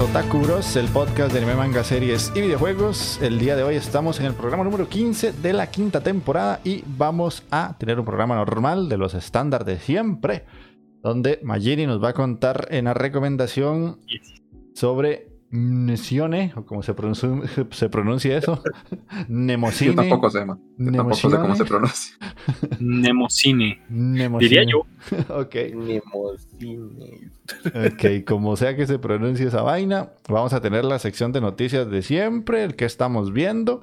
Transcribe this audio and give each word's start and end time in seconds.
A 0.00 0.04
Otaku 0.04 0.38
Bros, 0.38 0.76
el 0.76 0.88
podcast 0.88 1.32
de 1.32 1.38
anime, 1.40 1.56
manga, 1.56 1.84
series 1.84 2.32
y 2.34 2.40
videojuegos. 2.40 3.20
El 3.20 3.38
día 3.38 3.54
de 3.54 3.64
hoy 3.64 3.74
estamos 3.74 4.18
en 4.18 4.26
el 4.26 4.32
programa 4.32 4.64
número 4.64 4.88
15 4.88 5.32
de 5.32 5.52
la 5.52 5.70
quinta 5.70 6.00
temporada 6.00 6.60
y 6.64 6.82
vamos 6.86 7.42
a 7.50 7.76
tener 7.78 7.98
un 7.98 8.06
programa 8.06 8.34
normal 8.34 8.88
de 8.88 8.96
los 8.96 9.12
estándares 9.12 9.66
de 9.66 9.78
siempre, 9.78 10.46
donde 11.02 11.38
Magini 11.42 11.86
nos 11.86 12.02
va 12.02 12.10
a 12.10 12.14
contar 12.14 12.68
en 12.70 12.86
la 12.86 12.94
recomendación 12.94 14.00
sobre 14.74 15.28
Nesione, 15.52 16.52
o 16.54 16.64
como 16.64 16.80
se 16.80 16.94
pronuncia, 16.94 17.28
se 17.72 17.88
pronuncia 17.88 18.36
eso. 18.36 18.62
Nemocine. 19.28 19.90
Yo 19.90 19.96
tampoco 19.96 20.30
sé, 20.30 20.44
man. 20.44 20.60
Yo 20.78 20.92
tampoco 20.92 21.16
sé 21.16 21.28
cómo 21.28 21.56
se 21.56 21.64
pronuncia. 21.64 22.16
Nemocine. 22.78 23.82
Diría 23.88 24.62
yo. 24.62 24.86
ok. 25.28 25.54
Nemocine. 25.74 27.32
ok, 27.66 28.24
como 28.24 28.56
sea 28.56 28.76
que 28.76 28.86
se 28.86 29.00
pronuncie 29.00 29.48
esa 29.48 29.62
vaina, 29.62 30.10
vamos 30.28 30.52
a 30.52 30.60
tener 30.60 30.84
la 30.84 31.00
sección 31.00 31.32
de 31.32 31.40
noticias 31.40 31.90
de 31.90 32.02
siempre, 32.02 32.62
el 32.62 32.76
que 32.76 32.84
estamos 32.84 33.32
viendo. 33.32 33.82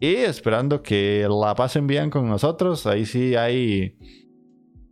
Y 0.00 0.16
esperando 0.16 0.82
que 0.82 1.28
la 1.28 1.54
pasen 1.54 1.86
bien 1.86 2.10
con 2.10 2.28
nosotros. 2.28 2.86
Ahí 2.86 3.06
sí 3.06 3.36
hay. 3.36 3.96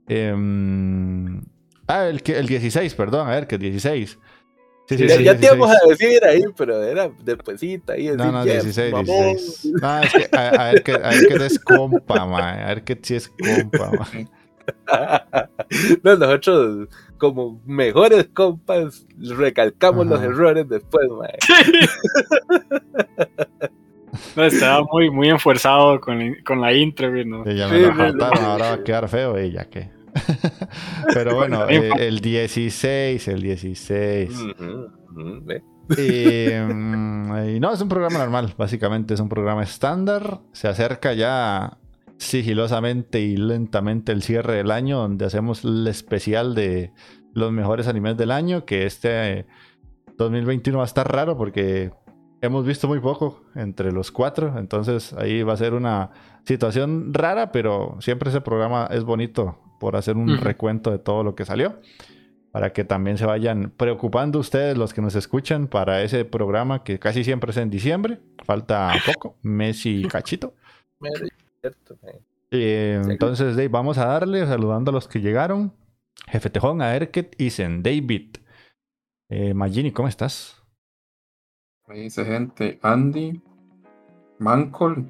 Em, 0.07 1.43
ah, 1.89 2.07
el, 2.07 2.23
el 2.25 2.47
16, 2.47 2.95
perdón, 2.95 3.27
a 3.27 3.33
ver, 3.33 3.49
que 3.49 3.59
16. 3.59 4.21
Sí, 4.89 4.97
sí, 4.97 5.25
ya, 5.25 5.37
te 5.37 5.47
íbamos 5.47 5.71
a 5.71 5.89
decir 5.89 6.25
ahí, 6.25 6.43
pero 6.57 6.83
era 6.83 7.11
despuesita. 7.25 7.95
Ahí, 7.95 8.09
no, 8.17 8.31
no, 8.31 8.45
16, 8.45 8.95
16. 8.95 9.73
No, 9.83 10.01
es 10.01 10.13
que 10.13 10.37
a, 10.37 10.65
ver 10.73 10.83
que, 10.85 10.93
a 10.93 11.09
ver 11.09 11.27
que 11.27 11.47
es 11.47 11.59
compa, 11.59 12.25
man. 12.25 12.61
A 12.61 12.67
ver 12.69 12.85
que 12.85 12.99
sí 13.03 13.17
es 13.17 13.29
compa, 13.29 13.91
man. 13.91 14.31
no, 16.05 16.17
nosotros, 16.17 16.89
como 17.19 17.61
mejores 17.67 18.29
compas, 18.33 19.05
recalcamos 19.19 20.07
los 20.07 20.23
errores 20.23 20.69
después, 20.69 21.09
man. 21.09 21.31
No, 24.35 24.45
estaba 24.45 24.85
muy, 24.91 25.11
muy 25.11 25.29
enfuerzado 25.29 26.01
con, 26.01 26.37
con 26.45 26.61
la 26.61 26.73
intro, 26.73 27.11
¿no? 27.25 27.45
Sí, 27.45 27.57
ya 27.57 27.69
me 27.69 27.81
lo 27.81 27.95
faltaron, 27.95 28.45
ahora 28.45 28.69
va 28.69 28.75
a 28.75 28.85
quedar 28.85 29.09
feo, 29.09 29.41
y 29.41 29.53
ya 29.53 29.65
que. 29.65 29.96
Pero 31.15 31.35
bueno, 31.35 31.69
eh, 31.69 31.91
el 31.99 32.21
16, 32.21 33.29
el 33.29 33.43
16. 33.43 34.31
Mm, 35.11 35.51
y, 35.97 37.61
no, 37.61 37.73
es 37.73 37.81
un 37.81 37.89
programa 37.89 38.19
normal, 38.19 38.55
básicamente 38.57 39.15
es 39.15 39.21
un 39.21 39.29
programa 39.29 39.63
estándar. 39.63 40.41
Se 40.53 40.69
acerca 40.69 41.13
ya 41.13 41.79
sigilosamente 42.19 43.21
y 43.21 43.37
lentamente 43.37 44.13
el 44.13 44.23
cierre 44.23 44.55
del 44.55 44.71
año, 44.71 44.99
donde 44.99 45.25
hacemos 45.25 45.65
el 45.65 45.87
especial 45.87 46.55
de 46.55 46.93
los 47.35 47.53
mejores 47.53 47.87
animes 47.89 48.17
del 48.17 48.31
año, 48.31 48.65
que 48.65 48.87
este 48.87 49.47
2021 50.17 50.79
va 50.79 50.85
a 50.85 50.87
estar 50.87 51.11
raro 51.11 51.37
porque 51.37 51.93
hemos 52.41 52.65
visto 52.67 52.89
muy 52.89 53.01
poco 53.01 53.43
entre 53.55 53.93
los 53.93 54.11
cuatro, 54.11 54.59
entonces 54.59 55.13
ahí 55.13 55.43
va 55.43 55.53
a 55.53 55.59
ser 55.59 55.75
una 55.75 56.11
situación 56.45 57.13
rara, 57.13 57.53
pero 57.53 57.97
siempre 58.01 58.31
ese 58.31 58.41
programa 58.41 58.89
es 58.91 59.05
bonito 59.05 59.66
por 59.79 59.97
hacer 59.97 60.17
un 60.17 60.39
recuento 60.39 60.91
de 60.91 60.99
todo 60.99 61.23
lo 61.23 61.35
que 61.35 61.45
salió. 61.45 61.81
Para 62.53 62.73
que 62.73 62.85
también 62.85 63.19
se 63.19 63.27
vayan 63.27 63.73
preocupando 63.77 64.39
ustedes, 64.39 64.79
los 64.79 64.95
que 64.95 65.03
nos 65.03 65.15
escuchan, 65.15 65.67
para 65.69 66.03
ese 66.03 66.25
programa 66.25 66.85
que 66.85 66.99
casi 66.99 67.23
siempre 67.23 67.51
es 67.51 67.57
en 67.59 67.71
diciembre. 67.71 68.21
Falta 68.45 68.95
poco, 69.05 69.37
mes 69.43 69.85
y 69.85 70.05
cachito. 70.09 70.55
Eh, 72.51 73.03
entonces, 73.09 73.57
Dave, 73.57 73.69
vamos 73.69 73.99
a 73.99 74.07
darle, 74.07 74.47
saludando 74.47 74.91
a 74.91 74.95
los 74.95 75.09
que 75.09 75.21
llegaron. 75.21 75.73
Jefe 76.29 76.51
Tejón, 76.51 76.81
a 76.81 76.97
Erket, 76.97 77.39
Isen, 77.41 77.83
David. 77.83 78.37
Eh, 79.29 79.55
Magini, 79.55 79.93
¿cómo 79.93 80.09
estás? 80.09 80.63
Ahí 81.89 82.03
dice 82.03 82.25
gente, 82.25 82.79
Andy, 82.83 83.41
Mancol, 84.39 85.09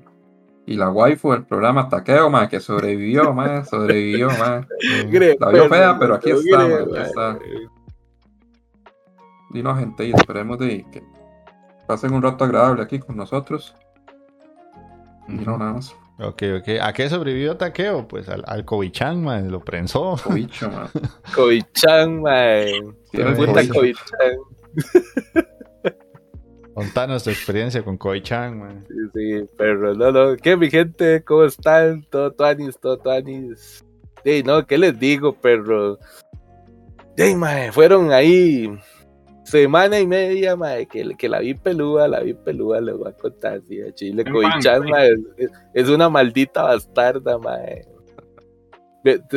y 0.66 0.74
la 0.74 0.90
waifu 0.90 1.30
del 1.32 1.44
programa 1.44 1.88
Taqueo, 1.88 2.28
más 2.28 2.48
que 2.48 2.60
sobrevivió, 2.60 3.32
más 3.34 3.68
sobrevivió, 3.68 4.28
más. 4.28 4.66
La 5.38 5.50
vio 5.50 5.68
fea, 5.68 5.96
pero 5.98 6.16
aquí 6.16 6.30
está, 6.30 6.64
aquí 6.64 6.96
está. 6.96 7.38
Dinos, 9.50 9.78
gente, 9.78 10.04
y 10.06 10.12
esperemos 10.12 10.58
de 10.58 10.84
que 10.90 11.02
pasen 11.86 12.12
un 12.12 12.22
rato 12.22 12.44
agradable 12.44 12.82
aquí 12.82 12.98
con 12.98 13.16
nosotros. 13.16 13.74
Y 15.28 15.34
no, 15.34 15.56
nada 15.56 15.74
más. 15.74 15.94
Ok, 16.18 16.42
ok. 16.60 16.68
¿A 16.80 16.92
qué 16.92 17.08
sobrevivió 17.08 17.56
Taqueo? 17.56 18.08
Pues 18.08 18.28
al, 18.28 18.42
al 18.46 18.64
man, 19.16 19.50
lo 19.50 19.60
prensó. 19.60 20.16
Koicho, 20.24 20.70
man. 20.70 20.88
Koichan, 21.34 22.22
man. 22.22 22.96
Sí. 23.12 23.18
Contanos 26.76 27.24
tu 27.24 27.30
experiencia 27.30 27.82
con 27.82 27.96
Koi-chan, 27.96 28.58
man. 28.58 28.84
Sí, 28.86 28.94
sí, 29.14 29.48
pero 29.56 29.94
no, 29.94 30.12
no. 30.12 30.36
¿Qué, 30.36 30.58
mi 30.58 30.68
gente? 30.68 31.24
¿Cómo 31.24 31.44
están? 31.44 32.02
Todo 32.10 32.30
tuanis, 32.32 32.78
todo 32.78 32.98
tuanis. 32.98 33.82
Sí, 34.22 34.42
no, 34.42 34.66
¿qué 34.66 34.76
les 34.76 34.98
digo, 34.98 35.32
perro? 35.32 35.98
Sí, 37.16 37.34
mae, 37.34 37.72
fueron 37.72 38.12
ahí 38.12 38.70
semana 39.44 39.98
y 39.98 40.06
media, 40.06 40.54
mae, 40.54 40.84
que, 40.84 41.14
que 41.16 41.30
la 41.30 41.38
vi 41.38 41.54
peluda, 41.54 42.08
la 42.08 42.20
vi 42.20 42.34
peluda, 42.34 42.82
les 42.82 42.94
voy 42.94 43.08
a 43.08 43.16
contar, 43.16 43.62
sí, 43.66 43.80
a 43.80 43.90
Chile. 43.94 44.22
Koi-chan, 44.30 44.84
mae, 44.84 45.14
es, 45.38 45.50
es, 45.72 45.88
una 45.88 46.10
maldita 46.10 46.62
bastarda, 46.64 47.38
mae 47.38 47.86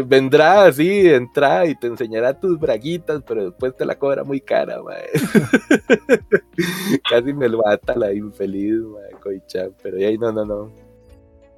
vendrá 0.05 0.65
así, 0.65 1.07
entra 1.07 1.65
y 1.65 1.75
te 1.75 1.87
enseñará 1.87 2.37
tus 2.37 2.59
braguitas, 2.59 3.21
pero 3.25 3.45
después 3.45 3.75
te 3.75 3.85
la 3.85 3.97
cobra 3.97 4.23
muy 4.23 4.41
cara, 4.41 4.81
mae. 4.81 5.09
Casi 7.09 7.33
me 7.33 7.47
lo 7.47 7.61
mata 7.63 7.95
la 7.95 8.13
infeliz, 8.13 8.81
mae, 8.81 9.11
Coichan, 9.21 9.73
pero 9.81 9.97
ahí 9.97 10.17
no, 10.17 10.31
no, 10.31 10.45
no. 10.45 10.71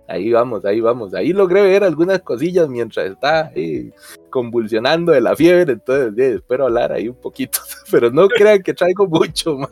ahí 0.07 0.31
vamos, 0.31 0.65
ahí 0.65 0.81
vamos. 0.81 1.13
Ahí 1.13 1.33
logré 1.33 1.61
ver 1.63 1.83
algunas 1.83 2.21
cosillas 2.21 2.67
mientras 2.69 3.07
estaba 3.07 3.51
ahí 3.55 3.91
convulsionando 4.29 5.11
de 5.11 5.21
la 5.21 5.35
fiebre, 5.35 5.73
entonces 5.73 6.35
espero 6.35 6.65
hablar 6.65 6.91
ahí 6.91 7.07
un 7.07 7.15
poquito, 7.15 7.59
pero 7.91 8.11
no 8.11 8.27
crean 8.27 8.61
que 8.61 8.73
traigo 8.73 9.07
mucho, 9.07 9.57
más 9.57 9.69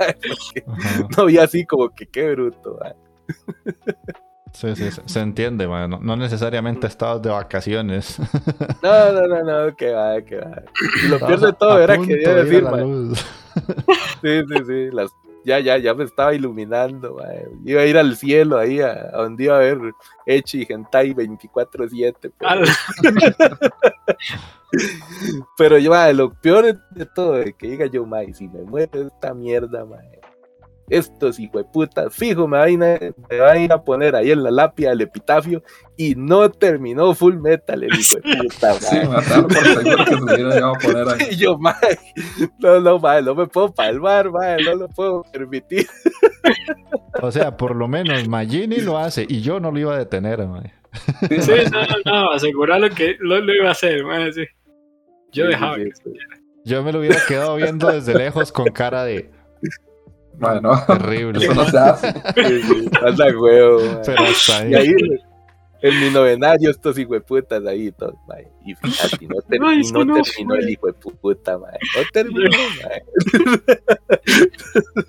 no 1.17 1.25
vi 1.25 1.37
así 1.37 1.65
como 1.65 1.89
que 1.89 2.05
qué 2.05 2.31
bruto. 2.31 2.79
Sí, 4.53 4.75
sí, 4.75 4.89
se 5.05 5.19
entiende, 5.19 5.67
no, 5.67 5.87
no, 5.87 6.15
necesariamente 6.15 6.87
estabas 6.87 7.21
de 7.21 7.29
vacaciones. 7.29 8.17
No, 8.81 9.11
no, 9.11 9.27
no, 9.27 9.43
no, 9.43 9.75
que 9.75 9.91
va, 9.91 10.21
que 10.21 10.37
va. 10.37 10.63
Y 11.03 11.07
lo 11.09 11.19
peor 11.19 11.39
de 11.39 11.53
todo 11.53 11.81
era 11.81 11.97
que 11.97 12.15
decir, 12.15 12.65
Sí, 14.21 14.41
sí, 14.47 14.63
sí, 14.65 14.89
las 14.91 15.11
ya, 15.43 15.59
ya, 15.59 15.77
ya 15.77 15.93
me 15.93 16.03
estaba 16.03 16.33
iluminando, 16.33 17.17
iba 17.65 17.81
a 17.81 17.85
ir 17.85 17.97
al 17.97 18.15
cielo 18.15 18.57
ahí 18.57 18.81
a, 18.81 19.11
donde 19.11 19.45
iba 19.45 19.55
a 19.55 19.59
ver 19.59 19.79
Echi 20.25 20.61
y 20.61 20.71
Hentai 20.71 21.13
24-7. 21.13 22.33
Pero, 25.57 25.77
yo, 25.77 26.13
lo 26.13 26.33
peor 26.33 26.79
de 26.91 27.05
todo 27.05 27.37
es 27.39 27.55
que 27.55 27.67
diga 27.67 27.85
yo, 27.85 28.05
mae, 28.05 28.33
si 28.33 28.47
me 28.47 28.61
muero 28.63 29.07
esta 29.07 29.33
mierda, 29.33 29.85
mae, 29.85 30.18
estos 30.89 31.39
hijueputas, 31.39 32.13
fijo, 32.13 32.47
me 32.47 32.57
van, 32.57 32.83
a, 32.83 32.99
me 33.29 33.39
van 33.39 33.57
a 33.57 33.59
ir 33.59 33.71
a 33.71 33.83
poner 33.83 34.15
ahí 34.15 34.31
en 34.31 34.43
la 34.43 34.51
lápida 34.51 34.91
el 34.91 35.01
epitafio 35.01 35.63
y 35.97 36.15
no 36.15 36.49
terminó 36.49 37.13
Full 37.13 37.37
Metal 37.37 37.83
el 37.83 37.93
hijo 37.93 38.15
de 38.17 38.37
puta, 38.37 38.73
sí, 38.75 38.97
matar 39.07 39.43
por 39.43 39.53
seguro 39.53 40.05
que 40.05 40.15
se 40.15 40.23
hubiera 40.23 40.69
a 40.69 40.73
poner 40.73 41.09
ahí. 41.09 41.27
Y 41.31 41.35
yo, 41.37 41.57
mae, 41.57 41.75
no, 42.59 42.79
no, 42.79 42.99
mae, 42.99 43.21
no 43.21 43.35
me 43.35 43.47
puedo 43.47 43.73
palmar, 43.73 44.31
mae, 44.31 44.63
no 44.63 44.75
lo 44.75 44.87
puedo 44.89 45.23
permitir. 45.31 45.87
O 47.21 47.31
sea, 47.31 47.57
por 47.57 47.75
lo 47.75 47.89
menos 47.89 48.29
Magini 48.29 48.77
lo 48.77 48.97
hace 48.97 49.25
y 49.27 49.41
yo 49.41 49.59
no 49.59 49.71
lo 49.71 49.79
iba 49.79 49.93
a 49.93 49.97
detener, 49.97 50.47
mae. 50.47 50.71
Sí, 51.27 51.51
no, 51.69 51.81
no, 51.81 51.95
no, 52.05 52.31
asegurarlo 52.31 52.89
que 52.91 53.17
lo, 53.19 53.39
lo, 53.41 53.53
iba 53.53 53.67
a 53.67 53.71
hacer, 53.71 54.05
mae, 54.05 54.31
sí. 54.31 54.45
Yo 55.31 55.47
dejaba 55.47 55.75
que 55.75 55.91
Yo 56.63 56.81
me 56.81 56.93
lo 56.93 56.99
hubiera 56.99 57.17
quedado 57.27 57.57
viendo 57.57 57.91
desde 57.91 58.15
lejos 58.15 58.53
con 58.53 58.67
cara 58.67 59.03
de 59.03 59.31
bueno, 60.33 60.71
terrible. 60.87 61.43
Eso 61.43 61.53
no 61.53 61.65
se 61.65 61.77
hace. 61.77 62.07
Anda 63.05 63.25
huevo. 63.37 64.01
Pero 64.05 64.23
hasta 64.23 64.57
ahí. 64.59 64.71
Y 64.71 64.75
ahí 64.75 64.93
en 65.81 65.99
mi 66.01 66.09
novenario 66.09 66.69
estos 66.69 66.97
hijueputas 66.97 67.65
ahí 67.65 67.91
todos. 67.91 68.15
Y 68.65 68.75
fíjate, 68.81 69.27
no, 69.27 69.41
ter 69.41 69.59
no, 69.59 70.05
no 70.05 70.21
terminó 70.21 70.55
el 70.55 70.69
hijo 70.69 70.87
de 70.87 70.93
puta, 70.93 71.57
mae. 71.57 71.77
No 71.95 72.03
terminó, 72.11 72.49
mae. 72.83 73.03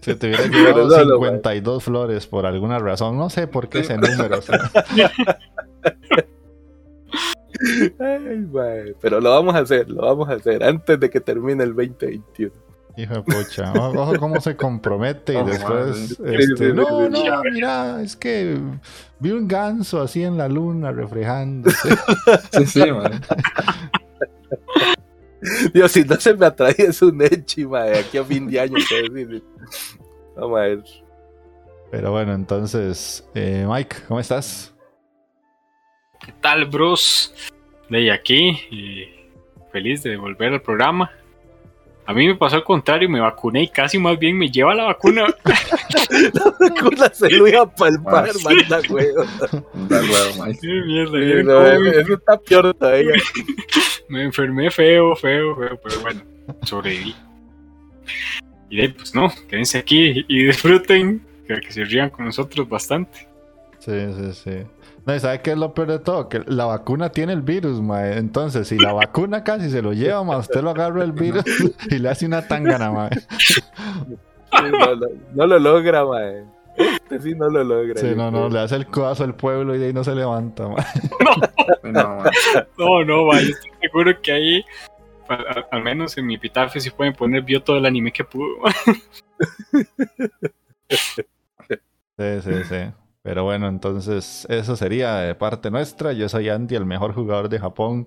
Si 0.00 0.14
te 0.14 0.28
hubiera 0.28 0.46
llevado 0.46 0.86
no, 0.86 1.14
52 1.14 1.74
no, 1.74 1.80
flores 1.80 2.26
por 2.26 2.46
alguna 2.46 2.78
razón, 2.78 3.18
no 3.18 3.30
sé 3.30 3.46
por 3.46 3.68
qué 3.68 3.80
ese 3.80 3.96
número. 3.96 4.38
O 4.38 4.42
sea. 4.42 4.70
Ay. 7.98 8.94
Pero 9.00 9.20
lo 9.20 9.30
vamos 9.30 9.54
a 9.54 9.58
hacer, 9.58 9.90
lo 9.90 10.02
vamos 10.02 10.28
a 10.28 10.34
hacer 10.34 10.62
antes 10.62 10.98
de 11.00 11.10
que 11.10 11.20
termine 11.20 11.64
el 11.64 11.74
2021. 11.74 12.69
Hijo 13.00 13.14
de 13.14 13.22
pucha, 13.22 13.72
ojo 13.72 14.18
cómo 14.18 14.40
se 14.40 14.54
compromete 14.56 15.32
y 15.32 15.42
después, 15.42 16.20
este, 16.22 16.74
no, 16.74 17.08
no, 17.08 17.42
mira, 17.50 18.02
es 18.02 18.14
que 18.14 18.58
vi 19.18 19.30
un 19.30 19.48
ganso 19.48 20.02
así 20.02 20.22
en 20.22 20.36
la 20.36 20.48
luna 20.48 20.92
reflejándose. 20.92 21.88
Sí, 22.52 22.66
sí, 22.66 22.92
man. 22.92 23.22
Dios, 25.72 25.92
si 25.92 26.04
no 26.04 26.16
se 26.16 26.34
me 26.34 26.46
es 26.76 27.00
un 27.00 27.22
echi, 27.22 27.64
madre, 27.64 28.00
aquí 28.00 28.18
a 28.18 28.24
fin 28.24 28.50
de 28.50 28.60
año. 28.60 28.76
Vamos 30.36 30.58
a 30.58 30.62
ver. 30.62 30.84
Pero 31.90 32.12
bueno, 32.12 32.34
entonces, 32.34 33.26
eh, 33.34 33.66
Mike, 33.66 33.96
¿cómo 34.08 34.20
estás? 34.20 34.74
¿Qué 36.24 36.32
tal, 36.40 36.66
Bruce? 36.66 37.30
De 37.88 38.12
aquí, 38.12 38.50
y 38.70 39.08
feliz 39.72 40.02
de 40.02 40.16
volver 40.16 40.52
al 40.52 40.62
programa. 40.62 41.10
A 42.06 42.12
mí 42.12 42.26
me 42.26 42.34
pasó 42.34 42.56
al 42.56 42.64
contrario, 42.64 43.08
me 43.08 43.20
vacuné 43.20 43.62
y 43.64 43.68
casi 43.68 43.98
más 43.98 44.18
bien 44.18 44.36
me 44.36 44.50
lleva 44.50 44.74
la 44.74 44.84
vacuna. 44.84 45.26
la 46.32 46.54
vacuna 46.58 47.10
se 47.12 47.30
lo 47.30 47.46
iba 47.46 47.62
a 47.62 47.66
palpar, 47.66 48.30
ah, 48.30 48.38
manda 48.42 48.80
huevo. 48.88 49.24
Manda 49.74 50.00
huevo, 50.00 50.44
Mike. 50.44 50.58
Qué 50.60 50.68
mierda. 50.86 52.00
eso 52.00 52.14
está 52.14 52.38
peor 52.38 52.74
todavía. 52.74 53.14
me 54.08 54.24
enfermé 54.24 54.70
feo, 54.70 55.14
feo, 55.14 55.54
feo, 55.56 55.80
pero 55.82 56.00
bueno, 56.00 56.22
sobreviví. 56.62 57.14
Y 58.70 58.76
de 58.76 58.82
ahí, 58.82 58.88
pues 58.88 59.14
no, 59.14 59.32
quédense 59.48 59.78
aquí 59.78 60.24
y 60.26 60.46
disfruten, 60.46 61.24
que, 61.46 61.60
que 61.60 61.72
se 61.72 61.84
rían 61.84 62.10
con 62.10 62.24
nosotros 62.24 62.68
bastante. 62.68 63.28
Sí, 63.78 63.92
sí, 63.92 64.32
sí. 64.34 64.50
No, 65.10 65.18
¿sabe 65.18 65.40
qué 65.42 65.50
es 65.50 65.58
lo 65.58 65.74
peor 65.74 65.88
de 65.88 65.98
todo? 65.98 66.28
Que 66.28 66.40
la 66.46 66.66
vacuna 66.66 67.10
tiene 67.10 67.32
el 67.32 67.42
virus, 67.42 67.80
mae. 67.80 68.16
Entonces, 68.16 68.68
si 68.68 68.78
la 68.78 68.92
vacuna 68.92 69.42
casi 69.42 69.68
se 69.68 69.82
lo 69.82 69.92
lleva, 69.92 70.22
mae, 70.22 70.38
usted 70.38 70.62
lo 70.62 70.70
agarra 70.70 71.02
el 71.02 71.10
virus 71.12 71.44
y 71.90 71.98
le 71.98 72.08
hace 72.08 72.26
una 72.26 72.46
tangana, 72.46 72.92
mae. 72.92 73.10
no, 75.34 75.46
lo 75.46 75.58
logra, 75.58 76.04
mae. 76.04 76.44
Este 76.76 77.20
sí 77.20 77.34
no 77.34 77.48
lo 77.48 77.64
logra. 77.64 78.00
Sí, 78.00 78.14
no, 78.16 78.30
no, 78.30 78.48
le 78.48 78.60
hace 78.60 78.76
el 78.76 78.86
codazo 78.86 79.24
al 79.24 79.34
pueblo 79.34 79.74
y 79.74 79.78
de 79.78 79.86
ahí 79.86 79.92
no 79.92 80.04
se 80.04 80.14
levanta, 80.14 80.68
mae. 80.68 80.84
No, 81.82 82.22
no, 82.78 83.04
no, 83.04 83.24
mae. 83.24 83.42
Yo 83.42 83.50
estoy 83.50 83.70
seguro 83.80 84.12
que 84.22 84.32
ahí, 84.32 84.64
al, 85.72 85.82
menos 85.82 86.16
en 86.18 86.26
mi 86.26 86.36
epitafio, 86.36 86.80
sí 86.80 86.90
pueden 86.90 87.14
poner, 87.14 87.42
vio 87.42 87.60
todo 87.60 87.78
el 87.78 87.86
anime 87.86 88.12
que 88.12 88.22
pudo. 88.22 88.48
Sí, 92.16 92.42
sí, 92.42 92.64
sí. 92.68 92.92
Pero 93.22 93.44
bueno, 93.44 93.68
entonces 93.68 94.46
eso 94.48 94.76
sería 94.76 95.16
de 95.16 95.34
parte 95.34 95.70
nuestra. 95.70 96.12
Yo 96.12 96.28
soy 96.28 96.48
Andy, 96.48 96.74
el 96.74 96.86
mejor 96.86 97.14
jugador 97.14 97.48
de 97.48 97.58
Japón. 97.58 98.06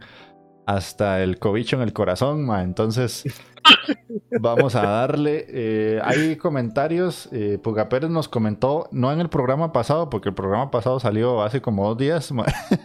Hasta 0.65 1.21
el 1.21 1.39
cobicho 1.39 1.75
en 1.75 1.81
el 1.81 1.91
corazón, 1.91 2.45
ma. 2.45 2.63
Entonces, 2.63 3.25
vamos 4.39 4.75
a 4.75 4.83
darle. 4.83 5.45
Eh, 5.49 5.99
hay 6.03 6.37
comentarios. 6.37 7.29
Eh, 7.31 7.59
Puga 7.61 7.89
Pérez 7.89 8.09
nos 8.09 8.29
comentó, 8.29 8.87
no 8.91 9.11
en 9.11 9.19
el 9.19 9.29
programa 9.29 9.71
pasado, 9.71 10.09
porque 10.09 10.29
el 10.29 10.35
programa 10.35 10.71
pasado 10.71 10.99
salió 10.99 11.43
hace 11.43 11.61
como 11.61 11.87
dos 11.87 11.97
días, 11.97 12.33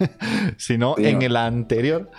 sino 0.58 0.96
en 0.98 1.22
el 1.22 1.36
anterior. 1.36 2.10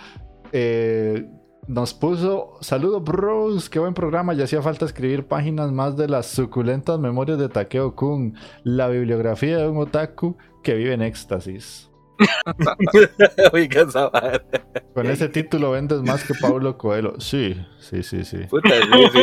Eh, 0.52 1.28
nos 1.66 1.94
puso, 1.94 2.58
saludos 2.60 3.04
bros, 3.04 3.68
qué 3.68 3.78
buen 3.78 3.94
programa, 3.94 4.34
ya 4.34 4.44
hacía 4.44 4.62
falta 4.62 4.84
escribir 4.84 5.26
páginas 5.26 5.70
más 5.72 5.96
de 5.96 6.08
las 6.08 6.26
suculentas 6.26 6.98
memorias 6.98 7.38
de 7.38 7.48
Takeo 7.48 7.94
Kun, 7.94 8.34
la 8.64 8.88
bibliografía 8.88 9.58
de 9.58 9.68
un 9.68 9.78
otaku 9.78 10.36
que 10.62 10.74
vive 10.74 10.94
en 10.94 11.02
éxtasis. 11.02 11.89
Con 14.94 15.06
ese 15.06 15.28
título 15.28 15.70
vendes 15.70 16.02
más 16.02 16.24
que 16.24 16.34
Pablo 16.34 16.76
Coelho. 16.76 17.14
Sí, 17.18 17.56
sí, 17.78 18.02
sí, 18.02 18.24
sí. 18.24 18.38
Puta, 18.48 18.70
sí, 18.70 19.08
sí, 19.12 19.22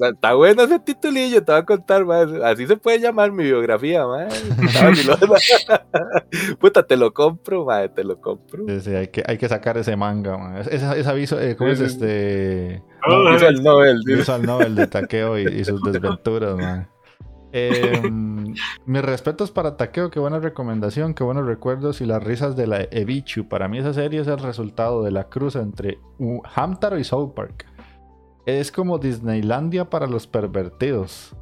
Está 0.00 0.34
bueno 0.34 0.62
ese 0.62 0.78
titulillo, 0.78 1.44
te 1.44 1.52
voy 1.52 1.60
a 1.60 1.64
contar. 1.64 2.04
Así 2.44 2.66
se 2.66 2.76
puede 2.76 3.00
llamar 3.00 3.32
mi 3.32 3.44
biografía, 3.44 4.06
man. 4.06 4.28
Puta, 6.60 6.82
te 6.82 6.96
lo 6.96 7.12
compro, 7.12 7.64
man. 7.64 7.92
Te 7.94 8.04
lo 8.04 8.20
compro. 8.20 8.64
Sí, 8.68 8.80
sí, 8.80 8.94
hay 8.94 9.08
que, 9.08 9.22
hay 9.26 9.38
que 9.38 9.48
sacar 9.48 9.76
ese 9.78 9.96
manga, 9.96 10.38
man. 10.38 10.58
Ese, 10.58 10.84
aviso, 11.08 11.40
eh, 11.40 11.56
¿cómo 11.56 11.70
es 11.70 11.80
este? 11.80 12.82
No, 13.06 13.36
el 13.36 13.62
Nobel. 13.62 14.00
el 14.06 14.42
Nobel 14.42 14.74
de 14.74 14.86
Takeo 14.86 15.38
y, 15.38 15.46
y 15.46 15.64
sus 15.64 15.82
desventuras. 15.82 16.88
Eh, 17.52 18.02
mis 18.84 19.02
respetos 19.02 19.50
para 19.50 19.76
Takeo, 19.76 20.10
qué 20.10 20.20
buena 20.20 20.38
recomendación, 20.38 21.14
qué 21.14 21.24
buenos 21.24 21.46
recuerdos 21.46 22.00
y 22.00 22.06
las 22.06 22.22
risas 22.22 22.56
de 22.56 22.66
la 22.66 22.82
Ebichu. 22.90 23.48
Para 23.48 23.68
mí 23.68 23.78
esa 23.78 23.94
serie 23.94 24.20
es 24.20 24.26
el 24.26 24.38
resultado 24.38 25.02
de 25.02 25.10
la 25.10 25.24
cruz 25.24 25.56
entre 25.56 25.98
Hamtaro 26.54 26.98
y 26.98 27.04
South 27.04 27.32
Park. 27.34 27.66
Es 28.46 28.72
como 28.72 28.98
Disneylandia 28.98 29.88
para 29.88 30.06
los 30.06 30.26
pervertidos. 30.26 31.34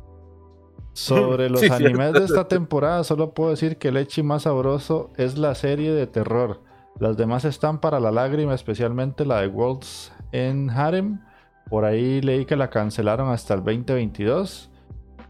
Sobre 0.92 1.50
los 1.50 1.62
animes 1.70 2.12
de 2.14 2.24
esta 2.24 2.48
temporada, 2.48 3.04
solo 3.04 3.32
puedo 3.34 3.50
decir 3.50 3.76
que 3.76 3.88
el 3.88 3.96
echi 3.96 4.22
más 4.22 4.42
sabroso 4.42 5.10
es 5.16 5.36
la 5.36 5.54
serie 5.54 5.92
de 5.92 6.06
terror. 6.06 6.62
Las 6.98 7.16
demás 7.16 7.44
están 7.44 7.80
para 7.80 8.00
la 8.00 8.10
lágrima, 8.10 8.54
especialmente 8.54 9.26
la 9.26 9.42
de 9.42 9.48
Worlds 9.48 10.12
en 10.32 10.70
Harem. 10.70 11.20
Por 11.68 11.84
ahí 11.84 12.22
leí 12.22 12.46
que 12.46 12.56
la 12.56 12.70
cancelaron 12.70 13.28
hasta 13.28 13.54
el 13.54 13.62
2022. 13.62 14.70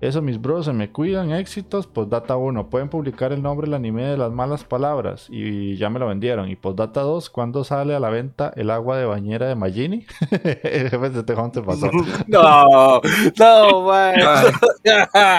Eso, 0.00 0.20
mis 0.20 0.40
bros, 0.40 0.66
se 0.66 0.72
me 0.72 0.90
cuidan, 0.90 1.30
éxitos. 1.32 1.86
Postdata 1.86 2.36
1, 2.36 2.68
pueden 2.68 2.88
publicar 2.88 3.32
el 3.32 3.42
nombre 3.42 3.66
del 3.66 3.74
anime 3.74 4.04
de 4.04 4.16
las 4.16 4.30
malas 4.30 4.64
palabras 4.64 5.26
y 5.30 5.76
ya 5.76 5.90
me 5.90 5.98
lo 5.98 6.06
vendieron. 6.06 6.48
Y 6.50 6.56
postdata 6.56 7.00
2, 7.00 7.30
¿cuándo 7.30 7.64
sale 7.64 7.94
a 7.94 8.00
la 8.00 8.10
venta 8.10 8.52
el 8.56 8.70
agua 8.70 8.98
de 8.98 9.06
bañera 9.06 9.46
de 9.46 9.54
Magini? 9.54 10.06
Jefe 10.42 11.10
de 11.10 11.22
Tejón 11.22 11.52
te 11.52 11.62
pasó. 11.62 11.90
no, 12.26 13.00
no, 13.38 13.86
wey. 13.86 14.14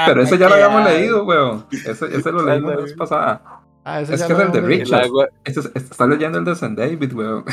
Pero 0.06 0.22
ese 0.22 0.38
ya 0.38 0.50
lo 0.50 0.56
habíamos 0.56 0.84
leído, 0.86 1.24
weón. 1.24 1.66
Ese, 1.72 1.92
ese 1.92 2.32
lo 2.32 2.44
leímos 2.44 2.76
la 2.76 2.82
vez 2.82 2.94
pasada. 2.94 3.42
Ah, 3.84 4.02
ese 4.02 4.16
es 4.16 4.24
que 4.24 4.34
es 4.34 4.40
el 4.40 4.52
de 4.52 4.62
Richard. 4.62 5.08
Este, 5.46 5.62
está 5.78 6.08
leyendo 6.08 6.40
el 6.40 6.46
de 6.46 6.56
San 6.56 6.76
David, 6.76 7.14
weón. 7.14 7.46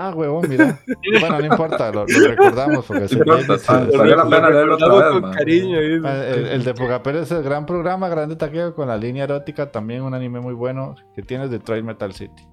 Ah, 0.00 0.12
huevón, 0.14 0.48
mira. 0.48 0.78
Bueno, 1.20 1.40
no 1.40 1.46
importa, 1.46 1.90
lo, 1.90 2.06
recordamos 2.06 2.86
porque 2.86 3.06
no 3.16 3.18
importa, 3.18 3.58
salió 3.58 4.14
la 4.14 4.28
pena 4.28 4.48
leerlo 4.48 4.74
otra 4.76 5.10
vez, 5.10 5.36
cariño, 5.36 5.78
ah, 6.04 6.24
el, 6.24 6.46
el, 6.46 6.64
de 6.64 6.72
Pugapel 6.72 7.16
es 7.16 7.32
el 7.32 7.42
gran 7.42 7.66
programa, 7.66 8.08
grande 8.08 8.36
taqueo 8.36 8.76
con 8.76 8.86
la 8.86 8.96
línea 8.96 9.24
erótica, 9.24 9.72
también 9.72 10.02
un 10.02 10.14
anime 10.14 10.38
muy 10.38 10.54
bueno 10.54 10.94
que 11.16 11.22
tienes 11.22 11.50
de 11.50 11.58
Detroit 11.58 11.84
Metal 11.84 12.12
City. 12.12 12.46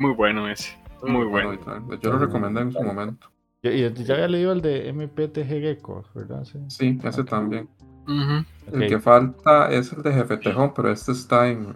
Muy 0.00 0.12
bueno 0.14 0.48
ese, 0.48 0.76
muy 1.04 1.26
bueno. 1.26 1.56
Yo 2.00 2.10
lo 2.10 2.18
recomendé 2.18 2.62
en 2.62 2.72
su 2.72 2.82
momento. 2.82 3.30
Y, 3.62 3.88
ya 3.92 4.14
había 4.14 4.26
leído 4.26 4.50
el 4.50 4.60
de 4.60 4.92
MPTG 4.92 5.60
Gecko, 5.60 6.04
¿verdad? 6.16 6.42
Sí, 6.42 6.58
sí 6.66 6.98
ese 7.04 7.22
también. 7.22 7.68
El 8.70 8.88
que 8.88 9.00
falta 9.00 9.70
es 9.70 9.92
el 9.92 10.02
de 10.02 10.12
Jefe 10.12 10.36
Tejón, 10.36 10.72
pero 10.74 10.90
este 10.90 11.12
está 11.12 11.48
en, 11.48 11.74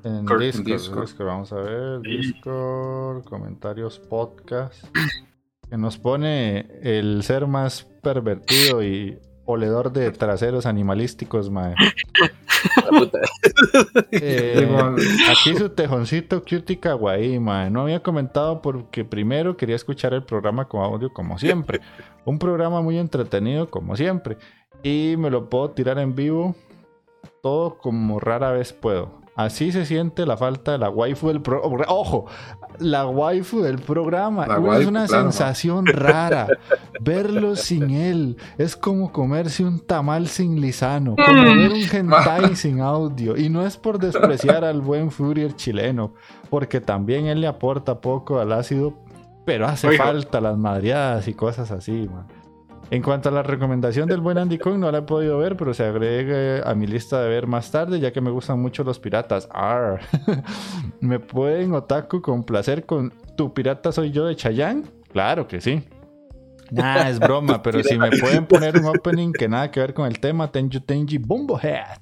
Discord, 0.65 1.09
Vamos 1.19 1.53
a 1.53 1.57
ver, 1.57 2.01
Discord, 2.01 3.25
comentarios, 3.25 3.99
podcast. 3.99 4.85
Que 5.69 5.77
nos 5.77 5.99
pone 5.99 6.67
el 6.83 7.23
ser 7.23 7.47
más 7.47 7.85
pervertido 8.03 8.85
y 8.85 9.19
oledor 9.47 9.93
de 9.93 10.11
traseros 10.11 10.67
animalísticos, 10.67 11.51
mae. 11.51 11.75
Eh, 14.11 14.69
aquí 15.31 15.55
su 15.57 15.69
tejoncito 15.69 16.43
cutie 16.43 16.81
kawaii, 16.81 17.39
mae. 17.39 17.71
No 17.71 17.83
había 17.83 18.03
comentado 18.03 18.61
porque 18.61 19.05
primero 19.05 19.57
quería 19.57 19.77
escuchar 19.77 20.15
el 20.15 20.25
programa 20.25 20.67
con 20.67 20.83
audio 20.83 21.13
como 21.13 21.39
siempre. 21.39 21.81
Un 22.25 22.39
programa 22.39 22.81
muy 22.81 22.99
entretenido 22.99 23.71
como 23.71 23.95
siempre. 23.97 24.37
Y 24.83 25.15
me 25.19 25.31
lo 25.31 25.49
puedo 25.49 25.71
tirar 25.71 25.99
en 25.99 26.15
vivo 26.15 26.57
todo 27.47 27.79
como 27.79 28.19
rara 28.19 28.51
vez 28.51 28.73
puedo. 28.73 29.21
Así 29.37 29.71
se 29.71 29.87
siente 29.87 30.27
la 30.27 30.37
falta 30.37 30.73
de 30.73 30.79
la 30.79 30.91
waifu 30.91 31.29
del 31.29 31.41
programa. 31.41 31.85
Ojo, 31.87 32.27
la 32.81 33.07
waifu 33.07 33.61
del 33.61 33.79
programa. 33.79 34.49
es 34.81 34.87
una 34.89 35.07
sensación 35.07 35.87
rara. 35.87 36.49
Verlo 37.01 37.55
sin 37.55 37.91
él 37.91 38.37
es 38.59 38.75
como 38.75 39.13
comerse 39.13 39.63
un 39.65 39.79
tamal 39.79 40.27
sin 40.27 40.61
lisano. 40.61 41.15
Como 41.15 41.41
mm. 41.41 41.57
ver 41.57 41.71
un 41.71 42.11
hentai 42.11 42.57
sin 42.57 42.81
audio. 42.81 43.37
Y 43.37 43.49
no 43.49 43.65
es 43.65 43.77
por 43.77 44.01
despreciar 44.01 44.65
al 44.65 44.81
buen 44.81 45.13
Furier 45.13 45.55
chileno, 45.55 46.15
porque 46.51 46.81
también 46.81 47.27
él 47.27 47.43
le 47.43 47.47
aporta 47.47 48.01
poco 48.01 48.41
al 48.41 48.53
ácido, 48.53 48.95
pero 49.45 49.69
hace 49.69 49.97
falta 49.97 50.41
las 50.41 50.59
madriadas 50.59 51.29
y 51.29 51.35
cosas 51.35 51.71
así, 51.71 52.09
man. 52.13 52.27
En 52.91 53.03
cuanto 53.03 53.29
a 53.29 53.33
la 53.33 53.43
recomendación 53.43 54.09
del 54.09 54.21
buen 54.21 54.39
Andy 54.39 54.59
Coin, 54.59 54.79
no 54.79 54.91
la 54.93 54.99
he 54.99 55.03
podido 55.03 55.39
ver, 55.39 55.57
pero 55.57 55.75
se 55.75 55.85
agregue 55.85 56.63
a 56.65 56.75
mi 56.75 56.87
lista 56.87 57.21
de 57.21 57.29
ver 57.29 57.49
más 57.49 57.71
tarde, 57.73 57.99
ya 57.99 58.13
que 58.13 58.21
me 58.21 58.31
gustan 58.31 58.61
mucho 58.61 58.85
los 58.85 59.01
piratas. 59.01 59.49
Arr. 59.51 60.01
¿Me 61.01 61.19
pueden, 61.19 61.75
Otaku, 61.75 62.23
complacer 62.23 62.87
con 62.87 63.13
Tu 63.37 63.53
pirata 63.53 63.91
soy 63.91 64.13
yo 64.13 64.27
de 64.27 64.37
Chayanne? 64.37 64.85
Claro 65.13 65.49
que 65.49 65.61
sí. 65.61 65.83
Nah, 66.71 67.09
es 67.09 67.19
broma, 67.19 67.61
pero 67.63 67.83
si 67.83 67.99
me 67.99 68.11
pueden 68.11 68.47
poner 68.47 68.77
un 68.79 68.87
opening 68.87 69.33
que 69.33 69.49
nada 69.49 69.71
que 69.71 69.81
ver 69.81 69.93
con 69.93 70.07
el 70.07 70.21
tema, 70.21 70.51
Tenju 70.53 70.81
Tenji 70.81 71.21
Head. 71.63 71.99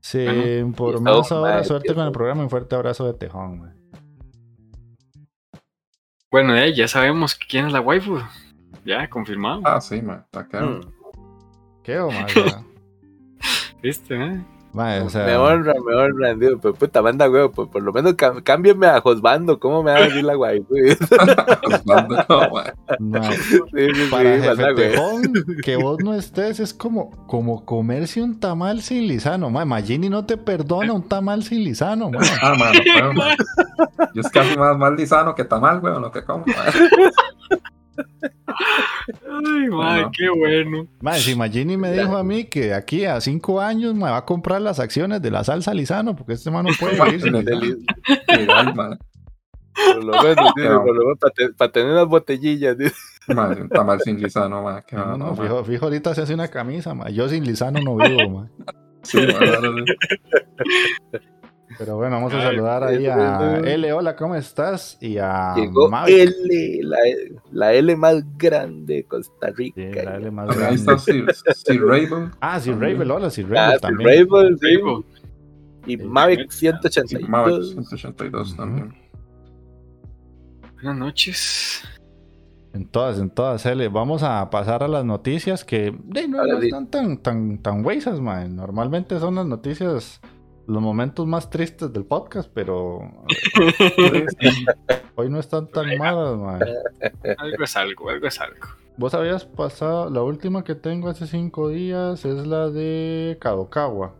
Sí, 0.00 0.26
por 0.76 1.00
más 1.00 1.32
ahora, 1.32 1.64
suerte 1.64 1.94
con 1.94 2.06
el 2.06 2.12
programa 2.12 2.42
y 2.42 2.44
un 2.44 2.50
fuerte 2.50 2.76
abrazo 2.76 3.06
de 3.06 3.14
Tejón. 3.14 3.74
Bueno, 6.30 6.56
eh, 6.56 6.74
ya 6.74 6.86
sabemos 6.86 7.34
quién 7.34 7.66
es 7.66 7.72
la 7.72 7.80
waifu. 7.80 8.20
Ya, 8.86 9.10
confirmado. 9.10 9.62
Ah, 9.64 9.80
sí, 9.80 10.00
man. 10.00 10.22
Está 10.24 10.46
claro. 10.46 10.68
Mm. 10.68 10.80
¿Qué 11.82 11.98
o 12.00 12.10
más? 12.10 12.32
¿Viste, 13.82 14.14
eh? 14.14 14.40
o 15.02 15.08
sea... 15.08 15.24
Me 15.24 15.36
honra, 15.36 15.74
me 15.84 15.94
honra, 15.94 16.38
tío. 16.38 16.58
Pues 16.58 16.76
puta, 16.76 17.02
manda 17.02 17.28
huevo, 17.28 17.50
pues 17.50 17.68
por 17.68 17.82
lo 17.82 17.92
menos 17.92 18.14
cámbienme 18.44 18.86
a 18.86 19.00
Josbando. 19.00 19.58
¿Cómo 19.58 19.82
me 19.82 19.92
va 19.92 19.98
a 19.98 20.02
decir 20.02 20.22
la 20.22 20.34
guay? 20.34 20.64
Josbando, 21.64 22.24
no, 23.00 23.32
sí, 23.32 23.58
sí, 23.72 24.08
Para 24.10 24.40
jefe 24.40 24.74
tejón, 24.74 25.22
que 25.62 25.76
vos 25.76 25.98
no 26.02 26.14
estés 26.14 26.60
es 26.60 26.74
como, 26.74 27.10
como 27.26 27.64
comerse 27.64 28.22
un 28.22 28.38
tamal 28.38 28.82
sin 28.82 29.08
lisano. 29.08 29.50
Man. 29.50 29.66
Magini 29.66 30.08
no 30.08 30.26
te 30.26 30.36
perdona 30.36 30.92
un 30.92 31.08
tamal 31.08 31.42
sin 31.42 31.64
lisano. 31.64 32.10
Man. 32.10 32.22
Ah, 32.40 32.54
mano, 32.56 33.12
man. 33.14 33.36
Yo 34.14 34.20
es 34.20 34.28
casi 34.28 34.56
más 34.56 34.76
mal 34.76 34.94
lisano 34.94 35.34
que 35.34 35.44
tamal, 35.44 35.80
weón, 35.80 36.02
lo 36.02 36.12
que 36.12 36.22
como. 36.22 36.44
Ay, 37.96 39.68
madre, 39.68 40.06
qué 40.16 40.28
bueno. 40.30 40.86
Madre, 41.00 41.20
si 41.20 41.34
Magini 41.34 41.76
me 41.76 41.92
dijo 41.92 42.16
a 42.16 42.24
mí 42.24 42.44
que 42.44 42.74
aquí 42.74 43.04
a 43.04 43.20
cinco 43.20 43.60
años 43.60 43.94
me 43.94 44.04
va 44.04 44.18
a 44.18 44.24
comprar 44.24 44.60
las 44.60 44.80
acciones 44.80 45.22
de 45.22 45.30
la 45.30 45.44
salsa 45.44 45.74
Lizano, 45.74 46.16
porque 46.16 46.34
este 46.34 46.50
mano 46.50 46.70
puede 46.78 46.94
irse. 47.14 47.30
Por 49.76 50.04
lo 50.04 50.22
menos, 50.22 50.52
para, 51.58 51.72
tener 51.72 51.92
unas 51.92 52.06
botellillas. 52.06 52.76
Madre, 53.28 53.62
un 53.62 53.68
tamal 53.68 54.00
sin 54.00 54.20
Lizano, 54.20 54.62
madre. 54.62 54.84
No, 54.92 55.16
no, 55.18 55.36
fijo, 55.36 55.64
fijo, 55.64 55.84
ahorita 55.86 56.14
se 56.14 56.22
hace 56.22 56.34
una 56.34 56.48
camisa, 56.48 56.94
madre. 56.94 57.14
Yo 57.14 57.28
sin 57.28 57.44
Lizano 57.44 57.80
no 57.80 57.96
vivo, 57.96 58.30
madre. 58.30 58.50
Sí, 59.02 59.18
madre. 59.18 59.84
Pero 61.78 61.96
bueno, 61.96 62.16
vamos 62.16 62.32
a 62.32 62.42
saludar 62.42 62.84
ahí 62.84 63.06
a 63.06 63.58
L. 63.58 63.92
Hola, 63.92 64.16
¿cómo 64.16 64.34
estás? 64.34 64.96
Y 65.00 65.18
a 65.18 65.54
Llegó 65.54 65.90
L, 66.06 66.80
la, 67.52 67.72
L 67.72 67.96
más 67.96 68.24
grande 68.38 68.94
de 68.94 69.04
Costa 69.04 69.50
Rica. 69.50 69.82
Sí, 69.82 69.92
la 69.92 70.16
L 70.16 70.30
más 70.30 70.46
grande. 70.46 70.66
Ahí 70.66 70.74
está 70.74 70.98
Sir. 70.98 71.26
Ah, 72.40 72.60
Sir 72.60 72.78
Rabel, 72.78 73.10
hola, 73.10 73.30
Sir 73.30 73.48
Rabel 73.48 73.76
ah, 73.76 73.78
también. 73.78 74.10
Sir 74.10 74.28
Rabel, 74.30 75.04
Y 75.86 75.96
Mavic 75.98 76.50
182. 76.50 77.20
Sí, 77.20 77.28
Mavic 77.28 77.72
182 77.72 78.56
también. 78.56 78.94
Buenas 80.74 80.96
noches. 80.96 81.82
En 82.72 82.86
todas, 82.86 83.18
en 83.18 83.30
todas, 83.30 83.64
L. 83.64 83.88
Vamos 83.88 84.22
a 84.22 84.48
pasar 84.50 84.82
a 84.82 84.88
las 84.88 85.04
noticias 85.04 85.64
que 85.64 85.94
de, 86.04 86.28
no, 86.28 86.44
están 86.44 86.90
tan, 86.90 87.18
tan, 87.18 87.58
tan 87.62 87.84
huesas, 87.84 88.20
man. 88.20 88.54
Normalmente 88.54 89.18
son 89.18 89.36
las 89.36 89.46
noticias 89.46 90.20
los 90.66 90.82
momentos 90.82 91.26
más 91.26 91.48
tristes 91.48 91.92
del 91.92 92.04
podcast, 92.04 92.50
pero 92.52 92.98
hoy 95.14 95.30
no 95.30 95.38
están 95.38 95.68
tan 95.68 95.96
malas, 95.96 96.36
man. 96.36 96.60
Algo 97.38 97.64
es 97.64 97.76
algo, 97.76 98.10
algo 98.10 98.26
es 98.26 98.40
algo. 98.40 98.66
Vos 98.96 99.14
habías 99.14 99.44
pasado, 99.44 100.10
la 100.10 100.22
última 100.22 100.64
que 100.64 100.74
tengo 100.74 101.08
hace 101.08 101.26
cinco 101.26 101.68
días 101.68 102.24
es 102.24 102.46
la 102.46 102.70
de 102.70 103.36
Kadokawa. 103.40 104.14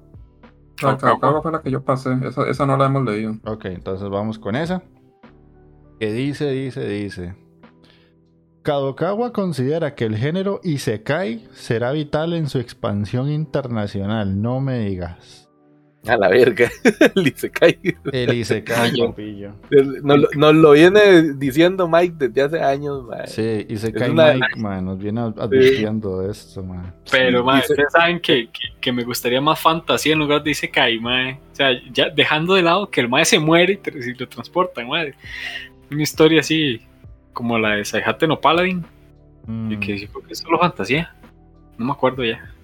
La 0.83 0.99
Kadokawa 0.99 1.43
fue 1.43 1.53
la 1.53 1.63
que 1.63 1.71
yo 1.71 1.83
pasé, 1.83 2.11
esa, 2.25 2.49
esa 2.49 2.67
no 2.67 2.77
la 2.77 2.87
hemos 2.87 3.05
leído. 3.05 3.37
Ok, 3.45 3.65
entonces 3.67 4.09
vamos 4.09 4.39
con 4.39 4.55
esa. 4.55 4.83
Que 5.99 6.13
dice, 6.13 6.51
dice, 6.51 6.87
dice. 6.87 7.35
Kadokawa 8.63 9.33
considera 9.33 9.95
que 9.95 10.05
el 10.05 10.17
género 10.17 10.61
Isekai 10.63 11.49
será 11.53 11.93
vital 11.93 12.35
en 12.35 12.49
su 12.49 12.59
expansión 12.59 13.31
internacional, 13.31 14.43
no 14.43 14.61
me 14.61 14.81
digas. 14.81 15.46
A 16.09 16.17
la 16.17 16.29
verga, 16.29 16.71
el 17.15 17.27
Isekai. 17.27 17.79
El 18.13 18.35
Isekai. 18.35 18.93
Nos, 20.03 20.55
lo 20.55 20.73
viene 20.73 21.35
diciendo 21.35 21.89
Mike 21.89 22.15
desde 22.17 22.43
hace 22.43 22.61
años, 22.61 23.05
man. 23.05 23.27
Sí, 23.27 23.67
Isekai 23.69 24.13
Mike, 24.13 24.57
man, 24.59 24.85
nos 24.85 24.99
viene 24.99 25.21
advirtiendo 25.21 26.21
de 26.21 26.31
esto, 26.31 26.63
man. 26.63 26.93
Pero, 27.11 27.45
man, 27.45 27.61
ustedes 27.61 27.93
saben 27.93 28.21
que, 28.21 28.49
que, 28.81 28.93
me 28.93 29.05
gustaría 29.05 29.41
más 29.41 29.61
fantasía 29.61 30.13
en 30.13 30.21
lugar 30.21 30.43
de 30.43 30.51
Isekai, 30.51 30.99
man. 31.01 31.39
O 31.53 31.57
sea, 31.57 31.71
ya 31.93 32.11
dejando 32.11 32.55
de 32.55 32.63
lado 32.63 32.91
que 32.91 33.01
el 33.01 33.09
mae 33.09 33.25
se 33.25 33.39
muere 33.39 33.81
y 33.85 34.15
lo 34.15 34.29
transportan, 34.29 34.89
man. 34.89 35.15
Una 35.91 36.03
historia 36.03 36.41
así, 36.41 36.81
como 37.33 37.59
la 37.59 37.77
de 37.77 37.85
Saihate 37.85 38.27
no 38.27 38.41
Paladin. 38.41 38.85
Mm. 39.47 39.73
Y 39.73 39.77
que 39.79 40.09
porque 40.13 40.33
es 40.33 40.41
solo 40.41 40.59
fantasía. 40.59 41.15
No 41.79 41.87
me 41.87 41.93
acuerdo 41.93 42.25
ya. 42.25 42.56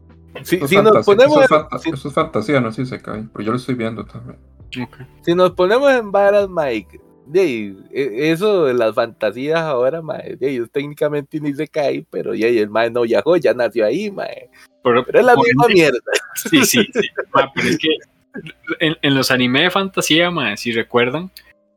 Si, 0.43 0.57
nos 0.57 1.05
ponemos 1.05 1.45
eso, 1.45 1.69
es 2.09 2.15
fantasía, 2.15 2.61
no 2.61 2.73
sé 2.73 2.85
si 2.85 2.91
se 2.91 3.03
cae, 3.03 3.25
pero 3.33 3.45
yo 3.45 3.53
lo 3.53 3.59
estoy 3.59 3.75
viendo 3.75 4.05
también. 4.05 4.39
Si 5.21 5.35
nos 5.35 5.51
ponemos 5.53 5.93
en 5.93 6.11
varas, 6.11 6.49
Mike, 6.49 7.01
de, 7.27 7.77
eso 7.93 8.65
de 8.65 8.75
las 8.75 8.95
fantasías 8.95 9.61
ahora, 9.61 10.01
Mike, 10.03 10.37
de, 10.37 10.51
ellos 10.51 10.71
técnicamente 10.71 11.39
ni 11.41 11.53
se 11.53 11.69
cae, 11.69 12.07
pero 12.11 12.35
ya, 12.35 12.49
el 12.49 12.71
Mike 12.71 12.91
no 12.91 13.03
viajó, 13.03 13.37
ya 13.37 13.53
nació 13.55 13.85
ahí, 13.85 14.11
Mike. 14.11 14.51
Pero, 14.83 15.07
es 15.07 15.25
la 15.25 15.37
misma 15.37 15.69
mierda. 15.69 15.99
Sí, 16.35 16.65
sí, 16.65 16.85
sí. 16.93 17.09
pero 17.55 17.69
es 17.69 17.79
que 17.79 17.89
en, 18.81 19.15
los 19.15 19.31
animes 19.31 19.63
de 19.65 19.71
fantasía, 19.71 20.31
Mike, 20.31 20.57
si 20.57 20.73
recuerdan, 20.73 21.31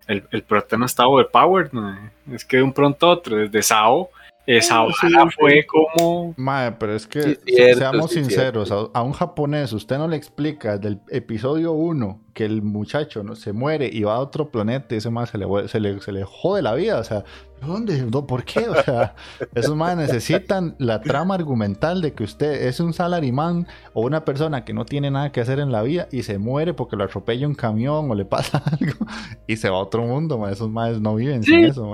el, 0.07 0.24
el 0.31 0.43
prota 0.43 0.77
no 0.77 0.85
está 0.85 1.07
overpowered, 1.07 1.71
Mike. 1.74 2.12
Es 2.31 2.45
que 2.45 2.57
de 2.57 2.63
un 2.63 2.74
pronto 2.74 3.07
a 3.07 3.09
otro, 3.12 3.35
desde 3.35 3.62
Sao 3.62 4.09
esa 4.45 4.83
hoja 4.83 5.07
fue 5.37 5.65
como. 5.65 6.33
Mae, 6.37 6.71
pero 6.73 6.95
es 6.95 7.07
que 7.07 7.39
seamos 7.75 8.11
sinceros, 8.11 8.71
a, 8.71 9.01
un 9.01 9.13
japonés 9.13 9.73
usted 9.73 9.97
no 9.97 10.07
le 10.07 10.17
explica 10.17 10.77
del 10.77 10.99
episodio 11.09 11.71
1 11.71 12.21
que 12.33 12.45
el 12.45 12.61
muchacho 12.61 13.23
¿no? 13.23 13.35
se 13.35 13.53
muere 13.53 13.89
y 13.91 14.03
va 14.03 14.15
a 14.15 14.19
otro 14.19 14.49
planeta 14.49 14.93
y 14.93 14.97
ese 14.97 15.09
más 15.09 15.29
se 15.29 15.37
le, 15.37 15.47
se 15.67 15.79
le, 15.79 16.01
se 16.01 16.11
le 16.11 16.23
jode 16.23 16.61
la 16.61 16.75
vida. 16.75 16.99
O 16.99 17.03
sea, 17.03 17.23
¿dónde? 17.62 18.03
¿Por 18.03 18.43
qué? 18.43 18.67
O 18.69 18.81
sea, 18.83 19.15
esos 19.53 19.75
más 19.75 19.97
necesitan 19.97 20.75
la 20.77 21.01
trama 21.01 21.35
argumental 21.35 22.01
de 22.01 22.13
que 22.13 22.24
usted 22.24 22.67
es 22.67 22.79
un 22.79 22.93
salarimán 22.93 23.67
o 23.93 24.01
una 24.01 24.25
persona 24.25 24.65
que 24.65 24.74
no 24.74 24.85
tiene 24.85 25.12
nada 25.12 25.31
que 25.31 25.41
hacer 25.41 25.59
en 25.59 25.71
la 25.71 25.81
vida 25.81 26.07
y 26.12 26.24
se 26.24 26.38
muere 26.38 26.74
porque 26.74 26.95
lo 26.95 27.03
atropella 27.03 27.47
un 27.47 27.55
camión 27.55 28.09
o 28.09 28.15
le 28.15 28.25
pasa 28.25 28.62
algo 28.79 29.05
y 29.47 29.57
se 29.57 29.69
va 29.69 29.77
a 29.77 29.79
otro 29.79 30.03
mundo. 30.03 30.47
Esos 30.47 30.69
más 30.69 31.00
no 31.00 31.15
viven 31.15 31.43
sin 31.43 31.65
eso. 31.65 31.93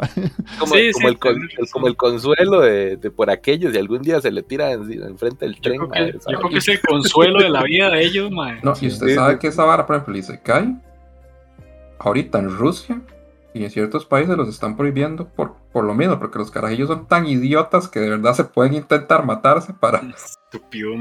Como, 0.59 0.75
el, 0.75 0.91
como, 1.71 1.87
el, 1.87 1.95
consuelo 1.95 2.61
de, 2.61 2.97
por 3.15 3.29
aquellos 3.29 3.73
y 3.73 3.77
algún 3.77 4.01
día 4.01 4.21
se 4.21 4.31
le 4.31 4.43
tira 4.43 4.71
enfrente 4.71 5.45
del 5.45 5.59
tren. 5.59 5.79
Yo 5.79 5.89
creo, 5.89 6.49
que, 6.49 6.57
es 6.57 6.67
el 6.67 6.81
consuelo 6.81 7.41
de 7.41 7.49
la 7.49 7.63
vida 7.63 7.89
de 7.89 8.03
ellos. 8.03 8.31
No, 8.31 8.73
y 8.79 8.87
usted 8.87 9.15
sabe 9.15 9.39
que 9.39 9.47
esa 9.47 9.63
vara, 9.63 9.85
por 9.85 9.95
ejemplo, 9.95 10.15
dice, 10.15 10.39
cae 10.41 10.75
ahorita 11.99 12.39
en 12.39 12.49
Rusia 12.49 13.01
y 13.53 13.63
en 13.63 13.69
ciertos 13.71 14.05
países 14.05 14.37
los 14.37 14.47
están 14.47 14.77
prohibiendo 14.77 15.27
por, 15.27 15.55
por 15.71 15.83
lo 15.83 15.93
mismo, 15.93 16.19
porque 16.19 16.39
los 16.39 16.51
carajillos 16.51 16.87
son 16.87 17.07
tan 17.07 17.27
idiotas 17.27 17.87
que 17.87 17.99
de 17.99 18.09
verdad 18.09 18.33
se 18.33 18.45
pueden 18.45 18.73
intentar 18.73 19.25
matarse 19.25 19.73
para... 19.73 20.01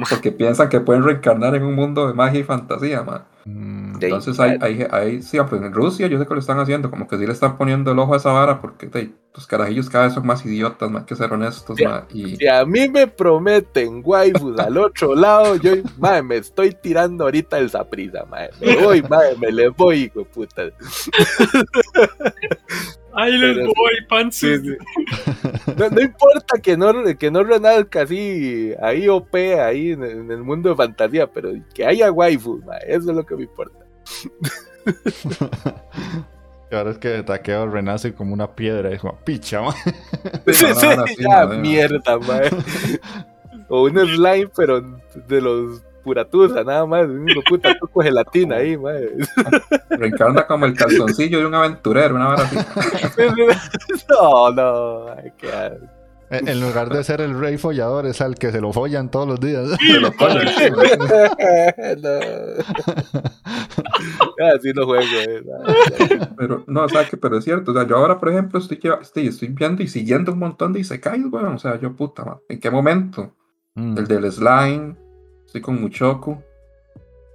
Porque 0.09 0.33
piensan 0.33 0.69
que 0.69 0.81
pueden 0.81 1.05
reencarnar 1.05 1.55
en 1.55 1.65
un 1.65 1.75
mundo 1.75 2.07
de 2.07 2.15
magia 2.15 2.41
y 2.41 2.45
fantasía, 2.45 3.03
man. 3.03 3.25
Mm, 3.45 3.95
Entonces 4.01 4.39
hay, 4.39 4.59
hay, 4.61 4.87
hay, 4.91 5.23
sí, 5.23 5.39
pues 5.49 5.63
en 5.63 5.73
Rusia 5.73 6.07
yo 6.07 6.19
sé 6.19 6.27
que 6.27 6.35
lo 6.35 6.41
están 6.41 6.59
haciendo, 6.59 6.91
como 6.91 7.09
que 7.09 7.17
sí 7.17 7.27
le 7.27 7.33
están 7.33 7.57
poniendo 7.57 7.93
el 7.93 7.99
ojo 7.99 8.15
a 8.15 8.19
esa 8.19 8.33
vara, 8.33 8.61
porque 8.61 9.11
los 9.35 9.47
carajillos 9.47 9.89
cada 9.89 10.05
vez 10.05 10.15
son 10.15 10.27
más 10.27 10.45
idiotas, 10.45 10.91
más 10.91 11.05
que 11.05 11.17
ser 11.17 11.33
honestos, 11.33 11.79
y... 12.13 12.37
Si 12.37 12.47
a 12.47 12.65
mí 12.65 12.89
me 12.89 13.07
prometen 13.07 14.03
waifus 14.05 14.59
al 14.59 14.77
otro 14.77 15.15
lado, 15.15 15.57
yo, 15.57 15.73
madre, 15.99 16.23
me 16.23 16.37
estoy 16.37 16.75
tirando 16.75 17.25
ahorita 17.25 17.59
el 17.59 17.71
zaprisa, 17.71 18.25
madre. 18.27 18.51
Me 18.61 18.77
voy, 18.77 19.03
madre, 19.03 19.37
me 19.39 19.51
le 19.51 19.69
voy, 19.69 20.03
hijo 20.03 20.25
puta. 20.25 20.65
Ahí 23.15 23.33
les 23.33 23.57
voy, 23.67 24.05
panzo. 24.09 24.47
No, 25.77 26.01
importa 26.01 26.59
que 26.63 26.77
no, 26.77 26.93
que 27.19 27.31
no 27.31 27.43
renazca 27.43 28.03
así, 28.03 28.75
ahí 28.83 29.09
OP, 29.09 29.35
ahí 29.35 29.93
en, 29.93 30.31
el 30.31 30.43
mundo 30.43 30.71
de 30.71 30.77
fantasía, 30.77 31.27
pero 31.27 31.53
que 31.75 31.87
haya 31.87 32.11
waifu, 32.13 32.61
eso 32.87 33.11
es 33.11 33.17
lo 33.17 33.25
que 33.25 33.37
me 33.37 33.43
importa. 33.45 33.79
Y 36.71 36.75
ahora 36.75 36.91
es 36.91 36.99
que 36.99 37.23
Taqueo 37.23 37.69
renace 37.69 38.13
como 38.13 38.35
una 38.35 38.55
piedra, 38.55 38.91
es 38.91 39.01
como 39.01 39.19
picha, 39.21 39.63
man. 39.63 39.75
Sí, 40.53 40.67
mierda, 41.61 42.19
man. 42.19 42.43
O 43.69 43.85
un 43.85 43.99
slime, 43.99 44.51
pero 44.55 44.81
de 45.29 45.41
los 45.41 45.83
puratusa, 46.03 46.65
nada 46.65 46.87
más, 46.87 47.07
un 47.07 47.27
puta 47.49 47.75
poco 47.79 48.03
gelatina 48.03 48.57
ahí, 48.57 48.77
madre. 48.77 49.13
Reencarna 49.91 50.47
como 50.47 50.67
el 50.67 50.75
calzoncillo 50.75 51.39
de 51.39 51.47
un 51.47 51.55
aventurero, 51.55 52.15
una 52.15 52.29
vara 52.29 52.43
así. 52.45 52.57
no, 54.09 54.51
no, 54.51 55.09
ay, 55.13 55.33
qué 55.39 55.51
en 56.31 56.61
lugar 56.61 56.89
de 56.91 57.03
ser 57.03 57.21
el 57.21 57.39
rey 57.39 57.59
follador, 57.59 58.07
es 58.07 58.21
al 58.21 58.37
que 58.37 58.53
se 58.53 58.61
lo 58.61 58.73
follan 58.73 59.11
todos 59.11 59.27
los 59.27 59.41
días. 59.41 59.69
Así 64.55 64.73
no 64.73 64.87
juego. 64.87 65.05
Eh, 65.13 65.43
pero, 66.37 66.65
no, 66.69 66.85
o 66.85 66.89
sea, 66.89 67.05
que, 67.09 67.17
pero 67.17 67.39
es 67.39 67.45
cierto. 67.45 67.73
O 67.73 67.75
sea, 67.75 67.87
yo 67.87 67.97
ahora, 67.97 68.19
por 68.19 68.29
ejemplo, 68.29 68.61
estoy, 68.61 68.81
estoy, 69.03 69.27
estoy 69.27 69.49
viendo 69.49 69.83
y 69.83 69.89
siguiendo 69.89 70.33
un 70.33 70.39
montón 70.39 70.73
de 70.73 70.81
Isekais, 70.81 71.29
bueno, 71.29 71.55
o 71.55 71.59
sea, 71.59 71.79
yo 71.81 71.95
puta, 71.95 72.39
¿en 72.49 72.61
qué 72.61 72.71
momento? 72.71 73.35
Mm. 73.75 73.99
El 73.99 74.07
del 74.07 74.33
slime, 74.33 74.95
Estoy 75.51 75.63
con 75.63 75.81
Muchoku. 75.81 76.41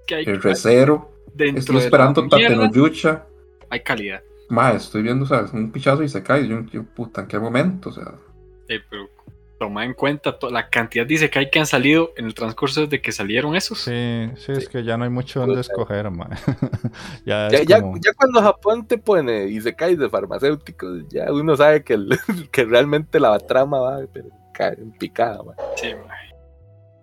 el 0.07 0.41
Recero. 0.41 1.12
Estoy 1.38 1.79
esperando 1.79 2.25
Tatenoyucha. 2.25 3.25
Hay 3.69 3.81
calidad. 3.81 4.22
Más, 4.48 4.86
estoy 4.86 5.01
viendo, 5.01 5.25
o 5.25 5.27
sea, 5.27 5.45
un 5.51 5.69
pichazo 5.69 6.01
y 6.01 6.07
se 6.07 6.24
cae. 6.24 6.48
Yo, 6.48 6.62
yo 6.72 6.84
puta, 6.84 7.22
¿en 7.22 7.27
qué 7.27 7.38
momento? 7.38 7.89
O 7.89 7.91
sea. 7.91 8.13
pero 8.67 9.10
toma 9.60 9.84
en 9.84 9.93
cuenta 9.93 10.38
la 10.50 10.69
cantidad 10.69 11.05
dice 11.05 11.29
que 11.29 11.39
hay 11.39 11.50
que 11.50 11.60
han 11.60 11.65
salido 11.65 12.13
en 12.15 12.25
el 12.25 12.34
transcurso 12.34 12.81
desde 12.81 13.01
que 13.01 13.12
salieron 13.12 13.53
esos. 13.53 13.79
Sí, 13.79 14.29
sí, 14.38 14.53
es 14.53 14.69
que 14.69 14.86
ya 14.86 14.95
no 14.95 15.03
hay 15.03 15.10
mucho 15.10 15.41
donde 15.41 15.60
escoger, 15.60 16.10
ya, 17.25 17.50
ya, 17.50 17.63
ya, 17.65 18.13
cuando 18.15 18.41
Japón 18.41 18.88
te 18.88 18.98
pone 18.98 19.48
y 19.48 19.60
se 19.60 19.75
cae 19.75 19.98
de 19.98 20.10
farmacéuticos, 20.10 21.05
ya 21.10 21.34
uno 21.34 21.57
sabe 21.57 21.84
que, 21.84 22.00
que 22.53 22.63
realmente 22.63 23.19
la 23.19 23.38
trama 23.39 23.81
va 23.81 24.00
pero, 24.13 24.29
en 24.57 24.93
picada. 24.93 25.43
Sí, 25.75 25.93
man. 25.93 26.25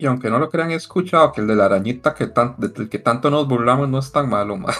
Y 0.03 0.07
aunque 0.07 0.29
no 0.29 0.41
lo 0.41 0.51
crean, 0.51 0.73
he 0.73 0.75
escuchado 0.75 1.31
que 1.31 1.43
el 1.43 1.47
de 1.47 1.55
la 1.55 1.67
arañita 1.67 2.13
que 2.13 2.27
tan, 2.27 2.57
del 2.59 2.89
que 2.89 2.99
tanto 2.99 3.31
nos 3.31 3.47
burlamos 3.47 3.89
no 3.89 4.01
es 4.01 4.11
tan 4.11 4.29
malo, 4.29 4.57
ma. 4.57 4.73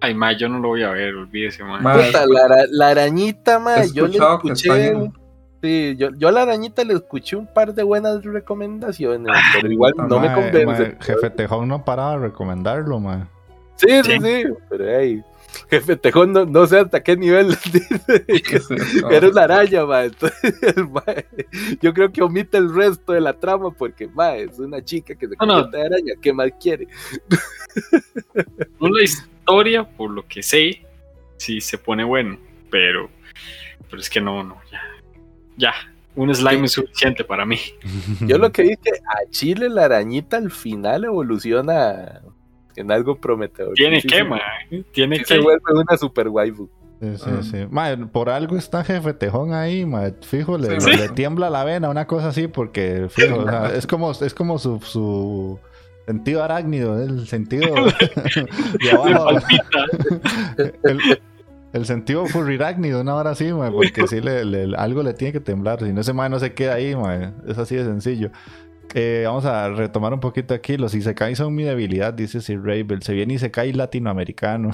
Ay, 0.00 0.16
ma, 0.16 0.32
yo 0.32 0.48
no 0.48 0.58
lo 0.58 0.70
voy 0.70 0.82
a 0.82 0.90
ver, 0.90 1.14
olvídese, 1.14 1.62
ma. 1.62 1.80
la, 1.80 2.88
arañita, 2.88 3.60
ma, 3.60 3.84
yo 3.84 4.08
le 4.08 4.18
escuché... 4.18 5.12
Sí, 5.62 5.94
yo, 5.96 6.08
yo 6.16 6.26
a 6.26 6.32
la 6.32 6.42
arañita 6.42 6.82
le 6.82 6.94
escuché 6.94 7.36
un 7.36 7.46
par 7.46 7.72
de 7.72 7.84
buenas 7.84 8.24
recomendaciones, 8.24 9.32
pero 9.54 9.70
igual 9.70 9.92
no 9.96 10.18
me 10.18 10.32
convence. 10.32 10.96
jefe 11.02 11.30
Tejón 11.30 11.68
no 11.68 11.84
paraba 11.84 12.12
de 12.12 12.18
recomendarlo, 12.18 12.98
ma. 12.98 13.28
Sí, 13.76 14.02
sí, 14.02 14.18
sí, 14.20 14.44
pero 14.68 14.84
hey, 14.88 15.22
jefe 15.70 15.96
Tejón 15.96 16.32
no, 16.32 16.66
sé 16.66 16.78
hasta 16.78 17.02
qué 17.02 17.16
nivel 17.16 17.56
eres 19.10 19.34
la 19.34 19.42
araña, 19.44 19.84
ma. 19.84 20.04
yo 21.80 21.94
creo 21.94 22.12
que 22.12 22.22
omite 22.22 22.58
el 22.58 22.74
resto 22.74 23.12
de 23.12 23.20
la 23.20 23.32
trama 23.32 23.70
porque 23.70 24.08
ma, 24.08 24.36
es 24.36 24.58
una 24.58 24.84
chica 24.84 25.14
que 25.14 25.28
se 25.28 25.36
convierte 25.36 25.76
de 25.76 25.86
araña, 25.86 26.14
¿qué 26.20 26.32
más 26.32 26.50
quiere? 26.60 26.88
la 28.80 29.02
historia, 29.02 29.84
por 29.84 30.10
lo 30.10 30.26
que 30.26 30.42
sé, 30.42 30.82
sí 31.36 31.60
se 31.60 31.78
pone 31.78 32.04
bueno, 32.04 32.38
pero, 32.70 33.10
pero 33.88 34.00
es 34.00 34.10
que 34.10 34.20
no, 34.20 34.42
no, 34.42 34.60
ya. 34.70 34.80
Ya, 35.56 35.74
un 36.14 36.32
slime 36.34 36.66
es 36.66 36.72
suficiente 36.72 37.24
para 37.24 37.44
mí. 37.44 37.58
Yo 38.20 38.38
lo 38.38 38.52
que 38.52 38.76
que 38.76 38.90
a 38.90 39.30
Chile 39.30 39.68
la 39.68 39.86
arañita 39.86 40.36
al 40.36 40.50
final 40.50 41.04
evoluciona 41.04 42.22
en 42.78 42.92
algo 42.92 43.16
prometedor. 43.16 43.74
Tiene 43.74 44.00
que, 44.02 44.24
man. 44.24 44.40
Tiene 44.92 45.18
que. 45.18 45.24
Se 45.24 45.38
vuelve 45.38 45.62
una 45.72 45.96
super 45.96 46.28
waifu. 46.28 46.68
Sí, 47.00 47.12
sí, 47.16 47.50
sí. 47.52 47.58
por 48.12 48.28
algo 48.28 48.56
está 48.56 48.82
jefe 48.82 49.12
Tejón 49.14 49.52
ahí, 49.52 49.86
fijo, 50.22 50.58
le, 50.58 50.78
tiembla 51.14 51.48
la 51.48 51.62
vena, 51.62 51.90
una 51.90 52.08
cosa 52.08 52.28
así, 52.28 52.48
porque 52.48 53.06
fijo, 53.08 53.46
es 53.74 53.86
como, 53.86 54.10
es 54.10 54.34
como 54.34 54.58
su, 54.58 54.80
su 54.80 55.60
sentido 56.06 56.42
arácnido, 56.42 57.00
el 57.00 57.28
sentido 57.28 57.72
de 58.82 58.90
abajo. 58.90 59.38
el, 60.56 61.20
el, 61.72 61.86
sentido 61.86 62.26
furrirácnido, 62.26 63.00
una 63.00 63.14
hora 63.14 63.30
así, 63.30 63.48
porque 63.72 64.08
si 64.08 64.20
le, 64.20 64.74
algo 64.76 65.04
le 65.04 65.14
tiene 65.14 65.32
que 65.32 65.40
temblar, 65.40 65.78
si 65.78 65.92
no 65.92 66.00
ese 66.00 66.12
mae 66.12 66.28
no 66.28 66.40
se 66.40 66.52
queda 66.52 66.74
ahí, 66.74 66.96
es 67.46 67.58
así 67.58 67.76
de 67.76 67.84
sencillo. 67.84 68.32
Eh, 68.94 69.24
vamos 69.26 69.44
a 69.44 69.68
retomar 69.68 70.14
un 70.14 70.20
poquito 70.20 70.54
aquí. 70.54 70.76
Los 70.76 70.94
Isekai 70.94 71.34
son 71.36 71.54
mi 71.54 71.64
debilidad, 71.64 72.14
dice 72.14 72.40
Sir 72.40 72.62
Rabel. 72.62 73.02
Se 73.02 73.12
viene 73.12 73.34
Isekai 73.34 73.72
latinoamericano. 73.72 74.70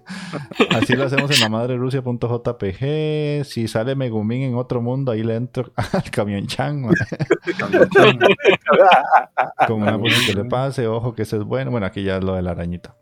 Así 0.70 0.94
lo 0.94 1.04
hacemos 1.04 1.30
en 1.30 1.40
la 1.40 1.48
madre 1.48 1.76
Rusia.jpg. 1.76 3.44
Si 3.44 3.68
sale 3.68 3.94
Megumin 3.94 4.42
en 4.42 4.54
otro 4.54 4.82
mundo, 4.82 5.12
ahí 5.12 5.22
le 5.22 5.36
entro 5.36 5.72
al 5.92 6.10
camión 6.10 6.46
chan. 6.46 6.82
Como 9.66 9.84
una 9.84 9.98
que 10.26 10.34
le 10.34 10.44
pase, 10.44 10.86
ojo 10.86 11.14
que 11.14 11.22
eso 11.22 11.36
es 11.36 11.44
bueno. 11.44 11.70
Bueno, 11.70 11.86
aquí 11.86 12.02
ya 12.02 12.18
es 12.18 12.24
lo 12.24 12.34
de 12.34 12.42
la 12.42 12.50
arañita. 12.50 12.96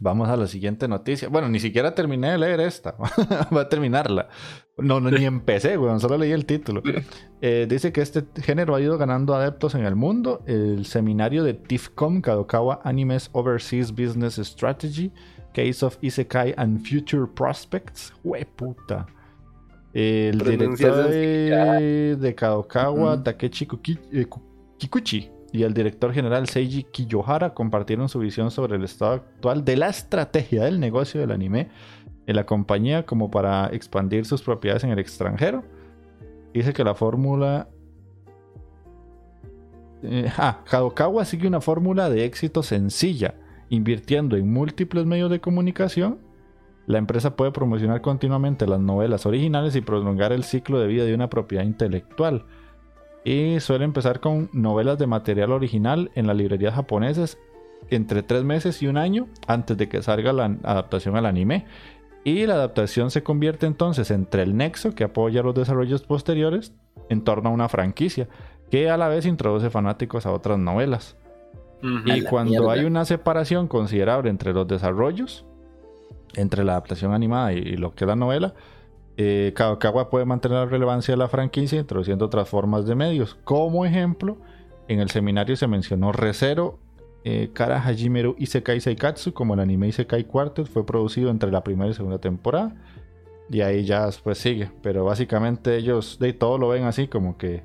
Vamos 0.00 0.28
a 0.28 0.36
la 0.36 0.46
siguiente 0.48 0.88
noticia. 0.88 1.28
Bueno, 1.28 1.48
ni 1.48 1.60
siquiera 1.60 1.94
terminé 1.94 2.32
de 2.32 2.38
leer 2.38 2.60
esta. 2.60 2.96
Voy 3.50 3.60
a 3.60 3.68
terminarla. 3.68 4.28
No, 4.78 5.00
no 5.00 5.10
ni 5.10 5.24
empecé, 5.24 5.76
weón. 5.76 6.00
Solo 6.00 6.18
leí 6.18 6.32
el 6.32 6.46
título. 6.46 6.82
Eh, 7.44 7.66
dice 7.68 7.92
que 7.92 8.00
este 8.00 8.24
género 8.40 8.74
ha 8.74 8.80
ido 8.80 8.96
ganando 8.96 9.34
adeptos 9.34 9.74
en 9.74 9.84
el 9.84 9.96
mundo. 9.96 10.42
El 10.46 10.86
seminario 10.86 11.44
de 11.44 11.54
TIFCOM, 11.54 12.20
Kadokawa 12.20 12.80
Animes 12.84 13.30
Overseas 13.32 13.90
Business 13.90 14.38
Strategy, 14.38 15.12
Case 15.52 15.84
of 15.84 15.98
Isekai 16.00 16.54
and 16.56 16.86
Future 16.86 17.26
Prospects. 17.26 18.12
Hue 18.22 18.46
puta. 18.46 19.06
El 19.92 20.38
director 20.38 21.08
de, 21.10 22.34
Kadokawa, 22.34 23.22
Takechi 23.22 23.68
eh, 24.12 24.26
Kikuchi 24.78 25.30
y 25.52 25.64
el 25.64 25.74
director 25.74 26.14
general 26.14 26.48
Seiji 26.48 26.84
Kiyohara 26.84 27.52
compartieron 27.52 28.08
su 28.08 28.18
visión 28.18 28.50
sobre 28.50 28.76
el 28.76 28.84
estado 28.84 29.12
actual 29.12 29.64
de 29.64 29.76
la 29.76 29.90
estrategia 29.90 30.64
del 30.64 30.80
negocio 30.80 31.20
del 31.20 31.30
anime 31.30 31.68
en 32.26 32.36
la 32.36 32.44
compañía 32.44 33.04
como 33.04 33.30
para 33.30 33.66
expandir 33.66 34.24
sus 34.24 34.42
propiedades 34.42 34.84
en 34.84 34.90
el 34.90 34.98
extranjero. 34.98 35.62
Dice 36.52 36.72
que 36.72 36.84
la 36.84 36.94
fórmula... 36.94 37.68
Eh, 40.02 40.30
ah, 40.36 40.60
Kadokawa 40.68 41.24
sigue 41.24 41.46
una 41.46 41.60
fórmula 41.60 42.10
de 42.10 42.24
éxito 42.24 42.62
sencilla. 42.62 43.34
Invirtiendo 43.68 44.36
en 44.36 44.52
múltiples 44.52 45.06
medios 45.06 45.30
de 45.30 45.40
comunicación, 45.40 46.18
la 46.86 46.98
empresa 46.98 47.36
puede 47.36 47.52
promocionar 47.52 48.02
continuamente 48.02 48.66
las 48.66 48.80
novelas 48.80 49.24
originales 49.24 49.74
y 49.76 49.80
prolongar 49.80 50.32
el 50.32 50.44
ciclo 50.44 50.78
de 50.78 50.88
vida 50.88 51.04
de 51.04 51.14
una 51.14 51.30
propiedad 51.30 51.64
intelectual 51.64 52.44
y 53.24 53.60
suele 53.60 53.84
empezar 53.84 54.20
con 54.20 54.50
novelas 54.52 54.98
de 54.98 55.06
material 55.06 55.52
original 55.52 56.10
en 56.14 56.26
las 56.26 56.36
librerías 56.36 56.74
japonesas 56.74 57.38
entre 57.90 58.22
tres 58.22 58.44
meses 58.44 58.82
y 58.82 58.86
un 58.86 58.96
año 58.96 59.28
antes 59.46 59.76
de 59.76 59.88
que 59.88 60.02
salga 60.02 60.32
la 60.32 60.44
adaptación 60.62 61.16
al 61.16 61.26
anime. 61.26 61.66
Y 62.24 62.46
la 62.46 62.54
adaptación 62.54 63.10
se 63.10 63.22
convierte 63.22 63.66
entonces 63.66 64.10
entre 64.10 64.42
el 64.42 64.56
nexo 64.56 64.94
que 64.94 65.04
apoya 65.04 65.42
los 65.42 65.54
desarrollos 65.54 66.02
posteriores 66.02 66.72
en 67.08 67.22
torno 67.24 67.50
a 67.50 67.52
una 67.52 67.68
franquicia, 67.68 68.28
que 68.70 68.88
a 68.88 68.96
la 68.96 69.08
vez 69.08 69.26
introduce 69.26 69.70
fanáticos 69.70 70.24
a 70.24 70.32
otras 70.32 70.58
novelas. 70.58 71.16
Y 72.06 72.22
cuando 72.22 72.70
hay 72.70 72.84
una 72.84 73.04
separación 73.04 73.66
considerable 73.66 74.30
entre 74.30 74.52
los 74.52 74.68
desarrollos, 74.68 75.44
entre 76.34 76.62
la 76.62 76.72
adaptación 76.72 77.12
animada 77.12 77.52
y, 77.52 77.76
lo 77.76 77.94
que 77.94 78.04
es 78.04 78.08
la 78.08 78.14
novela, 78.14 78.54
eh, 79.16 79.52
Kadokawa 79.56 80.08
puede 80.08 80.24
mantener 80.24 80.58
la 80.58 80.66
relevancia 80.66 81.12
de 81.12 81.18
la 81.18 81.28
franquicia 81.28 81.80
introduciendo 81.80 82.24
otras 82.24 82.48
formas 82.48 82.86
de 82.86 82.94
medios. 82.94 83.36
Como 83.42 83.84
ejemplo, 83.84 84.38
en 84.86 85.00
el 85.00 85.10
seminario 85.10 85.56
se 85.56 85.66
mencionó 85.66 86.12
Recero, 86.12 86.78
eh, 87.24 87.50
Kara 87.52 87.80
Hajimeru 87.80 88.34
Isekai 88.38 88.80
Seikatsu, 88.80 89.32
como 89.32 89.54
el 89.54 89.60
anime 89.60 89.88
Isekai 89.88 90.24
Quartet, 90.24 90.66
fue 90.66 90.84
producido 90.84 91.30
entre 91.30 91.50
la 91.50 91.62
primera 91.62 91.90
y 91.90 91.94
segunda 91.94 92.18
temporada. 92.18 92.74
Y 93.50 93.60
ahí 93.60 93.84
ya 93.84 94.06
después 94.06 94.38
sigue. 94.38 94.70
Pero 94.82 95.04
básicamente 95.04 95.76
ellos 95.76 96.18
de 96.18 96.32
todo 96.32 96.58
lo 96.58 96.68
ven 96.68 96.84
así, 96.84 97.08
como 97.08 97.36
que 97.36 97.62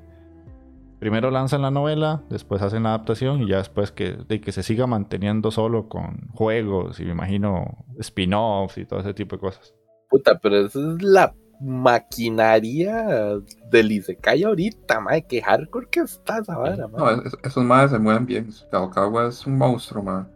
primero 0.98 1.30
lanzan 1.30 1.62
la 1.62 1.70
novela, 1.70 2.22
después 2.28 2.62
hacen 2.62 2.82
la 2.82 2.90
adaptación 2.90 3.42
y 3.42 3.48
ya 3.48 3.58
después 3.58 3.90
que, 3.92 4.12
de 4.28 4.40
que 4.40 4.52
se 4.52 4.62
siga 4.62 4.86
manteniendo 4.86 5.50
solo 5.50 5.88
con 5.88 6.28
juegos 6.34 7.00
y 7.00 7.04
me 7.04 7.12
imagino 7.12 7.84
spin-offs 7.98 8.78
y 8.78 8.84
todo 8.84 9.00
ese 9.00 9.14
tipo 9.14 9.36
de 9.36 9.40
cosas. 9.40 9.74
Puta, 10.10 10.38
pero 10.38 10.66
es 10.66 10.74
la 10.74 11.34
maquinaria 11.60 13.40
del 13.70 13.92
Isekai 13.92 14.44
ahorita, 14.44 15.00
madre, 15.00 15.22
que 15.22 15.42
hardcore 15.42 15.88
que 15.90 16.00
está 16.00 16.38
esa 16.38 16.56
vara, 16.56 16.88
No, 16.88 17.22
esos 17.42 17.64
madres 17.64 17.90
se 17.92 17.98
mueven 17.98 18.26
bien. 18.26 18.50
Kadokawa 18.70 19.28
es 19.28 19.46
un 19.46 19.58
monstruo, 19.58 20.02
madre. 20.02 20.28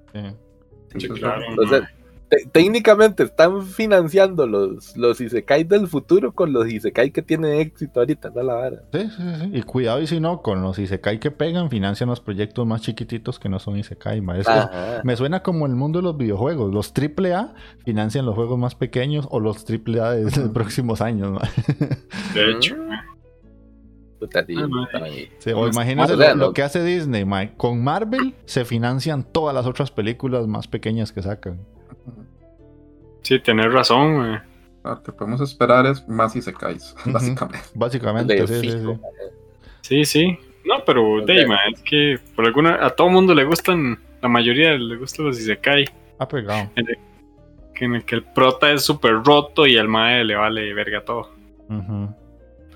Sí. 0.98 1.08
claro, 1.08 1.42
Entonces, 1.48 1.82
técnicamente 2.52 3.24
están 3.24 3.62
financiando 3.66 4.46
los, 4.46 4.96
los 4.96 5.20
Isekai 5.20 5.64
del 5.64 5.86
futuro 5.88 6.32
con 6.32 6.52
los 6.52 6.68
Isekai 6.68 7.10
que 7.10 7.22
tienen 7.22 7.60
éxito 7.60 8.00
ahorita, 8.00 8.30
¿no? 8.34 8.42
La 8.42 8.54
vara. 8.54 8.82
Sí, 8.92 9.08
sí, 9.16 9.22
sí. 9.40 9.50
Y 9.52 9.62
cuidado, 9.62 10.00
y 10.00 10.06
si 10.06 10.20
no, 10.20 10.42
con 10.42 10.62
los 10.62 10.78
Isekai 10.78 11.20
que 11.20 11.30
pegan, 11.30 11.70
financian 11.70 12.08
los 12.08 12.20
proyectos 12.20 12.66
más 12.66 12.82
chiquititos 12.82 13.38
que 13.38 13.48
no 13.48 13.58
son 13.58 13.76
Isekai. 13.76 14.20
Maestro. 14.20 14.70
Me 15.04 15.16
suena 15.16 15.42
como 15.42 15.66
el 15.66 15.74
mundo 15.74 15.98
de 15.98 16.04
los 16.04 16.16
videojuegos. 16.16 16.72
Los 16.72 16.92
AAA 16.92 17.54
financian 17.84 18.24
los 18.26 18.34
juegos 18.34 18.58
más 18.58 18.74
pequeños 18.74 19.26
o 19.30 19.40
los 19.40 19.64
AAA 19.68 20.12
de 20.12 20.22
los 20.24 20.50
próximos 20.52 21.00
años. 21.00 21.40
De 22.34 22.50
hecho. 22.50 22.76
o 25.54 25.66
imagínate 25.66 26.34
lo, 26.34 26.52
que 26.52 26.62
hace 26.62 26.84
Disney, 26.84 27.24
Mike. 27.24 27.54
Con 27.56 27.82
Marvel 27.82 28.34
se 28.44 28.64
financian 28.64 29.24
todas 29.24 29.54
las 29.54 29.66
otras 29.66 29.90
películas 29.90 30.46
más 30.46 30.68
pequeñas 30.68 31.12
que 31.12 31.22
sacan. 31.22 31.60
Sí, 33.22 33.38
tenés 33.38 33.72
razón, 33.72 34.40
Lo 34.82 35.02
que 35.04 35.12
podemos 35.12 35.40
esperar 35.40 35.86
es 35.86 36.06
más 36.08 36.34
Isekais, 36.34 36.92
básicamente. 37.06 37.68
Básicamente, 37.74 38.46
sí, 38.48 38.60
sí, 38.60 38.70
sí. 39.80 40.04
Sí, 40.04 40.38
No, 40.64 40.82
pero 40.84 41.24
Deima, 41.24 41.58
es 41.72 41.80
que 41.82 42.18
por 42.34 42.46
alguna, 42.46 42.84
a 42.84 42.90
todo 42.90 43.08
mundo 43.10 43.32
le 43.32 43.44
gustan, 43.44 43.96
la 44.20 44.28
mayoría 44.28 44.72
le 44.72 44.96
gustan 44.96 45.26
los 45.26 45.38
Isekai. 45.38 45.84
Ha 46.18 46.26
pegado. 46.26 46.68
En 46.74 46.88
el, 46.88 46.98
en 47.84 47.94
el 47.96 48.04
que 48.04 48.14
el 48.14 48.22
prota 48.22 48.70
es 48.70 48.82
súper 48.82 49.22
roto 49.24 49.66
y 49.66 49.76
al 49.76 49.88
mae 49.88 50.24
le 50.24 50.36
vale 50.36 50.72
verga 50.72 51.04
todo. 51.04 51.30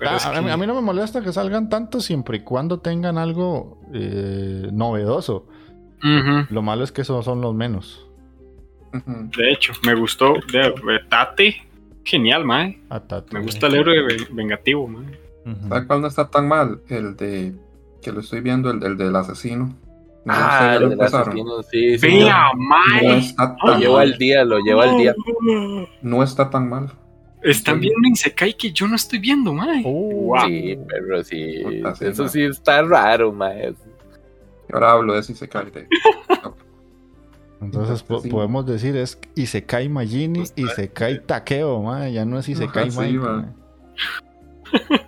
Ah, 0.05 0.33
a, 0.35 0.57
mí, 0.57 0.67
no 0.67 0.75
me 0.75 0.81
molesta 0.81 1.21
que 1.21 1.33
salgan 1.33 1.69
tanto 1.69 2.01
siempre 2.01 2.37
y 2.37 2.39
cuando 2.41 2.79
tengan 2.79 3.17
algo 3.17 3.79
eh, 3.93 4.69
novedoso. 4.71 5.47
Lo 6.01 6.61
malo 6.61 6.83
es 6.83 6.91
que 6.91 7.01
esos 7.01 7.25
son 7.25 7.41
los 7.41 7.55
menos. 7.55 8.06
De 8.91 9.51
hecho, 9.51 9.73
me 9.85 9.93
gustó. 9.93 10.35
De, 10.51 10.73
Tate, 11.09 11.55
genial, 12.03 12.45
mae. 12.45 12.79
me 13.31 13.41
gusta 13.41 13.67
el 13.67 13.75
héroe 13.75 14.17
vengativo, 14.31 14.87
mae. 14.87 15.19
¿Sabes 15.69 15.85
cuál 15.85 16.01
no 16.01 16.07
está 16.07 16.29
tan 16.29 16.47
mal? 16.47 16.81
El 16.89 17.15
de. 17.15 17.53
Que 18.01 18.11
lo 18.11 18.19
estoy 18.19 18.41
viendo, 18.41 18.69
el, 18.69 18.97
del 18.97 19.15
asesino. 19.15 19.75
ah, 20.27 20.77
el 20.79 20.89
del 20.89 21.01
asesino, 21.01 21.63
sí, 21.63 21.97
sí. 21.97 22.07
Vea, 22.07 22.51
mae. 22.55 23.33
lo 23.63 23.77
llevo 23.77 23.97
al 23.97 24.17
día, 24.17 24.43
lo 24.43 24.59
llevo 24.59 24.81
al 24.81 24.97
día. 24.97 25.15
No 26.01 26.23
está 26.23 26.49
tan 26.49 26.69
mal. 26.69 26.91
Están 27.41 27.79
viendo 27.79 27.99
un 27.99 28.13
Isekai 28.13 28.57
que 28.57 28.71
yo 28.71 28.87
no 28.87 28.95
estoy 28.95 29.19
viendo, 29.19 29.53
mae. 29.53 29.83
Oh, 29.85 30.35
sí, 30.45 30.77
pero 30.87 31.23
sí. 31.23 31.63
eso 32.01 32.27
sí 32.27 32.43
está 32.43 32.81
raro, 32.81 33.31
mae. 33.31 33.73
ahora 34.71 34.91
hablo 34.91 35.13
de 35.13 35.19
ese 35.19 35.33
Isekai. 35.33 35.71
De... 35.71 35.87
Entonces 37.61 38.03
podemos 38.03 38.65
decir 38.65 38.95
es 38.95 39.19
Isekai 39.35 39.89
Majini, 39.89 40.39
pues, 40.39 40.53
Isekai 40.55 41.25
Takeo, 41.25 41.81
ma, 41.81 42.07
ya 42.09 42.25
no 42.25 42.37
es 42.39 42.47
Isekai 42.49 42.91
Mike. 42.91 43.19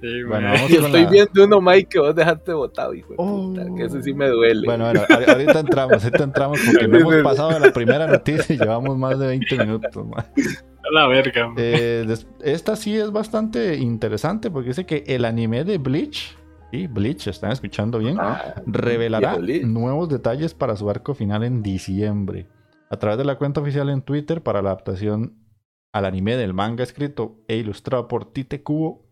Sí, 0.00 0.22
bueno, 0.22 0.48
vamos 0.52 0.70
Yo 0.70 0.86
estoy 0.86 1.04
viendo 1.06 1.44
uno, 1.44 1.60
Mike, 1.60 1.88
que 1.90 1.98
vos 1.98 2.14
dejaste 2.14 2.54
botado, 2.54 2.94
hijo. 2.94 3.12
Oh. 3.18 3.52
que 3.76 3.84
ese 3.84 4.02
sí 4.02 4.14
me 4.14 4.28
duele. 4.28 4.62
Bueno, 4.64 4.86
bueno, 4.86 5.02
ahorita 5.28 5.60
entramos, 5.60 6.02
ahorita 6.02 6.24
entramos 6.24 6.58
porque 6.64 6.88
no 6.88 6.98
hemos 6.98 7.16
pasado 7.16 7.50
de 7.50 7.60
la 7.60 7.70
primera 7.70 8.06
noticia 8.06 8.54
y 8.54 8.58
llevamos 8.58 8.96
más 8.96 9.18
de 9.18 9.26
20 9.26 9.58
minutos. 9.58 10.06
Ma. 10.06 10.16
A 10.18 10.92
la 10.92 11.06
verga. 11.06 11.52
Eh, 11.58 12.06
esta 12.42 12.76
sí 12.76 12.96
es 12.96 13.10
bastante 13.10 13.76
interesante 13.76 14.50
porque 14.50 14.68
dice 14.68 14.86
que 14.86 15.04
el 15.06 15.26
anime 15.26 15.64
de 15.64 15.76
Bleach 15.76 16.34
y 16.72 16.86
Bleach, 16.86 17.26
están 17.26 17.52
escuchando 17.52 17.98
bien, 17.98 18.16
ah, 18.20 18.54
revelará 18.66 19.38
nuevos 19.64 20.08
detalles 20.08 20.54
para 20.54 20.76
su 20.76 20.88
arco 20.88 21.14
final 21.14 21.42
en 21.44 21.62
diciembre. 21.62 22.48
A 22.90 22.98
través 22.98 23.18
de 23.18 23.24
la 23.24 23.36
cuenta 23.36 23.60
oficial 23.60 23.88
en 23.88 24.02
Twitter 24.02 24.42
para 24.42 24.62
la 24.62 24.70
adaptación 24.70 25.36
al 25.92 26.04
anime 26.04 26.36
del 26.36 26.54
manga 26.54 26.84
escrito 26.84 27.38
e 27.48 27.56
ilustrado 27.56 28.08
por 28.08 28.32
Tite 28.32 28.62
Kubo, 28.62 29.06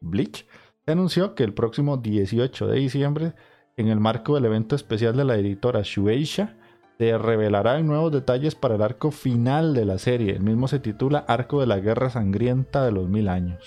Bleach, 0.00 0.46
se 0.84 0.92
anunció 0.92 1.34
que 1.34 1.44
el 1.44 1.54
próximo 1.54 1.96
18 1.96 2.66
de 2.66 2.78
diciembre, 2.78 3.34
en 3.76 3.88
el 3.88 4.00
marco 4.00 4.34
del 4.34 4.44
evento 4.44 4.76
especial 4.76 5.16
de 5.16 5.24
la 5.24 5.36
editora 5.36 5.80
Shueisha, 5.82 6.56
se 6.98 7.18
revelarán 7.18 7.86
nuevos 7.86 8.12
detalles 8.12 8.54
para 8.54 8.76
el 8.76 8.82
arco 8.82 9.10
final 9.10 9.74
de 9.74 9.84
la 9.84 9.98
serie. 9.98 10.32
El 10.32 10.42
mismo 10.42 10.68
se 10.68 10.78
titula 10.78 11.24
Arco 11.26 11.60
de 11.60 11.66
la 11.66 11.80
Guerra 11.80 12.10
Sangrienta 12.10 12.84
de 12.84 12.92
los 12.92 13.08
Mil 13.08 13.28
Años. 13.28 13.64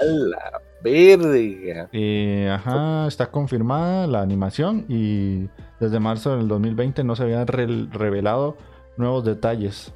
Verga. 0.81 1.89
Eh, 1.91 2.49
ajá, 2.51 3.07
está 3.07 3.31
confirmada 3.31 4.07
la 4.07 4.21
animación 4.21 4.85
y 4.87 5.49
desde 5.79 5.99
marzo 5.99 6.37
del 6.37 6.47
2020 6.47 7.03
no 7.03 7.15
se 7.15 7.23
habían 7.23 7.47
revelado 7.47 8.57
nuevos 8.97 9.23
detalles. 9.25 9.93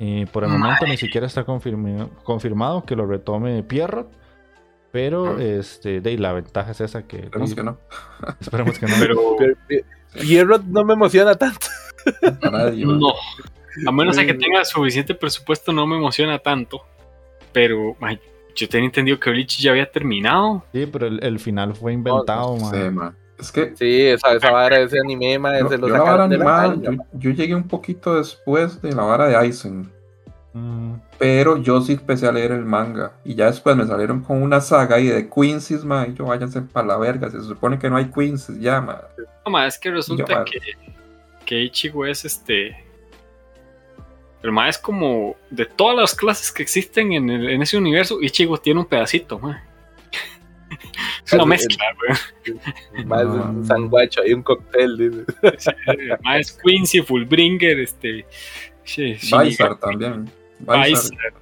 Eh, 0.00 0.26
por 0.32 0.44
el 0.44 0.50
momento 0.50 0.86
ni 0.86 0.96
siquiera 0.96 1.26
está 1.26 1.44
confirmado 1.44 2.84
que 2.84 2.96
lo 2.96 3.06
retome 3.06 3.62
Pierrot. 3.62 4.10
Pero 4.90 5.38
este, 5.38 6.00
de 6.00 6.16
la 6.16 6.32
ventaja 6.32 6.70
es 6.70 6.80
esa 6.80 7.06
que. 7.06 7.18
Esperemos 7.18 7.54
que 7.54 7.62
no. 7.62 7.78
Esperemos 8.40 8.78
que 8.78 8.86
no. 8.86 8.94
Pero, 8.98 9.36
Pierrot 10.18 10.64
no 10.64 10.84
me 10.84 10.94
emociona 10.94 11.34
tanto. 11.34 11.66
no. 12.74 13.12
A 13.86 13.92
menos 13.92 14.16
de 14.16 14.26
que 14.26 14.34
tenga 14.34 14.64
suficiente 14.64 15.14
presupuesto, 15.14 15.72
no 15.72 15.86
me 15.86 15.96
emociona 15.96 16.38
tanto. 16.38 16.82
Pero 17.52 17.96
yo 18.58 18.68
tenía 18.68 18.86
entendido 18.86 19.18
que 19.20 19.30
Bleach 19.30 19.58
ya 19.58 19.70
había 19.70 19.90
terminado. 19.90 20.64
Sí, 20.72 20.86
pero 20.86 21.06
el, 21.06 21.38
final 21.38 21.74
fue 21.74 21.92
inventado, 21.92 22.56
man. 22.56 23.14
Es 23.38 23.52
que. 23.52 23.74
Sí, 23.76 24.02
esa, 24.02 24.32
esa 24.34 24.50
vara, 24.50 24.80
ese 24.80 24.98
anime, 24.98 25.38
man, 25.38 25.56
yo, 25.60 25.76
yo, 25.76 25.88
la 25.88 26.00
vara 26.00 26.24
animada, 26.24 26.76
yo, 27.12 27.30
llegué 27.30 27.54
un 27.54 27.68
poquito 27.68 28.16
después 28.16 28.82
de 28.82 28.92
la 28.92 29.02
vara 29.02 29.28
de 29.28 29.36
Aizen. 29.36 29.90
Mm. 30.52 30.94
Pero 31.18 31.58
yo 31.58 31.80
sí 31.80 31.92
empecé 31.92 32.26
a 32.26 32.32
leer 32.32 32.50
el 32.52 32.64
manga. 32.64 33.12
Y 33.24 33.34
ya 33.34 33.46
después 33.46 33.76
me 33.76 33.86
salieron 33.86 34.22
con 34.22 34.42
una 34.42 34.60
saga 34.60 34.96
ahí 34.96 35.06
de 35.06 35.28
Quincy's, 35.28 35.84
man. 35.84 36.10
Y 36.10 36.14
yo 36.14 36.24
váyanse 36.24 36.62
para 36.62 36.86
la 36.86 36.96
verga. 36.96 37.30
Se 37.30 37.40
supone 37.42 37.78
que 37.78 37.88
no 37.88 37.96
hay 37.96 38.06
Quincy's 38.06 38.58
ya, 38.58 38.80
man. 38.80 38.98
No, 39.44 39.52
man, 39.52 39.68
es 39.68 39.78
que 39.78 39.90
resulta 39.90 40.44
que, 40.44 40.58
que 41.44 41.60
Ichigo 41.62 42.06
es 42.06 42.24
este 42.24 42.87
el 44.42 44.52
mae 44.52 44.70
es 44.70 44.78
como 44.78 45.36
de 45.50 45.66
todas 45.66 45.96
las 45.96 46.14
clases 46.14 46.52
que 46.52 46.62
existen 46.62 47.12
en, 47.12 47.28
en 47.28 47.62
ese 47.62 47.76
universo, 47.76 48.20
Ichigo 48.22 48.58
tiene 48.58 48.80
un 48.80 48.86
pedacito, 48.86 49.38
mae. 49.38 49.60
Es 51.24 51.32
una 51.34 51.44
mezcla, 51.44 51.84
güey. 51.96 53.04
Más 53.04 53.24
un 53.24 53.66
sanguacho, 53.66 54.22
hay 54.22 54.32
un 54.32 54.42
cóctel. 54.42 54.96
Dice. 54.96 55.24
más 56.22 56.58
Quincy, 56.64 57.02
Fullbringer, 57.02 57.80
este. 57.80 58.24
Baisar 59.30 59.78
también. 59.78 60.30
Baisar. 60.60 61.34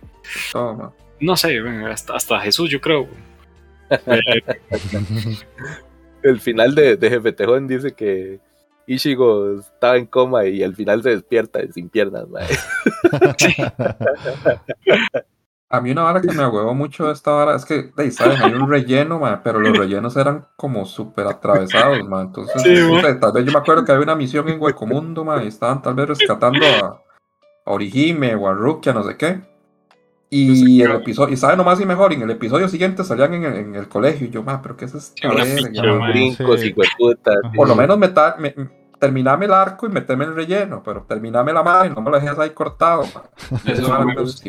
No 1.20 1.36
sé, 1.36 1.60
hasta, 1.88 2.16
hasta 2.16 2.40
Jesús, 2.40 2.68
yo 2.68 2.80
creo. 2.80 3.08
El 6.22 6.40
final 6.40 6.74
de, 6.74 6.96
de 6.96 7.10
Jefe 7.10 7.30
Tejón 7.32 7.68
dice 7.68 7.92
que 7.92 8.40
Ishigo 8.86 9.58
estaba 9.58 9.96
en 9.96 10.06
coma 10.06 10.46
y 10.46 10.62
al 10.62 10.74
final 10.74 11.02
se 11.02 11.10
despierta 11.10 11.60
sin 11.72 11.88
piernas, 11.88 12.26
A 15.68 15.80
mí 15.80 15.90
una 15.90 16.04
vara 16.04 16.20
que 16.20 16.30
me 16.32 16.44
agüevó 16.44 16.74
mucho 16.74 17.08
de 17.08 17.12
esta 17.12 17.32
vara 17.32 17.56
es 17.56 17.64
que, 17.64 17.90
de, 17.96 18.10
¿sabes? 18.12 18.40
Hay 18.40 18.52
un 18.52 18.70
relleno, 18.70 19.18
ma, 19.18 19.42
pero 19.42 19.58
los 19.58 19.76
rellenos 19.76 20.16
eran 20.16 20.46
como 20.56 20.86
súper 20.86 21.26
atravesados, 21.26 22.08
ma. 22.08 22.22
Entonces, 22.22 22.62
Sí, 22.62 22.72
no 22.72 22.94
ma. 22.94 23.00
sé, 23.02 23.14
tal 23.16 23.32
vez 23.32 23.44
yo 23.44 23.50
me 23.50 23.58
acuerdo 23.58 23.84
que 23.84 23.90
había 23.90 24.04
una 24.04 24.14
misión 24.14 24.48
en 24.48 24.62
Huecomundo, 24.62 25.24
ma, 25.24 25.42
y 25.42 25.48
estaban 25.48 25.82
tal 25.82 25.94
vez 25.94 26.06
rescatando 26.08 26.64
a, 26.64 27.02
a 27.64 27.70
Orihime 27.72 28.36
o 28.36 28.48
a 28.48 28.52
Rukia, 28.52 28.92
no 28.92 29.02
sé 29.02 29.16
qué. 29.16 29.40
Y 30.28 30.82
el 30.82 30.90
episodio, 31.02 31.34
y 31.34 31.36
sabe 31.36 31.56
nomás 31.56 31.80
y 31.80 31.86
mejor, 31.86 32.12
y 32.12 32.16
en 32.16 32.22
el 32.22 32.30
episodio 32.30 32.68
siguiente 32.68 33.04
salían 33.04 33.34
en 33.34 33.44
el, 33.44 33.54
en 33.56 33.74
el 33.76 33.88
colegio, 33.88 34.26
y 34.26 34.30
yo, 34.30 34.42
ma, 34.42 34.60
pero 34.60 34.76
¿qué 34.76 34.86
es 34.86 35.12
ma. 35.98 36.08
Brincos, 36.08 36.60
puta. 36.98 37.30
Ajá. 37.44 37.52
Por 37.54 37.68
lo 37.68 37.76
menos 37.76 37.96
meta- 37.98 38.36
me, 38.38 38.54
terminame 38.98 39.44
el 39.46 39.52
arco 39.52 39.86
y 39.86 39.90
meteme 39.90 40.24
el 40.24 40.34
relleno, 40.34 40.82
pero 40.84 41.02
terminame 41.08 41.52
la 41.52 41.62
madre, 41.62 41.90
no 41.90 42.00
me 42.00 42.10
lo 42.10 42.18
dejes 42.18 42.38
ahí 42.38 42.50
cortado, 42.50 43.04
ma. 43.14 43.22
Eso. 43.64 43.88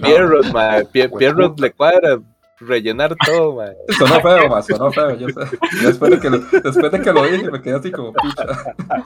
Pierrot, 0.01 0.45
ma. 0.51 0.77
Pie- 0.91 1.03
Hueputa. 1.03 1.17
Pierrot 1.19 1.59
le 1.59 1.71
cuadra 1.73 2.19
rellenar 2.59 3.15
todo, 3.25 3.55
ma. 3.55 3.65
Sonó 3.97 4.19
feo, 4.21 4.49
ma, 4.49 4.61
sonó 4.61 4.91
feo, 4.91 5.15
yo 5.17 5.27
sé. 5.29 5.57
Y 5.73 5.85
después 5.85 6.11
de 6.11 6.19
que 6.19 6.29
lo, 6.29 6.37
después 6.39 6.91
de 6.91 7.01
que 7.01 7.13
lo 7.13 7.23
dije, 7.25 7.51
me 7.51 7.61
quedé 7.61 7.75
así 7.75 7.91
como 7.91 8.13
picha. 8.13 8.45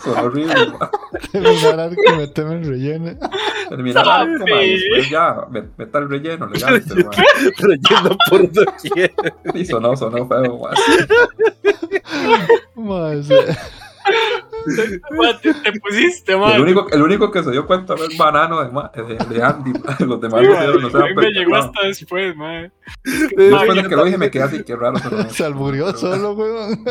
Sonó 0.04 0.24
horrible, 0.24 0.56
ma. 0.80 0.90
Terminar 1.32 1.80
arco, 1.80 2.02
meteme 2.18 2.56
el 2.56 2.66
relleno. 2.68 3.12
Terminar 3.70 4.04
el 4.06 4.10
arco, 4.12 4.46
ma, 4.50 4.64
y 4.64 4.72
después 4.80 5.10
ya, 5.10 5.36
me- 5.50 5.64
meta 5.78 6.00
el 6.00 6.10
relleno, 6.10 6.48
legal, 6.48 6.84
pero, 6.88 7.06
ma. 7.10 7.12
Relleno 7.58 8.18
por 8.30 8.52
doquier. 8.52 9.14
Y 9.54 9.66
sonó, 9.66 9.96
sonó 9.98 10.28
feo, 10.28 10.60
ma. 10.60 10.70
Mae, 12.76 13.24
sí. 13.24 13.34
Ma, 13.34 13.56
te, 15.42 15.54
te 15.54 15.80
pusiste, 15.80 16.34
Y 16.34 16.36
man. 16.38 16.52
El 16.54 16.62
único, 16.62 16.88
el 16.92 17.02
único 17.02 17.32
que 17.32 17.44
se 17.44 17.52
dio 17.52 17.66
cuenta 17.66 17.96
fue 17.98 18.08
el 18.08 18.18
banano 18.18 18.64
de, 18.64 18.72
ma- 18.72 18.92
de, 18.96 19.04
de 19.36 19.44
Andy, 19.44 19.72
ma. 19.86 19.96
Los 20.06 20.22
demás 20.22 20.42
Sí, 20.42 20.48
no, 20.48 20.90
se- 20.90 20.98
mí 21.04 21.16
me 21.16 21.32
llegó 21.32 21.56
hasta 21.56 21.88
después, 21.88 22.36
man. 22.36 22.72
Después 23.36 23.76
de 23.76 23.88
que 23.90 23.96
lo 23.96 24.06
dije, 24.06 24.18
me 24.18 24.30
quedé 24.32 24.44
así, 24.44 24.64
qué 24.64 24.76
raro. 24.76 24.98
sonó. 25.00 25.30
Se 25.30 25.44
alburió 25.46 25.92
solo, 25.96 26.34
weón. 26.34 26.84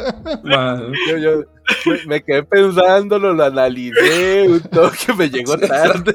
Yo, 1.08 1.16
yo 1.18 1.44
me, 1.86 2.04
me 2.06 2.22
quedé 2.22 2.42
pensándolo, 2.42 3.32
lo 3.34 3.44
analicé, 3.44 4.46
un 4.48 4.60
toque 4.60 5.12
me 5.16 5.28
llegó 5.30 5.56
tarde. 5.58 6.14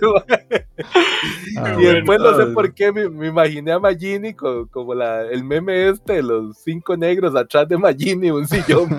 Ah, 1.57 1.71
Y 1.71 1.75
bueno. 1.75 1.89
después 1.93 2.19
no 2.19 2.37
sé 2.37 2.45
por 2.47 2.73
qué 2.73 2.91
me, 2.91 3.09
me 3.09 3.27
imaginé 3.27 3.71
a 3.71 3.79
Magini 3.79 4.33
co- 4.33 4.67
como, 4.69 4.93
la, 4.93 5.21
el 5.23 5.43
meme 5.43 5.89
este 5.89 6.13
de 6.13 6.23
los 6.23 6.57
cinco 6.57 6.95
negros 6.97 7.35
atrás 7.35 7.67
de 7.67 7.77
Magini, 7.77 8.29
un 8.31 8.47
sillón, 8.47 8.89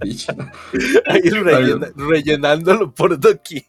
picha. 0.00 0.34
ahí 1.06 1.20
rellena- 1.22 1.92
rellenándolo 1.96 2.92
por 2.92 3.18
doquier. 3.18 3.64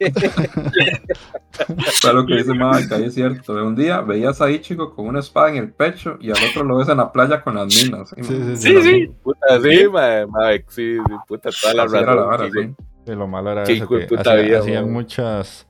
Claro 2.02 2.22
lo 2.22 2.26
que 2.26 2.36
dice 2.36 2.54
Mike, 2.54 2.94
ahí 2.94 3.06
es 3.06 3.14
cierto. 3.14 3.54
Un 3.54 3.76
día 3.76 4.02
veías 4.02 4.42
a 4.42 4.50
Ichigo 4.50 4.94
con 4.96 5.08
una 5.08 5.20
espada 5.20 5.50
en 5.52 5.58
el 5.58 5.72
pecho 5.72 6.18
y 6.20 6.30
al 6.32 6.38
otro 6.50 6.64
lo 6.64 6.78
ves 6.78 6.90
en 6.90 6.98
la 6.98 7.12
playa 7.12 7.42
con 7.42 7.56
las 7.56 7.68
minas. 7.84 8.10
Sí, 8.16 8.24
sí, 8.24 8.56
Sí, 8.58 8.82
sí. 8.82 9.12
Puta, 9.24 9.62
sí, 9.62 9.86
ma, 9.94 10.26
ma, 10.28 10.52
sí, 10.68 10.98
sí, 10.98 10.98
puta, 11.28 11.50
toda 11.52 11.74
la 11.74 11.84
Así 11.84 11.96
era 11.98 12.16
la 12.16 12.26
razón. 12.26 12.28
vara, 12.30 12.76
sí, 13.06 13.12
lo 13.16 13.28
malo 13.28 13.52
era 13.52 13.64
eso, 13.64 13.88
que 13.88 14.00
puta 14.08 14.22
hacía- 14.22 14.36
vida, 14.44 14.60
hacían 14.60 14.92
muchas, 14.92 15.68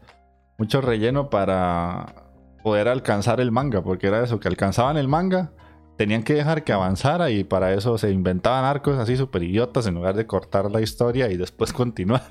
mucho 0.57 0.81
relleno 0.81 1.29
para 1.29 2.15
poder 2.63 2.87
alcanzar 2.87 3.39
el 3.41 3.51
manga, 3.51 3.83
porque 3.83 4.07
era 4.07 4.23
eso, 4.23 4.39
que 4.39 4.47
alcanzaban 4.47 4.97
el 4.97 5.07
manga, 5.07 5.51
tenían 5.97 6.23
que 6.23 6.33
dejar 6.33 6.63
que 6.63 6.73
avanzara 6.73 7.29
y 7.29 7.43
para 7.43 7.73
eso 7.73 7.97
se 7.97 8.09
inventaban 8.09 8.65
arcos 8.65 8.97
así 8.97 9.15
súper 9.17 9.43
idiotas 9.43 9.85
en 9.85 9.95
lugar 9.95 10.15
de 10.15 10.25
cortar 10.25 10.71
la 10.71 10.81
historia 10.81 11.29
y 11.29 11.37
después 11.37 11.71
continuar. 11.73 12.23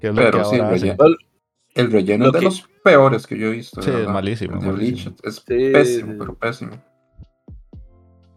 Que 0.00 0.08
es 0.08 0.14
lo 0.14 0.20
Pero 0.22 0.38
que 0.38 0.44
sí, 0.46 0.56
ahora 0.56 0.74
hacen. 0.74 0.88
relleno. 0.98 1.16
El 1.74 1.90
relleno 1.92 2.24
Lo 2.24 2.28
es 2.30 2.32
de 2.34 2.38
que- 2.40 2.44
los 2.46 2.68
peores 2.84 3.26
que 3.26 3.38
yo 3.38 3.46
he 3.46 3.52
visto. 3.52 3.80
Sí, 3.80 3.90
es 3.90 4.08
malísimo, 4.08 4.60
es 5.22 5.36
Sí, 5.36 5.70
pésimo, 5.72 6.14
pero 6.18 6.34
pésimo. 6.34 6.72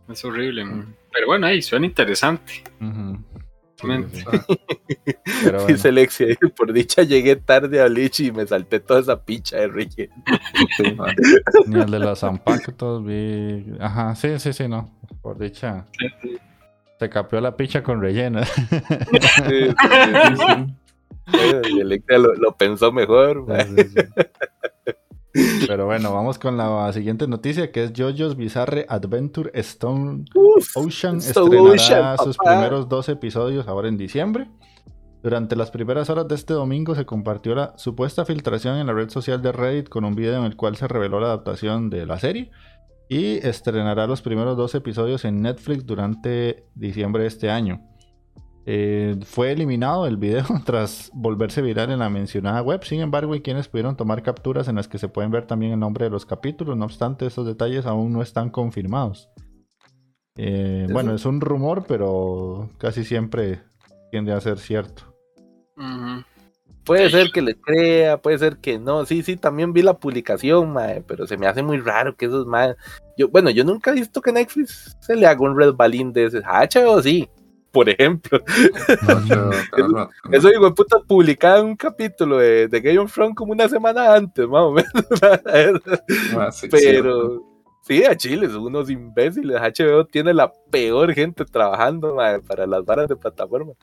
Es 0.10 0.24
horrible, 0.26 0.66
man. 0.66 0.96
Pero 1.12 1.28
bueno, 1.28 1.48
ahí 1.48 1.62
suena 1.62 1.86
interesante. 1.86 2.64
Sí. 2.80 3.88
Pero 5.44 5.58
bueno. 5.60 5.68
Dice 5.68 5.92
Lexia, 5.92 6.28
por 6.56 6.72
dicha 6.74 7.04
llegué 7.04 7.36
tarde 7.36 7.82
a 7.82 7.88
Bleach 7.88 8.22
y 8.22 8.32
me 8.32 8.48
salté 8.48 8.80
toda 8.80 9.02
esa 9.02 9.22
picha 9.24 9.58
de. 9.58 9.90
Sí, 9.90 10.92
ma. 10.96 11.08
Ni 11.68 11.82
el 11.82 11.92
de 11.92 12.00
los 12.00 12.20
zampactos 12.20 13.06
vi. 13.06 13.66
Ajá, 13.80 14.16
sí, 14.16 14.40
sí, 14.40 14.54
sí, 14.54 14.68
no. 14.68 14.90
Por 15.22 15.38
dicha. 15.38 15.86
Se 17.00 17.10
capeó 17.10 17.42
la 17.42 17.56
picha 17.58 17.84
con 17.84 18.02
relleno. 18.02 18.42
Sí, 18.46 18.52
sí, 19.50 19.70
sí, 19.70 20.76
Sí, 21.28 21.40
sí. 21.40 21.60
sí. 21.64 21.80
Y 21.80 21.84
Lexia 21.84 22.18
lo, 22.18 22.34
lo 22.36 22.56
pensó 22.56 22.92
mejor. 22.92 23.46
Pero 25.68 25.86
bueno, 25.86 26.14
vamos 26.14 26.40
con 26.40 26.58
la 26.58 26.92
siguiente 26.94 27.28
noticia 27.28 27.72
que 27.72 27.84
es 27.84 27.94
JoJo's 27.94 28.38
Bizarre 28.38 28.86
Adventure 28.88 29.52
Stone 29.54 30.26
Uf, 30.34 30.78
Ocean 30.78 31.18
Stone 31.18 31.74
estrenará 31.76 32.16
Ocean, 32.16 32.18
sus 32.18 32.38
primeros 32.38 32.88
dos 32.88 33.10
episodios 33.10 33.68
ahora 33.68 33.90
en 33.90 33.98
diciembre. 33.98 34.50
Durante 35.22 35.56
las 35.56 35.72
primeras 35.72 36.10
horas 36.10 36.28
de 36.28 36.36
este 36.36 36.54
domingo 36.54 36.96
se 36.96 37.06
compartió 37.06 37.56
la 37.56 37.74
supuesta 37.78 38.26
filtración 38.26 38.78
en 38.78 38.88
la 38.88 38.94
red 38.94 39.10
social 39.10 39.42
de 39.42 39.52
Reddit 39.52 39.90
con 39.90 40.06
un 40.06 40.16
video 40.16 40.38
en 40.38 40.46
el 40.46 40.56
cual 40.56 40.76
se 40.76 40.88
reveló 40.88 41.20
la 41.20 41.28
adaptación 41.28 41.90
de 41.90 42.06
la 42.06 42.20
serie 42.20 42.52
y 43.10 43.38
estrenará 43.46 44.08
los 44.08 44.22
primeros 44.22 44.56
dos 44.56 44.76
episodios 44.76 45.26
en 45.26 45.42
Netflix 45.42 45.86
durante 45.86 46.66
diciembre 46.76 47.24
de 47.24 47.28
este 47.28 47.50
año. 47.50 47.82
Eh, 48.68 49.16
fue 49.24 49.52
eliminado 49.52 50.08
el 50.08 50.18
video 50.18 50.46
tras 50.66 51.12
volverse 51.14 51.62
viral 51.62 51.92
en 51.92 52.00
la 52.00 52.10
mencionada 52.10 52.62
web. 52.62 52.84
Sin 52.84 53.00
embargo, 53.00 53.34
hay 53.34 53.42
quienes 53.42 53.68
pudieron 53.68 53.96
tomar 53.96 54.24
capturas 54.24 54.68
en 54.68 54.76
las 54.76 54.88
que 54.88 54.98
se 54.98 55.08
pueden 55.08 55.32
ver 55.32 55.46
también 55.46 55.74
el 55.74 55.80
nombre 55.80 56.06
de 56.06 56.12
los 56.12 56.26
capítulos. 56.26 56.76
No 56.76 56.86
obstante, 56.86 57.28
estos 57.28 57.46
detalles 57.46 57.86
aún 57.86 58.12
no 58.12 58.22
están 58.22 58.50
confirmados. 58.50 59.30
Eh, 60.38 60.88
bueno, 60.92 61.14
es 61.14 61.26
un 61.26 61.40
rumor, 61.42 61.86
pero 61.88 62.70
casi 62.78 63.06
siempre 63.06 63.62
tiende 64.12 64.34
a 64.34 64.42
ser 64.42 64.58
cierto. 64.58 65.04
Puede 66.84 67.10
ser 67.10 67.32
que 67.32 67.42
le 67.42 67.56
crea, 67.56 68.18
puede 68.18 68.38
ser 68.38 68.58
que 68.58 68.78
no. 68.78 69.06
Sí, 69.06 69.24
sí, 69.24 69.38
también 69.38 69.74
vi 69.74 69.82
la 69.82 69.98
publicación, 69.98 70.72
mae, 70.72 71.02
pero 71.02 71.26
se 71.26 71.38
me 71.38 71.48
hace 71.48 71.64
muy 71.64 71.80
raro 71.80 72.16
que 72.16 72.26
esos 72.26 72.46
mae. 72.46 72.76
Yo, 73.18 73.30
bueno, 73.30 73.50
yo 73.50 73.64
nunca 73.64 73.92
he 73.92 73.96
visto 73.96 74.22
que 74.22 74.32
Netflix 74.32 74.96
se 75.00 75.16
le 75.16 75.26
haga 75.26 75.42
un 75.42 75.58
red 75.58 75.74
balín 75.74 76.14
de 76.14 76.26
ese. 76.26 76.42
HBO 76.42 77.02
sí, 77.02 77.30
por 77.76 77.90
ejemplo. 77.90 78.40
Rato, 79.02 79.90
ma. 79.90 80.10
Eso 80.32 80.48
digo, 80.48 80.74
puta, 80.74 80.98
publicaba 81.06 81.62
un 81.62 81.76
capítulo 81.76 82.38
de, 82.38 82.70
de 82.70 82.80
Game 82.80 83.00
of 83.00 83.14
Thrones 83.14 83.36
como 83.36 83.52
una 83.52 83.68
semana 83.68 84.14
antes, 84.14 84.48
más 84.48 84.62
o 84.62 84.72
menos. 84.72 84.94
Sí, 86.56 86.70
pero 86.72 87.44
sí, 87.82 88.02
a 88.06 88.16
Chile 88.16 88.48
son 88.48 88.68
unos 88.68 88.90
imbéciles. 88.90 89.58
HBO 89.60 90.06
tiene 90.06 90.34
la 90.34 90.50
peor 90.72 91.14
gente 91.14 91.44
trabajando 91.44 92.16
mae, 92.16 92.40
para 92.40 92.66
las 92.66 92.86
varas 92.86 93.10
de 93.10 93.18
plataforma. 93.18 93.74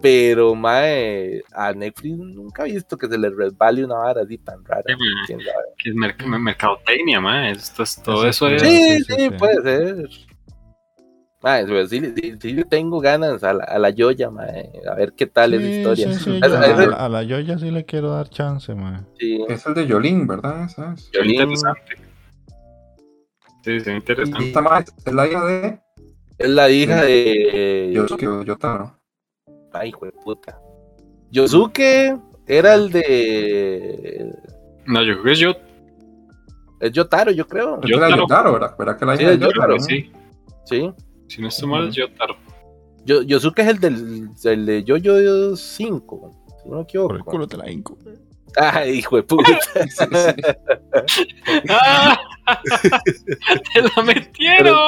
Pero, 0.00 0.54
mae, 0.54 1.42
a 1.52 1.72
Netflix 1.74 2.16
nunca 2.16 2.66
he 2.66 2.72
visto 2.72 2.96
que 2.96 3.06
se 3.06 3.18
le 3.18 3.28
resbale 3.30 3.84
una 3.84 3.96
vara 3.96 4.22
así 4.22 4.38
tan 4.38 4.64
rara. 4.64 4.84
Sí, 5.26 5.34
mae. 5.34 5.44
Que 5.76 5.90
es 5.90 5.94
merc- 5.94 6.38
mercadotecnia, 6.38 7.20
man. 7.20 7.44
Esto 7.44 7.82
es, 7.82 8.02
todo 8.02 8.26
Eso 8.26 8.48
eso 8.48 8.64
sí. 8.64 8.70
es. 8.74 9.06
Sí, 9.06 9.14
sí. 9.14 9.30
puede 9.30 9.62
ser. 9.62 10.08
Mae, 11.46 11.64
pero 11.64 11.86
sí, 11.86 12.00
sí, 12.16 12.34
sí 12.40 12.64
tengo 12.68 12.98
ganas 13.00 13.44
a 13.44 13.52
la, 13.54 13.62
a 13.62 13.78
la 13.78 13.90
Yoya, 13.90 14.30
mae, 14.30 14.68
a 14.90 14.94
ver 14.96 15.12
qué 15.12 15.26
tal 15.28 15.54
es 15.54 15.60
la 15.62 15.68
Sí, 15.68 15.76
historia. 15.76 16.12
sí, 16.12 16.24
sí, 16.24 16.40
a, 16.42 16.48
la- 16.48 16.96
a 16.96 17.08
la 17.08 17.22
Yoya 17.22 17.56
sí 17.56 17.70
le 17.70 17.84
quiero 17.84 18.10
dar 18.10 18.28
chance, 18.28 18.74
man. 18.74 19.06
sí. 19.16 19.38
Es 19.48 19.64
el 19.64 19.74
de 19.74 19.86
Yolín, 19.86 20.26
¿verdad? 20.26 20.68
¿Sabes? 20.68 21.08
Yolín. 21.12 21.34
Interesante. 21.42 21.80
Sí, 23.62 23.78
sí, 23.80 23.90
Y 23.90 23.94
interesante. 23.94 24.44
esta 24.48 24.60
ma 24.60 24.80
es 24.80 25.12
la 25.14 25.26
hija 25.28 25.44
de 25.46 25.80
Es 26.38 26.48
la 26.50 26.68
hija 26.68 27.02
de. 27.04 27.92
Yosuke 27.94 28.44
Yotaro. 28.44 28.98
Ay, 29.72 29.90
hijo 29.90 30.04
de 30.06 30.12
puta. 30.12 30.58
Yosuke 31.30 32.16
era 32.48 32.74
el 32.74 32.90
de. 32.90 34.32
No, 34.86 35.00
yo 35.04 35.12
creo 35.14 35.22
que 35.24 35.30
es 35.32 35.38
yo. 35.38 35.52
Es 36.80 36.90
Yotaro, 36.90 37.30
yo 37.30 37.46
creo. 37.46 37.80
Yo 37.82 37.98
era 37.98 38.08
Yotaro. 38.08 38.22
Yotaro, 38.22 38.52
¿verdad? 38.54 38.74
¿Verdad 38.76 38.98
que 38.98 39.04
la 39.06 39.16
Sí, 39.16 39.22
hija 39.22 39.30
de 39.30 39.36
es 39.36 39.40
Yotaro, 39.42 39.76
Yotaro? 39.76 39.80
Sí. 39.80 40.10
Sí. 40.64 40.92
Si 41.28 41.40
no 41.40 41.48
estoy 41.48 41.68
mal, 41.68 41.88
es 41.88 41.94
Yotaro. 41.94 42.36
Yo, 43.04 43.22
Yosuke 43.22 43.60
es 43.60 43.68
el 43.68 43.78
del, 43.80 44.30
el 44.44 44.66
de 44.66 44.84
Yoyo 44.84 45.56
5. 45.56 46.30
Si 46.62 46.68
no 46.68 46.76
me 46.76 46.82
equivoco. 46.82 47.08
Por 47.08 47.16
el 47.16 47.24
culo 47.24 47.46
te 47.46 47.56
la 47.56 47.70
hinco. 47.70 47.96
Ay, 48.56 48.98
hijo 48.98 49.16
de 49.16 49.22
puta. 49.22 49.44
Sí, 49.74 50.04
sí. 51.08 51.22
¡Ah! 51.68 52.18
¡Te 53.74 53.82
la 53.82 54.02
metieron! 54.02 54.78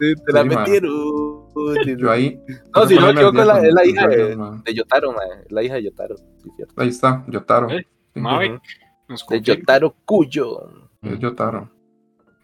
Sí, 0.00 0.14
te 0.26 0.32
la 0.32 0.42
Sí, 0.42 0.48
metieron. 0.48 1.98
Yo 1.98 2.10
ahí. 2.10 2.38
No, 2.74 2.86
si 2.86 2.94
no 2.96 3.06
me 3.06 3.12
equivoco, 3.12 3.40
es 3.40 3.46
la, 3.46 3.66
es 3.66 3.74
la 3.74 3.86
hija 3.86 4.08
de, 4.08 4.36
de. 4.64 4.74
Yotaro, 4.74 5.12
man. 5.12 5.26
Es 5.44 5.52
la 5.52 5.62
hija 5.62 5.74
de 5.74 5.84
Yotaro. 5.84 6.16
Sí, 6.16 6.50
cierto. 6.56 6.74
Ahí 6.76 6.88
está, 6.88 7.24
Yotaro. 7.28 7.70
Eh, 7.70 7.86
De. 8.14 9.40
Yotaro 9.40 9.96
Cuyo. 10.04 10.70
Es 11.02 11.18
Yotaro. 11.18 11.70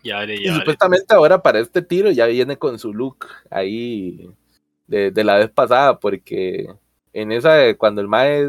Ya, 0.03 0.25
ya, 0.25 0.35
Y 0.35 0.49
supuestamente 0.49 1.15
ahora 1.15 1.43
para 1.43 1.59
este 1.61 1.83
tiro 1.83 2.11
ya 2.11 2.27
viene 2.27 2.57
con 2.57 2.79
su 2.79 2.93
look 2.95 3.27
ahí 3.51 4.31
de, 4.87 5.11
de 5.11 5.25
la 5.25 5.37
vez 5.37 5.51
pasada, 5.51 5.99
porque 5.99 6.67
en 7.13 7.33
esa, 7.33 7.55
de 7.55 7.77
cuando 7.77 8.01
el 8.01 8.09
mae 8.09 8.47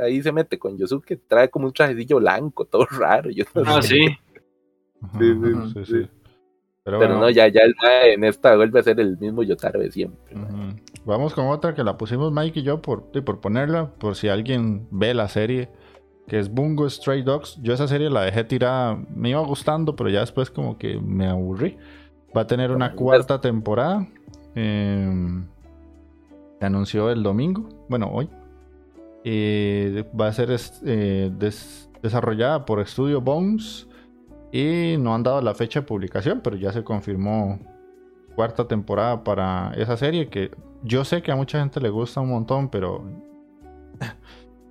ahí 0.00 0.22
se 0.22 0.32
mete 0.32 0.58
con 0.58 0.76
Yosuke, 0.78 1.20
trae 1.28 1.48
como 1.48 1.66
un 1.66 1.72
trajecillo 1.72 2.18
blanco, 2.18 2.64
todo 2.64 2.86
raro. 2.90 3.30
Yo 3.30 3.44
no 3.54 3.62
Ah, 3.66 3.82
sé. 3.82 3.88
sí. 3.88 4.06
Sí, 5.18 5.34
sí, 5.74 5.84
sí, 5.84 6.08
Pero, 6.84 7.08
no, 7.08 7.30
ya, 7.30 7.48
ya 7.48 7.62
el 7.62 7.74
en 8.12 8.24
esta 8.24 8.54
vuelve 8.56 8.80
a 8.80 8.82
ser 8.82 9.00
el 9.00 9.16
mismo 9.16 9.42
Yotaro 9.42 9.80
de 9.80 9.90
siempre. 9.90 10.34
Vamos 11.06 11.32
con 11.34 11.46
otra 11.46 11.74
que 11.74 11.82
la 11.82 11.96
pusimos 11.96 12.32
Mike 12.32 12.60
y 12.60 12.62
yo 12.62 12.82
por, 12.82 13.04
por 13.24 13.40
ponerla, 13.40 13.90
por 13.94 14.14
si 14.16 14.28
alguien 14.28 14.86
ve 14.90 15.14
la 15.14 15.28
serie, 15.28 15.70
que 16.30 16.38
es 16.38 16.48
Bungo 16.48 16.88
Stray 16.88 17.22
Dogs. 17.22 17.58
Yo 17.60 17.74
esa 17.74 17.88
serie 17.88 18.08
la 18.08 18.22
dejé 18.22 18.44
tirada, 18.44 18.96
me 19.16 19.30
iba 19.30 19.40
gustando, 19.40 19.96
pero 19.96 20.10
ya 20.10 20.20
después 20.20 20.48
como 20.48 20.78
que 20.78 20.96
me 20.96 21.26
aburrí. 21.26 21.76
Va 22.34 22.42
a 22.42 22.46
tener 22.46 22.70
una 22.70 22.94
cuarta 22.94 23.40
temporada. 23.40 24.06
Em, 24.54 25.44
se 26.60 26.64
anunció 26.64 27.10
el 27.10 27.24
domingo, 27.24 27.68
bueno, 27.88 28.08
hoy. 28.12 28.30
Eh, 29.24 30.04
va 30.18 30.28
a 30.28 30.32
ser 30.32 30.56
eh, 30.86 31.32
desarrollada 32.00 32.64
por 32.64 32.86
Studio 32.86 33.20
Bones 33.20 33.88
y 34.52 34.94
no 35.00 35.12
han 35.16 35.24
dado 35.24 35.40
la 35.40 35.52
fecha 35.52 35.80
de 35.80 35.86
publicación, 35.86 36.42
pero 36.44 36.54
ya 36.54 36.70
se 36.70 36.84
confirmó 36.84 37.58
cuarta 38.36 38.68
temporada 38.68 39.24
para 39.24 39.72
esa 39.76 39.96
serie 39.96 40.28
que 40.28 40.52
yo 40.84 41.04
sé 41.04 41.22
que 41.22 41.32
a 41.32 41.36
mucha 41.36 41.58
gente 41.58 41.80
le 41.80 41.90
gusta 41.90 42.20
un 42.20 42.28
montón, 42.28 42.68
pero 42.68 43.04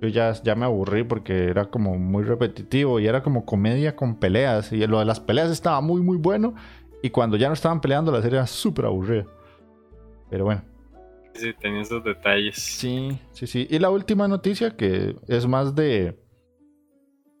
yo 0.00 0.08
ya, 0.08 0.32
ya 0.42 0.54
me 0.54 0.64
aburrí 0.64 1.04
porque 1.04 1.44
era 1.44 1.66
como 1.66 1.98
muy 1.98 2.24
repetitivo 2.24 3.00
y 3.00 3.06
era 3.06 3.22
como 3.22 3.44
comedia 3.44 3.94
con 3.96 4.16
peleas 4.16 4.72
y 4.72 4.86
lo 4.86 4.98
de 4.98 5.04
las 5.04 5.20
peleas 5.20 5.50
estaba 5.50 5.80
muy 5.80 6.00
muy 6.00 6.16
bueno 6.16 6.54
y 7.02 7.10
cuando 7.10 7.36
ya 7.36 7.48
no 7.48 7.54
estaban 7.54 7.80
peleando 7.80 8.10
la 8.12 8.22
serie 8.22 8.38
era 8.38 8.46
súper 8.46 8.86
aburrida. 8.86 9.26
Pero 10.30 10.44
bueno. 10.44 10.62
Sí, 11.34 11.52
tenía 11.60 11.82
esos 11.82 12.02
detalles. 12.04 12.56
Sí, 12.56 13.18
sí, 13.32 13.46
sí. 13.46 13.66
Y 13.70 13.78
la 13.78 13.90
última 13.90 14.28
noticia 14.28 14.76
que 14.76 15.16
es 15.28 15.46
más 15.46 15.74
de 15.74 16.18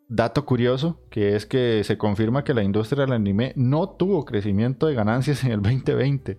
dato 0.08 0.44
curioso, 0.44 1.00
que 1.10 1.36
es 1.36 1.46
que 1.46 1.84
se 1.84 1.96
confirma 1.96 2.44
que 2.44 2.54
la 2.54 2.62
industria 2.62 3.04
del 3.04 3.12
anime 3.12 3.52
no 3.56 3.88
tuvo 3.90 4.24
crecimiento 4.24 4.86
de 4.86 4.94
ganancias 4.94 5.44
en 5.44 5.52
el 5.52 5.62
2020. 5.62 6.38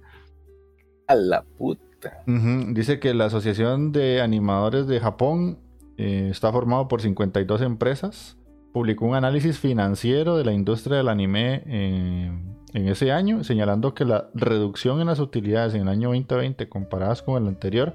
A 1.08 1.16
la 1.16 1.44
puta. 1.44 2.24
Dice 2.26 3.00
que 3.00 3.14
la 3.14 3.26
Asociación 3.26 3.92
de 3.92 4.22
Animadores 4.22 4.88
de 4.88 5.00
Japón 5.00 5.60
eh, 6.02 6.30
está 6.32 6.52
formado 6.52 6.88
por 6.88 7.00
52 7.00 7.62
empresas. 7.62 8.36
Publicó 8.74 9.06
un 9.06 9.14
análisis 9.14 9.60
financiero 9.60 10.36
de 10.36 10.44
la 10.44 10.52
industria 10.52 10.98
del 10.98 11.10
anime 11.10 11.62
eh, 11.68 12.32
en 12.74 12.88
ese 12.88 13.12
año, 13.12 13.44
señalando 13.44 13.94
que 13.94 14.04
la 14.04 14.30
reducción 14.34 15.00
en 15.00 15.08
las 15.08 15.20
utilidades 15.20 15.76
en 15.76 15.82
el 15.82 15.90
año 15.90 16.10
2020 16.10 16.68
comparadas 16.70 17.22
con 17.22 17.40
el 17.40 17.48
anterior, 17.48 17.94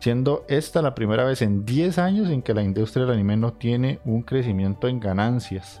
siendo 0.00 0.44
esta 0.48 0.82
la 0.82 0.96
primera 0.96 1.22
vez 1.22 1.40
en 1.40 1.64
10 1.64 1.98
años 1.98 2.30
en 2.30 2.42
que 2.42 2.52
la 2.52 2.64
industria 2.64 3.04
del 3.04 3.14
anime 3.14 3.36
no 3.36 3.52
tiene 3.52 4.00
un 4.04 4.22
crecimiento 4.22 4.88
en 4.88 4.98
ganancias. 4.98 5.80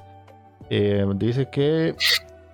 Eh, 0.68 1.04
dice 1.16 1.48
que 1.50 1.96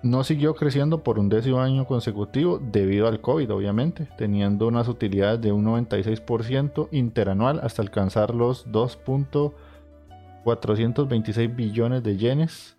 no 0.09 0.23
siguió 0.23 0.55
creciendo 0.55 1.03
por 1.03 1.19
un 1.19 1.29
décimo 1.29 1.59
año 1.59 1.85
consecutivo 1.85 2.59
debido 2.59 3.07
al 3.07 3.21
COVID, 3.21 3.51
obviamente, 3.51 4.07
teniendo 4.17 4.67
unas 4.67 4.87
utilidades 4.87 5.41
de 5.41 5.51
un 5.51 5.65
96% 5.65 6.87
interanual 6.91 7.59
hasta 7.61 7.81
alcanzar 7.81 8.33
los 8.33 8.65
2.426 8.67 11.55
billones 11.55 12.01
de 12.03 12.17
yenes. 12.17 12.77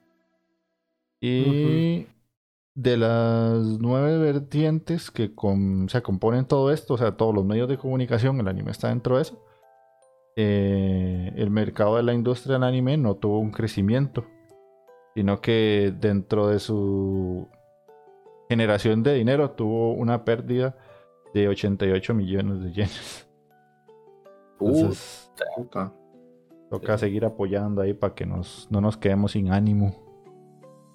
Y 1.21 2.07
de 2.75 2.97
las 2.97 3.59
nueve 3.81 4.19
vertientes 4.19 5.11
que 5.11 5.33
se 5.88 6.03
componen 6.03 6.45
todo 6.45 6.73
esto, 6.73 6.95
o 6.95 6.99
sea, 6.99 7.17
todos 7.17 7.35
los 7.35 7.45
medios 7.45 7.69
de 7.69 7.77
comunicación, 7.77 8.38
el 8.38 8.47
anime 8.47 8.71
está 8.71 8.87
dentro 8.88 9.17
de 9.17 9.23
eso. 9.23 9.43
Eh, 10.37 11.33
el 11.35 11.51
mercado 11.51 11.97
de 11.97 12.05
la 12.05 12.14
industria 12.14 12.53
del 12.55 12.62
anime 12.62 12.97
no 12.97 13.17
tuvo 13.17 13.41
un 13.41 13.51
crecimiento, 13.51 14.25
sino 15.18 15.40
que 15.40 15.92
dentro 15.98 16.46
de 16.46 16.61
su 16.61 17.48
generación 18.48 19.02
de 19.02 19.14
dinero 19.14 19.50
tuvo 19.50 19.94
una 19.94 20.24
pérdida 20.24 20.76
de 21.35 21.48
88 21.48 22.14
millones 22.14 22.62
de 22.62 22.72
yenes. 22.72 23.28
Entonces, 24.61 25.28
toca 26.70 26.98
seguir 26.98 27.24
apoyando 27.24 27.83
ahí 27.83 27.94
para 27.94 28.14
que 28.14 28.26
nos, 28.26 28.68
no 28.70 28.81
nos 28.81 28.96
quedemos 28.96 29.33
sin 29.33 29.50
ánimo. 29.50 29.92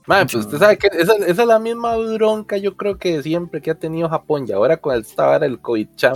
Man, 0.07 0.25
pues 0.31 0.45
usted 0.45 0.57
sabe 0.57 0.77
que 0.77 0.87
esa, 0.93 1.15
es 1.15 1.37
la 1.45 1.59
misma 1.59 1.97
bronca, 1.97 2.55
yo 2.55 2.77
creo 2.77 2.97
que 2.97 3.21
siempre 3.21 3.61
que 3.61 3.71
ha 3.71 3.75
tenido 3.75 4.07
Japón. 4.07 4.45
Y 4.47 4.53
ahora 4.53 4.77
con 4.77 4.97
esta 4.97 5.25
vara 5.25 5.45
el 5.45 5.59
COVID-chan, 5.59 6.15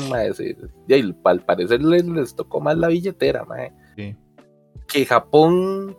y 0.87 0.93
al 0.93 1.41
parecer 1.43 1.81
les, 1.81 2.33
tocó 2.33 2.61
más 2.61 2.77
la 2.77 2.87
billetera, 2.87 3.43
man. 3.43 3.75
Que 4.87 5.05
Japón 5.05 5.97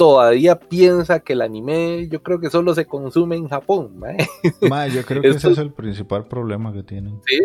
todavía 0.00 0.58
piensa 0.58 1.20
que 1.20 1.34
el 1.34 1.42
anime, 1.42 2.08
yo 2.08 2.22
creo 2.22 2.40
que 2.40 2.48
solo 2.48 2.74
se 2.74 2.86
consume 2.86 3.36
en 3.36 3.48
Japón, 3.48 3.98
man. 3.98 4.16
yo 4.94 5.04
creo 5.04 5.20
que 5.20 5.28
ese 5.28 5.50
es 5.50 5.58
el 5.58 5.74
principal 5.74 6.26
problema 6.26 6.72
que 6.72 6.82
tienen. 6.82 7.20
Sí, 7.26 7.38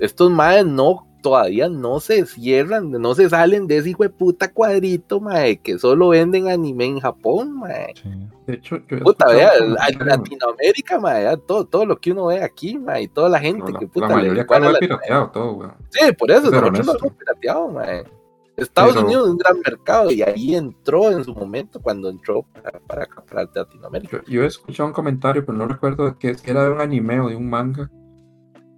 estos 0.00 0.28
madres 0.28 0.66
no 0.66 1.06
todavía 1.22 1.68
no 1.68 2.00
se 2.00 2.26
cierran, 2.26 2.90
no 2.90 3.14
se 3.14 3.30
salen 3.30 3.68
de 3.68 3.76
ese 3.76 3.90
hijo 3.90 4.02
de 4.02 4.10
puta 4.10 4.52
cuadrito, 4.52 5.20
mae, 5.20 5.58
que 5.58 5.78
solo 5.78 6.08
venden 6.08 6.48
anime 6.48 6.84
en 6.86 6.98
Japón, 6.98 7.60
mae. 7.60 7.94
De 8.48 8.54
hecho, 8.54 8.78
yo 8.88 8.98
puta, 8.98 9.28
vea, 9.28 9.52
Latinoamérica, 9.60 10.98
mae, 10.98 11.36
todo, 11.46 11.64
todo 11.64 11.86
lo 11.86 11.96
que 11.96 12.10
uno 12.10 12.26
ve 12.26 12.42
aquí, 12.42 12.76
mae, 12.76 13.02
y 13.02 13.08
toda 13.08 13.28
la 13.28 13.38
gente 13.38 13.72
que 13.78 13.86
puta 13.86 14.08
la 14.08 14.16
mayoría 14.16 14.44
le 14.50 14.72
lo 14.72 14.78
pirateado 14.80 15.30
todo, 15.30 15.52
weón. 15.52 15.74
Sí, 15.90 16.12
por 16.18 16.28
eso, 16.32 16.50
nosotros 16.50 16.86
lo 16.86 16.92
hemos 16.92 17.12
pirateado, 17.16 17.68
mae. 17.68 18.04
Estados 18.56 18.96
Unidos 18.96 19.26
es 19.26 19.32
un 19.32 19.38
gran 19.38 19.60
mercado 19.60 20.10
y 20.10 20.22
ahí 20.22 20.54
entró 20.54 21.10
en 21.10 21.24
su 21.24 21.34
momento 21.34 21.80
cuando 21.80 22.08
entró 22.08 22.42
para, 22.42 22.78
para, 22.80 23.06
para 23.06 23.48
Latinoamérica. 23.54 24.22
Yo, 24.26 24.42
he 24.44 24.46
escuchado 24.46 24.88
un 24.88 24.92
comentario, 24.92 25.44
pero 25.44 25.58
no 25.58 25.66
recuerdo 25.66 26.18
que, 26.18 26.36
que 26.36 26.50
era 26.50 26.64
de 26.64 26.70
un 26.70 26.80
anime 26.80 27.20
o 27.20 27.28
de 27.28 27.36
un 27.36 27.50
manga 27.50 27.90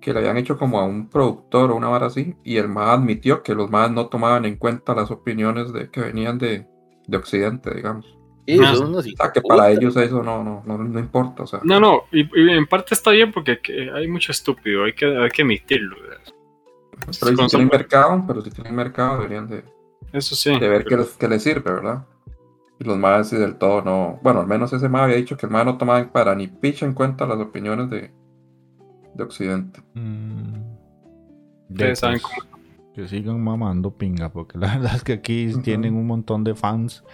que 0.00 0.12
le 0.12 0.20
habían 0.20 0.36
hecho 0.36 0.56
como 0.56 0.78
a 0.78 0.84
un 0.84 1.08
productor 1.08 1.72
o 1.72 1.76
una 1.76 1.88
vara 1.88 2.06
así, 2.06 2.36
y 2.44 2.58
el 2.58 2.68
MAD 2.68 2.94
admitió 2.94 3.42
que 3.42 3.56
los 3.56 3.70
MAD 3.70 3.90
no 3.90 4.06
tomaban 4.06 4.44
en 4.44 4.56
cuenta 4.56 4.94
las 4.94 5.10
opiniones 5.10 5.72
de 5.72 5.90
que 5.90 6.00
venían 6.00 6.38
de, 6.38 6.64
de 7.08 7.16
Occidente, 7.16 7.74
digamos. 7.74 8.16
Y 8.46 8.60
o 8.60 9.02
sea, 9.02 9.32
que 9.32 9.40
para 9.40 9.72
ellos 9.72 9.96
eso 9.96 10.22
no, 10.22 10.44
no, 10.44 10.62
no, 10.64 10.78
no 10.78 11.00
importa. 11.00 11.42
O 11.42 11.46
sea. 11.48 11.60
No, 11.64 11.80
no, 11.80 12.04
y, 12.12 12.20
en 12.48 12.66
parte 12.66 12.94
está 12.94 13.10
bien 13.10 13.32
porque 13.32 13.58
hay 13.92 14.06
mucho 14.06 14.30
estúpido, 14.30 14.84
hay 14.84 14.92
que, 14.92 15.06
hay 15.06 15.30
que 15.30 15.42
emitirlo. 15.42 15.96
Pero 17.20 17.36
si 17.36 17.46
tienen 17.48 17.68
mercado, 17.68 18.24
pero 18.26 18.42
si 18.42 18.50
tienen 18.50 18.74
mercado 18.74 19.18
deberían 19.18 19.48
de, 19.48 19.64
eso 20.12 20.34
sí, 20.34 20.58
de 20.58 20.68
ver 20.68 20.84
qué, 20.84 20.96
les, 20.96 21.08
qué, 21.10 21.28
les, 21.28 21.42
sirve, 21.42 21.72
¿verdad? 21.72 22.04
Y 22.78 22.84
los 22.84 23.28
sí 23.28 23.36
del 23.36 23.56
todo 23.56 23.82
no, 23.82 24.18
bueno, 24.22 24.40
al 24.40 24.46
menos 24.46 24.72
ese 24.72 24.88
MAD 24.88 25.04
había 25.04 25.16
dicho 25.16 25.36
que 25.36 25.46
el 25.46 25.52
MAD 25.52 25.64
no 25.64 25.78
tomaba 25.78 26.12
para 26.12 26.34
ni 26.34 26.46
picha 26.46 26.86
en 26.86 26.94
cuenta 26.94 27.26
las 27.26 27.38
opiniones 27.38 27.90
de, 27.90 28.10
de 29.14 29.22
Occidente. 29.22 29.80
Mm. 29.94 30.76
Ustedes 31.70 31.98
saben 31.98 32.20
Que 32.94 33.08
sigan 33.08 33.42
mamando 33.42 33.90
pinga, 33.90 34.30
porque 34.30 34.58
la 34.58 34.66
verdad 34.74 34.96
es 34.96 35.04
que 35.04 35.14
aquí 35.14 35.52
tienen 35.62 35.96
un 35.96 36.06
montón 36.06 36.44
de 36.44 36.54
fans 36.54 37.04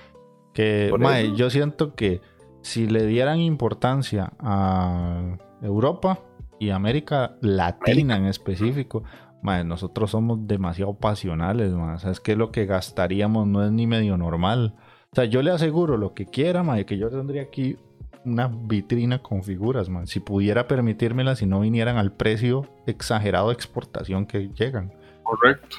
que, 0.53 0.93
yo 1.35 1.51
siento 1.51 1.95
que 1.95 2.21
si 2.61 2.87
le 2.87 3.07
dieran 3.07 3.41
importancia 3.41 4.33
a 4.39 5.39
Europa 5.63 6.21
y 6.59 6.71
América 6.71 7.37
Latina 7.41 8.17
en 8.17 8.27
específico, 8.27 9.03
nosotros 9.43 10.11
somos 10.11 10.47
demasiado 10.47 10.95
pasionales, 10.95 11.73
más 11.73 12.05
es 12.05 12.21
que 12.21 12.37
lo 12.37 12.53
que 12.53 12.67
gastaríamos 12.67 13.47
no 13.47 13.65
es 13.65 13.73
ni 13.73 13.87
medio 13.87 14.17
normal. 14.17 14.75
O 15.11 15.15
sea, 15.15 15.25
yo 15.25 15.43
le 15.43 15.51
aseguro 15.51 15.97
lo 15.97 16.15
que 16.15 16.27
quiera, 16.27 16.65
que 16.85 16.97
yo 16.97 17.11
tendría 17.11 17.43
aquí 17.43 17.77
una 18.25 18.49
vitrina 18.49 19.21
con 19.21 19.43
figuras, 19.43 19.89
man. 19.89 20.07
Si 20.07 20.21
pudiera 20.21 20.69
permitírmela, 20.69 21.35
si 21.37 21.47
no 21.47 21.61
vinieran 21.61 21.97
al 21.97 22.13
precio 22.13 22.69
exagerado 22.87 23.49
de 23.49 23.55
exportación 23.55 24.27
que 24.27 24.49
llegan. 24.55 24.93
Correcto. 25.23 25.77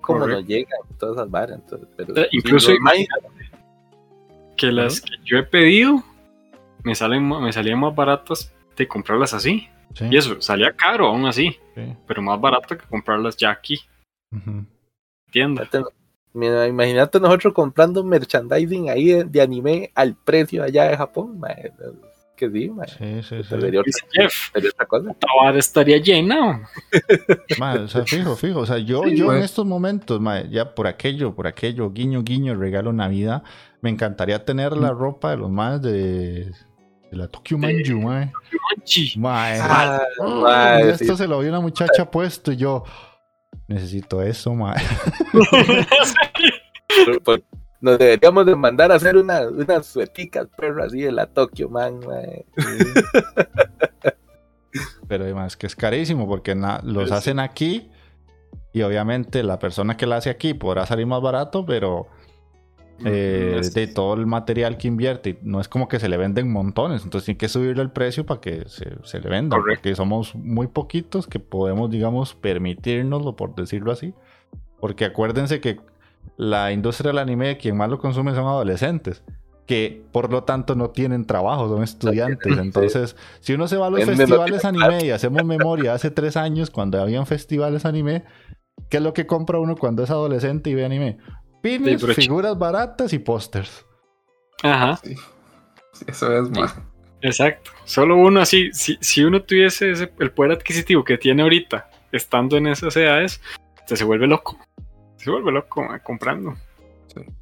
Como 0.00 0.26
no 0.26 0.40
llegan 0.40 0.80
todas 0.98 1.16
esas 1.16 1.30
varas. 1.30 1.60
Eh, 1.98 2.28
incluso 2.32 2.72
que 4.56 4.72
las 4.72 5.00
que 5.00 5.16
yo 5.24 5.38
he 5.38 5.44
pedido 5.44 6.02
me 6.82 6.94
salen 6.94 7.28
me 7.28 7.52
salían 7.52 7.78
más 7.78 7.94
baratas 7.94 8.52
de 8.76 8.88
comprarlas 8.88 9.34
así. 9.34 9.68
Y 10.00 10.16
eso, 10.16 10.40
salía 10.40 10.72
caro 10.72 11.08
aún 11.08 11.26
así. 11.26 11.56
Pero 12.06 12.22
más 12.22 12.40
barato 12.40 12.76
que 12.76 12.86
comprarlas 12.86 13.36
ya 13.36 13.50
aquí. 13.50 13.78
Entiendo 15.26 15.62
imagínate 16.34 17.20
nosotros 17.20 17.52
comprando 17.52 18.02
merchandising 18.04 18.88
ahí 18.88 19.22
de, 19.24 19.40
anime 19.40 19.90
al 19.94 20.14
precio 20.14 20.62
allá 20.62 20.84
de 20.84 20.96
Japón, 20.96 21.40
que 22.36 22.50
sí, 22.50 22.70
man. 22.70 22.88
Sí, 22.88 23.22
sí, 23.22 23.42
sí. 23.44 23.54
esta 24.54 24.86
cosa. 24.86 25.14
estaría 25.54 25.98
llena. 25.98 26.68
o 27.80 27.88
sea, 27.88 28.04
fijo, 28.04 28.34
fijo. 28.34 28.60
O 28.60 28.66
sea, 28.66 28.78
yo, 28.78 29.06
yo 29.06 29.32
en 29.32 29.42
estos 29.42 29.66
momentos, 29.66 30.20
ya 30.50 30.74
por 30.74 30.86
aquello, 30.86 31.34
por 31.34 31.46
aquello, 31.46 31.90
guiño, 31.90 32.22
guiño, 32.22 32.54
regalo 32.54 32.92
Navidad, 32.92 33.42
me 33.80 33.90
encantaría 33.90 34.44
tener 34.44 34.76
la 34.76 34.90
ropa 34.90 35.30
de 35.32 35.36
los 35.36 35.50
más 35.50 35.82
de 35.82 36.52
la 37.16 37.28
Tokyo 37.28 37.58
Manju, 37.58 38.00
mae. 38.00 38.32
Mae, 39.16 39.60
ah, 39.60 40.80
esto 40.80 41.16
se 41.16 41.26
lo 41.26 41.38
vi 41.40 41.48
una 41.48 41.60
muchacha 41.60 42.10
puesto 42.10 42.52
y 42.52 42.56
yo 42.56 42.84
necesito 43.68 44.22
eso, 44.22 44.54
mae. 44.54 44.82
Pues, 47.24 47.40
nos 47.80 47.98
deberíamos 47.98 48.44
de 48.44 48.54
mandar 48.54 48.92
a 48.92 48.96
hacer 48.96 49.16
una, 49.16 49.48
unas 49.48 49.86
sueticas, 49.86 50.46
perro, 50.56 50.84
así 50.84 51.00
de 51.00 51.10
la 51.10 51.26
Tokyo, 51.26 51.68
man. 51.68 52.00
Pero 55.08 55.24
además 55.24 55.56
que 55.56 55.66
es 55.66 55.74
carísimo 55.74 56.28
porque 56.28 56.54
los 56.84 57.10
hacen 57.10 57.40
aquí 57.40 57.90
y 58.72 58.82
obviamente 58.82 59.42
la 59.42 59.58
persona 59.58 59.96
que 59.96 60.06
la 60.06 60.16
hace 60.16 60.30
aquí 60.30 60.54
podrá 60.54 60.86
salir 60.86 61.06
más 61.06 61.20
barato, 61.20 61.66
pero 61.66 62.08
eh, 63.04 63.60
de 63.74 63.86
todo 63.88 64.14
el 64.14 64.26
material 64.26 64.76
que 64.78 64.88
invierte, 64.88 65.38
no 65.42 65.60
es 65.60 65.68
como 65.68 65.88
que 65.88 65.98
se 65.98 66.08
le 66.08 66.16
venden 66.16 66.50
montones, 66.50 67.04
entonces 67.04 67.26
tiene 67.26 67.38
que 67.38 67.48
subirle 67.48 67.82
el 67.82 67.90
precio 67.90 68.24
para 68.26 68.40
que 68.40 68.64
se, 68.68 69.20
le 69.20 69.28
venda, 69.28 69.56
porque 69.56 69.94
somos 69.94 70.34
muy 70.34 70.66
poquitos 70.68 71.26
que 71.26 71.40
podemos, 71.40 71.90
digamos, 71.90 72.34
permitirnoslo, 72.34 73.36
por 73.36 73.54
decirlo 73.54 73.92
así. 73.92 74.14
Porque 74.80 75.04
acuérdense 75.04 75.60
que 75.60 75.80
la 76.36 76.72
industria 76.72 77.10
del 77.10 77.18
anime, 77.18 77.56
quien 77.58 77.76
más 77.76 77.90
lo 77.90 77.98
consume 77.98 78.34
son 78.34 78.46
adolescentes 78.46 79.22
que 79.66 80.04
por 80.12 80.30
lo 80.30 80.44
tanto 80.44 80.74
no 80.74 80.90
tienen 80.90 81.24
trabajo, 81.24 81.68
son 81.68 81.82
estudiantes. 81.82 82.58
Entonces, 82.58 83.16
si 83.40 83.54
uno 83.54 83.68
se 83.68 83.76
va 83.76 83.86
a 83.86 83.90
los 83.90 84.04
festivales 84.04 84.64
anime 84.64 85.04
y 85.04 85.10
hacemos 85.10 85.44
memoria 85.44 85.94
hace 85.94 86.10
tres 86.10 86.36
años 86.36 86.70
cuando 86.70 87.00
habían 87.00 87.26
festivales 87.26 87.86
anime, 87.86 88.24
¿qué 88.88 88.98
es 88.98 89.02
lo 89.02 89.12
que 89.14 89.26
compra 89.26 89.58
uno 89.58 89.76
cuando 89.76 90.02
es 90.02 90.10
adolescente 90.10 90.70
y 90.70 90.74
ve 90.74 90.84
anime? 90.84 91.18
Pines, 91.62 92.04
figuras 92.14 92.58
baratas 92.58 93.12
y 93.12 93.18
pósters. 93.18 93.86
Ajá. 94.62 95.00
eso 96.06 96.36
es 96.36 96.50
más. 96.50 96.76
Exacto. 97.22 97.70
Solo 97.84 98.16
uno 98.16 98.40
así, 98.40 98.70
si, 98.72 98.98
si 99.00 99.24
uno 99.24 99.42
tuviese 99.42 99.92
el 100.18 100.30
poder 100.32 100.52
adquisitivo 100.52 101.04
que 101.04 101.16
tiene 101.16 101.42
ahorita, 101.42 101.88
estando 102.10 102.56
en 102.56 102.66
esas 102.66 102.96
edades, 102.96 103.40
se 103.86 104.04
vuelve 104.04 104.26
loco. 104.26 104.58
Se 105.16 105.30
vuelve 105.30 105.52
loco 105.52 105.86
comprando. 106.02 106.56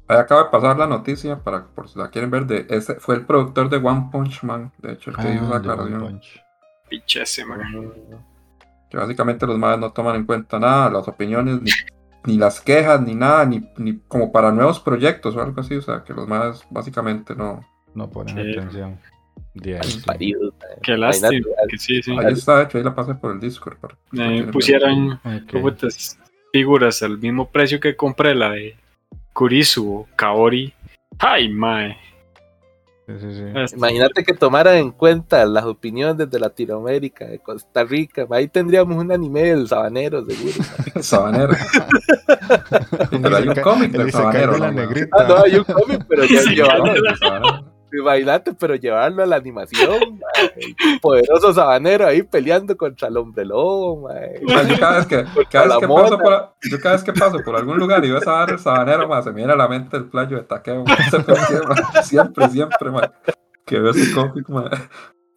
Ahí 0.07 0.17
acaba 0.17 0.43
de 0.43 0.49
pasar 0.49 0.77
la 0.77 0.87
noticia 0.87 1.39
para 1.39 1.65
por 1.65 1.89
si 1.89 1.97
la 1.97 2.09
quieren 2.09 2.29
ver 2.29 2.45
de 2.45 2.65
ese 2.69 2.95
fue 2.95 3.15
el 3.15 3.25
productor 3.25 3.69
de 3.69 3.77
One 3.77 4.09
Punch 4.11 4.43
Man, 4.43 4.71
de 4.79 4.93
hecho, 4.93 5.11
el 5.11 5.15
que 5.15 5.33
hizo 5.33 5.49
la 5.49 5.57
aclaración. 5.57 6.21
Pichese, 6.89 7.45
man. 7.45 7.59
Que 8.89 8.97
básicamente 8.97 9.47
los 9.47 9.57
madres 9.57 9.79
no 9.79 9.93
toman 9.93 10.17
en 10.17 10.25
cuenta 10.25 10.59
nada, 10.59 10.89
las 10.89 11.07
opiniones, 11.07 11.61
ni, 11.61 11.71
las 12.25 12.61
quejas, 12.61 13.01
ni 13.01 13.15
nada, 13.15 13.45
ni, 13.45 13.67
ni, 13.77 13.99
como 14.07 14.31
para 14.31 14.51
nuevos 14.51 14.79
proyectos 14.79 15.35
o 15.35 15.41
algo 15.41 15.61
así. 15.61 15.75
O 15.75 15.81
sea, 15.81 16.03
que 16.03 16.13
los 16.13 16.27
madres 16.27 16.63
básicamente 16.69 17.35
no. 17.35 17.65
No 17.93 18.09
ponen 18.09 18.39
atención. 18.39 18.97
Qué 20.81 20.97
lástima. 20.97 21.31
Que 21.69 21.77
sí, 21.77 22.01
sí. 22.01 22.15
Ahí 22.17 22.33
está, 22.33 22.57
de 22.57 22.63
hecho, 22.63 22.77
ahí 22.77 22.83
la 22.83 22.95
pasé 22.95 23.15
por 23.15 23.33
el 23.33 23.39
Discord. 23.39 23.77
Para 23.77 23.97
pusieran 24.51 25.19
figuras 26.53 27.03
al 27.03 27.17
mismo 27.17 27.49
precio 27.49 27.79
que 27.79 27.95
compré 27.95 28.35
la 28.35 28.51
de 28.51 28.75
Kurisu, 29.33 30.07
Kaori. 30.15 30.73
¡Ay, 31.19 31.49
mae! 31.49 31.97
Imagínate 33.73 34.23
que 34.23 34.33
tomaran 34.33 34.75
en 34.75 34.91
cuenta 34.91 35.45
las 35.45 35.65
opiniones 35.65 36.29
de 36.29 36.39
Latinoamérica, 36.39 37.25
de 37.25 37.39
Costa 37.39 37.83
Rica. 37.83 38.25
Ahí 38.31 38.47
tendríamos 38.47 38.97
un 38.97 39.11
anime 39.11 39.43
del 39.43 39.67
sabanero, 39.67 40.25
seguro. 40.25 40.53
sabanero. 41.01 41.53
pero 43.21 43.37
hay 43.37 43.47
un 43.47 43.55
cómic 43.55 43.91
del 43.91 44.11
sabanero. 44.11 44.57
¿no? 44.57 44.65
Ah, 45.11 45.25
no, 45.27 45.43
hay 45.43 45.55
un 45.55 45.63
cómic, 45.63 46.05
pero 46.07 46.23
ya 46.25 46.41
sí, 46.43 46.55
Imagínate, 47.93 48.53
pero 48.53 48.75
llevarlo 48.75 49.23
a 49.23 49.25
la 49.25 49.35
animación, 49.35 50.19
poderoso 51.01 51.53
sabanero 51.53 52.07
ahí 52.07 52.23
peleando 52.23 52.77
contra 52.77 53.09
el 53.09 53.17
hombre 53.17 53.45
lobo, 53.45 54.09
yo 54.09 54.79
cada 54.79 54.97
vez 54.97 55.05
que, 55.07 55.25
cada 55.49 55.65
vez 55.65 55.77
que 55.79 55.87
paso 55.87 56.17
por, 56.17 56.53
yo 56.69 56.79
cada 56.79 56.95
vez 56.95 57.03
que 57.03 57.13
paso 57.13 57.39
por 57.43 57.55
algún 57.55 57.77
lugar 57.77 58.03
y 58.05 58.11
veo 58.11 58.19
a 58.25 58.45
el 58.45 58.59
sabanero, 58.59 59.23
se 59.23 59.29
me 59.31 59.35
viene 59.37 59.53
a 59.53 59.57
la 59.57 59.67
mente 59.67 59.97
el 59.97 60.05
playo 60.05 60.37
de 60.37 60.43
taqueo, 60.43 60.85
siempre, 62.03 62.49
siempre, 62.49 62.91
que 63.65 63.79
veo 63.79 63.91
ese 63.91 64.13
cómic, 64.13 64.47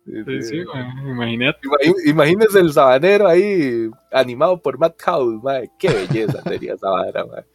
Sí, 0.07 0.43
sí, 0.43 0.63
imagínate. 1.07 1.61
Imagínese 2.05 2.61
el 2.61 2.73
sabanero 2.73 3.27
ahí 3.27 3.89
animado 4.13 4.61
por 4.61 4.79
Matt 4.79 5.01
House, 5.03 5.43
madre. 5.43 5.71
Qué 5.79 5.89
belleza 5.89 6.43
sería 6.43 6.77
Sabanero, 6.77 7.27
madre. 7.29 7.47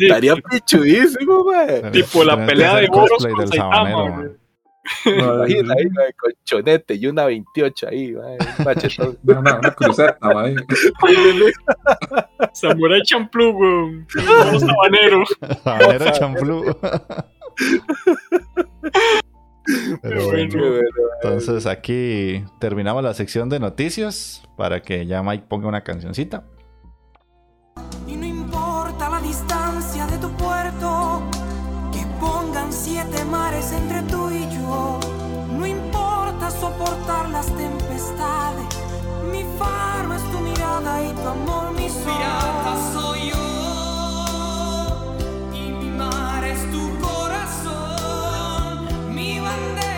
Estaría 0.00 0.36
pichudísimo, 0.36 1.44
madre. 1.44 1.90
Tipo 1.90 2.24
la 2.24 2.46
pelea 2.46 2.76
de 2.76 2.86
Boros 2.88 3.26
con 3.26 3.46
Saitama, 3.46 4.30
Imagina 5.04 5.74
ahí, 5.78 5.88
madre, 5.90 6.14
con 6.18 6.32
chonete 6.44 6.94
y 6.94 7.06
una 7.06 7.26
28 7.26 7.88
ahí, 7.88 8.12
madre. 8.12 8.38
Machetón. 8.64 9.18
Una, 9.26 9.58
una 9.58 9.74
cruceta, 9.74 10.16
madre. 10.20 10.56
Samurai 12.54 13.02
Champloo, 13.02 13.50
weón. 13.50 14.06
Sabanero. 14.58 15.24
Sabanero 15.62 16.76
Champloo. 20.02 20.80
entonces 21.22 21.66
aquí 21.66 22.44
terminamos 22.58 23.02
la 23.02 23.14
sección 23.14 23.48
de 23.48 23.60
noticias 23.60 24.42
para 24.56 24.82
que 24.82 25.06
ya 25.06 25.22
Mike 25.22 25.44
ponga 25.48 25.68
una 25.68 25.82
cancioncita. 25.82 26.44
Y 28.06 28.16
no 28.16 28.26
importa 28.26 29.08
la 29.08 29.20
distancia 29.20 30.06
de 30.06 30.18
tu 30.18 30.30
puerto, 30.32 31.22
que 31.92 32.04
pongan 32.20 32.72
siete 32.72 33.24
mares 33.24 33.72
entre 33.72 34.02
tú 34.02 34.30
y 34.30 34.42
yo. 34.54 34.98
No 35.58 35.66
importa 35.66 36.50
soportar 36.50 37.28
las 37.30 37.46
tempestades, 37.46 38.66
mi 39.30 39.44
faro 39.58 40.14
es 40.14 40.22
tu 40.30 40.40
mirada 40.40 41.02
y 41.02 41.12
tu 41.12 41.28
amor 41.28 41.72
mi 41.72 41.88
sol. 41.88 42.12
soy 42.92 43.30
yo 43.30 43.51
Y 49.52 49.91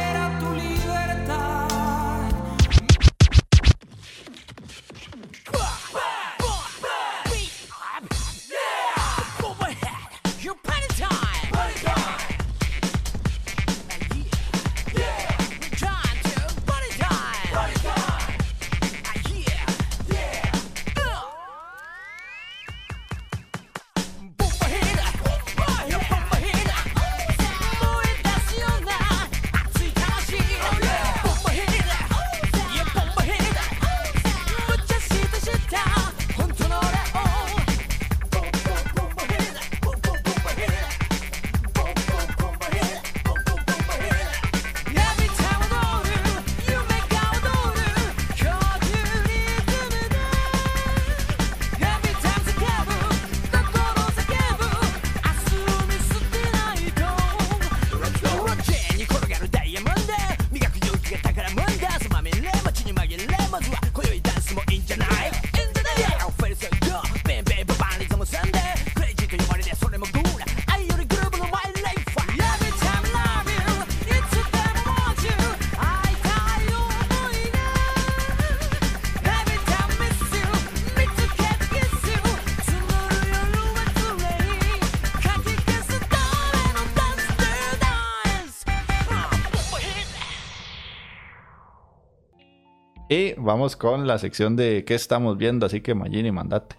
vamos 93.45 93.77
con 93.77 94.07
la 94.07 94.19
sección 94.19 94.57
de 94.57 94.85
qué 94.85 94.95
estamos 94.95 95.39
viendo, 95.39 95.67
así 95.67 95.81
que 95.81 95.95
Magini, 95.95 96.33
mandate. 96.33 96.77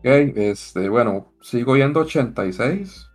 Ok, 0.00 0.06
este, 0.36 0.88
bueno, 0.88 1.32
sigo 1.42 1.74
viendo 1.74 2.00
86. 2.00 3.06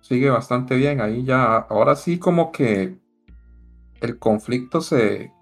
Sigue 0.00 0.30
bastante 0.30 0.76
bien. 0.76 1.00
Ahí 1.00 1.24
ya, 1.24 1.56
ahora 1.56 1.94
sí 1.96 2.18
como 2.18 2.50
que 2.52 2.98
el 4.00 4.18
conflicto 4.18 4.80
se... 4.80 5.32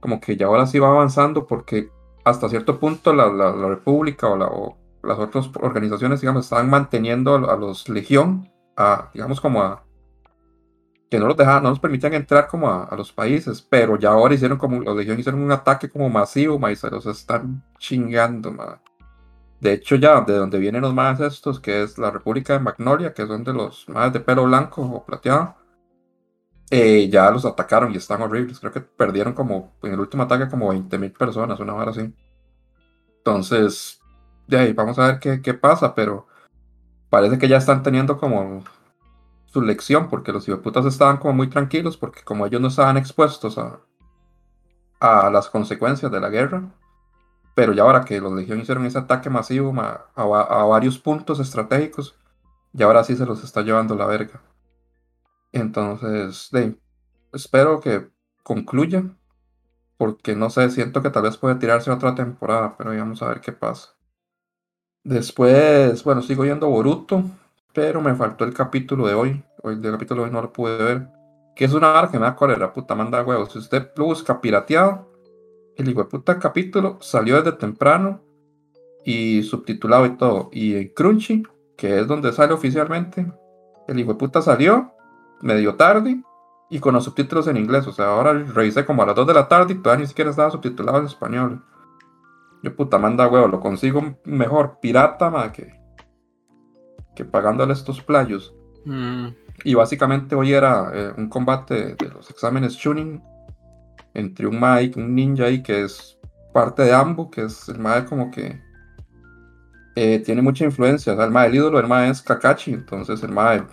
Como 0.00 0.20
que 0.20 0.36
ya 0.36 0.46
ahora 0.46 0.66
sí 0.66 0.78
va 0.78 0.88
avanzando 0.88 1.46
porque 1.46 1.90
hasta 2.24 2.48
cierto 2.48 2.78
punto 2.78 3.14
la, 3.14 3.52
República 3.52 4.28
o, 4.28 4.36
la, 4.36 4.50
las 5.02 5.18
otras 5.18 5.50
organizaciones, 5.60 6.20
digamos, 6.20 6.44
estaban 6.44 6.70
manteniendo 6.70 7.34
a 7.34 7.56
los 7.56 7.88
Legión, 7.88 8.50
a, 8.76 9.10
digamos, 9.14 9.40
como 9.40 9.62
a 9.62 9.87
que 11.10 11.18
no 11.18 11.26
los 11.26 11.36
dejaban, 11.36 11.62
no 11.62 11.70
nos 11.70 11.80
permitían 11.80 12.14
entrar 12.14 12.46
como 12.48 12.70
a, 12.70 12.94
los 12.96 13.12
países, 13.12 13.62
pero 13.62 13.98
ya 13.98 14.10
ahora 14.10 14.34
hicieron 14.34 14.58
como, 14.58 14.80
los 14.80 15.02
hicieron 15.02 15.42
un 15.42 15.52
ataque 15.52 15.88
como 15.88 16.08
masivo, 16.10 16.58
ma, 16.58 16.70
y 16.70 16.76
se 16.76 16.90
los 16.90 17.06
están 17.06 17.64
chingando, 17.78 18.52
ma. 18.52 18.80
De 19.60 19.72
hecho, 19.72 19.96
ya 19.96 20.20
de 20.20 20.34
donde 20.34 20.58
vienen 20.58 20.82
los 20.82 20.94
más 20.94 21.20
estos, 21.20 21.60
que 21.60 21.82
es 21.82 21.98
la 21.98 22.10
República 22.10 22.52
de 22.52 22.60
Magnolia, 22.60 23.12
que 23.12 23.26
son 23.26 23.42
de 23.42 23.52
los 23.52 23.88
más 23.88 24.12
de 24.12 24.20
pelo 24.20 24.44
blanco 24.44 24.82
o 24.82 25.04
plateado, 25.04 25.56
eh, 26.70 27.08
ya 27.10 27.30
los 27.30 27.44
atacaron 27.44 27.92
y 27.92 27.96
están 27.96 28.22
horribles. 28.22 28.60
Creo 28.60 28.72
que 28.72 28.80
perdieron 28.80 29.32
como, 29.32 29.74
en 29.82 29.94
el 29.94 30.00
último 30.00 30.22
ataque, 30.24 30.48
como 30.48 30.72
20.000 30.72 31.12
personas, 31.16 31.58
una 31.60 31.74
hora 31.74 31.90
así. 31.90 32.14
Entonces, 33.18 34.00
de 34.46 34.58
ahí 34.58 34.72
vamos 34.72 34.98
a 34.98 35.08
ver 35.08 35.18
qué, 35.18 35.42
qué 35.42 35.54
pasa, 35.54 35.94
pero 35.94 36.26
parece 37.10 37.38
que 37.38 37.48
ya 37.48 37.56
están 37.56 37.82
teniendo 37.82 38.18
como 38.18 38.64
su 39.50 39.62
lección, 39.62 40.08
porque 40.08 40.32
los 40.32 40.46
putas 40.62 40.84
estaban 40.84 41.16
como 41.16 41.34
muy 41.34 41.48
tranquilos, 41.48 41.96
porque 41.96 42.22
como 42.22 42.46
ellos 42.46 42.60
no 42.60 42.68
estaban 42.68 42.96
expuestos 42.96 43.58
a, 43.58 43.80
a 45.00 45.30
las 45.30 45.48
consecuencias 45.48 46.10
de 46.12 46.20
la 46.20 46.28
guerra, 46.28 46.62
pero 47.54 47.72
ya 47.72 47.82
ahora 47.82 48.04
que 48.04 48.20
los 48.20 48.32
Legión 48.32 48.60
hicieron 48.60 48.84
ese 48.84 48.98
ataque 48.98 49.30
masivo 49.30 49.74
a, 49.80 50.06
a, 50.14 50.64
varios 50.64 50.98
puntos 50.98 51.40
estratégicos, 51.40 52.16
y 52.72 52.82
ahora 52.82 53.02
sí 53.04 53.16
se 53.16 53.26
los 53.26 53.42
está 53.42 53.62
llevando 53.62 53.94
la 53.94 54.06
verga. 54.06 54.42
Entonces, 55.52 56.50
espero 57.32 57.80
que 57.80 58.10
concluya, 58.42 59.04
porque 59.96 60.36
no 60.36 60.50
sé, 60.50 60.70
siento 60.70 61.02
que 61.02 61.10
tal 61.10 61.22
vez 61.22 61.36
puede 61.36 61.56
tirarse 61.56 61.90
otra 61.90 62.14
temporada, 62.14 62.76
pero 62.76 62.90
vamos 62.90 63.22
a 63.22 63.28
ver 63.28 63.40
qué 63.40 63.52
pasa. 63.52 63.96
Después, 65.02 66.04
bueno, 66.04 66.22
sigo 66.22 66.44
yendo 66.44 66.68
Boruto, 66.68 67.24
pero 67.78 68.00
me 68.00 68.12
faltó 68.16 68.44
el 68.44 68.52
capítulo 68.52 69.06
de 69.06 69.14
hoy. 69.14 69.44
Hoy 69.62 69.74
el 69.74 69.92
capítulo 69.92 70.22
de 70.22 70.26
hoy 70.26 70.32
no 70.32 70.42
lo 70.42 70.52
pude 70.52 70.76
ver. 70.78 71.06
Que 71.54 71.64
es 71.64 71.72
una 71.72 71.90
hora 71.90 72.10
que 72.10 72.18
me 72.18 72.24
da 72.24 72.34
cólera, 72.34 72.72
puta, 72.72 72.96
manda 72.96 73.22
huevos. 73.22 73.52
Si 73.52 73.58
usted 73.60 73.92
lo 73.94 74.06
busca 74.06 74.40
pirateado, 74.40 75.08
el 75.76 75.88
hijo 75.88 76.02
de 76.02 76.08
puta 76.08 76.40
capítulo 76.40 76.98
salió 77.00 77.36
desde 77.36 77.56
temprano 77.56 78.20
y 79.04 79.44
subtitulado 79.44 80.06
y 80.06 80.16
todo. 80.16 80.48
Y 80.50 80.74
en 80.74 80.88
Crunchy, 80.88 81.44
que 81.76 82.00
es 82.00 82.08
donde 82.08 82.32
sale 82.32 82.52
oficialmente, 82.52 83.32
el 83.86 84.00
hijo 84.00 84.14
de 84.14 84.18
puta 84.18 84.42
salió 84.42 84.90
medio 85.40 85.76
tarde 85.76 86.20
y 86.70 86.80
con 86.80 86.94
los 86.94 87.04
subtítulos 87.04 87.46
en 87.46 87.58
inglés. 87.58 87.86
O 87.86 87.92
sea, 87.92 88.06
ahora 88.06 88.32
revisé 88.32 88.84
como 88.84 89.04
a 89.04 89.06
las 89.06 89.14
2 89.14 89.28
de 89.28 89.34
la 89.34 89.46
tarde 89.46 89.74
y 89.74 89.76
todavía 89.76 90.02
ni 90.02 90.08
siquiera 90.08 90.32
estaba 90.32 90.50
subtitulado 90.50 90.98
en 90.98 91.06
español. 91.06 91.62
Yo 92.60 92.74
puta 92.74 92.98
manda 92.98 93.28
huevo, 93.28 93.46
lo 93.46 93.60
consigo 93.60 94.16
mejor 94.24 94.80
pirata 94.80 95.30
más 95.30 95.52
que, 95.52 95.77
que 97.18 97.24
pagándole 97.24 97.72
estos 97.72 98.00
playos. 98.00 98.54
Mm. 98.84 99.26
Y 99.64 99.74
básicamente 99.74 100.36
hoy 100.36 100.52
era 100.52 100.92
eh, 100.94 101.12
un 101.16 101.28
combate 101.28 101.96
de 101.96 102.08
los 102.10 102.30
exámenes 102.30 102.78
tuning 102.78 103.20
entre 104.14 104.46
un 104.46 104.60
Mike, 104.60 105.00
un 105.00 105.16
ninja 105.16 105.46
ahí 105.46 105.60
que 105.60 105.82
es 105.82 106.16
parte 106.54 106.82
de 106.82 106.92
Ambu, 106.92 107.28
que 107.28 107.42
es 107.42 107.68
el 107.68 107.80
Mae 107.80 108.04
como 108.04 108.30
que 108.30 108.62
eh, 109.96 110.20
tiene 110.20 110.42
mucha 110.42 110.64
influencia. 110.64 111.12
O 111.12 111.16
sea, 111.16 111.24
el 111.24 111.32
Mae, 111.32 111.48
el 111.48 111.56
ídolo 111.56 111.78
del 111.78 111.88
Mae 111.88 112.08
es 112.08 112.22
Kakashi, 112.22 112.72
entonces 112.72 113.20
el 113.24 113.32
Mae, 113.32 113.64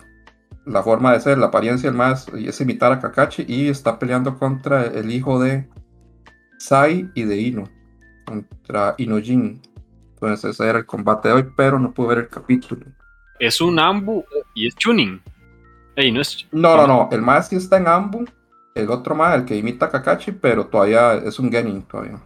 la 0.64 0.82
forma 0.82 1.12
de 1.12 1.20
ser, 1.20 1.38
la 1.38 1.46
apariencia 1.46 1.88
del 1.88 1.96
Mae 1.96 2.14
es, 2.14 2.60
imitar 2.60 2.90
a 2.90 2.98
Kakashi 2.98 3.44
y 3.46 3.68
está 3.68 3.96
peleando 3.96 4.36
contra 4.36 4.86
el 4.86 5.12
hijo 5.12 5.40
de 5.40 5.68
Sai 6.58 7.08
y 7.14 7.22
de 7.22 7.36
Ino, 7.36 7.70
contra 8.24 8.96
Inojin. 8.98 9.62
Entonces 10.14 10.50
ese 10.50 10.68
era 10.68 10.80
el 10.80 10.86
combate 10.86 11.28
de 11.28 11.34
hoy, 11.34 11.46
pero 11.56 11.78
no 11.78 11.94
pude 11.94 12.08
ver 12.08 12.18
el 12.18 12.28
capítulo. 12.28 12.86
Es 13.38 13.60
un 13.60 13.78
Ambu 13.78 14.24
y 14.54 14.66
es 14.66 14.74
tuning. 14.74 15.22
no, 15.96 16.20
es... 16.20 16.46
no, 16.52 16.76
no, 16.76 16.86
no, 16.86 17.08
el 17.12 17.22
Mae 17.22 17.42
sí 17.42 17.56
está 17.56 17.76
en 17.76 17.88
Ambu, 17.88 18.26
el 18.74 18.90
otro 18.90 19.14
más, 19.14 19.34
el 19.34 19.44
que 19.44 19.56
imita 19.56 19.86
a 19.86 19.90
Kakashi, 19.90 20.32
pero 20.32 20.66
todavía 20.66 21.14
es 21.14 21.38
un 21.38 21.50
Genin 21.50 21.82
todavía. 21.82 22.20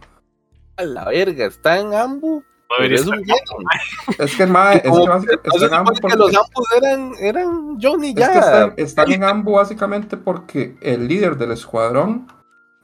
A 0.77 0.83
la 0.83 1.05
verga, 1.05 1.45
está 1.45 1.79
en 1.79 1.93
Ambu. 1.93 2.43
Es, 2.79 3.05
un 3.05 3.15
es 4.19 4.35
que 4.35 4.43
el 4.43 4.49
mae, 4.49 4.77
es 4.77 4.83
que 4.83 5.33
está 5.43 5.65
en 5.65 5.73
Ambu 5.73 5.91
porque... 5.99 6.17
los 6.17 6.33
Ambus 6.33 6.71
eran, 6.77 7.13
eran 7.19 7.77
Johnny 7.81 8.13
ya. 8.13 8.27
Es 8.27 8.73
que 8.75 8.81
están, 8.83 9.11
en 9.11 9.23
Ambu 9.23 9.53
básicamente 9.53 10.15
porque 10.15 10.77
el 10.81 11.07
líder 11.07 11.37
del 11.37 11.51
escuadrón 11.51 12.27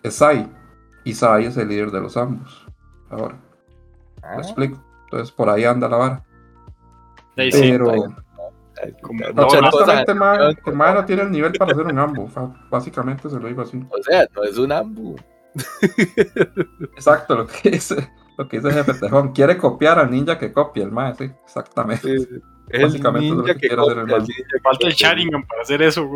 es 0.03 0.15
Sai. 0.15 0.49
Y 1.05 1.13
Sai 1.13 1.45
es 1.45 1.55
el 1.55 1.69
líder 1.69 1.91
de 1.91 2.01
los 2.01 2.17
Ambus. 2.17 2.65
Ahora. 3.09 3.37
Ah. 4.21 4.35
Lo 4.35 4.41
explico. 4.41 4.83
Entonces 5.05 5.31
por 5.31 5.49
ahí 5.49 5.63
anda 5.63 5.87
la 5.87 5.97
vara. 5.97 6.23
Pero. 7.37 7.93
No, 9.33 9.47
honestamente, 9.47 10.11
el 10.11 10.75
mae, 10.75 10.93
no 10.93 11.05
tiene 11.05 11.23
el 11.23 11.31
nivel 11.31 11.53
para 11.53 11.71
hacer 11.71 11.85
un 11.85 11.97
ambu. 11.97 12.29
Básicamente 12.69 13.29
se 13.29 13.39
lo 13.39 13.47
digo 13.47 13.61
así. 13.61 13.83
O 13.89 14.03
sea, 14.03 14.27
no 14.35 14.43
es 14.43 14.57
un 14.57 14.71
ambu. 14.71 15.15
Exacto, 16.95 17.35
lo 17.35 17.47
que 17.47 17.71
dice, 17.71 18.11
lo 18.37 18.47
que 18.47 18.59
dice 18.59 18.71
Jefe 18.71 18.93
Tejón. 18.93 19.31
Quiere 19.31 19.57
copiar 19.57 19.97
al 19.99 20.11
ninja 20.11 20.37
que 20.37 20.51
copia 20.51 20.83
el 20.83 20.91
mae, 20.91 21.15
sí, 21.15 21.31
exactamente. 21.43 22.27
Básicamente 22.81 23.29
es 23.29 23.33
lo 23.33 23.43
que, 23.43 23.55
quiere 23.55 23.81
hacer 23.81 23.97
el 23.97 24.07
mae. 24.07 24.19
Falta 24.63 24.87
el 24.87 24.93
Sharingan 24.93 25.47
para 25.47 25.61
hacer 25.61 25.81
eso, 25.81 26.07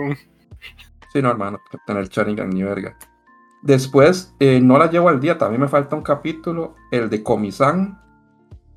Sí, 1.12 1.22
no, 1.22 1.30
hermano, 1.32 1.60
tener 1.86 2.08
Sharingan 2.08 2.50
ni 2.50 2.64
verga. 2.64 2.96
Después, 3.64 4.34
eh, 4.40 4.60
no 4.62 4.78
la 4.78 4.90
llevo 4.90 5.10
al 5.10 5.20
día, 5.20 5.38
también 5.38 5.62
me 5.62 5.68
falta 5.68 5.96
un 5.96 6.02
capítulo, 6.02 6.76
el 6.92 7.10
de 7.10 7.22
Comisan, 7.22 8.00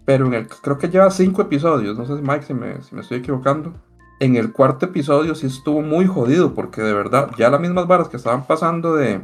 pero 0.04 0.26
en 0.26 0.34
el, 0.34 0.48
creo 0.48 0.78
que 0.78 0.88
lleva 0.88 1.10
cinco 1.10 1.42
episodios, 1.42 1.96
no 1.96 2.04
sé 2.04 2.14
Mike 2.14 2.42
si 2.42 2.54
me, 2.54 2.82
si 2.82 2.94
me 2.94 3.00
estoy 3.00 3.18
equivocando. 3.18 3.74
En 4.20 4.36
el 4.36 4.52
cuarto 4.52 4.86
episodio 4.86 5.34
sí 5.34 5.46
estuvo 5.46 5.82
muy 5.82 6.06
jodido, 6.06 6.54
porque 6.54 6.82
de 6.82 6.92
verdad, 6.92 7.30
ya 7.36 7.50
las 7.50 7.60
mismas 7.60 7.86
varas 7.86 8.08
que 8.08 8.16
estaban 8.16 8.46
pasando 8.46 8.94
de, 8.94 9.20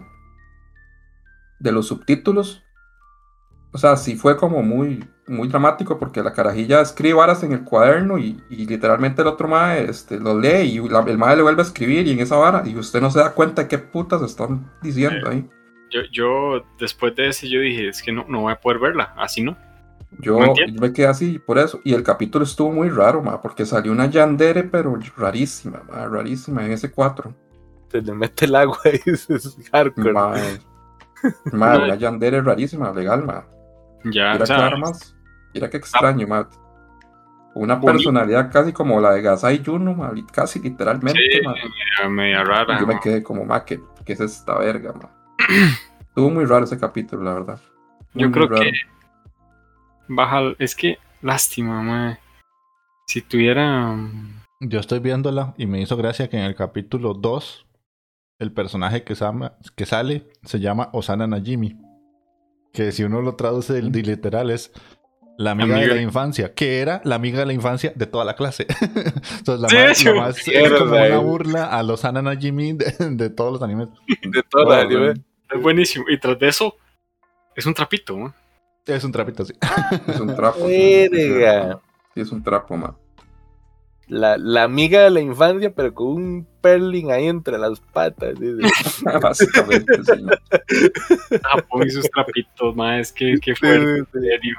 de 1.60 1.72
los 1.72 1.86
subtítulos, 1.86 2.64
o 3.72 3.78
sea, 3.78 3.96
sí 3.96 4.16
fue 4.16 4.36
como 4.36 4.62
muy, 4.62 5.04
muy 5.28 5.46
dramático, 5.46 5.98
porque 5.98 6.22
la 6.22 6.32
carajilla 6.32 6.80
escribe 6.80 7.14
varas 7.14 7.44
en 7.44 7.52
el 7.52 7.62
cuaderno 7.62 8.18
y, 8.18 8.42
literalmente 8.50 9.22
el 9.22 9.28
otro 9.28 9.46
mae 9.46 9.84
este, 9.84 10.18
lo 10.18 10.38
lee 10.38 10.62
y 10.62 10.78
el 10.78 11.18
mae 11.18 11.36
le 11.36 11.42
vuelve 11.42 11.62
a 11.62 11.64
escribir 11.64 12.06
y 12.08 12.12
en 12.12 12.20
esa 12.20 12.36
vara, 12.36 12.64
y 12.66 12.76
usted 12.76 13.00
no 13.00 13.10
se 13.10 13.20
da 13.20 13.32
cuenta 13.32 13.62
de 13.62 13.68
qué 13.68 13.78
putas 13.78 14.22
están 14.22 14.72
diciendo 14.82 15.28
ahí. 15.28 15.48
Yo, 15.90 16.00
yo 16.10 16.64
después 16.78 17.14
de 17.14 17.28
ese 17.28 17.48
yo 17.48 17.60
dije, 17.60 17.88
es 17.88 18.02
que 18.02 18.12
no, 18.12 18.24
no 18.28 18.42
voy 18.42 18.52
a 18.52 18.60
poder 18.60 18.80
verla, 18.80 19.14
así 19.16 19.42
no. 19.42 19.56
Yo, 20.18 20.38
me 20.80 20.92
quedé 20.92 21.06
así 21.06 21.38
por 21.38 21.58
eso. 21.58 21.80
Y 21.84 21.94
el 21.94 22.02
capítulo 22.02 22.44
estuvo 22.44 22.72
muy 22.72 22.88
raro, 22.88 23.22
ma, 23.22 23.40
porque 23.40 23.64
salió 23.64 23.92
una 23.92 24.06
Yandere, 24.06 24.64
pero 24.64 24.98
rarísima, 25.16 25.82
ma, 25.88 26.06
rarísima 26.06 26.64
en 26.64 26.72
ese 26.72 26.90
4. 26.90 27.32
Se 27.88 28.02
le 28.02 28.12
mete 28.12 28.44
el 28.44 28.54
agua 28.54 28.78
y 28.84 29.10
es 29.10 29.56
hardcore. 29.72 30.12
Ma, 30.12 30.34
ma 31.52 31.78
una 31.78 31.94
Yandere 31.94 32.42
rarísima, 32.42 32.92
legal, 32.92 33.24
ma. 33.24 33.44
Ya, 34.04 34.32
Mira 34.32 34.44
qué 34.44 34.52
armas. 34.52 35.16
Mira 35.54 35.70
qué 35.70 35.76
extraño, 35.76 36.26
ma. 36.26 36.48
Una 37.52 37.80
personalidad 37.80 38.50
casi 38.52 38.72
como 38.72 39.00
la 39.00 39.12
de 39.12 39.22
Gasai 39.22 39.62
Juno, 39.64 39.94
ma, 39.94 40.12
casi 40.32 40.60
literalmente, 40.60 41.18
sí, 41.32 41.40
ma. 41.42 41.54
Media, 42.08 42.44
rara. 42.44 42.78
yo 42.78 42.86
me 42.86 42.98
quedé 43.00 43.22
como, 43.22 43.44
ma, 43.44 43.64
¿qué, 43.64 43.80
qué 44.04 44.12
es 44.12 44.20
esta 44.20 44.58
verga, 44.58 44.92
ma? 44.92 45.10
estuvo 46.00 46.30
muy 46.30 46.44
raro 46.44 46.64
ese 46.64 46.78
capítulo, 46.78 47.22
la 47.22 47.34
verdad. 47.34 47.60
yo 48.14 48.30
creo 48.30 48.48
que 48.48 48.72
baja. 50.10 50.54
Es 50.58 50.74
que, 50.74 50.98
lástima, 51.22 51.82
mae. 51.82 52.18
Si 53.06 53.22
tuviera. 53.22 53.92
Mm, 53.92 54.42
Yo 54.60 54.80
estoy 54.80 55.00
viéndola 55.00 55.54
y 55.56 55.66
me 55.66 55.80
hizo 55.80 55.96
gracia 55.96 56.28
que 56.28 56.36
en 56.36 56.44
el 56.44 56.54
capítulo 56.54 57.14
2 57.14 57.66
el 58.38 58.52
personaje 58.52 59.04
que, 59.04 59.14
que 59.76 59.86
sale 59.86 60.28
se 60.44 60.60
llama 60.60 60.90
Osana 60.92 61.26
Najimi. 61.26 61.76
Que 62.72 62.92
si 62.92 63.02
uno 63.02 63.20
lo 63.20 63.36
traduce 63.36 63.72
del 63.72 63.90
literal 63.90 64.50
es 64.50 64.72
la 65.36 65.52
amiga, 65.52 65.76
de 65.76 65.86
la 65.86 66.02
infancia, 66.02 66.54
que 66.54 66.80
era 66.80 67.00
la 67.04 67.14
amiga 67.14 67.38
de 67.40 67.46
la 67.46 67.52
infancia 67.52 67.92
de 67.94 68.06
toda 68.06 68.24
la 68.24 68.36
clase. 68.36 68.66
Entonces, 69.38 70.04
la, 70.04 70.14
más, 70.14 70.46
es 70.46 70.72
como 70.72 70.92
una 70.92 71.18
burla 71.18 71.64
a 71.66 71.82
los 71.82 72.00
Osana 72.00 72.22
Najimi 72.22 72.74
de, 72.74 73.30
todos 73.30 73.54
los 73.54 73.62
animes. 73.62 73.88
De 74.06 74.42
todos 74.42 74.66
los 74.66 74.74
animes. 74.74 75.20
Es 75.50 75.62
buenísimo. 75.62 76.04
Y 76.08 76.18
tras 76.18 76.38
de 76.38 76.48
eso, 76.48 76.76
es 77.56 77.66
un 77.66 77.74
trapito, 77.74 78.16
¿no? 78.16 78.34
Es 78.94 79.04
un 79.04 79.12
trapito, 79.12 79.44
sí. 79.44 79.54
Es 80.06 80.20
un 80.20 80.34
trapo. 80.34 80.66
Sí, 80.66 81.08
es 82.14 82.32
un 82.32 82.42
trapo, 82.42 82.76
man. 82.76 82.96
La, 84.08 84.36
la, 84.36 84.64
amiga 84.64 85.02
de 85.02 85.10
la 85.10 85.20
infancia, 85.20 85.72
pero 85.72 85.94
con 85.94 86.08
un 86.08 86.48
perling 86.60 87.12
ahí 87.12 87.28
entre 87.28 87.56
las 87.58 87.80
patas. 87.80 88.34
Básicamente, 89.22 90.02
sí. 90.02 90.26
Ah, 91.44 91.64
pues 91.70 91.94
esos 91.94 92.10
trapitos, 92.10 92.74
más 92.74 93.12
que, 93.12 93.38
que 93.40 93.54
fuerte, 93.54 94.04
serio. 94.12 94.56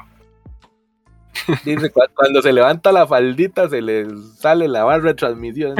Dice, 1.66 1.92
cuando 2.14 2.42
se 2.42 2.54
levanta 2.54 2.92
la 2.92 3.08
faldita 3.08 3.70
se 3.70 3.82
le 3.82 4.08
sale 4.38 4.68
la 4.68 4.84
barra 4.84 5.10
de 5.10 5.14
transmisión. 5.16 5.76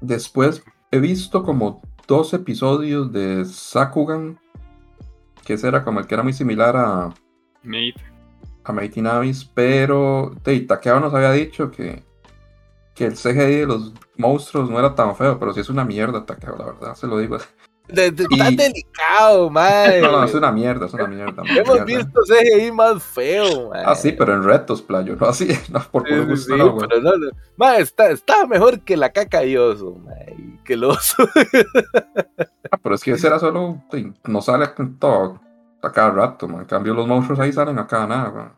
Después 0.00 0.62
he 0.90 0.98
visto 1.00 1.42
como 1.42 1.82
dos 2.06 2.32
episodios 2.34 3.12
de 3.12 3.44
Sakugan. 3.44 4.38
que 5.44 5.54
ese 5.54 5.68
era 5.68 5.84
como 5.84 6.00
el 6.00 6.06
que 6.06 6.14
era 6.14 6.22
muy 6.24 6.32
similar 6.32 6.76
a, 6.76 7.14
Mate. 7.62 7.94
a 8.64 8.72
Mighty 8.72 9.00
Navis, 9.00 9.44
pero 9.44 10.34
de 10.44 10.60
Takeo 10.60 10.98
nos 11.00 11.14
había 11.14 11.30
dicho 11.32 11.70
que, 11.70 12.02
que 12.94 13.06
el 13.06 13.14
CGI 13.14 13.56
de 13.60 13.66
los 13.66 13.92
monstruos 14.16 14.68
no 14.68 14.78
era 14.78 14.94
tan 14.94 15.14
feo, 15.14 15.38
pero 15.38 15.52
sí 15.52 15.60
es 15.60 15.68
una 15.68 15.84
mierda 15.84 16.26
Takeo, 16.26 16.56
la 16.56 16.64
verdad, 16.66 16.94
se 16.96 17.06
lo 17.06 17.18
digo. 17.18 17.38
De- 17.88 18.10
de- 18.10 18.26
Y- 18.30 18.38
Tan 18.38 18.56
delicado, 18.56 19.48
mae. 19.48 20.00
No, 20.00 20.10
no, 20.10 20.24
es 20.24 20.34
una 20.34 20.50
mierda, 20.50 20.86
es 20.86 20.94
una 20.94 21.06
mierda. 21.06 21.42
una 21.42 21.52
Hemos 21.60 21.84
mierda. 21.84 21.84
visto 21.84 22.20
CGI 22.26 22.72
más 22.72 23.00
feo, 23.04 23.70
mae. 23.70 23.84
Ah, 23.86 23.94
sí, 23.94 24.10
pero 24.10 24.34
en 24.34 24.42
retos, 24.42 24.82
playo, 24.82 25.14
no 25.14 25.26
así, 25.28 25.46
no, 25.70 25.80
por 25.92 26.04
Sí, 26.08 26.14
gusto, 26.18 26.52
sí, 26.54 26.58
no, 26.58 26.72
güey. 26.72 26.88
pero 26.88 27.00
no, 27.02 27.12
no. 27.58 27.72
Está, 27.74 28.10
está 28.10 28.44
mejor 28.48 28.80
que 28.80 28.96
la 28.96 29.10
caca 29.12 29.44
y 29.44 29.56
oso, 29.56 30.00
y 30.36 30.55
que 30.66 30.74
el 30.74 30.84
oso. 30.84 31.28
Ah, 32.68 32.78
pero 32.82 32.96
es 32.96 33.04
que 33.04 33.12
ese 33.12 33.28
era 33.28 33.38
solo, 33.38 33.80
no 34.24 34.42
sale 34.42 34.66
todo 34.98 35.40
a 35.80 35.92
cada 35.92 36.10
rato, 36.10 36.48
man. 36.48 36.62
En 36.62 36.66
cambio, 36.66 36.94
los 36.94 37.06
monstruos 37.06 37.38
ahí 37.38 37.52
salen 37.52 37.78
a 37.78 37.86
cada 37.86 38.08
nada. 38.08 38.56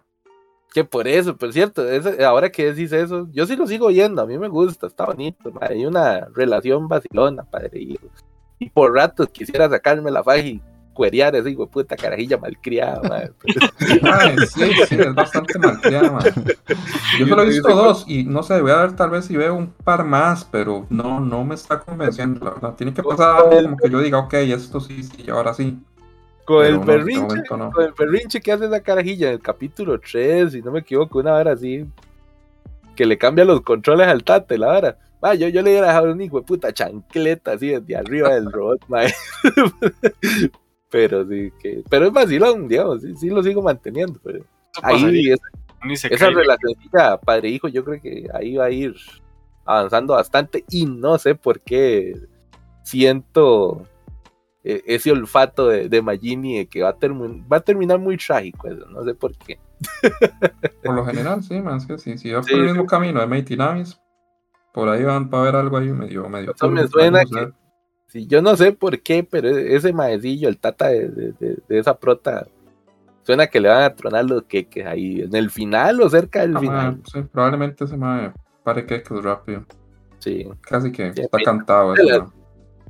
Que 0.73 0.83
por 0.83 1.07
eso, 1.07 1.37
por 1.37 1.53
cierto, 1.53 1.83
ahora 2.27 2.51
que 2.51 2.73
decís 2.73 2.91
eso, 2.93 3.29
yo 3.31 3.47
sí 3.47 3.55
lo 3.55 3.67
sigo 3.67 3.89
viendo, 3.89 4.23
a 4.23 4.27
mí 4.27 4.39
me 4.39 4.49
gusta, 4.49 4.87
está 4.87 5.05
bonito, 5.05 5.53
mae, 5.53 5.75
hay 5.75 5.85
una 5.85 6.27
relación 6.35 6.89
vacilona, 6.89 7.45
padre 7.45 7.71
e 7.75 7.81
hijo. 7.81 8.07
Y 8.59 8.71
por 8.71 8.95
ratos 8.95 9.29
quisiera 9.29 9.69
sacarme 9.69 10.11
la 10.11 10.25
faja 10.25 10.39
y 10.39 10.63
cuerear 10.99 11.37
ese 11.37 11.51
hijo 11.51 11.65
de 11.65 11.71
puta 11.71 11.97
carajilla 11.97 12.39
malcriada, 12.39 13.01
mae. 13.09 13.31
Ay, 14.03 14.35
sí, 14.49 14.73
sí, 14.89 14.97
es 14.99 15.15
bastante 15.15 15.57
malcriada, 15.61 16.11
man. 16.11 16.25
Yo 17.21 17.29
solo 17.29 17.43
he 17.43 17.47
visto 17.47 17.69
dos 17.69 18.05
y 18.09 18.25
no 18.25 18.43
sé, 18.43 18.61
voy 18.61 18.73
a 18.73 18.79
ver 18.79 18.97
tal 18.97 19.11
vez 19.11 19.27
si 19.27 19.37
veo 19.37 19.55
un 19.55 19.69
par 19.69 20.05
más, 20.05 20.45
pero 20.45 20.87
no, 20.91 21.21
no 21.21 21.45
me 21.45 21.55
está 21.55 21.79
convenciendo, 21.79 22.45
la 22.45 22.51
verdad. 22.51 22.75
Tiene 22.75 22.93
que 22.93 23.05
pasar 23.05 23.37
algo 23.37 23.63
como 23.63 23.77
que 23.77 23.91
yo 23.91 24.01
diga, 24.01 24.19
ok, 24.19 24.35
esto 24.35 24.81
sí, 24.81 25.05
sí, 25.05 25.31
ahora 25.31 25.55
sí. 25.55 25.79
Con 26.45 26.65
Pero 26.65 26.75
el 26.75 26.85
no, 26.85 26.93
este 26.97 27.21
momento 27.21 27.57
no. 27.57 27.71
con 27.71 27.85
el 27.85 27.93
berrinche 27.93 28.41
que 28.41 28.51
hace 28.51 28.65
esa 28.65 28.81
carajilla 28.81 29.29
en 29.29 29.35
el 29.35 29.41
capítulo 29.41 30.01
3, 30.01 30.51
si 30.51 30.63
no 30.63 30.73
me 30.73 30.81
equivoco, 30.81 31.21
una 31.21 31.35
hora 31.35 31.53
así, 31.53 31.87
que 32.97 33.07
le 33.07 33.17
cambia 33.17 33.45
los 33.45 33.61
controles 33.61 34.09
al 34.09 34.25
tate, 34.25 34.59
la. 34.59 34.97
Ma, 35.23 35.35
yo, 35.35 35.47
yo 35.47 35.63
le 35.63 35.71
hubiera 35.71 35.87
dejado 35.87 36.11
un 36.11 36.21
hijo 36.21 36.41
de 36.41 36.47
puta 36.47 36.73
chancleta 36.73 37.53
así 37.53 37.69
desde 37.69 37.97
arriba 37.97 38.35
del 38.35 38.51
robot, 38.51 38.81
mae. 38.89 39.15
pero 40.91 41.27
sí, 41.27 41.53
que, 41.61 41.83
pero 41.89 42.07
es 42.07 42.13
vacilón, 42.13 42.69
digamos, 42.69 43.03
sí, 43.03 43.15
sí 43.17 43.29
lo 43.31 43.43
sigo 43.43 43.63
manteniendo. 43.63 44.21
Pero 44.23 44.45
pasaría, 44.87 45.37
ahí 45.81 45.93
esa 46.11 46.31
cae. 46.31 46.35
relacioncita 46.35 47.21
padre-hijo, 47.21 47.69
yo 47.69 47.85
creo 47.85 48.01
que 48.01 48.27
ahí 48.35 48.57
va 48.57 48.67
a 48.67 48.71
ir 48.71 48.95
avanzando 49.65 50.15
bastante 50.15 50.65
y 50.71 50.87
no 50.87 51.19
sé 51.19 51.35
por 51.35 51.61
qué 51.61 52.15
siento 52.83 53.87
eh, 54.65 54.83
ese 54.87 55.13
olfato 55.13 55.69
de, 55.69 55.89
de 55.89 56.03
Magini 56.03 56.59
de 56.59 56.67
que 56.69 56.83
va 56.83 56.91
a, 56.91 56.97
va 57.01 57.57
a 57.59 57.61
terminar 57.61 57.99
muy 57.99 58.17
trágico 58.17 58.69
eso, 58.69 58.87
no 58.87 59.05
sé 59.05 59.15
por 59.15 59.37
qué. 59.37 59.59
Por 60.83 60.95
lo 60.95 61.05
general, 61.05 61.43
sí, 61.43 61.61
man, 61.61 61.77
es 61.79 61.87
que 61.87 61.99
sí, 61.99 62.19
si 62.19 62.33
va 62.33 62.43
Sí, 62.43 62.51
por 62.51 62.61
el 62.61 62.67
sí. 62.69 62.73
mismo 62.73 62.87
camino 62.87 63.21
de 63.21 63.27
Mighty 63.27 63.57
Navis, 63.57 64.01
por 64.73 64.89
ahí 64.89 65.05
van 65.05 65.31
para 65.31 65.45
ver 65.45 65.57
algo 65.57 65.77
ahí 65.77 65.89
medio, 65.93 66.29
medio. 66.29 66.53
Eso 66.55 66.69
me 66.71 66.87
suena 66.89 67.25
que-. 67.25 67.53
Sí, 68.09 68.27
yo 68.27 68.41
no 68.43 68.57
sé 68.57 68.73
por 68.73 69.01
qué, 69.01 69.23
pero 69.23 69.49
e- 69.49 69.75
ese 69.77 69.93
maecillo, 69.93 70.49
el 70.49 70.59
tata 70.59 70.89
de, 70.89 71.09
de- 71.09 71.33
de- 71.39 71.59
de 71.69 71.79
esa 71.79 71.97
prota, 71.99 72.47
suena 73.23 73.47
que 73.47 73.61
le 73.61 73.69
van 73.69 73.83
a 73.83 73.95
tronar 73.95 74.25
los 74.25 74.45
queques 74.45 74.87
ahí 74.87 75.21
en 75.21 75.35
el 75.37 75.51
final 75.51 76.01
o 76.01 76.09
cerca 76.09 76.41
del 76.41 76.57
Ah, 76.57 76.61
final. 76.61 76.75
man, 76.93 77.03
sí, 77.13 77.21
probablemente 77.31 77.87
se 77.87 77.97
me 77.97 78.33
pare 78.65 78.87
que 78.87 78.95
es 78.97 79.09
rápido. 79.23 79.65
Sí. 80.19 80.49
Casi 80.63 80.91
que 80.91 81.13
Sí, 81.13 81.21
está 81.21 81.39
cantado 81.45 81.95
eso. 81.95 82.03
la-. 82.05 82.29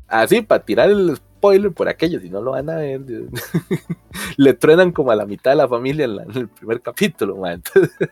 Así, 0.07 0.41
para 0.41 0.65
tirar 0.65 0.89
el 0.89 1.15
spoiler 1.17 1.73
por 1.73 1.89
aquello, 1.89 2.19
si 2.21 2.31
no 2.31 2.41
lo 2.41 2.53
van 2.53 2.71
a 2.71 2.77
ver, 2.77 3.01
le 4.37 4.55
truenan 4.55 4.93
como 4.93 5.11
a 5.11 5.17
la 5.17 5.27
mitad 5.27 5.51
de 5.51 5.57
la 5.57 5.69
familia 5.69 6.05
en, 6.05 6.17
la- 6.17 6.23
en 6.23 6.37
el 6.37 6.49
primer 6.49 6.81
capítulo, 6.81 7.37
man. 7.37 7.61
Entonces, 7.75 8.09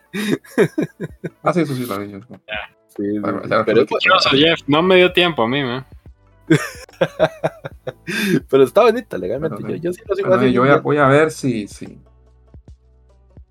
Ah, 1.42 1.52
sí, 1.52 1.60
eso 1.60 1.74
sí 1.74 1.86
lo 1.86 1.98
vi 2.00 2.10
yo. 2.12 2.18
sí, 2.88 3.04
pero, 3.64 3.86
soy 4.20 4.40
Jeff, 4.40 4.60
no 4.66 4.82
me 4.82 4.96
dio 4.96 5.12
tiempo 5.12 5.44
a 5.44 5.48
mí, 5.48 5.62
man. 5.62 5.84
pero 8.48 8.62
está 8.62 8.82
bonita 8.82 9.18
legalmente. 9.18 9.56
Pero 9.62 9.76
yo, 9.76 9.92
sí. 9.92 9.92
yo 9.92 9.92
sí 9.92 10.00
lo 10.08 10.14
sigo 10.16 10.28
Bueno, 10.28 10.42
así, 10.42 10.52
yo 10.52 10.60
voy 10.62 10.70
a, 10.70 10.76
yo- 10.76 10.82
voy 10.82 10.96
a 10.98 11.06
ver 11.08 11.30
si, 11.30 11.66
si, 11.68 11.98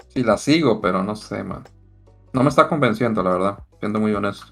si 0.10 0.24
la 0.24 0.38
sigo, 0.38 0.82
pero 0.82 1.04
no 1.04 1.16
sé, 1.16 1.43
man. 1.43 1.64
No 2.34 2.43
me 2.43 2.50
está 2.50 2.68
convenciendo, 2.68 3.24
la 3.24 3.32
verdad, 3.32 3.60
siendo 3.80 4.00
muy 4.00 4.14
honesto. 4.14 4.48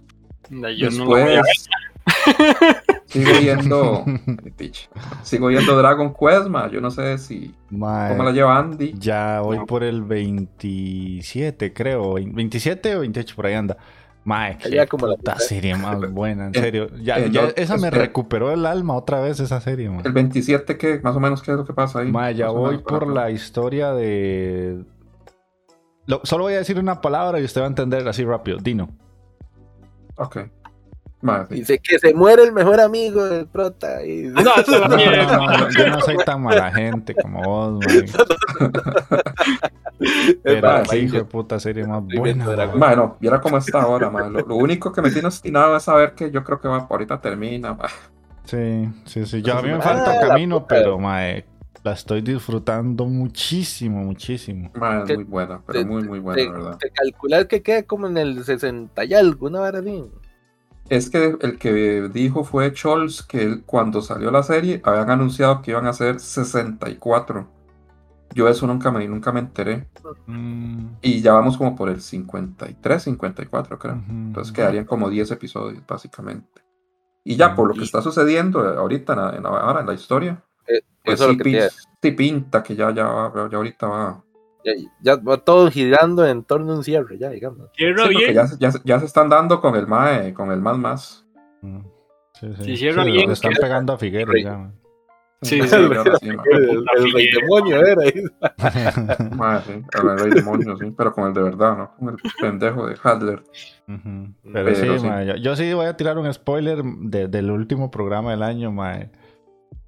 Yo 0.49 0.89
no 0.91 1.05
lo 1.05 1.07
voy 1.11 1.21
a 1.21 1.25
ver. 1.25 1.41
Después 1.43 1.69
sigo 3.07 3.31
viendo, 3.39 4.05
Pitch. 4.57 4.89
sigo 5.23 5.47
viendo 5.47 5.77
Dragon 5.77 6.13
Quest, 6.13 6.47
man. 6.47 6.69
Yo 6.71 6.81
no 6.81 6.91
sé 6.91 7.17
si 7.17 7.53
cómo 7.69 8.23
la 8.23 8.31
lleva 8.31 8.57
Andy. 8.57 8.93
Ya 8.97 9.39
voy 9.41 9.59
No. 9.59 9.65
por 9.65 9.83
el 9.83 10.03
27, 10.03 11.73
creo. 11.73 12.15
27 12.15 12.95
o 12.97 12.99
28, 13.01 13.35
por 13.35 13.45
ahí 13.45 13.53
anda. 13.53 13.77
Mae, 14.25 14.57
qué 14.57 14.69
Ya 14.69 14.87
como 14.87 15.07
la 15.07 15.15
puta 15.17 15.37
serie 15.39 15.75
más 15.75 15.99
buena, 16.11 16.47
en 16.47 16.55
Eh, 16.55 16.59
serio. 16.61 16.87
Ya, 17.01 17.17
eh, 17.19 17.29
ya 17.29 17.41
no, 17.43 17.47
esa 17.55 17.77
me 17.77 17.87
es 17.87 17.93
que- 17.93 17.99
recuperó 17.99 18.51
el 18.51 18.65
alma 18.65 18.95
otra 18.95 19.19
vez, 19.19 19.39
esa 19.39 19.59
serie, 19.59 19.89
mae. 19.89 20.01
El 20.05 20.13
27, 20.13 20.77
¿qué? 20.77 20.99
Más 21.03 21.15
o 21.15 21.19
menos, 21.19 21.41
¿qué 21.41 21.51
es 21.51 21.57
lo 21.57 21.65
que 21.65 21.73
pasa 21.73 21.99
ahí? 21.99 22.11
Mae, 22.11 22.33
ya 22.35 22.49
voy 22.49 22.77
por 22.77 23.07
la 23.07 23.29
historia 23.31 23.91
de... 23.93 24.83
Lo- 26.05 26.21
solo 26.23 26.43
voy 26.45 26.53
a 26.53 26.57
decir 26.57 26.79
una 26.79 27.01
palabra 27.01 27.39
y 27.39 27.43
usted 27.43 27.61
va 27.61 27.65
a 27.65 27.69
entender 27.69 28.07
así 28.07 28.23
rápido. 28.23 28.57
Dino. 28.57 28.89
Ok. 30.15 30.37
Sí. 31.23 31.55
Dice 31.55 31.79
que 31.79 31.99
se 31.99 32.13
muere 32.13 32.43
el 32.43 32.51
mejor 32.51 32.79
amigo 32.81 33.23
del 33.25 33.47
prota. 33.47 34.05
Y... 34.05 34.23
No, 34.23 34.41
esa 34.41 34.61
es 34.61 34.67
la 34.67 34.87
No, 34.87 34.95
mierda. 34.97 35.37
no, 35.37 35.47
no, 35.57 35.69
yo 35.71 35.87
no 35.89 36.01
soy 36.01 36.17
tan 36.25 36.41
mala 36.43 36.71
gente 36.71 37.15
como 37.15 37.43
vos, 37.43 37.85
qué 37.87 38.07
sí, 40.89 40.97
hijo 40.97 41.13
de 41.13 41.19
yo- 41.19 41.29
puta 41.29 41.59
serie 41.59 41.85
más 41.85 42.03
buena. 42.03 42.23
viendo 42.23 42.55
mae. 42.57 42.75
Mae, 42.75 42.95
no, 42.95 43.17
viera 43.19 43.39
cómo 43.41 43.57
está 43.57 43.81
ahora, 43.81 44.09
mae. 44.09 44.29
Lo, 44.29 44.39
lo 44.41 44.55
único 44.55 44.91
que 44.91 45.01
me 45.01 45.11
tiene 45.11 45.27
obstinado 45.27 45.75
es 45.77 45.83
saber 45.83 46.13
que 46.13 46.29
yo 46.31 46.43
creo 46.43 46.59
que 46.59 46.67
va, 46.67 46.87
ahorita 46.89 47.19
termina. 47.21 47.77
Sí, 48.45 48.89
sí, 49.05 49.25
sí. 49.25 49.41
Ya 49.41 49.57
a 49.59 49.61
mí 49.61 49.69
me 49.69 49.75
Ah, 49.75 49.81
falta 49.81 50.15
la 50.15 50.27
camino, 50.27 50.67
pero 50.67 50.99
mae, 50.99 51.45
la 51.83 51.93
estoy 51.93 52.21
disfrutando 52.21 53.05
muchísimo, 53.05 54.03
muchísimo. 54.03 54.71
Mae, 54.75 55.03
es 55.03 55.15
muy 55.15 55.23
buena, 55.23 55.61
pero 55.65 55.79
te- 55.79 55.85
muy, 55.85 56.03
muy 56.03 56.19
buena, 56.19 56.41
te, 56.41 56.45
la 56.49 56.51
verdad. 56.53 56.77
te 56.77 56.89
calculas 56.89 57.45
que 57.45 57.61
quede 57.61 57.85
como 57.85 58.07
en 58.07 58.17
el 58.17 58.43
60 58.43 59.05
y 59.05 59.13
algo, 59.13 59.47
una 59.47 59.59
vara. 59.61 59.81
Es 60.89 61.09
que 61.09 61.37
el 61.41 61.57
que 61.57 62.09
dijo 62.13 62.43
fue 62.43 62.75
Scholz 62.75 63.23
que 63.23 63.41
él, 63.43 63.63
cuando 63.65 64.01
salió 64.01 64.31
la 64.31 64.43
serie 64.43 64.81
habían 64.83 65.09
anunciado 65.09 65.61
que 65.61 65.71
iban 65.71 65.87
a 65.87 65.93
ser 65.93 66.19
64. 66.19 67.47
Yo 68.35 68.47
eso 68.47 68.67
nunca 68.67 68.91
me, 68.91 69.07
nunca 69.07 69.31
me 69.31 69.39
enteré. 69.41 69.87
Mm, 70.27 70.85
Y 71.01 71.21
ya 71.21 71.33
vamos 71.33 71.57
como 71.57 71.75
por 71.75 71.89
el 71.89 72.01
53, 72.01 73.03
54 73.03 73.79
creo. 73.79 73.93
Entonces 74.09 74.51
quedarían 74.53 74.85
como 74.85 75.09
10 75.09 75.29
episodios 75.31 75.83
básicamente. 75.87 76.61
Y 77.23 77.35
ya 77.37 77.55
por 77.55 77.67
lo 77.67 77.73
que 77.73 77.83
está 77.85 78.01
sucediendo 78.01 78.73
eh, 78.73 78.77
ahorita 78.77 79.13
en 79.13 79.19
la, 79.19 79.35
en 79.37 79.43
la- 79.43 79.49
ahora 79.49 79.81
en 79.81 79.87
la 79.87 79.93
historia, 79.93 80.43
Eh, 80.67 80.81
pues 81.03 81.15
eso 81.19 81.25
sí, 81.25 81.31
lo 81.31 81.37
que 81.37 81.43
te 81.43 81.49
pi- 81.49 81.59
sí 82.01 82.11
pinta 82.11 82.63
que 82.63 82.75
ya, 82.75 82.93
ya, 82.93 83.05
va- 83.05 83.49
ya 83.49 83.57
ahorita 83.57 83.87
va. 83.87 84.23
Ya, 84.63 84.71
ya 85.01 85.15
va 85.17 85.37
todo 85.37 85.69
girando 85.71 86.25
en 86.25 86.43
torno 86.43 86.73
a 86.73 86.77
un 86.77 86.83
cierre, 86.83 87.17
ya, 87.17 87.29
digamos. 87.29 87.69
Cierra 87.75 88.07
Sí, 88.07 88.15
bien. 88.15 88.33
ya, 88.33 88.47
se- 88.47 88.57
ya, 88.59 88.71
se- 88.71 88.81
ya 88.83 88.99
se 88.99 89.05
están 89.05 89.29
dando 89.29 89.59
con 89.61 89.75
el 89.75 89.87
MAE, 89.87 90.33
con 90.33 90.51
el 90.51 90.59
más 90.61 90.77
más. 90.77 91.25
Mm, 91.61 91.79
Sí, 92.39 92.47
sí. 92.57 92.63
Si 92.63 92.77
cierra 92.77 93.03
Sí, 93.05 93.11
bien, 93.11 93.27
le 93.27 93.33
están 93.33 93.53
pegando 93.53 93.93
a 93.93 93.97
Figueres 93.97 94.43
ya. 94.43 94.57
mae. 94.57 94.71
Sí, 95.43 95.61
Sí. 95.61 95.75
El, 95.75 95.89
rey 97.13 97.29
demonio 97.33 97.85
era 97.85 98.01
sí, 98.09 98.19
el 99.93 100.19
rey 100.19 100.31
demonio, 100.31 100.77
sí, 100.77 100.85
pero 100.97 101.13
con 101.13 101.27
el 101.27 101.33
de 101.33 101.41
verdad, 101.43 101.77
¿no? 101.77 101.91
Con 101.97 102.09
el 102.09 102.15
pendejo 102.39 102.87
de 102.87 102.95
Hadler. 103.03 103.43
Pero, 103.85 104.33
Pero 104.53 104.75
sí, 104.75 104.99
sí. 104.99 105.05
mae, 105.07 105.25
yo, 105.27 105.35
yo 105.35 105.55
sí 105.55 105.73
voy 105.73 105.85
a 105.85 105.97
tirar 105.97 106.17
un 106.17 106.31
spoiler 106.33 106.81
de- 106.83 107.27
del 107.27 107.51
último 107.51 107.91
programa 107.91 108.31
del 108.31 108.43
año, 108.43 108.71
mae. 108.71 109.11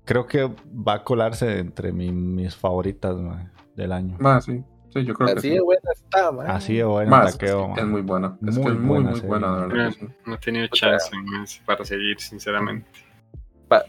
Creo 0.03 0.27
que 0.27 0.43
va 0.67 0.95
a 0.95 1.03
colarse 1.03 1.59
entre 1.59 1.91
mi- 1.91 2.11
mis 2.11 2.55
favoritas 2.55 3.15
mae, 3.15 3.49
del 3.75 3.91
año. 3.91 4.17
Mae, 4.19 4.41
sí, 4.41 4.63
sí, 4.89 5.03
yo 5.05 5.13
creo 5.13 5.27
que 5.27 5.33
Así 5.33 5.47
sí. 5.49 5.53
de 5.55 5.61
buena 5.61 5.81
está, 5.93 6.31
man. 6.31 6.47
Así 6.49 6.75
de 6.75 6.83
bueno 6.83 7.11
Mae, 7.11 7.27
es, 7.27 7.37
taqueo, 7.37 7.69
es 7.71 7.75
mae. 7.75 7.85
muy 7.85 8.01
buena. 8.01 8.37
Es 8.47 8.55
Muy 8.57 8.65
que 8.65 8.71
es 8.71 8.79
muy, 8.79 8.87
buena 8.87 9.09
muy 9.09 9.15
serie. 9.19 9.29
buena, 9.29 9.55
de 9.55 9.67
verdad. 9.67 9.85
que 9.87 9.91
sí. 9.99 10.07
No 10.25 10.33
he 10.35 10.37
tenido 10.37 10.67
chance 10.67 11.09
más 11.23 11.61
para 11.65 11.85
seguir, 11.85 12.19
sinceramente. 12.19 12.89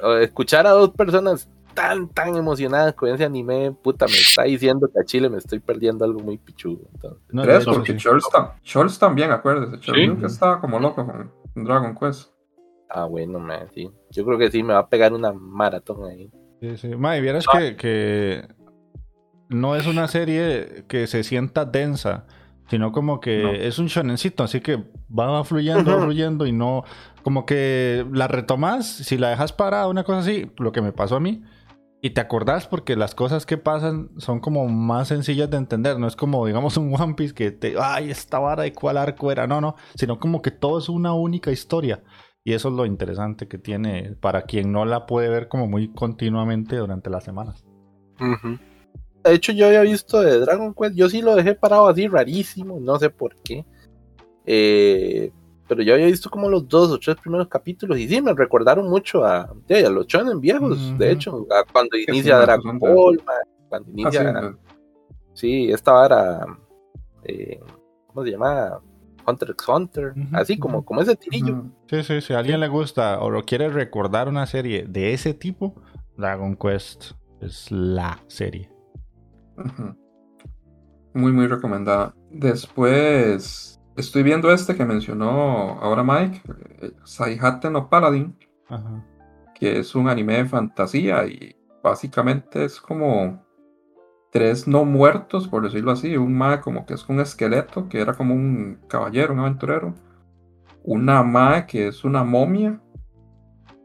O 0.02 0.14
escuchar 0.14 0.66
a 0.66 0.70
dos 0.70 0.90
personas 0.90 1.48
tan, 1.74 2.08
tan 2.08 2.34
emocionadas 2.34 2.94
con 2.94 3.10
ese 3.10 3.24
anime, 3.24 3.70
puta, 3.82 4.06
me 4.06 4.12
está 4.14 4.44
diciendo 4.44 4.88
que 4.92 4.98
a 4.98 5.04
Chile 5.04 5.28
me 5.28 5.36
estoy 5.36 5.60
perdiendo 5.60 6.04
algo 6.06 6.20
muy 6.20 6.38
pichudo. 6.38 6.88
entonces. 6.94 7.22
No, 7.30 7.44
hecho, 7.44 7.72
porque 7.72 7.98
sí. 7.98 8.08
Tam- 8.32 8.52
Scholz 8.64 8.98
también, 8.98 9.30
acuérdese. 9.30 9.76
Scholz 9.82 9.98
Sí. 9.98 10.06
nunca 10.06 10.26
estaba 10.26 10.60
como 10.60 10.80
loco 10.80 11.04
con 11.06 11.30
Dragon 11.64 11.94
Quest. 11.94 12.30
Ah, 12.88 13.04
bueno, 13.04 13.38
man, 13.38 13.68
sí. 13.74 13.90
Yo 14.10 14.24
creo 14.24 14.38
que 14.38 14.50
sí 14.50 14.62
me 14.62 14.72
va 14.72 14.78
a 14.80 14.88
pegar 14.88 15.12
una 15.12 15.32
maratón 15.32 16.08
ahí. 16.08 16.30
Sí, 16.62 16.76
sí. 16.78 16.88
Mae, 16.96 17.20
vieras 17.20 17.44
que, 17.46 17.76
que 17.76 18.48
no 19.48 19.76
es 19.76 19.86
una 19.86 20.08
serie 20.08 20.84
que 20.88 21.06
se 21.06 21.22
sienta 21.24 21.64
densa, 21.64 22.26
sino 22.68 22.92
como 22.92 23.20
que 23.20 23.42
No. 23.42 23.52
es 23.52 23.78
un 23.78 23.86
shonencito, 23.86 24.42
así 24.42 24.60
que 24.60 24.84
va 25.16 25.44
fluyendo, 25.44 25.96
va 25.96 26.02
fluyendo 26.04 26.46
y 26.46 26.52
no, 26.52 26.84
como 27.22 27.46
que 27.46 28.04
la 28.12 28.28
retomas, 28.28 28.86
si 28.86 29.18
la 29.18 29.28
dejas 29.30 29.52
parada, 29.52 29.88
una 29.88 30.04
cosa 30.04 30.18
así, 30.20 30.50
lo 30.58 30.72
que 30.72 30.82
me 30.82 30.92
pasó 30.92 31.16
a 31.16 31.20
mí, 31.20 31.42
Y 32.02 32.10
te 32.10 32.20
acordás 32.20 32.66
porque 32.68 32.94
las 32.94 33.14
cosas 33.14 33.46
que 33.46 33.56
pasan 33.56 34.10
son 34.18 34.38
como 34.38 34.68
más 34.68 35.08
sencillas 35.08 35.50
de 35.50 35.56
entender. 35.56 35.98
No 35.98 36.06
es 36.06 36.14
como, 36.14 36.46
digamos, 36.46 36.76
un 36.76 36.94
One 36.94 37.14
Piece 37.14 37.34
que 37.34 37.50
te, 37.50 37.74
ay, 37.80 38.10
esta 38.10 38.38
vara 38.38 38.62
de 38.64 38.72
cuál 38.72 38.96
arco 38.98 39.32
era. 39.32 39.46
No, 39.48 39.60
no. 39.60 39.74
Sino 39.96 40.20
como 40.20 40.40
que 40.42 40.50
todo 40.52 40.78
es 40.78 40.88
una 40.88 41.14
única 41.14 41.50
historia. 41.50 42.04
Y 42.44 42.52
eso 42.52 42.68
es 42.68 42.74
lo 42.74 42.84
interesante 42.86 43.48
que 43.48 43.58
tiene 43.58 44.14
para 44.20 44.42
quien 44.42 44.70
no 44.70 44.84
la 44.84 45.06
puede 45.06 45.30
ver 45.30 45.48
como 45.48 45.66
muy 45.66 45.88
continuamente 45.88 46.76
durante 46.76 47.10
las 47.10 47.24
semanas. 47.24 47.64
De 49.26 49.34
hecho, 49.34 49.52
yo 49.52 49.66
había 49.66 49.82
visto 49.82 50.20
de 50.20 50.40
Dragon 50.40 50.74
Quest. 50.74 50.94
Yo 50.94 51.08
sí 51.08 51.20
lo 51.20 51.34
dejé 51.34 51.54
parado 51.54 51.88
así 51.88 52.06
rarísimo. 52.06 52.78
No 52.80 52.98
sé 52.98 53.10
por 53.10 53.34
qué. 53.42 53.64
Eh, 54.44 55.32
pero 55.68 55.82
yo 55.82 55.94
había 55.94 56.06
visto 56.06 56.30
como 56.30 56.48
los 56.48 56.68
dos 56.68 56.90
o 56.90 56.98
tres 56.98 57.16
primeros 57.16 57.48
capítulos 57.48 57.98
y 57.98 58.08
sí, 58.08 58.22
me 58.22 58.32
recordaron 58.32 58.88
mucho 58.88 59.24
a, 59.24 59.40
a 59.42 59.90
los 59.90 60.06
shonen 60.06 60.40
viejos, 60.40 60.96
de 60.96 61.10
hecho, 61.10 61.46
cuando 61.72 61.96
inicia 61.96 62.38
Dragon 62.38 62.78
Ball, 62.78 63.20
cuando 63.68 63.90
inicia... 63.90 64.30
Ah, 64.30 64.56
sí, 65.34 65.70
esta 65.70 66.06
era... 66.06 66.46
Eh, 67.24 67.58
¿Cómo 68.06 68.24
se 68.24 68.30
llama? 68.30 68.80
Hunter 69.26 69.50
x 69.50 69.68
Hunter, 69.68 70.14
así 70.32 70.56
como, 70.56 70.84
como 70.84 71.02
ese 71.02 71.16
tirillo. 71.16 71.64
Sí, 71.90 72.04
sí, 72.04 72.20
si 72.20 72.32
a 72.32 72.38
alguien 72.38 72.60
le 72.60 72.68
gusta 72.68 73.18
o 73.18 73.28
lo 73.28 73.42
quiere 73.42 73.68
recordar 73.68 74.28
una 74.28 74.46
serie 74.46 74.86
de 74.86 75.12
ese 75.12 75.34
tipo, 75.34 75.74
Dragon 76.16 76.54
Quest 76.54 77.14
es 77.40 77.72
la 77.72 78.22
serie. 78.28 78.70
Muy, 81.14 81.32
muy 81.32 81.46
recomendada. 81.46 82.14
Después 82.30 83.76
Estoy 83.96 84.22
viendo 84.22 84.50
este 84.52 84.76
que 84.76 84.84
mencionó 84.84 85.78
ahora 85.80 86.02
Mike, 86.04 86.42
eh, 86.82 86.92
Saihate 87.04 87.70
no 87.70 87.88
Paladin, 87.88 88.36
que 89.54 89.78
es 89.78 89.94
un 89.94 90.10
anime 90.10 90.36
de 90.36 90.44
fantasía 90.44 91.26
y 91.26 91.56
básicamente 91.82 92.66
es 92.66 92.78
como 92.78 93.42
tres 94.30 94.68
no 94.68 94.84
muertos, 94.84 95.48
por 95.48 95.62
decirlo 95.62 95.92
así, 95.92 96.14
un 96.18 96.36
mae 96.36 96.60
como 96.60 96.84
que 96.84 96.92
es 96.92 97.08
un 97.08 97.20
esqueleto, 97.20 97.88
que 97.88 98.02
era 98.02 98.12
como 98.12 98.34
un 98.34 98.80
caballero, 98.86 99.32
un 99.32 99.40
aventurero, 99.40 99.94
una 100.84 101.22
mae 101.22 101.66
que 101.66 101.88
es 101.88 102.04
una 102.04 102.22
momia, 102.22 102.82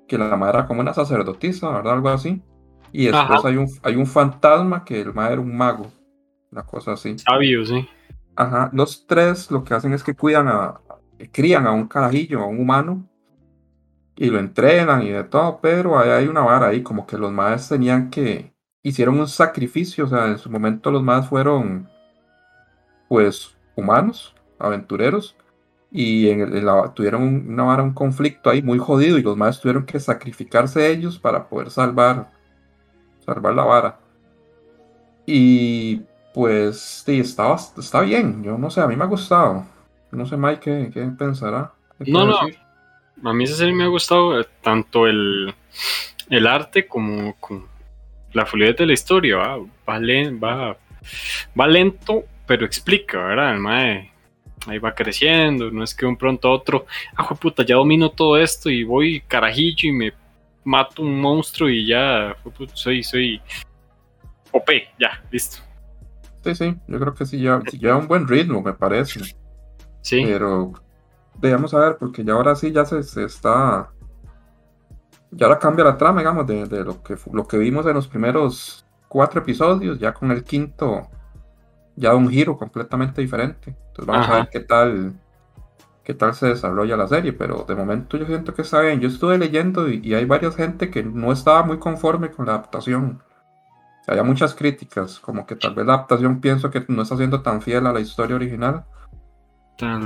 que 0.09 0.17
la 0.17 0.35
mae 0.35 0.49
era 0.49 0.67
como 0.67 0.81
una 0.81 0.93
sacerdotisa, 0.93 1.69
¿verdad? 1.69 1.93
Algo 1.93 2.09
así. 2.09 2.43
Y 2.91 3.05
después 3.05 3.45
hay 3.45 3.57
un, 3.57 3.67
hay 3.83 3.95
un 3.95 4.05
fantasma 4.05 4.83
que 4.83 5.01
el 5.01 5.13
mae 5.13 5.33
era 5.33 5.41
un 5.41 5.55
mago, 5.55 5.91
una 6.51 6.63
cosa 6.63 6.93
así. 6.93 7.17
Sabio, 7.17 7.65
sí. 7.65 7.87
Ajá, 8.35 8.69
los 8.73 9.05
tres 9.07 9.51
lo 9.51 9.63
que 9.63 9.73
hacen 9.73 9.93
es 9.93 10.03
que 10.03 10.15
cuidan 10.15 10.47
a, 10.47 10.81
crían 11.31 11.67
a 11.67 11.71
un 11.71 11.87
carajillo, 11.87 12.41
a 12.41 12.47
un 12.47 12.59
humano, 12.59 13.07
y 14.15 14.29
lo 14.29 14.39
entrenan 14.39 15.03
y 15.03 15.09
de 15.09 15.23
todo, 15.23 15.59
pero 15.61 15.97
ahí 15.97 16.09
hay 16.09 16.27
una 16.27 16.41
vara 16.41 16.67
ahí, 16.67 16.83
como 16.83 17.05
que 17.05 17.17
los 17.17 17.31
más 17.31 17.69
tenían 17.69 18.09
que, 18.09 18.53
hicieron 18.83 19.19
un 19.19 19.27
sacrificio, 19.27 20.05
o 20.05 20.07
sea, 20.07 20.27
en 20.27 20.37
su 20.37 20.49
momento 20.49 20.91
los 20.91 21.03
más 21.03 21.27
fueron, 21.27 21.89
pues, 23.07 23.55
humanos, 23.75 24.35
aventureros, 24.59 25.35
y 25.91 26.29
en, 26.29 26.65
tuvieron 26.93 27.47
una 27.49 27.63
vara, 27.63 27.83
un 27.83 27.93
conflicto 27.93 28.49
ahí 28.49 28.61
muy 28.61 28.79
jodido, 28.79 29.17
y 29.17 29.23
los 29.23 29.37
más 29.37 29.59
tuvieron 29.59 29.85
que 29.85 29.99
sacrificarse 29.99 30.89
ellos 30.89 31.19
para 31.19 31.49
poder 31.49 31.69
salvar, 31.71 32.31
salvar 33.25 33.53
la 33.53 33.63
vara. 33.63 33.99
Y 35.25 36.01
pues 36.33 37.03
sí, 37.05 37.19
está, 37.19 37.55
está 37.55 38.01
bien. 38.01 38.43
Yo 38.43 38.57
no 38.57 38.69
sé, 38.69 38.81
a 38.81 38.87
mí 38.87 38.95
me 38.95 39.03
ha 39.03 39.07
gustado. 39.07 39.65
No 40.11 40.25
sé, 40.25 40.37
Mike, 40.37 40.91
¿qué, 40.93 41.01
pensará? 41.17 41.71
no, 41.99 42.25
no. 42.25 42.39
A 43.23 43.33
mí 43.33 43.43
esa 43.43 43.55
serie 43.55 43.73
me 43.73 43.83
ha 43.83 43.87
gustado 43.87 44.39
eh, 44.39 44.47
tanto 44.61 45.05
el, 45.05 45.53
el 46.29 46.47
arte 46.47 46.87
como, 46.87 47.35
la 48.33 48.45
fluidez 48.45 48.77
de 48.77 48.85
la 48.87 48.93
historia. 48.93 49.37
Va, 49.37 49.57
va, 49.87 50.77
va, 51.59 51.67
lento, 51.67 52.23
pero 52.47 52.65
explica, 52.65 53.19
¿verdad? 53.19 53.55
El 53.55 54.11
ahí 54.67 54.79
va 54.79 54.95
creciendo. 54.95 55.71
No 55.71 55.83
es 55.83 55.93
que 55.93 56.05
un 56.05 56.17
pronto 56.17 56.47
a 56.47 56.53
otro, 56.53 56.85
ah, 57.15 57.27
puta, 57.35 57.63
ya 57.63 57.75
domino 57.75 58.09
todo 58.09 58.37
esto 58.37 58.69
y 58.69 58.83
voy 58.83 59.21
carajillo 59.21 59.89
y 59.89 59.91
me 59.91 60.13
mato 60.63 61.01
un 61.01 61.19
monstruo 61.19 61.69
y 61.69 61.87
ya, 61.87 62.35
soy, 62.73 63.03
soy 63.03 63.41
OP, 64.51 64.69
ya, 64.99 65.23
listo. 65.31 65.57
Sí, 66.43 66.55
sí, 66.55 66.77
yo 66.87 66.99
creo 66.99 67.13
que 67.13 67.25
sí 67.25 67.37
lleva, 67.37 67.97
un 67.97 68.07
buen 68.07 68.27
ritmo, 68.27 68.61
me 68.61 68.73
parece. 68.73 69.21
Sí. 70.01 70.23
Pero 70.25 70.73
veamos 71.39 71.73
a 71.73 71.79
ver, 71.79 71.97
porque 71.97 72.23
ya 72.23 72.33
ahora 72.33 72.55
sí 72.55 72.71
ya 72.71 72.85
se, 72.85 72.99
está. 73.23 73.91
Ya 75.31 75.45
ahora 75.45 75.59
cambia 75.59 75.85
la 75.85 75.97
trama, 75.97 76.21
digamos, 76.21 76.47
de, 76.47 76.83
lo, 76.83 77.01
que, 77.03 77.15
lo 77.31 77.47
que 77.47 77.57
vimos 77.57 77.85
en 77.85 77.93
los 77.93 78.07
primeros 78.07 78.85
cuatro 79.07 79.41
episodios, 79.41 79.99
ya 79.99 80.13
con 80.13 80.31
el 80.31 80.43
quinto, 80.43 81.07
ya 81.95 82.15
un 82.15 82.29
giro 82.29 82.57
completamente 82.57 83.21
diferente. 83.21 83.75
Entonces 83.87 84.05
vamos 84.05 84.27
a 84.27 84.35
ver 84.35 84.49
qué 84.49 84.59
tal, 84.61 85.13
qué 86.03 86.13
tal 86.13 86.33
se 86.33 86.47
desarrolla 86.47 86.97
la 86.97 87.07
serie, 87.07 87.33
pero 87.33 87.65
de 87.67 87.75
momento 87.75 88.17
yo 88.17 88.25
siento 88.25 88.53
que 88.53 88.63
está 88.63 88.81
bien. 88.81 88.99
Yo 88.99 89.07
estuve 89.07 89.37
leyendo 89.37 89.89
y, 89.89 90.01
y 90.03 90.13
hay 90.13 90.25
varias 90.25 90.55
gente 90.55 90.89
que 90.89 91.03
no 91.03 91.31
estaba 91.31 91.63
muy 91.63 91.79
conforme 91.79 92.31
con 92.31 92.45
la 92.45 92.53
adaptación 92.53 93.21
hay 94.07 94.23
muchas 94.23 94.53
críticas, 94.55 95.19
como 95.19 95.45
que 95.45 95.55
tal 95.55 95.75
vez 95.75 95.85
la 95.85 95.93
adaptación 95.93 96.41
pienso 96.41 96.69
que 96.71 96.83
no 96.87 97.03
está 97.03 97.17
siendo 97.17 97.41
tan 97.41 97.61
fiel 97.61 97.85
a 97.87 97.93
la 97.93 97.99
historia 97.99 98.35
original. 98.35 98.83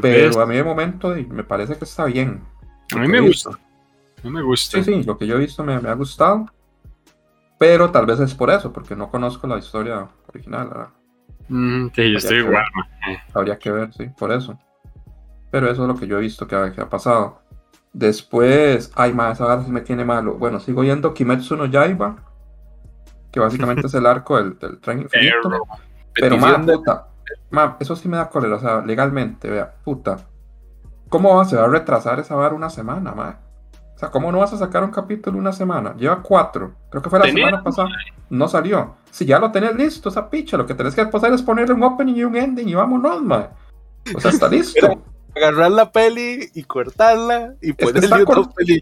pero 0.01 0.41
a 0.41 0.45
mí 0.45 0.55
de 0.55 0.63
momento 0.63 1.15
me 1.29 1.43
parece 1.43 1.77
que 1.77 1.85
está 1.85 2.05
bien. 2.05 2.43
A 2.93 2.99
mí 2.99 3.07
me 3.07 3.21
gusta. 3.21 3.51
A 3.51 4.23
mí 4.23 4.29
me 4.29 4.41
gusta. 4.41 4.77
Sí, 4.77 4.83
sí, 4.83 5.03
lo 5.03 5.17
que 5.17 5.27
yo 5.27 5.35
he 5.35 5.39
visto 5.39 5.63
me, 5.63 5.73
ha 5.73 5.93
gustado. 5.93 6.45
Pero 7.57 7.89
tal 7.89 8.05
vez 8.05 8.19
es 8.19 8.35
por 8.35 8.49
eso, 8.49 8.71
porque 8.73 8.95
no 8.95 9.09
conozco 9.09 9.47
la 9.47 9.57
historia 9.57 10.09
original. 10.27 10.89
Mm, 11.47 11.87
sí, 11.95 12.11
yo 12.11 12.17
estoy 12.17 12.37
igual. 12.39 12.65
Habría 13.33 13.57
que 13.57 13.71
ver, 13.71 13.93
sí, 13.93 14.09
por 14.17 14.31
eso. 14.31 14.59
Pero 15.55 15.71
eso 15.71 15.83
es 15.83 15.87
lo 15.87 15.95
que 15.95 16.05
yo 16.05 16.17
he 16.17 16.19
visto 16.19 16.45
que 16.49 16.53
ha, 16.53 16.89
pasado. 16.89 17.39
Después, 17.93 18.91
ay, 18.93 19.13
más, 19.13 19.39
ahora 19.39 19.63
sí 19.63 19.71
me 19.71 19.79
tiene 19.79 20.03
malo. 20.03 20.33
Bueno, 20.33 20.59
sigo 20.59 20.83
yendo 20.83 21.13
Kimetsu 21.13 21.55
no 21.55 21.65
Yaiba 21.65 22.17
que 23.31 23.39
básicamente 23.39 23.87
es 23.87 23.93
el 23.93 24.05
arco 24.05 24.35
del, 24.35 24.57
tren 24.81 25.03
infinito. 25.03 25.49
Pero, 26.13 26.37
más 26.37 26.59
puta, 26.59 27.07
eso 27.79 27.95
sí 27.95 28.09
me 28.09 28.17
da 28.17 28.29
cólera, 28.29 28.57
o 28.57 28.59
sea, 28.59 28.81
legalmente, 28.81 29.49
vea, 29.49 29.73
puta. 29.81 30.17
¿Cómo 31.07 31.45
se 31.45 31.55
va 31.55 31.63
a 31.63 31.69
retrasar 31.69 32.19
esa 32.19 32.35
vara 32.35 32.53
una 32.53 32.69
semana, 32.69 33.13
ma? 33.13 33.39
O 33.95 33.97
sea, 33.97 34.11
¿cómo 34.11 34.33
no 34.33 34.39
vas 34.39 34.51
a 34.51 34.57
sacar 34.57 34.83
un 34.83 34.91
capítulo 34.91 35.37
una 35.37 35.53
semana? 35.53 35.95
Lleva 35.95 36.21
cuatro. 36.21 36.73
Creo 36.89 37.01
que 37.01 37.09
fue 37.09 37.19
la 37.19 37.27
semana 37.27 37.63
pasada. 37.63 37.87
No 38.29 38.49
salió. 38.49 38.95
Si 39.09 39.25
ya 39.25 39.39
lo 39.39 39.53
tenés 39.53 39.73
listo, 39.73 40.09
esa 40.09 40.29
picha, 40.29 40.57
lo 40.57 40.65
que 40.65 40.73
tenés 40.73 40.93
que 40.95 40.99
hacer 40.99 41.31
es 41.31 41.41
ponerle 41.41 41.75
un 41.75 41.83
opening 41.83 42.15
y 42.15 42.25
un 42.25 42.35
ending 42.35 42.67
y 42.67 42.75
vámonos, 42.75 43.21
ma. 43.21 43.51
O 44.13 44.19
sea, 44.19 44.31
está 44.31 44.47
listo. 44.49 45.14
Agarrar 45.35 45.71
la 45.71 45.91
peli 45.91 46.49
y 46.53 46.63
cortarla 46.63 47.55
y 47.61 47.73
ponerle 47.73 48.23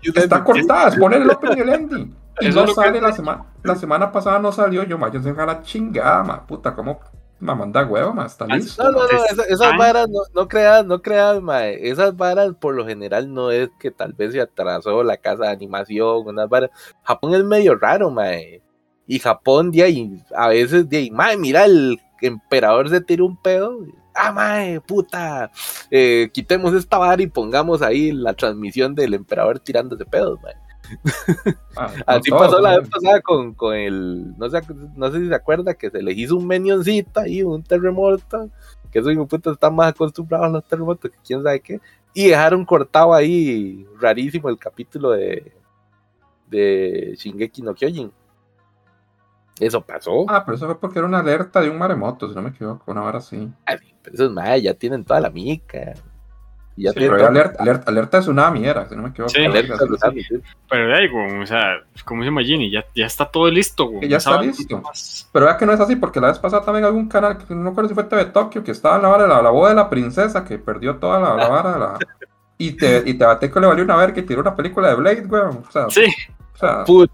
está, 0.04 0.22
está 0.22 0.44
cortada, 0.44 0.90
es 0.90 0.96
poner 0.98 1.22
el 1.22 1.32
opening 1.32 1.58
y 1.58 1.62
el 1.62 1.70
ending. 1.74 2.16
Y 2.42 2.50
no 2.50 2.68
sale 2.68 3.00
la 3.00 3.14
semana. 3.14 3.46
La 3.64 3.76
semana 3.76 4.12
pasada 4.12 4.40
no 4.40 4.52
salió. 4.52 4.84
Yo, 4.84 4.98
yo 4.98 5.42
a 5.42 5.46
la 5.46 5.62
chingada, 5.62 6.24
ma. 6.24 6.46
Puta, 6.46 6.74
¿cómo 6.74 7.00
me 7.40 7.54
manda 7.54 7.86
huevo, 7.86 8.14
ma? 8.14 8.26
Está 8.26 8.48
listo. 8.48 8.84
No, 8.84 8.92
no, 8.92 9.00
no. 9.00 9.44
Esas, 9.48 9.78
varas 9.78 10.08
no, 10.10 10.20
no 10.34 10.48
creas, 10.48 10.86
no 10.86 11.02
creas, 11.02 11.42
ma. 11.42 11.68
Esas 11.68 12.16
varas 12.16 12.54
por 12.60 12.74
lo 12.74 12.86
general 12.86 13.32
no 13.34 13.52
es 13.52 13.70
que 13.80 13.92
tal 13.92 14.14
vez 14.14 14.34
se 14.34 14.42
atrasó 14.42 15.04
la 15.04 15.18
casa 15.18 15.44
de 15.44 15.50
animación, 15.50 16.26
unas 16.26 16.50
varas. 16.50 16.72
Japón 17.04 17.36
es 17.36 17.44
medio 17.44 17.76
raro, 17.76 18.10
ma. 18.10 18.30
Y 19.06 19.20
Japón, 19.20 19.72
de 19.72 19.84
ahí, 19.84 20.24
a 20.36 20.48
veces, 20.48 20.90
de 20.90 20.98
ahí, 20.98 21.12
ma, 21.12 21.36
mira, 21.38 21.66
el 21.66 22.00
emperador 22.22 22.90
se 22.90 23.02
tira 23.02 23.24
un 23.24 23.38
pedo. 23.38 23.80
Ah, 24.16 24.32
mae, 24.32 24.80
puta, 24.82 25.52
eh, 25.90 26.30
quitemos 26.34 26.74
esta 26.74 26.98
vara 26.98 27.22
y 27.22 27.28
pongamos 27.28 27.82
ahí 27.82 28.12
la 28.12 28.34
transmisión 28.34 28.94
del 28.96 29.14
emperador 29.14 29.60
tirándose 29.60 30.06
pedos, 30.06 30.40
mae. 30.42 30.54
Ah, 31.76 31.92
Así 32.06 32.30
pasó 32.30 32.62
la 32.62 32.78
vez 32.78 32.90
pasada 32.90 33.20
con, 33.22 33.54
con, 33.56 33.76
el. 33.76 34.38
No 34.38 34.48
sé, 34.50 34.62
no 34.96 35.12
sé 35.12 35.20
si 35.20 35.28
se 35.28 35.36
acuerda 35.36 35.74
que 35.74 35.90
se 35.90 36.04
le 36.04 36.12
hizo 36.14 36.38
un 36.38 36.46
menioncito 36.46 37.20
ahí, 37.20 37.42
un 37.42 37.64
terremoto. 37.64 38.50
Que 38.92 39.00
esos 39.00 39.16
putos 39.28 39.54
están 39.54 39.76
más 39.76 39.90
acostumbrados 39.90 40.48
a 40.48 40.50
los 40.52 40.68
terremotos 40.68 41.10
que 41.10 41.18
quién 41.26 41.42
sabe 41.42 41.62
qué. 41.62 41.82
Y 42.14 42.28
dejaron 42.28 42.64
cortado 42.64 43.14
ahí 43.16 43.88
rarísimo 44.00 44.50
el 44.50 44.60
capítulo 44.60 45.12
de. 45.12 45.52
de 46.48 47.16
Shingeki 47.18 47.64
no 47.64 47.74
Kyojin. 47.74 48.12
Eso 49.66 49.82
pasó. 49.82 50.26
Ah, 50.28 50.44
pero 50.46 50.58
eso 50.58 50.66
fue 50.66 50.80
porque 50.80 51.00
era 51.00 51.08
una 51.08 51.20
alerta 51.20 51.62
de 51.62 51.70
un 51.70 51.78
maremoto, 51.78 52.28
si 52.28 52.36
no 52.36 52.42
me 52.42 52.50
equivoco, 52.50 52.92
una 52.92 53.04
hora 53.04 53.20
así. 53.20 53.50
Ay, 53.66 53.78
pero 54.02 54.14
eso 54.14 54.26
es 54.26 54.32
más, 54.32 54.62
ya 54.62 54.74
tienen 54.74 55.04
toda 55.04 55.20
la 55.20 55.30
mica. 55.30 55.94
Ya 56.76 56.92
sí, 56.92 57.00
pero 57.00 57.28
alerta, 57.28 57.62
alerta, 57.62 57.92
alerta, 57.92 58.18
de 58.18 58.22
tsunami 58.24 58.66
era, 58.66 58.90
si 58.90 58.96
no 58.96 59.04
me 59.04 59.10
equivoco. 59.10 59.30
Sí, 59.30 59.46
alerta 59.46 59.78
de 59.78 59.96
tsunami, 59.96 60.24
Pero 60.70 60.96
ahí, 60.96 61.08
o 61.42 61.46
sea, 61.46 61.84
como 62.04 62.24
dice 62.24 62.32
Magini, 62.32 62.72
ya, 62.72 62.84
ya 62.96 63.06
está 63.06 63.26
todo 63.26 63.50
listo. 63.50 63.86
Güey. 63.88 64.10
Ya 64.10 64.18
está 64.18 64.42
listo. 64.42 64.82
Pero 65.32 65.46
vea 65.46 65.58
que 65.58 65.66
no 65.68 65.74
es 65.74 65.80
así, 65.80 65.96
porque 65.96 66.20
la 66.20 66.28
vez 66.28 66.40
pasada 66.40 66.66
también 66.66 66.86
algún 66.86 67.08
canal, 67.08 67.38
no 67.50 67.56
me 67.58 67.70
acuerdo 67.70 67.90
si 67.90 67.96
fue 67.96 68.06
TV 68.06 68.26
Tokio, 68.26 68.64
que 68.64 68.72
estaba 68.72 68.96
en 68.96 69.04
la 69.04 69.10
vara 69.10 69.24
de 69.24 69.30
la, 69.30 69.42
la 69.42 69.50
boda 69.52 69.70
de 69.70 69.76
la 69.76 69.90
princesa, 69.90 70.44
que 70.44 70.58
perdió 70.58 70.96
toda 70.98 71.20
la, 71.20 71.36
la 71.36 71.48
vara 71.48 71.74
de 71.74 71.80
la... 71.80 71.98
Y 72.58 72.72
te, 72.72 73.04
y 73.06 73.16
te 73.16 73.52
que 73.52 73.60
le 73.60 73.68
valió 73.68 73.84
una 73.84 73.96
ver 73.96 74.14
que 74.14 74.24
tiró 74.24 74.42
una 74.42 74.56
película 74.56 74.90
de 74.90 74.96
Blade, 74.96 75.22
güey. 75.22 75.42
O 75.44 75.72
sea, 75.72 75.90
sí. 75.90 76.06
O 76.54 76.58
sea, 76.58 76.84
Puta. 76.86 77.14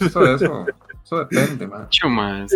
Eso, 0.00 0.24
eso. 0.24 0.66
Eso 1.12 1.24
depende, 1.26 1.66
man. 1.66 1.88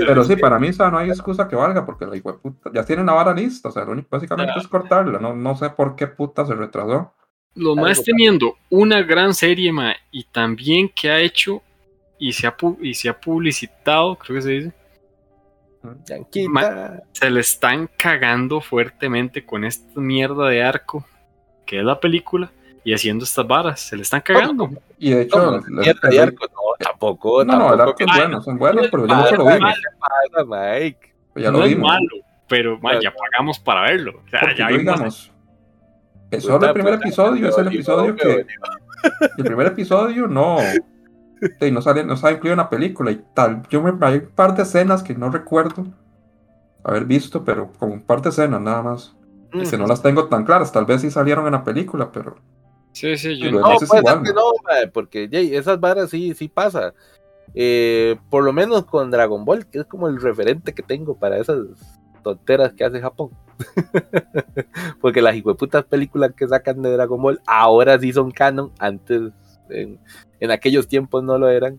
Pero 0.06 0.24
sí, 0.24 0.36
para 0.36 0.58
mí, 0.58 0.68
o 0.68 0.72
sea, 0.72 0.90
no 0.90 0.98
hay 0.98 1.10
excusa 1.10 1.46
que 1.48 1.56
valga, 1.56 1.84
porque 1.84 2.06
la 2.06 2.16
hijo 2.16 2.32
de 2.32 2.38
puta 2.38 2.70
ya 2.72 2.84
tienen 2.84 3.06
la 3.06 3.12
vara 3.12 3.34
lista, 3.34 3.68
o 3.68 3.72
sea, 3.72 3.84
lo 3.84 3.92
único 3.92 4.08
básicamente 4.10 4.52
es 4.60 4.68
cortarla, 4.68 5.18
no, 5.18 5.34
no 5.34 5.56
sé 5.56 5.70
por 5.70 5.94
qué 5.96 6.06
puta 6.06 6.46
se 6.46 6.54
retrasó. 6.54 7.12
Los 7.54 7.76
más 7.76 8.02
teniendo 8.04 8.56
una 8.70 9.02
gran 9.02 9.34
serie, 9.34 9.72
ma, 9.72 9.94
y 10.10 10.24
también 10.24 10.88
que 10.88 11.10
ha 11.10 11.20
hecho 11.20 11.62
y 12.18 12.32
se 12.32 12.46
ha, 12.46 12.56
pu- 12.56 12.78
y 12.80 12.94
se 12.94 13.08
ha 13.08 13.18
publicitado, 13.18 14.16
creo 14.16 14.36
que 14.36 14.42
se 14.42 14.50
dice. 14.50 14.72
Ma- 16.48 16.62
se 17.12 17.30
le 17.30 17.40
están 17.40 17.88
cagando 17.96 18.60
fuertemente 18.60 19.44
con 19.44 19.64
esta 19.64 20.00
mierda 20.00 20.48
de 20.48 20.62
arco, 20.62 21.06
que 21.64 21.78
es 21.78 21.84
la 21.84 21.98
película, 22.00 22.50
y 22.86 22.94
haciendo 22.94 23.24
estas 23.24 23.46
varas. 23.46 23.80
Se 23.80 23.96
le 23.96 24.02
están 24.02 24.20
cagando. 24.20 24.70
Y 24.96 25.10
de 25.10 25.22
hecho, 25.22 25.60
No, 25.68 25.82
de 25.82 26.20
arco, 26.20 26.46
no, 26.46 26.60
tampoco. 26.78 27.44
no, 27.44 27.58
no, 27.58 27.74
el 27.74 27.80
arco 27.80 27.96
es 27.98 28.06
bueno, 28.06 28.40
son 28.40 28.56
buenos, 28.58 28.86
pero 28.92 29.06
ya 29.06 29.14
mucho 29.16 29.36
lo 29.36 29.44
vimos. 29.46 29.74
Mike. 30.46 31.14
Ya 31.34 31.50
no 31.50 31.58
lo 31.58 31.64
es 31.64 31.70
vimos. 31.70 31.88
malo, 31.90 32.06
pero 32.48 32.78
ma, 32.78 32.92
ya 33.00 33.12
pagamos 33.12 33.58
para 33.58 33.82
verlo. 33.82 34.22
O 34.24 34.28
sea, 34.28 34.40
Porque 34.40 34.56
ya 34.56 34.68
vimos- 34.68 35.32
es 36.30 36.44
solo 36.44 36.64
el 36.66 36.72
primer 36.72 36.94
episodio, 36.94 37.48
es 37.48 37.58
el 37.58 37.66
episodio 37.66 38.14
que. 38.14 38.46
El 39.36 39.44
primer 39.44 39.66
episodio 39.66 40.28
no. 40.28 40.58
sí, 41.60 41.70
no 41.72 41.82
sale, 41.82 42.04
no 42.04 42.14
está 42.14 42.30
incluido 42.30 42.52
en 42.52 42.58
la 42.58 42.70
película 42.70 43.10
y 43.10 43.20
tal. 43.34 43.62
Yo 43.68 43.82
me 43.82 43.92
hay 44.06 44.18
un 44.18 44.30
par 44.34 44.54
de 44.54 44.62
escenas 44.62 45.02
que 45.02 45.14
no 45.16 45.28
recuerdo 45.30 45.86
haber 46.84 47.04
visto, 47.04 47.44
pero 47.44 47.72
como 47.80 47.94
un 47.94 48.02
par 48.02 48.22
de 48.22 48.28
escenas 48.28 48.60
nada 48.60 48.82
más. 48.82 49.16
Mm. 49.52 49.68
Que 49.68 49.76
no 49.76 49.86
las 49.86 50.02
tengo 50.02 50.26
tan 50.28 50.44
claras, 50.44 50.70
tal 50.70 50.84
vez 50.86 51.00
sí 51.00 51.10
salieron 51.10 51.46
en 51.46 51.52
la 51.52 51.64
película, 51.64 52.10
pero. 52.12 52.36
Sí, 52.96 53.14
sí, 53.18 53.36
yo 53.36 53.50
No, 53.50 53.72
Ese 53.72 53.84
es 53.84 53.90
puede 53.90 54.00
igual, 54.00 54.14
ser 54.14 54.24
que 54.24 54.32
¿no? 54.32 54.90
porque 54.90 55.28
esas 55.54 55.78
varas 55.78 56.08
sí, 56.08 56.32
sí 56.32 56.48
pasa. 56.48 56.94
Eh, 57.54 58.16
por 58.30 58.42
lo 58.42 58.54
menos 58.54 58.86
con 58.86 59.10
Dragon 59.10 59.44
Ball, 59.44 59.66
que 59.66 59.80
es 59.80 59.84
como 59.84 60.08
el 60.08 60.18
referente 60.18 60.72
que 60.72 60.82
tengo 60.82 61.14
para 61.14 61.36
esas 61.36 61.58
tonteras 62.22 62.72
que 62.72 62.84
hace 62.84 63.02
Japón. 63.02 63.32
porque 65.02 65.20
las 65.20 65.36
hijueputas 65.36 65.84
películas 65.84 66.32
que 66.34 66.48
sacan 66.48 66.80
de 66.80 66.90
Dragon 66.92 67.20
Ball 67.20 67.38
ahora 67.46 67.98
sí 67.98 68.14
son 68.14 68.30
canon, 68.30 68.72
antes 68.78 69.30
en, 69.68 70.00
en 70.40 70.50
aquellos 70.50 70.88
tiempos 70.88 71.22
no 71.22 71.36
lo 71.36 71.50
eran. 71.50 71.78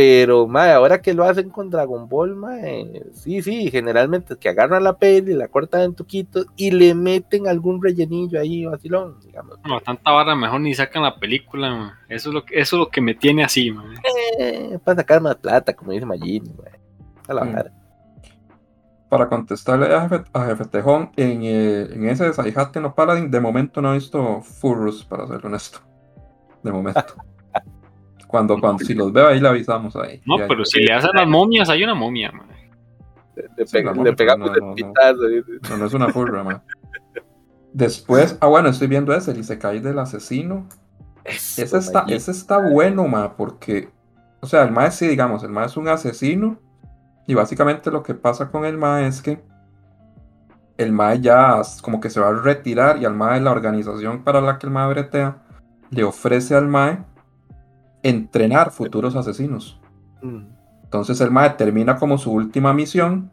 Pero, 0.00 0.46
mae, 0.46 0.70
ahora 0.70 1.02
que 1.02 1.12
lo 1.12 1.24
hacen 1.24 1.50
con 1.50 1.70
Dragon 1.70 2.08
Ball, 2.08 2.36
mae, 2.36 3.02
sí, 3.14 3.42
sí, 3.42 3.68
generalmente 3.68 4.34
es 4.34 4.38
que 4.38 4.48
agarran 4.48 4.84
la 4.84 4.96
peli, 4.96 5.34
la 5.34 5.48
cortan 5.48 5.80
en 5.80 5.94
tuquitos 5.96 6.46
y 6.54 6.70
le 6.70 6.94
meten 6.94 7.48
algún 7.48 7.82
rellenillo 7.82 8.38
ahí, 8.38 8.64
vacilón, 8.64 9.18
digamos. 9.18 9.58
No, 9.64 9.80
tanta 9.80 10.12
vara 10.12 10.36
mejor 10.36 10.60
ni 10.60 10.72
sacan 10.72 11.02
la 11.02 11.16
película. 11.16 11.98
Eso 12.08 12.28
es 12.28 12.34
lo 12.34 12.44
que, 12.44 12.60
eso 12.60 12.76
es 12.76 12.78
lo 12.78 12.88
que 12.90 13.00
me 13.00 13.16
tiene 13.16 13.42
así, 13.42 13.72
ma. 13.72 13.92
Eh, 14.38 14.78
para 14.84 14.98
sacar 14.98 15.20
más 15.20 15.34
plata, 15.34 15.74
como 15.74 15.90
dice 15.90 16.06
Magini. 16.06 16.52
A 17.26 17.34
la 17.34 17.44
Mm. 17.44 17.56
Para 19.08 19.28
contestarle 19.28 19.92
a 19.92 20.02
Jefe, 20.02 20.24
a 20.32 20.44
Jefe 20.44 20.64
Tejón, 20.66 21.10
en, 21.16 21.42
eh, 21.42 21.88
en 21.92 22.08
ese 22.08 22.26
de 22.26 22.34
Saihate 22.34 22.80
no 22.80 22.94
Paladin, 22.94 23.32
de 23.32 23.40
momento 23.40 23.82
no 23.82 23.90
he 23.90 23.94
visto 23.94 24.42
Furros, 24.42 25.04
para 25.04 25.26
ser 25.26 25.44
honesto. 25.44 25.80
De 26.62 26.70
momento. 26.70 27.02
Cuando, 28.28 28.60
cuando 28.60 28.84
si 28.84 28.94
los 28.94 29.12
veo 29.12 29.26
ahí 29.26 29.40
le 29.40 29.48
avisamos 29.48 29.96
ahí. 29.96 30.22
No, 30.24 30.36
pero 30.46 30.64
si 30.64 30.80
le 30.80 30.92
hacen 30.92 31.10
las 31.14 31.26
momias, 31.26 31.68
hay 31.68 31.82
una 31.82 31.94
momia, 31.94 32.30
ma. 32.30 32.44
Le, 33.34 33.42
pe- 33.48 33.64
pegamos 33.64 33.96
no, 34.50 34.54
el 34.54 34.60
no, 34.60 34.74
no. 34.76 35.70
No, 35.70 35.76
no 35.78 35.86
es 35.86 35.94
una 35.94 36.08
furra, 36.10 36.44
man. 36.44 36.62
Después, 37.72 38.36
ah, 38.40 38.46
bueno, 38.46 38.68
estoy 38.68 38.86
viendo 38.88 39.14
ese, 39.14 39.30
el 39.30 39.38
Isekai 39.38 39.80
del 39.80 39.98
asesino. 39.98 40.68
Eso, 41.24 41.62
Ese 41.62 41.78
está, 41.78 42.04
ese 42.08 42.30
está 42.30 42.58
bueno, 42.58 43.06
ma, 43.08 43.36
porque, 43.36 43.90
o 44.40 44.46
sea, 44.46 44.62
el 44.62 44.72
mae 44.72 44.90
sí, 44.90 45.06
digamos, 45.06 45.42
el 45.42 45.50
mae 45.50 45.66
es 45.66 45.76
un 45.76 45.88
asesino. 45.88 46.58
Y 47.26 47.34
básicamente 47.34 47.90
lo 47.90 48.02
que 48.02 48.14
pasa 48.14 48.50
con 48.50 48.64
el 48.64 48.78
mae 48.78 49.06
es 49.06 49.20
que 49.20 49.42
el 50.78 50.92
mae 50.92 51.20
ya 51.20 51.60
como 51.82 52.00
que 52.00 52.08
se 52.08 52.20
va 52.20 52.28
a 52.28 52.32
retirar 52.32 52.98
y 53.02 53.04
al 53.04 53.14
mae 53.14 53.40
la 53.40 53.50
organización 53.52 54.22
para 54.24 54.40
la 54.40 54.58
que 54.58 54.66
el 54.66 54.72
mae 54.72 54.88
bretea 54.88 55.42
le 55.90 56.04
ofrece 56.04 56.54
al 56.54 56.68
mae 56.68 57.04
entrenar 58.02 58.70
futuros 58.70 59.16
asesinos. 59.16 59.80
Mm. 60.22 60.46
Entonces 60.84 61.20
el 61.20 61.30
mae 61.30 61.50
termina 61.50 61.96
como 61.96 62.18
su 62.18 62.32
última 62.32 62.72
misión 62.72 63.30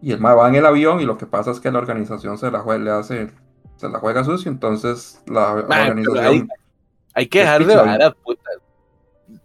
y 0.00 0.12
el 0.12 0.20
mae 0.20 0.34
va 0.34 0.48
en 0.48 0.54
el 0.54 0.66
avión 0.66 1.00
y 1.00 1.04
lo 1.04 1.18
que 1.18 1.26
pasa 1.26 1.50
es 1.50 1.60
que 1.60 1.70
la 1.70 1.78
organización 1.78 2.38
se 2.38 2.50
la 2.50 2.60
juega, 2.60 2.84
le 2.84 2.90
hace, 2.90 3.30
se 3.76 3.88
la 3.88 3.98
juega 3.98 4.24
sucio, 4.24 4.50
entonces 4.50 5.22
la 5.26 5.64
Mae, 5.68 5.90
organización... 5.90 6.48
Hay 7.14 7.26
que 7.26 7.40
dejar 7.40 7.64
de 7.64 7.74
varas, 7.74 8.14
putas. 8.22 8.56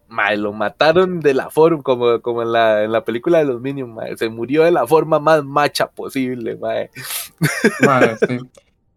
Mae, 0.10 0.36
lo 0.36 0.52
mataron 0.52 1.22
de 1.22 1.34
la 1.34 1.50
forma, 1.50 1.82
como, 1.82 2.22
como 2.22 2.42
en, 2.42 2.52
la, 2.52 2.84
en 2.84 2.92
la 2.92 3.06
película 3.06 3.38
de 3.38 3.46
los 3.46 3.62
Minions, 3.62 3.94
mae. 3.94 4.18
Se 4.18 4.28
murió 4.28 4.64
de 4.64 4.72
la 4.72 4.86
forma 4.86 5.20
más 5.20 5.42
macha 5.46 5.88
posible, 5.88 6.58
mae. 6.58 6.92
Mae, 7.80 8.18
sí. 8.28 8.40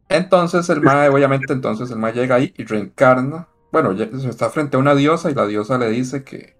Entonces 0.08 0.68
el 0.68 0.80
mae, 0.80 1.08
obviamente, 1.08 1.52
entonces 1.52 1.90
el 1.90 1.98
mae 1.98 2.12
llega 2.12 2.34
ahí 2.34 2.52
y 2.56 2.64
reencarna. 2.64 3.48
Bueno, 3.74 3.90
ya- 3.92 4.04
está 4.30 4.50
frente 4.50 4.76
a 4.76 4.80
una 4.80 4.94
diosa 4.94 5.32
y 5.32 5.34
la 5.34 5.46
diosa 5.48 5.78
le 5.78 5.90
dice 5.90 6.22
que, 6.22 6.54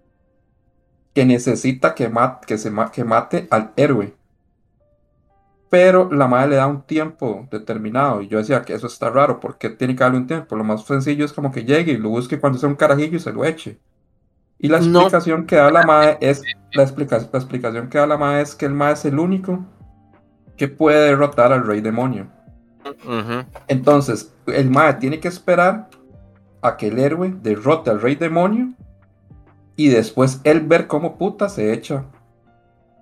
que 1.13 1.25
necesita 1.25 1.95
que, 1.95 2.09
ma- 2.09 2.41
que, 2.45 2.57
se 2.57 2.73
que 2.91 3.03
mate 3.05 3.47
al 3.51 3.71
héroe. 3.77 4.13
Pero 5.69 6.11
la 6.11 6.27
madre 6.27 6.49
le 6.49 6.55
da 6.57 6.67
un 6.67 6.81
tiempo 6.81 7.47
determinado. 7.49 8.21
Y 8.21 8.27
yo 8.27 8.37
decía 8.37 8.63
que 8.63 8.73
eso 8.73 8.87
está 8.87 9.09
raro. 9.09 9.39
¿Por 9.39 9.57
qué 9.57 9.69
tiene 9.69 9.95
que 9.95 10.03
darle 10.03 10.17
un 10.19 10.27
tiempo? 10.27 10.57
Lo 10.57 10.65
más 10.65 10.83
sencillo 10.85 11.23
es 11.23 11.31
como 11.31 11.53
que 11.53 11.63
llegue 11.63 11.93
y 11.93 11.97
lo 11.97 12.09
busque 12.09 12.37
cuando 12.37 12.59
sea 12.59 12.67
un 12.67 12.75
carajillo 12.75 13.15
y 13.15 13.21
se 13.21 13.31
lo 13.31 13.45
eche. 13.45 13.79
Y 14.59 14.67
la 14.67 14.81
No. 14.81 14.99
explicación 14.99 15.45
que 15.45 15.55
da 15.55 15.71
la 15.71 15.83
madre 15.83 16.17
es. 16.19 16.41
La, 16.73 16.83
explica- 16.83 17.17
la 17.17 17.39
explicación 17.39 17.87
que 17.87 17.97
da 17.97 18.07
la 18.07 18.17
madre 18.17 18.41
es 18.41 18.55
que 18.55 18.65
el 18.65 18.73
mae 18.73 18.91
es 18.91 19.05
el 19.05 19.19
único 19.19 19.65
que 20.57 20.67
puede 20.67 20.99
derrotar 21.07 21.53
al 21.53 21.65
rey 21.65 21.79
demonio. 21.79 22.27
Entonces, 23.67 24.33
el 24.47 24.69
Mae 24.69 24.93
tiene 24.95 25.19
que 25.19 25.27
esperar 25.27 25.89
a 26.67 26.77
que 26.77 26.87
el 26.87 26.99
héroe 26.99 27.33
derrote 27.41 27.89
al 27.89 28.01
rey 28.01 28.15
demonio 28.15 28.73
y 29.75 29.89
después 29.89 30.41
él 30.43 30.61
ver 30.61 30.87
cómo 30.87 31.17
puta 31.17 31.49
se 31.49 31.73
echa 31.73 32.05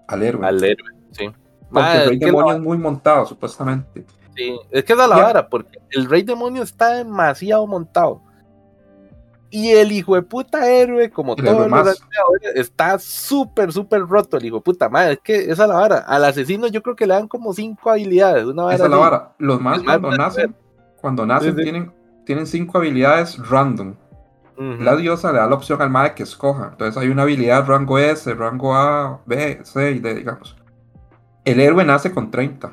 al 0.07 0.24
héroe. 0.24 0.45
Al 0.47 0.64
héroe, 0.64 0.89
sí. 1.11 1.30
Porque 1.72 1.91
el 1.97 2.07
rey 2.09 2.18
es 2.20 2.26
demonio 2.26 2.51
la- 2.51 2.57
es 2.57 2.61
muy 2.64 2.78
montado, 2.78 3.26
supuestamente. 3.26 4.05
Sí, 4.36 4.57
es 4.72 4.84
que 4.84 4.93
es 4.93 4.99
la 4.99 5.07
vara, 5.07 5.47
porque 5.47 5.80
el 5.91 6.09
rey 6.09 6.24
demonio 6.24 6.64
está 6.64 6.95
demasiado 6.95 7.66
montado. 7.68 8.22
Y 9.51 9.70
el 9.70 9.91
hijo 9.91 10.16
de 10.16 10.24
puta 10.24 10.68
héroe, 10.68 11.11
como 11.11 11.34
anteriores, 11.34 12.01
está 12.55 12.97
súper, 12.97 13.72
súper 13.72 14.01
roto 14.01 14.38
el 14.38 14.45
hijo 14.45 14.55
de 14.55 14.61
puta. 14.64 14.89
Madre, 14.89 15.14
es 15.14 15.20
que 15.20 15.36
esa 15.51 15.64
es 15.64 15.70
la 15.70 15.76
vara. 15.76 15.97
Al 15.99 16.26
asesino 16.26 16.66
yo 16.66 16.82
creo 16.82 16.95
que 16.95 17.05
le 17.05 17.14
dan 17.14 17.28
como 17.28 17.53
cinco 17.53 17.91
habilidades. 17.91 18.45
Una 18.45 18.64
vara 18.64 18.76
Esa 18.76 18.86
es 18.86 18.89
la 18.89 18.97
vara. 18.97 19.34
Los 19.38 19.61
más 19.61 19.84
cuando 19.84 20.09
nacen, 20.09 20.55
cuando 20.99 21.26
nacen 21.28 21.51
Sí, 21.51 21.57
sí. 21.57 21.64
tienen, 21.64 21.93
tienen 22.26 22.45
cinco 22.47 22.78
habilidades 22.78 23.38
random. 23.49 23.95
La 24.55 24.95
diosa 24.95 25.32
le 25.32 25.39
da 25.39 25.47
la 25.47 25.55
opción 25.55 25.82
al 25.82 25.89
Mae 25.89 26.13
que 26.13 26.24
escoja. 26.24 26.69
Entonces 26.71 26.95
hay 27.01 27.09
una 27.09 27.24
habilidad 27.24 27.65
rango 27.67 27.97
S, 27.97 28.32
rango 28.36 28.76
A, 28.76 29.19
B, 29.26 29.59
C 29.63 29.91
y 29.93 29.99
D, 29.99 30.13
digamos. 30.15 30.55
El 31.43 31.59
héroe 31.59 31.84
nace 31.84 32.11
con 32.13 32.30
30. 32.32 32.71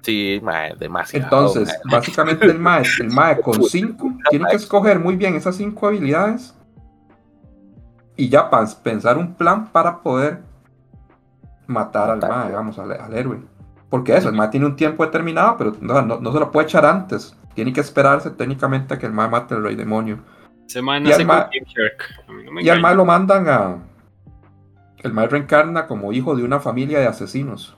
Sí, 0.00 0.40
madre, 0.42 0.76
demasiado. 0.78 1.24
Entonces, 1.24 1.76
básicamente 1.90 2.46
el 2.46 2.58
MAE, 2.58 2.84
el 3.00 3.10
MAE 3.10 3.40
con 3.40 3.62
5 3.64 4.12
tiene 4.30 4.46
que 4.48 4.56
escoger 4.56 4.98
muy 5.00 5.16
bien 5.16 5.34
esas 5.34 5.56
5 5.56 5.88
habilidades 5.88 6.54
y 8.16 8.28
ya 8.28 8.48
pensar 8.82 9.18
un 9.18 9.34
plan 9.34 9.68
para 9.70 10.00
poder 10.00 10.40
matar 11.66 12.10
al. 12.10 12.20
MAE, 12.20 12.46
digamos, 12.46 12.78
al, 12.78 12.92
al 12.92 13.12
héroe. 13.14 13.40
Porque 13.90 14.16
eso, 14.16 14.28
el 14.28 14.34
MAE 14.36 14.48
tiene 14.48 14.66
un 14.66 14.76
tiempo 14.76 15.04
determinado, 15.04 15.56
pero 15.58 15.72
no, 15.80 16.00
no- 16.02 16.20
no 16.20 16.32
se 16.32 16.38
lo 16.40 16.50
puede 16.50 16.66
echar 16.66 16.86
antes. 16.86 17.36
Tiene 17.54 17.72
que 17.72 17.80
esperarse 17.80 18.30
técnicamente 18.30 18.94
a 18.94 18.98
que 18.98 19.06
el 19.06 19.12
MAE 19.12 19.28
mate 19.28 19.54
al 19.54 19.64
rey 19.64 19.74
demonio. 19.74 20.20
Man 20.82 21.06
Y 21.06 21.12
al 21.12 21.24
ma- 21.26 21.48
mí 21.52 21.60
no 22.44 22.52
MAE 22.52 22.60
engaña. 22.62 22.94
lo 22.94 23.04
mandan 23.04 23.48
a... 23.48 23.78
El 25.02 25.12
MAE 25.12 25.28
reencarna 25.28 25.86
como 25.86 26.12
hijo 26.12 26.36
de 26.36 26.42
una 26.44 26.60
familia 26.60 26.98
de 27.00 27.06
asesinos. 27.06 27.76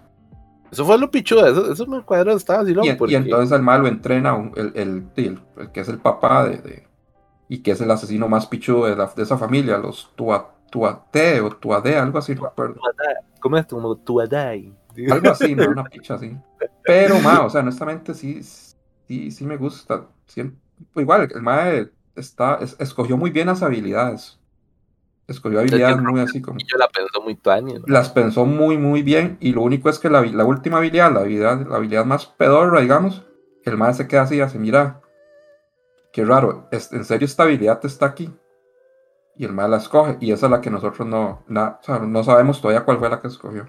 Eso 0.70 0.84
fue 0.84 0.98
lo 0.98 1.10
pichudo. 1.10 1.46
Eso, 1.46 1.72
eso 1.72 1.86
me 1.86 2.02
cuadró. 2.02 2.32
Estaba 2.32 2.60
así, 2.62 2.70
Y, 2.72 2.74
loco. 2.74 2.88
y 2.88 2.92
porque- 2.94 3.16
entonces 3.16 3.52
al 3.52 3.62
malo 3.62 3.86
entrena 3.88 4.34
un- 4.34 4.52
el, 4.56 4.72
el, 4.74 5.08
el- 5.16 5.40
el 5.56 5.70
que 5.72 5.80
es 5.80 5.88
el 5.88 5.98
papá 5.98 6.44
de, 6.48 6.58
de- 6.58 6.88
y 7.48 7.58
que 7.62 7.72
es 7.72 7.80
el 7.80 7.90
asesino 7.90 8.28
más 8.28 8.46
pichudo 8.46 8.86
de, 8.86 8.96
la- 8.96 9.06
de 9.14 9.22
esa 9.22 9.36
familia, 9.38 9.78
los 9.78 10.10
tua, 10.14 10.54
Tuate 10.70 11.40
o 11.40 11.50
Tuade, 11.50 11.96
algo 11.98 12.18
así, 12.18 12.34
no 12.36 12.44
recuerdo. 12.44 12.80
¿Cómo 13.40 13.56
es? 13.56 13.66
Como 13.66 13.96
Tuadai. 13.96 14.72
Algo 15.10 15.30
así, 15.30 15.54
¿no? 15.56 15.68
Una 15.68 15.82
picha 15.84 16.14
así. 16.14 16.36
Pero, 16.84 17.18
ma, 17.20 17.44
o 17.44 17.50
sea, 17.50 17.60
honestamente 17.60 18.14
sí, 18.14 18.40
sí, 19.10 19.30
sí 19.32 19.44
me 19.44 19.56
gusta. 19.56 20.06
Siem- 20.32 20.54
igual, 20.94 21.28
el 21.34 21.42
mae 21.42 21.88
está, 22.14 22.58
es- 22.60 22.76
escogió 22.78 23.16
muy 23.16 23.30
bien 23.30 23.48
las 23.48 23.60
habilidades. 23.62 24.38
Escogió 25.26 25.58
habilidades 25.60 26.00
muy 26.00 26.20
así 26.20 26.40
como... 26.40 26.58
Y 26.60 26.64
yo 26.64 26.76
la 26.78 26.88
pensó 26.88 27.20
muy 27.22 27.34
tuani, 27.34 27.74
¿no? 27.74 27.82
Las 27.86 28.08
pensó 28.10 28.44
muy, 28.46 28.78
muy 28.78 29.02
bien. 29.02 29.36
Y 29.40 29.52
lo 29.52 29.62
único 29.62 29.90
es 29.90 29.98
que 29.98 30.08
la, 30.10 30.22
la 30.22 30.44
última 30.44 30.78
habilidad, 30.78 31.12
la 31.12 31.20
habilidad, 31.20 31.66
la 31.66 31.76
habilidad 31.76 32.04
más 32.04 32.26
pedorra, 32.26 32.80
digamos, 32.80 33.24
el 33.64 33.76
mae 33.76 33.94
se 33.94 34.06
queda 34.06 34.22
así, 34.22 34.40
hace, 34.40 34.58
mira, 34.60 35.00
qué 36.12 36.24
raro, 36.24 36.68
es- 36.70 36.92
en 36.92 37.04
serio 37.04 37.26
esta 37.26 37.42
habilidad 37.42 37.80
está 37.84 38.06
aquí. 38.06 38.30
y 39.36 39.44
el 39.44 39.52
mal 39.52 39.70
la 39.70 39.78
escoge. 39.78 40.18
Y 40.20 40.32
esa 40.32 40.46
es 40.46 40.50
la 40.52 40.60
que 40.60 40.70
nosotros 40.70 41.08
no, 41.08 41.42
na- 41.48 41.78
o 41.80 41.82
sea, 41.82 41.98
no 42.00 42.22
sabemos 42.22 42.60
todavía 42.60 42.84
cuál 42.84 42.98
fue 42.98 43.08
la 43.08 43.20
que 43.22 43.28
escogió. 43.28 43.66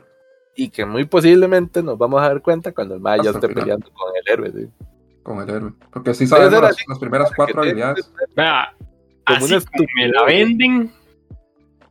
Y 0.55 0.69
que 0.69 0.85
muy 0.85 1.05
posiblemente 1.05 1.81
nos 1.81 1.97
vamos 1.97 2.21
a 2.21 2.27
dar 2.27 2.41
cuenta 2.41 2.73
cuando 2.73 2.95
el 2.95 3.07
Hasta 3.07 3.29
el 3.29 3.35
esté 3.35 3.47
peleando 3.49 3.89
con 3.93 4.09
el 4.15 4.33
héroe. 4.33 4.51
¿sí? 4.51 4.69
Con 5.23 5.39
el 5.41 5.49
héroe. 5.49 5.73
Porque 5.91 6.13
sí 6.13 6.27
sabemos 6.27 6.61
las, 6.61 6.75
las 6.87 6.99
primeras 6.99 7.31
cuatro 7.35 7.61
habilidades. 7.61 8.11
Vea, 8.35 8.73
Como 9.25 9.45
así 9.45 9.53
como 9.65 9.87
me 9.95 10.07
la 10.09 10.23
venden, 10.25 10.91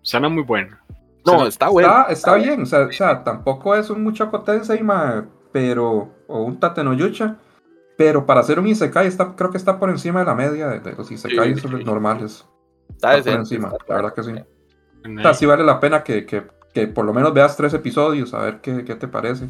suena 0.03 0.28
muy 0.28 0.43
buena. 0.43 0.83
No, 1.26 1.33
Suena- 1.33 1.49
está 1.49 1.68
bueno. 1.68 1.89
Está, 1.89 2.12
está 2.12 2.35
bien, 2.37 2.62
o 2.62 2.66
sea, 2.66 2.81
o 2.81 2.93
sea, 2.93 3.22
tampoco 3.24 3.74
es 3.74 3.91
un 3.91 4.03
Muchoco 4.03 4.41
Tensei, 4.43 4.81
pero, 5.53 6.14
o 6.26 6.43
un 6.43 6.59
Tatenoyucha, 6.59 7.37
pero 7.99 8.24
para 8.24 8.41
hacer 8.41 8.59
un 8.59 8.66
Isekai 8.66 9.07
está, 9.07 9.35
creo 9.37 9.51
que 9.51 9.59
está 9.59 9.78
por 9.78 9.91
encima 9.91 10.20
de 10.20 10.26
la 10.26 10.35
media 10.35 10.68
de, 10.68 10.81
de 10.81 10.93
los 10.93 11.11
Isekai 11.11 11.55
Sí, 11.57 11.61
sí. 11.61 11.85
normales. 11.85 12.47
Está 12.91 13.16
Está 13.16 13.31
por 13.33 13.41
encima, 13.41 13.68
está 13.68 13.85
la 13.89 13.95
verdad 13.97 14.14
que 14.14 14.22
sí. 14.22 14.33
Bueno, 15.03 15.20
O 15.20 15.22
sea, 15.22 15.35
sí 15.35 15.47
vale 15.47 15.64
la 15.64 15.78
pena 15.81 16.03
que, 16.03 16.24
que, 16.26 16.45
que 16.72 16.87
por 16.89 17.05
lo 17.05 17.12
menos 17.12 17.33
veas 17.35 17.57
tres 17.57 17.74
episodios, 17.74 18.33
a 18.35 18.41
ver 18.41 18.61
qué, 18.61 18.85
qué 18.85 18.95
te 18.95 19.07
parece. 19.09 19.49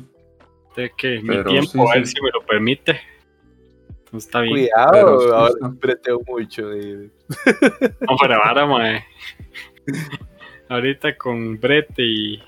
de 0.77 0.91
que 0.97 1.21
mi 1.23 1.29
Pero 1.29 1.51
tiempo, 1.51 1.71
sí, 1.71 1.79
a 1.81 1.95
ver 1.95 2.07
sí. 2.07 2.15
si 2.17 2.23
me 2.23 2.31
lo 2.33 2.45
permite. 2.47 3.01
Entonces 4.13 4.27
está 4.29 4.41
bien. 4.41 4.55
Cuidado, 4.69 4.91
Pero 4.93 5.37
ahora 5.37 5.49
está. 5.55 5.69
breteo 5.69 6.21
mucho. 6.27 6.69
de- 6.69 7.11
No, 8.01 8.17
para 8.21 8.39
vara, 8.39 8.67
mae. 8.67 9.05
Ahorita 10.69 11.17
con 11.17 11.59
Brete 11.61 12.03
y, 12.03 12.43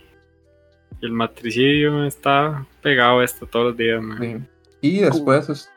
el 1.01 1.13
matricidio 1.13 2.05
está 2.05 2.65
pegado 2.81 3.23
esto 3.23 3.47
todos 3.47 3.67
los 3.67 3.77
días, 3.77 4.01
mae. 4.03 4.39
Sí. 4.39 4.45
Y 4.81 4.99
después 5.01 5.49
es. 5.49 5.71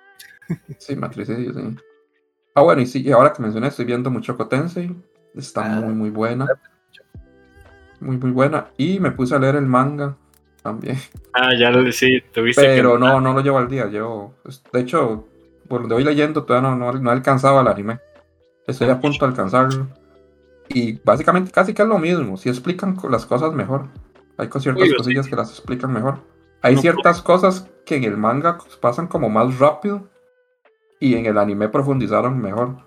Sí, 0.78 0.96
Matricidio, 0.96 1.54
sí. 1.54 1.62
Ah, 2.54 2.62
bueno, 2.62 2.82
y 2.82 2.86
sí, 2.86 3.02
y 3.04 3.12
ahora 3.12 3.34
que 3.34 3.42
mencioné, 3.42 3.68
estoy 3.68 3.86
viendo 3.86 4.12
Muchoco 4.12 4.48
Tensei. 4.48 4.96
Está 5.36 5.66
Ah. 5.78 5.82
muy, 5.82 5.94
muy 5.94 6.10
buena. 6.12 6.46
Muy, 8.00 8.18
muy 8.18 8.32
buena. 8.32 8.68
Y 8.78 9.00
me 9.00 9.12
puse 9.12 9.34
a 9.36 9.40
leer 9.40 9.56
el 9.56 9.66
manga 9.66 10.16
también. 10.62 10.98
Ah, 11.34 11.50
ya 11.60 11.70
lo 11.72 11.92
sí, 11.92 12.22
tuviste 12.34 12.62
Pero 12.64 12.94
que. 12.94 13.00
no, 13.00 13.20
no 13.20 13.34
lo 13.34 13.42
llevo 13.42 13.58
al 13.58 13.68
día. 13.68 13.86
Llevo. 13.88 14.36
De 14.72 14.80
hecho, 14.82 15.28
por 15.68 15.82
donde 15.82 15.96
voy 15.96 16.04
leyendo, 16.04 16.44
todavía 16.44 16.70
no, 16.70 16.76
no, 16.76 16.92
no 16.94 17.10
he 17.10 17.14
alcanzado 17.14 17.60
el 17.62 17.68
anime. 17.68 18.00
Estoy 18.68 18.90
a 18.90 19.00
punto 19.00 19.26
de 19.26 19.32
alcanzarlo. 19.32 19.88
Y 20.70 20.94
básicamente 21.04 21.52
casi 21.52 21.74
que 21.74 21.84
es 21.84 21.88
lo 21.88 22.00
mismo. 22.00 22.38
Si 22.38 22.50
explican 22.50 22.98
las 23.10 23.26
cosas 23.26 23.54
mejor. 23.54 23.88
Hay 24.38 24.50
ciertas 24.60 24.88
sí. 24.90 24.96
cosillas 24.96 25.28
que 25.28 25.36
las 25.36 25.50
explican 25.52 25.94
mejor. 25.94 26.20
Hay 26.62 26.76
No 26.76 26.82
ciertas 26.82 27.22
cosas 27.22 27.70
que 27.86 27.96
en 27.96 28.04
el 28.04 28.18
manga 28.18 28.58
pasan 28.80 29.08
como 29.08 29.30
más 29.30 29.60
rápido. 29.60 30.10
Y 31.00 31.16
en 31.16 31.26
el 31.26 31.38
anime 31.38 31.70
profundizaron 31.70 32.40
mejor. 32.40 32.78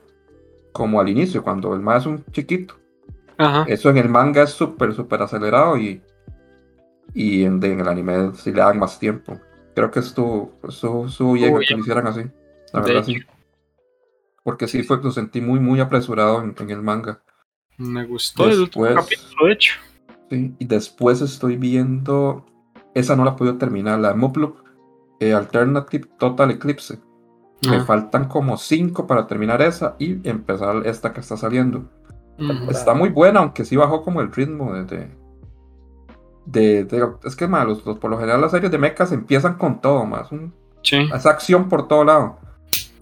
Como 0.72 1.00
al 1.00 1.08
inicio, 1.08 1.42
cuando 1.42 1.74
el 1.74 1.80
más 1.80 2.02
es 2.02 2.06
un 2.06 2.24
chiquito. 2.32 2.74
Ajá. 3.36 3.64
Eso 3.68 3.90
en 3.90 3.98
el 3.98 4.08
manga 4.08 4.42
es 4.42 4.50
súper, 4.50 4.92
súper 4.94 5.22
acelerado 5.22 5.76
y, 5.78 6.02
y 7.14 7.44
en, 7.44 7.62
en 7.62 7.80
el 7.80 7.88
anime 7.88 8.32
sí 8.34 8.50
le 8.50 8.60
dan 8.60 8.78
más 8.78 8.98
tiempo. 8.98 9.38
Creo 9.74 9.92
que 9.92 10.00
estuvo, 10.00 10.58
estuvo, 10.68 11.06
estuvo 11.06 11.32
bien 11.34 11.54
Uy, 11.54 11.64
que 11.64 11.74
lo 11.74 11.80
hicieran 11.80 12.06
así. 12.08 12.22
La 12.72 12.80
verdad 12.80 13.04
sí. 13.04 13.16
Porque 14.44 14.66
sí 14.68 14.82
fue, 14.82 15.02
lo 15.02 15.10
sentí 15.10 15.40
muy, 15.40 15.60
muy 15.60 15.80
apresurado 15.80 16.42
en, 16.42 16.54
en 16.58 16.70
el 16.70 16.82
manga. 16.82 17.22
Me 17.76 18.04
gustó 18.06 18.48
el 18.48 18.60
último 18.60 18.84
Después- 18.86 19.04
capítulo, 19.04 19.46
de 19.46 19.52
hecho. 19.52 19.72
Sí. 20.30 20.54
Y 20.58 20.64
después 20.64 21.20
estoy 21.20 21.56
viendo. 21.56 22.44
Esa 22.94 23.14
no 23.16 23.24
la 23.24 23.36
puedo 23.36 23.56
terminar, 23.58 23.98
la 24.00 24.08
de 24.08 24.14
eh, 25.20 25.32
Alternative 25.34 26.08
Total 26.18 26.50
Eclipse. 26.50 26.98
Me 27.68 27.76
Ajá. 27.76 27.86
faltan 27.86 28.28
como 28.28 28.56
cinco 28.56 29.06
para 29.06 29.26
terminar 29.26 29.60
esa 29.62 29.96
y 29.98 30.26
empezar 30.28 30.86
esta 30.86 31.12
que 31.12 31.20
está 31.20 31.36
saliendo. 31.36 31.90
Está 32.70 32.94
muy 32.94 33.08
buena, 33.08 33.40
aunque 33.40 33.64
sí 33.64 33.76
bajó 33.76 34.02
como 34.02 34.20
el 34.20 34.30
ritmo 34.32 34.72
de. 34.74 34.84
de, 34.84 35.10
de- 36.46 36.84
de- 36.84 37.08
es 37.24 37.34
que 37.36 37.46
los- 37.64 37.82
por 37.82 38.10
lo 38.10 38.16
general 38.18 38.40
las 38.40 38.52
series 38.52 38.70
de 38.70 38.78
mechas 38.78 39.10
empiezan 39.12 39.58
con 39.58 39.80
todo, 39.80 40.04
más. 40.06 40.30
Un, 40.32 40.54
Sí. 40.82 40.96
es 41.12 41.26
acción 41.26 41.68
por 41.68 41.88
todo 41.88 42.04
lado. 42.04 42.38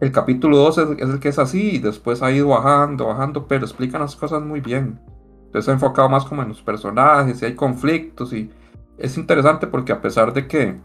El 0.01 0.13
capítulo 0.13 0.59
2 0.59 0.79
es, 0.79 0.89
es 0.99 1.09
el 1.09 1.21
que 1.21 1.29
es 1.31 1.39
así, 1.39 1.77
y 1.77 1.79
después 1.79 2.23
ha 2.23 2.31
ido 2.31 2.49
bajando, 2.49 3.07
bajando, 3.07 3.47
pero 3.47 3.65
explican 3.65 4.01
las 4.03 4.15
cosas 4.17 4.43
muy 4.43 4.61
bien. 4.61 5.01
Entonces 5.47 5.69
ha 5.69 5.73
enfocado 5.73 6.09
más 6.09 6.25
como 6.25 6.43
en 6.43 6.49
los 6.49 6.63
personajes, 6.63 7.41
y 7.43 7.45
hay 7.47 7.55
conflictos, 7.55 8.33
y 8.33 8.51
es 8.99 9.17
interesante 9.17 9.67
porque 9.67 9.93
a 9.93 10.01
pesar 10.03 10.33
de 10.33 10.47
que 10.47 10.77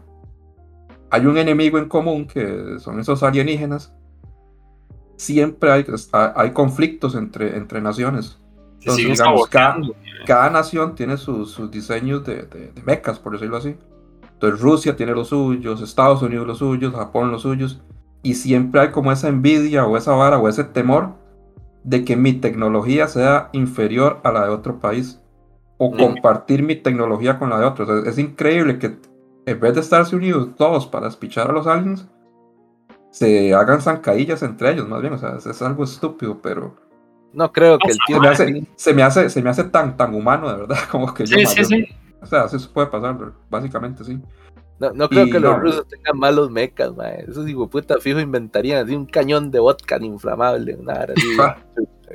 hay 1.10 1.26
un 1.26 1.36
enemigo 1.36 1.78
en 1.78 1.88
común, 1.88 2.26
que 2.26 2.78
son 2.78 2.98
esos 3.00 3.22
alienígenas, 3.22 3.92
siempre 5.16 5.70
hay, 5.70 5.84
hay 6.34 6.50
conflictos 6.52 7.14
entre, 7.14 7.56
entre 7.56 7.80
naciones. 7.80 8.38
Se 8.78 8.90
siguen 8.96 9.12
digamos, 9.12 9.46
cada- 9.48 9.74
cada 10.26 10.50
nación 10.50 10.94
tiene 10.94 11.16
sus, 11.16 11.50
sus 11.50 11.70
diseños 11.70 12.24
de, 12.24 12.42
de, 12.44 12.72
de 12.72 12.82
mechas, 12.84 13.18
por 13.18 13.32
decirlo 13.32 13.56
así. 13.58 13.76
Entonces 14.32 14.60
Rusia 14.60 14.96
tiene 14.96 15.12
los 15.12 15.28
suyos, 15.28 15.82
Estados 15.82 16.22
Unidos 16.22 16.46
los 16.46 16.58
suyos, 16.58 16.94
Japón 16.94 17.30
los 17.30 17.42
suyos, 17.42 17.80
y 18.22 18.34
siempre 18.34 18.80
hay 18.80 18.88
como 18.90 19.10
esa 19.12 19.28
envidia 19.28 19.84
o 19.86 19.96
esa 19.96 20.12
vara 20.12 20.38
o 20.38 20.48
ese 20.48 20.64
temor 20.64 21.14
de 21.84 22.04
que 22.04 22.16
mi 22.16 22.32
tecnología 22.34 23.08
sea 23.08 23.48
inferior 23.52 24.20
a 24.22 24.30
la 24.32 24.44
de 24.44 24.50
otro 24.50 24.78
país 24.78 25.20
o 25.78 25.90
Mm. 25.90 25.96
compartir 25.98 26.62
mi 26.62 26.76
tecnología 26.76 27.38
con 27.38 27.50
la 27.50 27.58
de 27.58 27.64
otros. 27.66 27.88
Es, 27.88 28.06
es 28.12 28.18
increíble 28.18 28.78
que 28.78 28.96
en 29.46 29.58
vez 29.60 29.74
de 29.74 29.80
estarse 29.80 30.14
unidos 30.14 30.50
todos 30.56 30.86
para 30.86 31.08
espichar 31.08 31.50
a 31.50 31.52
los 31.52 31.66
aliens, 31.66 32.06
se 33.10 33.52
hagan 33.54 33.80
zancadillas 33.80 34.42
entre 34.42 34.70
ellos, 34.70 34.88
más 34.88 35.00
bien, 35.02 35.12
o 35.14 35.18
sea, 35.18 35.36
es, 35.36 35.44
es 35.46 35.60
algo 35.62 35.84
estúpido, 35.84 36.38
pero 36.40 36.74
No 37.32 37.50
creo 37.52 37.78
que 37.78 37.90
el 37.90 37.98
tío 38.06 38.16
se 38.16 38.20
me 38.22 38.28
hace, 38.28 38.66
se 38.76 38.94
me 38.94 39.02
hace, 39.02 39.28
se 39.30 39.42
me 39.42 39.50
hace 39.50 39.64
tan, 39.64 39.96
tan 39.96 40.14
humano, 40.14 40.48
de 40.50 40.56
verdad, 40.60 40.76
como 40.90 41.12
que 41.12 41.26
Sí, 41.26 41.44
sí, 41.46 41.56
yo- 41.58 41.64
sí. 41.64 41.86
o 42.22 42.26
sea, 42.26 42.44
eso 42.44 42.70
puede 42.72 42.86
pasar, 42.86 43.16
básicamente 43.50 44.04
sí. 44.04 44.20
No, 44.82 44.92
no 44.94 45.08
creo 45.08 45.26
Y 45.26 45.30
que 45.30 45.38
los 45.40 45.52
no. 45.52 45.60
rusos 45.60 45.86
tengan 45.86 46.18
malos 46.18 46.50
mecas, 46.50 46.94
mae. 46.96 47.24
Esos 47.28 47.48
hijueputas 47.48 48.02
fijo 48.02 48.18
inventarían 48.20 48.84
así 48.84 48.96
un 48.96 49.06
cañón 49.06 49.50
de 49.50 49.60
vodka 49.60 49.96
inflamable, 50.00 50.74
una 50.74 50.94
vara 50.94 51.14
así. 51.16 51.28
Ah, 51.40 51.56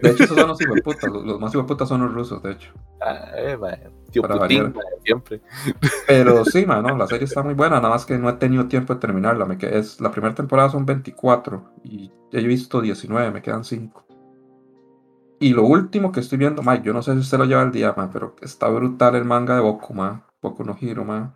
De 0.02 0.12
hecho, 0.12 0.26
esos 0.26 0.38
son 0.38 0.48
los 0.50 0.62
hijueputas, 0.62 1.10
los, 1.12 1.26
los 1.26 1.40
más 1.40 1.52
hijueputas 1.54 1.88
son 1.90 2.02
los 2.02 2.14
rusos, 2.14 2.44
de 2.44 2.52
hecho. 2.52 2.72
Ah, 3.02 3.32
eh, 3.38 3.58
mae. 3.58 3.90
Tío 4.12 4.22
Para 4.22 4.40
Putin, 4.40 4.74
mae, 4.74 5.02
siempre. 5.04 5.42
Pero 6.08 6.44
sí, 6.46 6.66
man, 6.66 6.84
no, 6.84 6.98
la 6.98 7.08
serie 7.08 7.26
está 7.26 7.42
muy 7.42 7.54
buena, 7.56 7.78
nada 7.78 7.90
más 7.90 8.06
que 8.06 8.18
no 8.18 8.30
he 8.30 8.34
tenido 8.34 8.68
tiempo 8.68 8.94
de 8.94 9.00
terminarla. 9.00 9.46
Me 9.46 9.58
quedé- 9.58 9.78
es, 9.80 10.00
la 10.02 10.12
primera 10.12 10.36
temporada 10.36 10.70
son 10.70 10.86
24 10.86 11.72
y 11.84 12.12
ya 12.32 12.40
he 12.40 12.44
visto 12.48 12.82
19, 12.82 13.32
me 13.32 13.42
quedan 13.42 13.64
5. 13.64 14.06
Y 15.40 15.54
lo 15.54 15.64
último 15.64 16.12
que 16.12 16.20
estoy 16.20 16.38
viendo, 16.40 16.64
Mike, 16.64 16.84
yo 16.84 16.94
no 16.94 17.02
sé 17.04 17.14
si 17.14 17.20
usted 17.20 17.38
lo 17.38 17.46
lleva 17.46 17.62
al 17.62 17.72
día, 17.72 17.94
man, 17.96 18.10
pero 18.12 18.36
está 18.42 18.68
brutal 18.70 19.16
el 19.16 19.26
manga 19.26 19.56
de 19.56 19.62
Boku, 19.62 19.94
man. 19.94 20.24
Boku 20.42 20.64
no 20.64 20.76
Hiro, 20.80 21.06
man. 21.06 21.36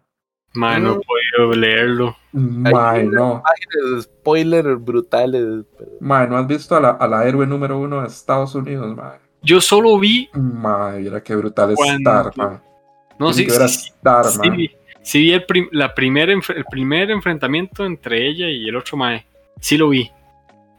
Man, 0.54 0.84
no 0.84 0.94
he 0.94 1.02
podido 1.06 1.54
leerlo. 1.60 2.18
Mae, 2.34 3.04
no. 3.06 3.42
Imágenes, 3.42 4.04
spoilers 4.04 4.84
brutales. 4.84 5.66
pero- 5.78 5.92
¿no 6.28 6.38
has 6.38 6.48
visto 6.48 6.76
a 6.76 6.80
la, 6.82 6.90
a 6.92 7.08
la 7.08 7.26
héroe 7.28 7.48
número 7.48 7.78
uno 7.80 8.02
de 8.02 8.08
Estados 8.08 8.54
Unidos, 8.56 8.96
mae? 8.96 9.20
Yo 9.42 9.60
solo 9.62 9.98
vi. 9.98 10.30
Mae, 10.34 11.00
mira 11.00 11.22
qué 11.24 11.36
brutal 11.36 11.72
es 11.72 11.76
Cuando- 11.78 12.10
Star, 12.10 12.32
mae. 12.38 12.60
No, 13.18 13.32
sí, 13.34 13.46
sí, 13.50 13.64
Star, 13.66 14.26
sí, 14.26 14.40
mae. 14.40 14.50
vi- 14.50 14.72
sí 15.02 15.20
vi 15.22 15.32
el, 15.34 15.46
prim- 15.46 15.70
la 15.72 15.94
primer 15.94 16.30
enf- 16.30 16.56
el 16.56 16.66
primer 16.66 17.10
enfrentamiento 17.12 17.86
entre 17.86 18.28
ella 18.28 18.50
y 18.50 18.68
el 18.68 18.76
otro 18.76 18.98
Mae. 18.98 19.26
Sí 19.60 19.78
lo 19.78 19.90
vi. 19.90 20.10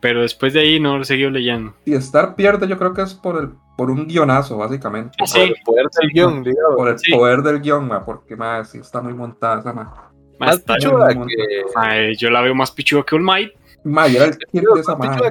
Pero 0.03 0.21
después 0.21 0.53
de 0.53 0.61
ahí 0.61 0.81
no 0.81 0.99
lo 0.99 1.05
seguido 1.05 1.31
leyendo. 1.31 1.75
Si 1.85 1.95
Star 1.95 2.35
pierde, 2.35 2.67
yo 2.69 2.77
creo 2.77 2.93
que 2.93 3.03
es 3.03 3.15
por 3.15 3.41
el 3.41 3.51
por 3.79 3.91
un 3.91 4.07
guionazo, 4.07 4.59
básicamente. 4.59 5.17
Sí. 5.25 5.39
Por 5.39 5.49
el 5.49 5.55
poder 5.65 5.87
del 6.01 6.11
guion, 6.11 6.43
digamos. 6.43 6.77
Por 6.77 6.89
el 6.89 6.99
Sí. 6.99 7.13
poder 7.13 7.43
del 7.43 7.61
guion, 7.63 7.89
mae, 7.89 8.01
porque 8.05 8.37
mae, 8.37 8.65
sí 8.65 8.79
está 8.79 9.01
muy 9.01 9.15
montada 9.15 9.61
esa. 9.61 9.73
Mae, 9.73 9.87
Más 10.39 10.61
pichuda 10.61 11.09
que. 11.09 11.65
Mae, 11.75 12.17
yo 12.17 12.31
la 12.31 12.43
veo 12.43 12.55
más 12.55 12.71
pichuda 12.73 13.05
que 13.05 13.15
All 13.15 13.23
Might. 13.23 13.53
Mae, 13.85 14.15
era 14.17 14.25
el 14.27 14.37
Kirk 14.37 14.75
de 14.75 14.81
esa 14.81 14.97
Más 14.97 15.17
mae. 15.19 15.31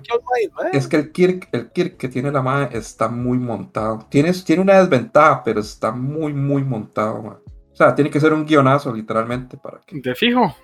Es 0.74 0.88
que 0.88 0.95
el 0.95 1.11
Kirk, 1.11 1.49
el 1.51 1.69
Kirk 1.72 1.97
que 1.97 2.07
tiene 2.07 2.32
la 2.32 2.41
mae 2.41 2.69
está 2.72 3.09
muy 3.09 3.38
montado. 3.38 4.07
Tiene, 4.09 4.32
tiene 4.34 4.61
una 4.61 4.80
desventaja, 4.80 5.43
pero 5.43 5.59
está 5.59 5.91
muy, 5.91 6.34
muy 6.34 6.63
montado, 6.63 7.22
mae. 7.22 7.34
O 7.72 7.76
sea, 7.76 7.93
tiene 7.93 8.09
que 8.09 8.19
ser 8.22 8.34
un 8.34 8.45
guionazo, 8.45 8.93
literalmente, 8.93 9.57
para 9.57 9.82
que. 9.86 9.99
De 9.99 10.15
fijo. 10.15 10.55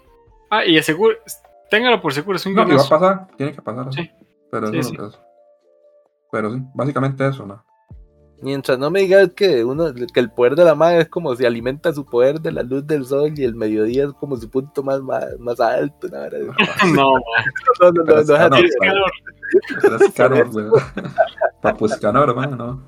Ah, 0.50 0.66
y 0.66 0.78
aseguro. 0.78 1.18
Téngalo 1.70 2.02
por 2.02 2.14
seguro, 2.14 2.38
es 2.38 2.46
un 2.46 2.54
No, 2.56 2.66
que 2.66 2.76
va 2.76 2.82
a 2.82 2.90
pasar, 2.90 3.28
tiene 3.38 3.52
que 3.54 3.62
pasar. 3.62 3.88
así. 3.90 4.04
Sí. 4.04 4.12
Pero 4.52 4.68
Sí, 4.72 4.78
eso 4.80 4.90
sí. 4.90 4.98
es. 5.08 5.20
Pero 6.32 6.54
sí, 6.54 6.62
básicamente 6.74 7.28
eso, 7.28 7.46
¿no? 7.46 7.64
Mientras 8.42 8.78
no 8.78 8.92
me 8.92 9.00
digas 9.02 9.32
que 9.36 9.64
uno 9.66 9.92
que 10.14 10.20
el 10.20 10.30
poder 10.32 10.56
de 10.56 10.64
la 10.64 10.76
madre 10.76 11.00
es 11.02 11.10
como 11.10 11.36
si 11.36 11.44
alimenta 11.44 11.92
su 11.92 12.06
poder 12.06 12.40
de 12.40 12.52
la 12.52 12.62
luz 12.62 12.86
del 12.86 13.04
sol 13.04 13.34
y 13.36 13.44
el 13.44 13.56
mediodía 13.56 14.06
es 14.06 14.14
como 14.14 14.38
su 14.38 14.48
punto 14.50 14.84
más, 14.84 15.02
más, 15.02 15.26
más 15.40 15.60
alto. 15.60 16.08
¿no? 16.12 16.28
No, 16.94 17.12
No, 17.82 17.92
no, 17.92 17.92
no, 17.92 18.04
no 18.04 18.58
es 18.58 18.76
calor. 18.80 19.12
Es 20.02 20.14
Canor, 20.14 20.52
güey. 20.52 20.66
Papuscanor, 21.62 22.30
hermano, 22.30 22.56
no. 22.56 22.84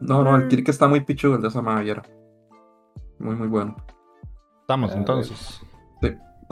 No, 0.00 0.24
no, 0.24 0.36
el 0.36 0.48
Kirk 0.48 0.68
está 0.68 0.88
muy 0.88 1.00
pichudo, 1.02 1.36
el 1.36 1.42
de 1.42 1.48
esa 1.48 1.60
madera. 1.62 2.02
Muy, 3.18 3.36
muy 3.36 3.48
bueno. 3.48 3.76
Estamos 4.62 4.90
Ah, 4.92 4.96
entonces. 4.96 5.60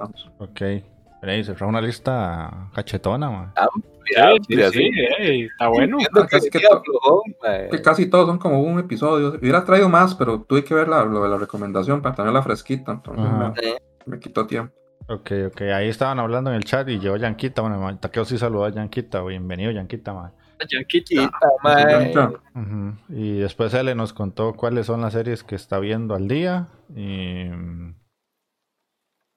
Vamos. 0.01 0.31
Ok. 0.39 0.63
Ahí 1.23 1.45
se 1.45 1.55
fue 1.55 1.67
una 1.67 1.81
lista 1.81 2.71
cachetona, 2.75 3.31
man. 3.31 3.53
Amplia, 3.57 4.31
amplia, 4.31 4.71
Sí, 4.71 4.79
sí. 4.79 4.91
sí, 4.93 5.07
ey, 5.19 5.43
está 5.43 5.69
bueno. 5.69 5.99
Que 5.99 6.27
Casi 6.29 6.51
que 6.51 7.83
casi 7.83 8.07
todos 8.09 8.27
son 8.27 8.39
como 8.39 8.61
un 8.63 8.79
episodio. 8.79 9.35
Hubiera 9.41 9.65
traído 9.65 9.89
más, 9.89 10.15
pero 10.15 10.41
tuve 10.43 10.65
que 10.65 10.75
ver 10.75 10.89
la, 10.89 11.05
lo 11.05 11.23
de 11.23 11.29
la 11.29 11.37
recomendación 11.37 12.01
para 12.01 12.15
tenerla 12.15 12.43
fresquita. 12.43 12.93
Entonces 12.93 13.25
me, 13.25 13.77
me 14.07 14.19
quitó 14.19 14.47
tiempo. 14.47 14.75
Ok, 15.09 15.33
ok. 15.49 15.61
Ahí 15.63 15.89
estaban 15.89 16.19
hablando 16.21 16.51
en 16.51 16.57
el 16.57 16.65
chat 16.65 16.89
y 16.89 16.99
llegó 16.99 17.17
Yanquita. 17.17 17.63
Bueno, 17.63 17.79
man, 17.81 18.01
Takeo 18.01 18.25
sí 18.25 18.39
saludó 18.39 18.65
a 18.65 18.71
Yanquita. 18.71 19.23
Bienvenido, 19.23 19.73
Yanquita, 19.73 20.15
man. 20.15 20.33
Yanquita. 20.71 21.09
Quita, 21.09 21.31
mae. 21.63 22.13
Ya. 22.15 22.29
Ujú. 22.55 22.95
Y 23.09 23.39
después 23.41 23.75
él 23.75 23.95
nos 23.97 24.13
contó 24.13 24.55
cuáles 24.55 24.87
son 24.87 25.01
las 25.01 25.13
series 25.13 25.43
que 25.43 25.55
está 25.57 25.79
viendo 25.81 26.15
al 26.15 26.29
día. 26.29 26.69
Y, 26.95 27.49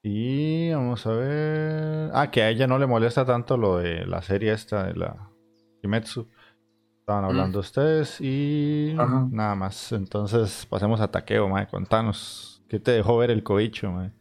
y 0.04 0.70
vamos 0.70 1.06
a 1.06 1.12
ver. 1.12 2.10
Ah, 2.12 2.30
que 2.30 2.42
a 2.42 2.50
ella 2.50 2.66
no 2.66 2.78
le 2.78 2.86
molesta 2.86 3.24
tanto 3.24 3.56
lo 3.56 3.78
de 3.78 4.04
la 4.06 4.20
serie 4.20 4.52
esta 4.52 4.84
de 4.84 4.94
la 4.94 5.30
Kimetsu. 5.80 6.28
Estaban 7.00 7.24
hablando 7.24 7.60
ustedes 7.60 8.20
y 8.20 8.94
Ajá. 8.98 9.26
nada 9.30 9.54
más. 9.54 9.92
Entonces 9.92 10.66
pasemos 10.66 11.00
a 11.00 11.10
Takeo, 11.10 11.48
mae. 11.48 11.66
Contanos. 11.66 12.62
¿Qué 12.68 12.78
te 12.78 12.92
dejó 12.92 13.16
ver 13.16 13.30
el 13.30 13.42
cobicho, 13.42 13.90
mae? 13.90 14.12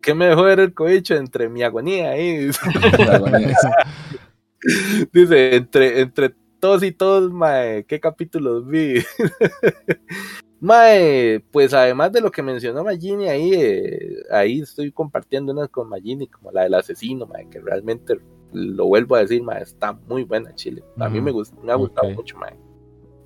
¿Qué 0.00 0.14
me 0.14 0.26
dejó 0.26 0.44
ver 0.44 0.60
el 0.60 0.74
cohecho 0.74 1.16
entre 1.16 1.48
mi 1.48 1.64
agonía 1.64 2.10
ahí? 2.10 2.48
Dice, 5.12 5.56
entre, 5.56 6.00
entre 6.02 6.34
todos 6.60 6.84
y 6.84 6.92
todos, 6.92 7.32
mae, 7.32 7.84
¿qué 7.84 7.98
capítulos 7.98 8.64
vi? 8.64 9.02
mae, 10.60 11.40
pues 11.50 11.72
además 11.74 12.12
de 12.12 12.20
lo 12.20 12.30
que 12.30 12.42
mencionó 12.42 12.84
Magini 12.84 13.28
ahí, 13.28 13.52
eh, 13.54 14.16
ahí 14.30 14.60
estoy 14.60 14.92
compartiendo 14.92 15.52
unas 15.52 15.68
con 15.70 15.88
Magini, 15.88 16.26
como 16.28 16.52
la 16.52 16.62
del 16.64 16.74
asesino, 16.74 17.26
mae, 17.26 17.48
que 17.48 17.60
realmente 17.60 18.20
lo 18.52 18.86
vuelvo 18.86 19.14
a 19.16 19.20
decir, 19.20 19.42
mae, 19.42 19.62
está 19.62 19.92
muy 19.92 20.24
buena 20.24 20.54
Chile. 20.54 20.82
A 20.98 21.08
mí 21.08 21.20
me, 21.20 21.32
gust- 21.32 21.54
me 21.62 21.72
ha 21.72 21.76
gustado 21.76 22.10
mucho, 22.10 22.36
mae. 22.38 22.54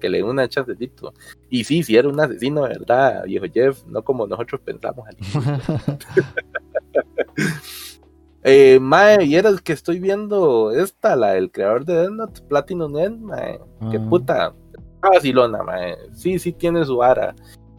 Que 0.01 0.09
le 0.11 0.19
dé 0.19 0.23
una 0.25 0.47
chancecito. 0.49 1.15
Y 1.49 1.65
sí, 1.65 1.83
sí 1.83 1.97
era 1.97 2.09
un 2.09 2.21
asesino, 2.21 2.65
de 2.65 2.69
verdad, 2.71 3.25
viejo 3.25 3.47
Jeff, 3.53 3.85
no 3.87 4.03
como 4.05 4.27
nosotros 4.27 4.61
pensamos. 4.63 5.07
Eh, 8.47 8.79
mae, 8.79 9.25
y 9.25 9.37
era 9.37 9.49
el 9.49 9.63
que 9.63 9.73
estoy 9.73 9.99
viendo 10.01 10.71
esta, 10.73 11.17
la 11.17 11.33
del 11.33 11.51
creador 11.51 11.87
de 11.87 11.95
Death 11.95 12.11
Note, 12.11 12.41
Platinum 12.47 12.99
End, 12.99 13.21
mae. 13.23 13.59
Que 13.91 13.97
Ah. 13.97 14.07
puta, 14.11 14.55
está 15.05 15.17
vacilona, 15.17 15.63
mae. 15.63 15.97
Sí, 16.13 16.39
sí 16.39 16.53
tiene 16.53 16.85
su 16.85 16.97
vara. 16.97 17.35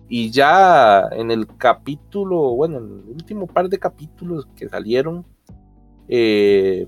Y 0.07 0.29
ya 0.29 1.07
en 1.11 1.31
el 1.31 1.47
capítulo, 1.57 2.55
bueno, 2.55 2.77
en 2.77 2.83
el 2.85 3.09
último 3.09 3.47
par 3.47 3.69
de 3.69 3.79
capítulos 3.79 4.47
que 4.55 4.69
salieron, 4.69 5.25
eh, 6.07 6.87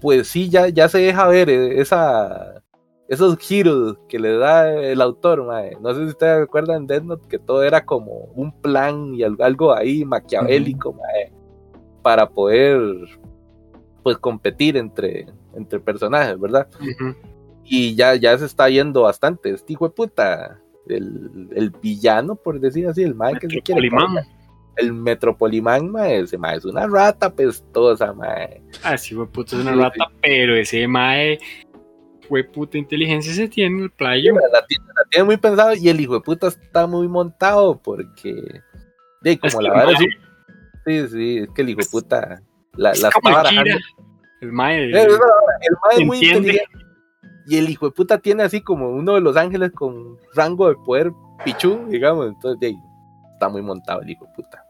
pues 0.00 0.28
sí, 0.28 0.48
ya, 0.48 0.68
ya 0.68 0.88
se 0.88 0.98
deja 0.98 1.26
ver 1.26 1.50
eh, 1.50 1.80
esa, 1.80 2.62
esos 3.08 3.36
giros 3.38 3.98
que 4.08 4.20
le 4.20 4.36
da 4.36 4.72
el 4.72 5.00
autor, 5.00 5.44
mae. 5.44 5.76
No 5.80 5.92
sé 5.92 6.04
si 6.04 6.10
ustedes 6.10 6.40
recuerdan 6.40 6.86
Death 6.86 7.02
Note, 7.02 7.28
que 7.28 7.38
todo 7.38 7.64
era 7.64 7.84
como 7.84 8.28
un 8.36 8.52
plan 8.52 9.14
y 9.14 9.24
algo, 9.24 9.74
ahí 9.74 10.04
maquiavélico, 10.04 10.92
mae, 10.92 11.32
para 12.02 12.28
poder 12.28 12.80
pues 14.02 14.16
competir 14.18 14.76
entre, 14.76 15.26
entre 15.54 15.80
personajes, 15.80 16.38
¿verdad? 16.38 16.68
Ujú. 16.80 17.14
Y 17.72 17.94
ya, 17.94 18.16
ya 18.16 18.36
se 18.36 18.46
está 18.46 18.68
yendo 18.68 19.02
bastante. 19.02 19.50
Este 19.50 19.72
hijo 19.74 19.86
de 19.88 19.94
puta, 19.94 20.58
el, 20.88 21.48
el 21.54 21.70
villano, 21.70 22.34
por 22.34 22.58
decir 22.58 22.88
así, 22.88 23.02
el 23.04 23.14
mae 23.14 23.34
que 23.38 23.48
se 23.48 23.62
quiere 23.62 23.88
comer, 23.88 24.24
El 24.76 24.92
Metropolimán, 24.92 25.88
mae, 25.90 26.18
ese 26.20 26.36
mae 26.36 26.56
es 26.56 26.64
una 26.64 26.86
rata 26.88 27.32
pestosa, 27.32 28.12
mae. 28.12 28.60
Ah, 28.82 28.98
sí, 28.98 29.14
fue 29.14 29.28
puta, 29.28 29.54
es 29.54 29.62
una 29.62 29.74
Sí, 29.74 29.78
rata, 29.78 30.10
pero 30.20 30.56
ese 30.56 30.88
mae 30.88 31.38
fue 32.28 32.42
puta 32.42 32.76
inteligencia 32.76 33.32
se 33.34 33.46
tiene 33.48 33.84
el 33.84 33.90
playo. 33.90 34.34
La 34.34 34.66
tiene, 34.66 34.84
la 34.86 35.04
tiene 35.10 35.24
muy 35.24 35.36
pensado 35.36 35.74
y 35.74 35.88
el 35.88 36.00
hijo 36.00 36.14
de 36.14 36.20
puta 36.22 36.48
está 36.48 36.86
muy 36.88 37.06
montado 37.06 37.80
porque, 37.80 38.34
de 39.22 39.32
Es 39.32 39.38
como 39.54 39.58
que 39.58 39.68
la 39.68 39.84
el 39.84 39.90
es 39.90 40.00
un- 40.00 40.06
Sí, 40.86 41.08
sí, 41.08 41.38
es 41.38 41.48
que 41.54 41.62
el 41.62 41.68
hijo 41.68 41.80
de 41.82 41.86
puta 41.90 42.42
la, 42.74 42.90
es 42.92 43.02
la 43.02 43.08
está 43.08 43.20
el 43.28 43.32
barajando. 43.34 43.70
el 44.40 44.52
mae. 44.52 44.86
Es 44.90 44.92
la 44.92 45.18
vara, 45.18 45.20
El 45.60 45.76
mae 45.84 46.00
es 46.00 46.06
muy 46.06 46.16
inteligente. 46.18 46.68
Y 47.50 47.58
el 47.58 47.68
hijo 47.68 47.86
de 47.86 47.92
puta 47.92 48.18
tiene 48.18 48.44
así 48.44 48.60
como 48.60 48.88
uno 48.90 49.14
de 49.14 49.20
los 49.20 49.36
ángeles 49.36 49.72
con 49.72 50.16
rango 50.34 50.68
de 50.68 50.76
poder 50.76 51.12
pichu, 51.44 51.80
digamos. 51.88 52.28
Entonces, 52.28 52.60
de 52.60 52.66
ahí, 52.68 52.78
está 53.32 53.48
muy 53.48 53.60
montado 53.60 54.02
el 54.02 54.10
hijo 54.10 54.24
de 54.26 54.32
puta. 54.36 54.64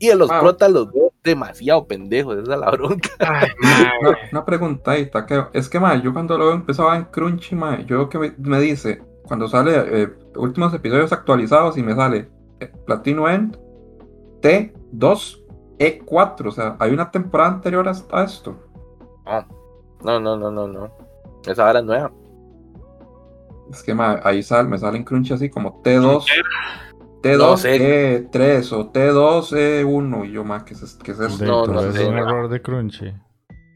Y 0.00 0.08
en 0.10 0.18
los 0.18 0.28
Wow. 0.28 0.40
protas 0.40 0.72
los 0.72 0.92
veo 0.92 1.12
demasiado 1.22 1.86
pendejos, 1.86 2.36
esa 2.38 2.54
es 2.54 2.58
la 2.60 2.70
bronca. 2.72 3.08
Ay, 3.20 3.48
Una, 4.32 4.44
preguntadita, 4.44 5.24
que 5.24 5.44
es 5.52 5.68
que 5.68 5.78
ma, 5.80 5.94
yo 6.02 6.12
cuando 6.12 6.36
lo 6.36 6.50
empezaba 6.52 6.96
en 6.96 7.04
Crunchy, 7.04 7.54
ma, 7.54 7.80
yo 7.86 8.08
que 8.08 8.18
me, 8.18 8.34
me 8.38 8.60
dice, 8.60 9.00
cuando 9.22 9.46
sale 9.48 10.02
eh, 10.02 10.08
últimos 10.36 10.74
episodios 10.74 11.12
actualizados 11.12 11.78
y 11.78 11.82
me 11.84 11.94
sale 11.94 12.28
eh, 12.60 12.72
Platino 12.86 13.28
End 13.28 13.56
T2 14.42 15.42
E4, 15.78 16.46
o 16.46 16.50
sea, 16.50 16.76
hay 16.78 16.92
una 16.92 17.10
temporada 17.10 17.50
anterior 17.52 17.88
hasta 17.88 18.24
esto. 18.24 18.56
No, 20.04 20.20
no, 20.20 20.36
no, 20.36 20.50
no, 20.50 20.66
no. 20.66 21.05
Esa 21.46 21.64
vara 21.64 21.78
es 21.80 21.84
nueva. 21.84 22.12
Es 23.70 23.82
que 23.82 23.94
ma, 23.94 24.20
ahí 24.22 24.42
sale, 24.42 24.68
me 24.68 24.78
sale 24.78 24.96
en 24.98 25.04
Crunchy 25.04 25.32
así 25.34 25.50
como 25.50 25.82
T2 25.82 26.24
T2 27.22 27.38
No 27.38 27.56
sé. 27.56 28.30
E3 28.30 28.72
o 28.72 28.92
T2 28.92 29.52
E1 29.52 30.28
y 30.28 30.32
yo 30.32 30.44
más, 30.44 30.62
¿qué 30.64 30.74
es, 30.74 30.98
qué 31.02 31.10
es 31.12 31.20
eso? 31.20 31.38
De- 31.38 31.46
No, 31.46 31.66
no 31.66 31.82
vez 31.82 31.94
sé, 31.94 32.02
es 32.02 32.08
un 32.08 32.16
error 32.18 32.48
de 32.48 32.62
Crunchy. 32.62 33.12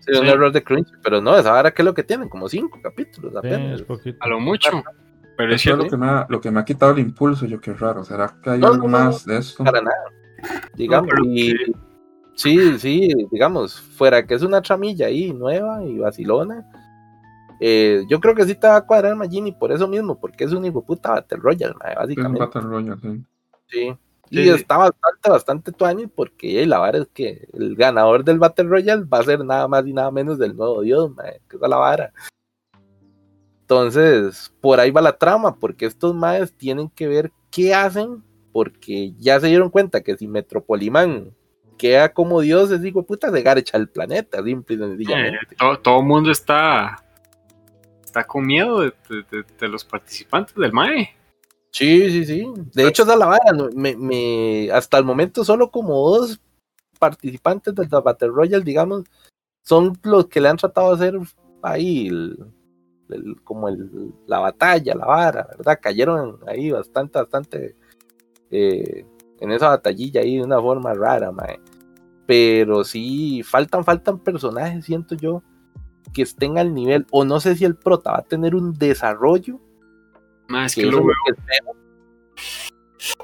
Sí, 0.01 0.13
un 0.19 0.25
Sí. 0.27 0.29
error 0.29 0.53
de 0.53 0.63
Crunchy, 0.63 0.93
pero 1.03 1.21
no, 1.21 1.37
esa 1.37 1.53
vara 1.53 1.73
que 1.73 1.83
es 1.83 1.87
lo 1.87 1.95
que 1.95 2.03
tienen, 2.05 2.29
como 2.29 2.49
cinco 2.49 2.79
capítulos 2.83 3.33
Sí, 3.33 3.39
apenas. 3.39 3.81
es 3.81 3.83
poquito. 3.87 4.19
a 4.21 4.29
lo 4.29 4.41
mucho. 4.41 4.83
Pero 5.37 5.55
es 5.55 5.67
es 5.67 5.77
lo 5.77 5.87
que, 5.89 5.97
me 5.97 6.07
ha, 6.07 6.27
lo 6.29 6.41
que 6.41 6.51
me 6.51 6.61
ha 6.61 6.65
quitado 6.65 6.93
el 6.93 6.99
impulso, 7.01 7.47
yo 7.47 7.61
qué 7.61 7.73
raro. 7.73 8.05
¿Será 8.05 8.37
que 8.43 8.51
hay 8.51 8.61
No, 8.61 8.69
algo 8.69 8.85
no, 8.87 8.99
más 8.99 9.25
de 9.25 9.39
esto? 9.39 9.65
Para 9.65 9.81
nada. 9.81 9.97
Digamos, 10.75 11.09
pero 11.11 11.25
y 11.25 11.55
sí, 12.35 12.79
sí, 12.79 13.09
digamos, 13.31 13.81
fuera 13.81 14.27
que 14.27 14.35
es 14.35 14.43
una 14.43 14.61
tramilla 14.63 15.07
ahí 15.07 15.33
nueva 15.33 15.83
y 15.83 15.99
vacilona. 15.99 16.65
Eh, 17.61 18.05
yo 18.09 18.21
creo 18.21 18.35
que 18.35 18.45
sí 18.45 18.55
te 18.55 18.67
va 18.67 18.77
a 18.77 18.87
cuadrar 18.87 19.15
Magini 19.15 19.53
por 19.53 19.71
eso 19.71 19.87
mismo, 19.87 20.19
porque 20.19 20.45
es 20.45 20.53
un 20.53 20.65
hijo 20.65 20.83
puta 20.83 21.11
Battle 21.11 21.39
Royale, 21.41 21.75
mae, 21.75 21.93
Es 21.93 21.97
un 21.97 22.03
básicamente. 22.03 22.41
Battle 22.41 22.61
Royale, 22.63 23.01
sí. 23.01 23.25
Sí. 23.69 23.99
Sí. 24.31 24.41
Y 24.43 24.49
está 24.49 24.77
bastante, 24.77 25.29
bastante 25.29 25.73
tuani 25.73 26.07
porque 26.07 26.63
eh, 26.63 26.67
la 26.67 26.79
vara 26.79 26.99
es 26.99 27.09
que 27.13 27.49
el 27.53 27.75
ganador 27.75 28.23
del 28.23 28.39
Battle 28.39 28.69
Royale 28.69 29.03
va 29.05 29.19
a 29.19 29.25
ser 29.25 29.45
nada 29.45 29.67
más 29.67 29.85
y 29.87 29.93
nada 29.93 30.11
menos 30.13 30.39
del 30.39 30.57
nuevo 30.57 30.83
Dios, 30.83 31.13
mae, 31.15 31.41
que 31.49 31.57
es 31.57 31.63
la 31.69 31.77
vara. 31.77 32.13
Entonces, 33.63 34.53
por 34.61 34.81
ahí 34.81 34.91
va 34.91 35.01
la 35.01 35.19
trama, 35.19 35.57
porque 35.57 35.87
estos 35.87 36.15
maes 36.15 36.53
tienen 36.57 36.89
que 36.89 37.09
ver 37.09 37.31
qué 37.51 37.75
hacen, 37.75 38.23
porque 38.53 39.13
ya 39.19 39.39
se 39.39 39.49
dieron 39.49 39.71
cuenta 39.71 40.01
que 40.01 40.17
si 40.17 40.27
Metropolimán 40.27 41.35
queda 41.77 42.13
como 42.13 42.41
Dios, 42.41 42.71
es 42.71 42.85
hijo 42.85 43.01
de 43.01 43.07
puta, 43.07 43.31
se 43.31 43.43
garcha 43.43 43.79
el 43.79 43.89
planeta, 43.89 44.43
simple 44.43 44.77
y 44.77 44.79
eh, 44.79 44.87
sencillamente. 44.87 45.57
todo, 45.57 45.79
todo 45.79 46.01
el 46.01 46.07
mundo 46.07 46.31
está, 46.31 47.03
está 48.11 48.25
con 48.25 48.45
miedo 48.45 48.81
de, 48.81 48.93
de- 49.09 49.23
de- 49.31 49.45
de 49.59 49.69
los 49.69 49.85
participantes 49.85 50.55
del 50.57 50.73
mae. 50.73 51.11
Sí, 51.71 52.11
sí, 52.11 52.25
sí. 52.25 52.47
De 52.75 52.89
hecho, 52.89 53.05
esa 53.05 53.13
es 53.13 53.19
la 53.19 53.27
vara. 53.27 53.53
Me, 53.75 54.69
hasta 54.73 54.99
el 54.99 55.05
momento, 55.05 55.45
solo 55.45 55.71
como 55.71 55.95
dos 56.11 56.41
participantes 56.99 57.73
del 57.75 57.89
Battle 57.89 58.29
Royale, 58.29 58.65
digamos, 58.65 59.05
son 59.63 59.97
los 60.03 60.27
que 60.27 60.41
le 60.41 60.49
han 60.49 60.57
tratado 60.57 60.89
de 60.89 60.95
hacer 61.09 61.21
ahí 61.63 62.11
como 63.45 63.69
la 64.27 64.41
batalla, 64.41 64.95
la 64.97 65.07
vara, 65.07 65.49
¿verdad? 65.57 65.79
Cayeron 65.81 66.41
ahí 66.49 66.73
bastante, 66.73 67.19
bastante 67.19 67.77
eh, 68.51 69.07
en 69.39 69.53
esa 69.53 69.69
batallilla 69.69 70.21
ahí 70.23 70.39
de 70.39 70.43
una 70.45 70.61
forma 70.61 70.93
rara, 70.95 71.31
mae. 71.31 71.61
Pero 72.27 72.83
sí, 72.83 73.43
faltan, 73.45 73.85
faltan 73.85 74.19
personajes, 74.19 74.85
siento 74.85 75.15
yo, 75.15 75.43
que 76.13 76.23
estén 76.23 76.59
al 76.59 76.75
nivel, 76.75 77.07
o 77.11 77.25
no 77.25 77.41
sé 77.41 77.57
si 77.57 77.65
el 77.65 77.77
prota 77.77 78.13
va 78.13 78.19
a 78.19 78.23
tener 78.23 78.55
un 78.55 78.75
desarrollo 78.75 79.61
Mae, 80.49 80.67
es 80.67 80.75
que 80.75 80.83
que 80.83 80.89
lo 80.89 80.99
veo, 80.99 81.07
lo 81.07 81.15
que 81.27 81.41
espero 81.41 81.81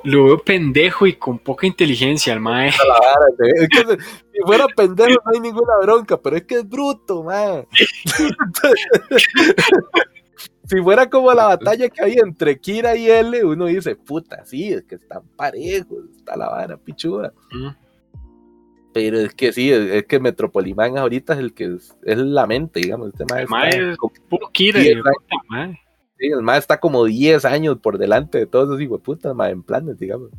lo 0.04 0.24
veo 0.24 0.38
pendejo 0.38 1.06
y 1.06 1.14
con 1.14 1.38
poca 1.38 1.66
inteligencia 1.66 2.32
el 2.32 2.40
mae. 2.40 2.68
Es 2.68 3.68
que 3.68 3.98
si 4.32 4.40
fuera 4.44 4.66
pendejo 4.68 5.20
no 5.24 5.32
hay 5.34 5.40
ninguna 5.40 5.78
bronca, 5.82 6.20
pero 6.20 6.36
es 6.36 6.44
que 6.44 6.56
es 6.56 6.68
bruto, 6.68 7.24
man. 7.24 7.66
si 10.64 10.82
fuera 10.82 11.10
como 11.10 11.32
la 11.34 11.46
batalla 11.46 11.88
que 11.88 12.02
hay 12.02 12.14
entre 12.14 12.58
Kira 12.58 12.96
y 12.96 13.10
L, 13.10 13.44
uno 13.44 13.66
dice, 13.66 13.96
puta, 13.96 14.44
sí, 14.44 14.72
es 14.72 14.84
que 14.84 14.94
están 14.94 15.22
parejos, 15.36 16.04
está 16.16 16.36
la 16.36 16.48
vara, 16.48 16.76
pichuda. 16.76 17.32
Mm. 17.52 17.68
Pero 18.96 19.18
es 19.18 19.34
que 19.34 19.52
sí, 19.52 19.70
es, 19.70 19.90
es 19.90 20.06
que 20.06 20.18
Metropolimán 20.18 20.96
ahorita 20.96 21.34
es 21.34 21.38
el 21.40 21.52
que 21.52 21.74
es, 21.74 21.94
es 22.02 22.16
la 22.16 22.46
mente, 22.46 22.80
digamos. 22.80 23.08
Este 23.08 23.26
mae 23.30 23.42
El 23.42 23.48
mae 23.50 23.68
es 23.92 23.98
puro 24.30 24.48
Kira. 24.50 24.80
Mae. 25.50 25.78
sí, 26.18 26.28
el 26.28 26.40
mae 26.40 26.58
está 26.58 26.80
como 26.80 27.04
10 27.04 27.44
años 27.44 27.76
por 27.82 27.98
delante 27.98 28.38
de 28.38 28.46
todos 28.46 28.70
esos 28.70 28.80
hijueputas, 28.80 29.34
mae, 29.34 29.52
en 29.52 29.62
planes, 29.62 29.98
digamos. 29.98 30.30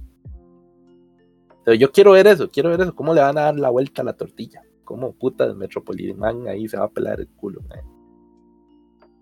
Pero 1.66 1.76
yo 1.76 1.92
quiero 1.92 2.14
ver 2.14 2.26
eso, 2.26 2.50
quiero 2.50 2.70
ver 2.72 2.82
eso, 2.82 2.96
cómo 2.96 3.14
le 3.14 3.22
van 3.22 3.38
a 3.38 3.42
dar 3.42 3.60
la 3.60 3.70
vuelta 3.70 4.02
a 4.02 4.06
la 4.06 4.14
tortilla. 4.14 4.64
cómo 4.84 5.12
puta 5.14 5.54
Metropolitan 5.54 6.48
ahí 6.48 6.68
se 6.68 6.78
va 6.78 6.86
a 6.86 6.90
pelar 6.90 7.20
el 7.20 7.28
culo, 7.28 7.62
mae. 7.70 7.82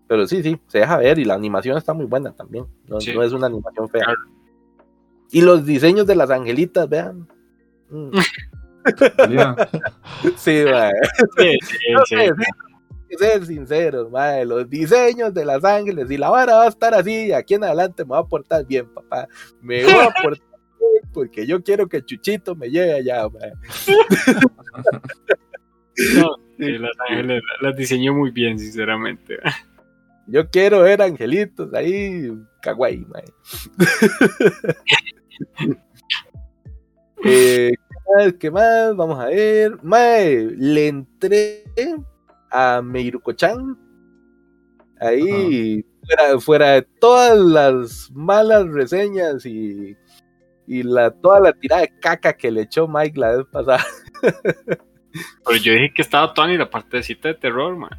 Pero 0.08 0.28
sí, 0.28 0.42
sí, 0.44 0.58
se 0.68 0.78
deja 0.80 0.96
ver 0.96 1.20
y 1.20 1.26
la 1.26 1.34
animación 1.34 1.78
está 1.78 1.94
muy 1.94 2.06
buena 2.06 2.32
también. 2.34 2.68
No, 2.88 3.02
Sí. 3.02 3.14
no 3.14 3.22
es 3.22 3.34
una 3.34 3.48
animación 3.48 3.90
fea. 3.90 4.06
Claro. 4.06 4.20
Y 5.32 5.42
los 5.42 5.66
diseños 5.66 6.08
de 6.08 6.16
las 6.16 6.30
angelitas, 6.30 6.88
vean. 6.88 7.28
Mm. 7.90 8.12
Sí, 10.38 10.64
mae. 10.66 10.92
Sí, 11.38 11.58
sí, 11.62 11.78
No 11.94 12.06
sí. 12.06 12.16
ser 13.18 13.46
sinceros, 13.46 14.12
mae, 14.12 14.46
los 14.46 14.70
diseños 14.70 15.34
de 15.34 15.46
Las 15.46 15.64
Ángeles 15.64 16.10
y 16.12 16.18
la 16.18 16.30
vara 16.30 16.56
va 16.56 16.64
a 16.66 16.70
estar 16.70 16.94
así, 16.94 17.32
aquí 17.32 17.54
en 17.54 17.64
adelante 17.64 18.04
me 18.04 18.12
va 18.12 18.20
a 18.20 18.28
portar 18.28 18.66
bien, 18.66 18.88
papá. 18.94 19.28
Me 19.62 19.84
voy 19.84 19.94
a 19.94 20.10
portar 20.22 20.48
bien 20.80 21.12
porque 21.14 21.48
yo 21.48 21.64
quiero 21.64 21.88
que 21.88 22.04
Chuchito 22.04 22.56
me 22.56 22.70
lleve 22.70 22.94
allá, 22.94 23.28
mae. 23.30 23.54
No, 26.16 26.36
sí, 26.58 26.72
las 26.78 26.92
ángeles 27.10 27.42
la- 27.62 27.70
las 27.70 27.78
diseñó 27.78 28.14
muy 28.14 28.32
bien, 28.32 28.60
sinceramente. 28.60 29.38
Yo 30.28 30.50
quiero 30.50 30.82
ver 30.82 31.02
angelitos 31.02 31.74
ahí, 31.74 32.32
kawaii, 32.62 33.06
mae. 33.06 33.24
Eh, 37.24 37.72
¿qué 38.40 38.52
más? 38.52 38.96
Vamos 38.96 39.20
a 39.20 39.26
ver. 39.26 39.78
Mae, 39.84 40.48
le 40.58 40.88
entré 40.88 41.64
a 42.52 42.82
Meiruko-chan. 42.82 43.78
Ahí, 45.00 45.86
fuera, 46.06 46.40
fuera 46.40 46.72
de 46.72 46.82
todas 47.00 47.38
las 47.38 48.10
malas 48.14 48.68
reseñas 48.68 49.46
y, 49.46 49.96
y 50.68 50.84
la, 50.84 51.12
toda 51.12 51.40
la 51.40 51.54
tirada 51.54 51.82
de 51.82 52.00
caca 52.00 52.34
que 52.34 52.52
le 52.52 52.62
echó 52.62 52.88
Mike 52.88 53.20
la 53.20 53.38
vez 53.38 53.46
pasada. 53.52 53.86
Pero 55.46 55.58
yo 55.58 55.74
dije 55.74 55.94
que 55.94 56.02
estaba 56.02 56.34
Tony 56.34 56.58
la 56.58 56.70
partecita 56.70 57.30
de 57.30 57.36
terror, 57.36 57.76
man. 57.76 57.92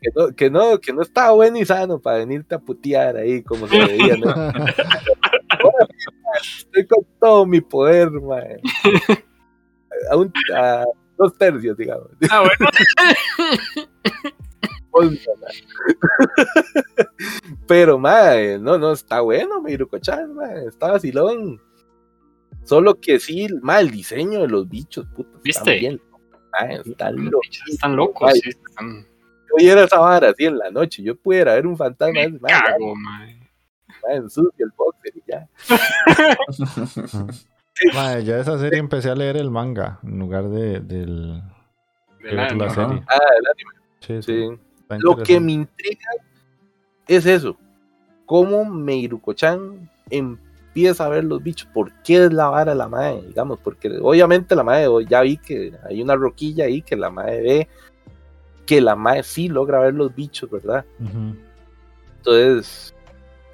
Que 0.00 0.10
no, 0.14 0.28
que 0.34 0.50
no, 0.50 0.78
que 0.78 0.92
no 0.92 1.02
estaba 1.02 1.32
bueno 1.32 1.58
y 1.58 1.64
sano 1.64 1.98
para 1.98 2.18
venirte 2.18 2.54
a 2.54 2.58
putear 2.58 3.16
ahí 3.16 3.42
como 3.42 3.66
se 3.66 3.78
veía, 3.78 4.16
¿no? 4.16 4.34
Estoy 6.42 6.86
con 6.86 7.06
todo 7.18 7.46
mi 7.46 7.60
poder, 7.60 8.10
mae. 8.10 8.60
A, 10.10 10.16
un- 10.16 10.32
a 10.54 10.84
dos 11.16 11.36
tercios, 11.38 11.76
digamos. 11.76 12.08
Ah, 12.30 12.40
bueno. 12.40 12.70
Pero, 17.66 17.98
mae, 17.98 18.58
no, 18.58 18.78
no, 18.78 18.92
está 18.92 19.20
bueno, 19.20 19.60
Miruko-chan, 19.60 20.32
mae, 20.34 20.66
está 20.68 20.92
vacilón. 20.92 21.60
Solo 22.64 22.98
que 23.00 23.18
sí, 23.18 23.48
mae, 23.62 23.82
el 23.82 23.90
diseño 23.90 24.40
de 24.40 24.48
los 24.48 24.68
bichos, 24.68 25.06
puta, 25.14 25.38
¿Viste? 25.42 25.58
están 25.60 25.78
bien. 25.80 26.00
Mae, 26.52 26.80
están 26.84 27.24
locos. 27.24 27.62
Están 27.68 27.96
locos, 27.96 28.30
Ay, 28.32 28.40
sí. 28.40 28.48
Están... 28.50 29.06
Yo 29.48 29.54
viera 29.58 29.84
esa 29.84 29.98
vara 29.98 30.30
así 30.30 30.46
en 30.46 30.58
la 30.58 30.70
noche, 30.70 31.02
yo 31.02 31.16
pudiera 31.16 31.54
ver 31.54 31.66
un 31.66 31.76
fantasma, 31.76 32.20
Me 32.28 32.38
ya, 32.48 32.62
cago, 32.62 32.94
man. 32.96 33.40
mae, 34.02 34.16
ensucia 34.16 34.64
el 34.64 34.72
boxer 34.76 35.12
y 35.16 35.22
ya. 35.26 35.48
Mae, 37.92 38.24
ya 38.24 38.38
esa 38.38 38.58
serie 38.58 38.78
empecé 38.78 39.10
a 39.10 39.14
leer 39.14 39.36
el 39.36 39.50
manga 39.50 39.98
en 40.02 40.18
lugar 40.18 40.44
de, 40.48 40.80
del, 40.80 41.42
De 42.22 42.28
de 42.30 42.36
la- 42.36 42.70
serie. 42.70 43.02
Ah, 43.08 43.18
el 43.38 43.46
anime, 43.46 43.70
Sí, 44.00 44.22
sí, 44.22 44.22
sí. 44.22 44.58
está 44.80 44.98
Lo 44.98 45.16
que 45.22 45.40
me 45.40 45.52
intriga 45.52 46.08
es 47.08 47.26
eso. 47.26 47.56
¿Cómo 48.26 48.64
Meiruko-chan 48.64 49.90
empieza 50.10 51.04
a 51.06 51.08
ver 51.08 51.24
los 51.24 51.42
bichos? 51.42 51.68
¿Por 51.74 51.92
qué 52.02 52.24
es 52.26 52.32
la 52.32 52.48
vara 52.48 52.74
la 52.74 52.88
madre? 52.88 53.22
Digamos, 53.26 53.58
porque 53.58 53.90
obviamente 54.00 54.54
la 54.54 54.62
madre, 54.62 54.86
ya 55.08 55.20
vi 55.22 55.36
que 55.36 55.72
hay 55.88 56.00
una 56.02 56.16
roquilla 56.16 56.64
ahí 56.66 56.80
que 56.80 56.96
la 56.96 57.10
madre 57.10 57.42
ve, 57.42 57.68
que 58.66 58.80
la 58.80 58.94
madre 58.96 59.22
sí 59.24 59.48
logra 59.48 59.80
ver 59.80 59.94
los 59.94 60.14
bichos, 60.14 60.50
¿verdad? 60.50 60.84
Entonces, 62.18 62.94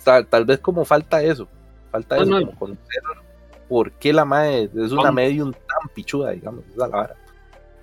tal, 0.05 0.27
tal 0.27 0.45
vez 0.45 0.59
como 0.61 0.85
falta 0.85 1.23
eso, 1.23 1.49
falta 1.91 2.17
No, 2.17 2.23
eso, 2.23 2.31
no. 2.33 2.39
como 2.47 2.59
conocer 2.59 3.03
por 3.71 3.93
qué 3.93 4.13
la 4.13 4.25
madre 4.27 4.69
es 4.75 4.91
una 4.93 5.11
medium 5.13 5.53
tan 5.53 5.89
pichuda, 5.95 6.33
digamos, 6.33 6.65
esa 6.65 6.73
es 6.73 6.77
la 6.79 6.89
vara. 6.89 7.15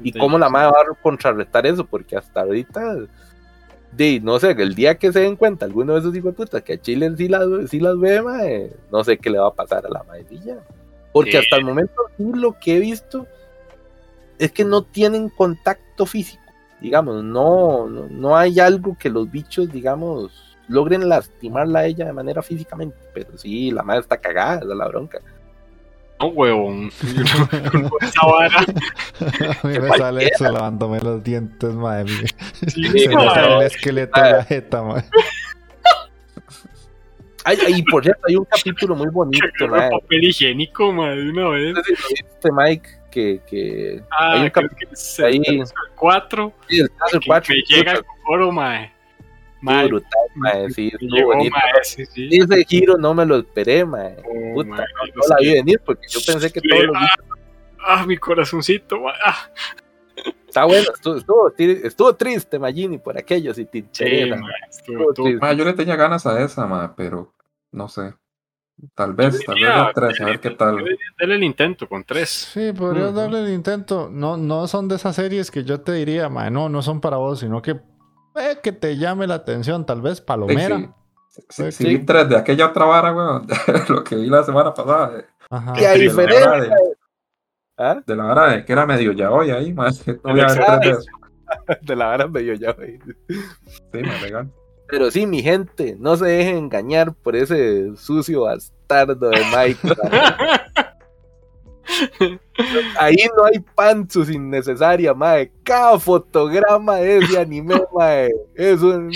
Y 0.01 0.11
de- 0.11 0.19
cómo 0.19 0.37
la 0.37 0.49
madre 0.49 0.71
va 0.73 0.81
a 0.81 1.01
contrarrestar 1.01 1.65
eso, 1.65 1.83
porque 1.85 2.15
hasta 2.17 2.41
ahorita, 2.41 2.97
de, 3.93 4.19
no 4.19 4.37
sé, 4.37 4.51
el 4.51 4.75
día 4.75 4.95
que 4.97 5.11
se 5.13 5.21
den 5.21 5.37
cuenta 5.37 5.65
alguno 5.65 5.93
de 5.93 5.99
esos 6.01 6.13
hijos 6.15 6.31
de 6.33 6.35
puta 6.35 6.61
que 6.61 6.73
a 6.73 6.77
Chile 6.81 7.11
sí 7.17 7.29
las, 7.29 7.45
sí 7.69 7.79
las 7.79 7.97
ve, 7.97 8.21
mae, 8.21 8.71
no 8.91 9.03
sé 9.03 9.17
qué 9.17 9.29
le 9.29 9.39
va 9.39 9.47
a 9.47 9.53
pasar 9.53 9.85
a 9.85 9.89
la 9.89 10.03
maecilla. 10.03 10.57
Porque 11.13 11.31
Sí. 11.31 11.37
hasta 11.37 11.55
el 11.55 11.63
momento 11.65 11.93
sí 12.17 12.25
lo 12.35 12.59
que 12.59 12.75
he 12.75 12.79
visto 12.79 13.25
es 14.37 14.51
que 14.51 14.65
no 14.65 14.83
tienen 14.83 15.29
contacto 15.29 16.05
físico, 16.05 16.43
digamos, 16.81 17.23
no, 17.23 17.87
no, 17.87 18.07
no 18.09 18.35
hay 18.37 18.59
algo 18.59 18.95
que 18.99 19.09
los 19.09 19.31
bichos, 19.31 19.71
digamos, 19.71 20.55
logren 20.67 21.07
lastimarla 21.07 21.79
a 21.79 21.85
ella 21.85 22.05
de 22.05 22.13
manera 22.13 22.41
físicamente, 22.43 22.97
pero 23.13 23.37
sí, 23.37 23.71
la 23.71 23.83
madre 23.83 24.01
está 24.01 24.17
cagada, 24.17 24.63
la 24.75 24.87
bronca. 24.89 25.21
No, 26.19 26.27
huevón. 26.29 26.89
Con 27.71 27.91
esa 28.01 28.25
vara. 28.25 28.59
A 29.63 29.67
mí 29.67 29.79
me 29.79 29.89
sale 29.97 30.25
eso 30.27 30.43
lavándome 30.51 30.99
los 30.99 31.23
dientes, 31.23 31.73
madre 31.75 32.05
mía. 32.05 32.27
Sí, 32.67 32.83
Se 32.99 33.09
me 33.09 33.23
sale 33.29 33.55
el 33.57 33.61
esqueleto 33.63 34.19
de 34.21 34.31
la 34.31 34.43
jeta, 34.43 34.81
madre. 34.83 35.05
Ay, 37.43 37.57
ay, 37.65 37.73
y 37.77 37.83
por 37.83 38.03
cierto, 38.03 38.21
hay 38.27 38.35
un 38.35 38.45
capítulo 38.45 38.95
muy 38.95 39.07
bonito, 39.09 39.67
mae. 39.69 39.89
papel 39.89 40.23
higiénico, 40.25 40.91
man, 40.91 41.15
de 41.15 41.29
una 41.29 41.47
vez. 41.49 41.73
No 41.75 41.81
viste, 42.09 42.49
Mike, 42.51 42.89
que, 43.09 43.41
que 43.47 44.03
Ah, 44.11 44.33
hay 44.33 44.41
un 44.41 44.49
capítulo 44.49 44.77
que 44.89 44.93
es 44.93 45.19
ahí. 45.21 45.41
el 45.45 45.63
4. 45.95 46.53
sí, 46.67 46.79
el 46.79 46.89
caso 46.97 47.19
Que 47.21 47.27
4 47.27 47.55
me 47.55 47.61
llega 47.75 47.91
el 47.93 48.01
coro, 48.25 48.51
mae. 48.51 48.91
Mae, 49.61 49.87
brutal, 49.87 50.09
mae, 50.35 50.69
sí, 50.69 50.91
llegó, 50.99 51.27
bonito. 51.33 51.55
mae, 51.55 51.83
sí, 51.83 52.05
sí. 52.05 52.29
Ese 52.31 52.63
giro 52.65 52.97
no 52.97 53.13
me 53.13 53.25
lo 53.25 53.37
esperé, 53.37 53.83
mae. 53.85 54.17
Oh, 54.19 54.53
Puta, 54.55 54.69
mae, 54.69 54.85
no 55.15 55.21
la 55.29 55.35
vi 55.39 55.53
venir 55.53 55.81
porque 55.85 56.07
yo 56.09 56.19
pensé 56.25 56.51
que 56.51 56.61
todos 56.61 56.83
los 56.85 56.95
ah, 56.95 57.07
ah, 57.85 58.05
mi 58.05 58.17
corazoncito, 58.17 58.99
mae. 59.01 59.13
Ah, 59.25 59.35
Está 60.47 60.65
bueno, 60.65 60.87
estuvo, 60.93 61.15
estuvo, 61.17 61.51
tri- 61.51 61.79
estuvo 61.85 62.15
triste 62.15 62.57
Magini 62.57 62.97
por 62.97 63.17
aquello, 63.17 63.53
si 63.53 63.65
te 63.65 63.79
interesa. 63.79 64.35
mae, 65.39 65.55
yo 65.55 65.65
le 65.65 65.73
tenía 65.73 65.95
ganas 65.95 66.25
a 66.25 66.41
esa, 66.43 66.65
ma, 66.65 66.95
pero 66.95 67.33
no 67.71 67.87
sé. 67.87 68.13
Tal 68.93 69.13
vez, 69.13 69.43
tal 69.43 69.55
vez 69.55 69.71
tres, 69.95 70.21
a 70.21 70.25
ver 70.25 70.39
qué 70.39 70.51
tal. 70.51 70.77
Dale 71.19 71.35
el 71.35 71.43
intento 71.43 71.89
con 71.89 72.03
tres. 72.03 72.29
Sí, 72.29 72.71
podrías 72.73 73.13
darle 73.13 73.39
el 73.39 73.49
intento. 73.53 74.07
No, 74.11 74.37
no 74.37 74.67
son 74.67 74.87
de 74.87 74.95
esas 74.97 75.15
series 75.15 75.49
que 75.49 75.63
yo 75.63 75.81
te 75.81 75.93
diría, 75.93 76.29
madre, 76.29 76.51
no, 76.51 76.69
no 76.69 76.83
son 76.83 77.01
para 77.01 77.17
vos, 77.17 77.39
sino 77.39 77.59
que 77.61 77.75
que 78.61 78.71
te 78.71 78.97
llame 78.97 79.27
la 79.27 79.35
atención, 79.35 79.85
tal 79.85 80.01
vez 80.01 80.21
Palomera. 80.21 80.77
sí. 80.77 80.89
Sí, 81.29 81.43
sí, 81.49 81.71
sí. 81.71 81.87
vi 81.87 81.99
tres 82.03 82.29
de 82.29 82.35
aquella 82.37 82.65
otra 82.67 82.85
vara, 82.85 83.13
weón. 83.13 83.45
lo 83.89 84.03
que 84.03 84.15
vi 84.15 84.25
la 84.27 84.43
semana 84.43 84.73
pasada. 84.73 85.19
eh, 85.19 85.25
Ajá. 85.51 85.73
Y 85.79 85.85
a 85.85 85.91
de 85.91 85.97
la 85.97 86.03
diferencia. 86.03 86.49
vara 86.49 86.61
de, 86.63 86.71
¿Ah? 87.77 88.01
de 88.05 88.15
la 88.15 88.23
vara 88.23 88.51
de 88.53 88.65
que 88.65 88.73
era 88.73 88.85
medio 88.87 89.11
yaoi 89.11 89.51
ahí, 89.51 89.71
más 89.71 90.01
que 90.01 90.13
no 90.13 90.19
voy 90.31 90.39
a 90.39 90.47
ver 90.47 90.55
tres 90.65 90.79
de 90.81 90.89
eso. 90.91 91.01
De 91.81 91.95
la 91.95 92.07
vara 92.07 92.27
medio 92.27 92.55
ya, 92.55 92.73
güey. 92.73 92.99
Sí, 93.29 93.77
me 93.93 94.19
legal. 94.21 94.51
Pero 94.89 95.11
sí, 95.11 95.25
mi 95.27 95.41
gente, 95.43 95.95
no 95.99 96.17
se 96.17 96.25
dejen 96.25 96.57
engañar 96.57 97.13
por 97.13 97.35
ese 97.35 97.95
sucio 97.97 98.41
bastardo 98.43 99.29
de 99.29 99.41
Mike. 99.55 99.79
Ahí 102.99 103.15
no 103.35 103.45
hay 103.45 103.59
pantsus 103.75 104.29
innecesaria, 104.29 105.13
mae. 105.13 105.51
Cada 105.63 105.99
fotograma 105.99 106.95
de 106.97 107.17
ese 107.17 107.39
anime, 107.39 107.75
mae, 107.95 108.31
es 108.55 108.81
un 108.81 109.11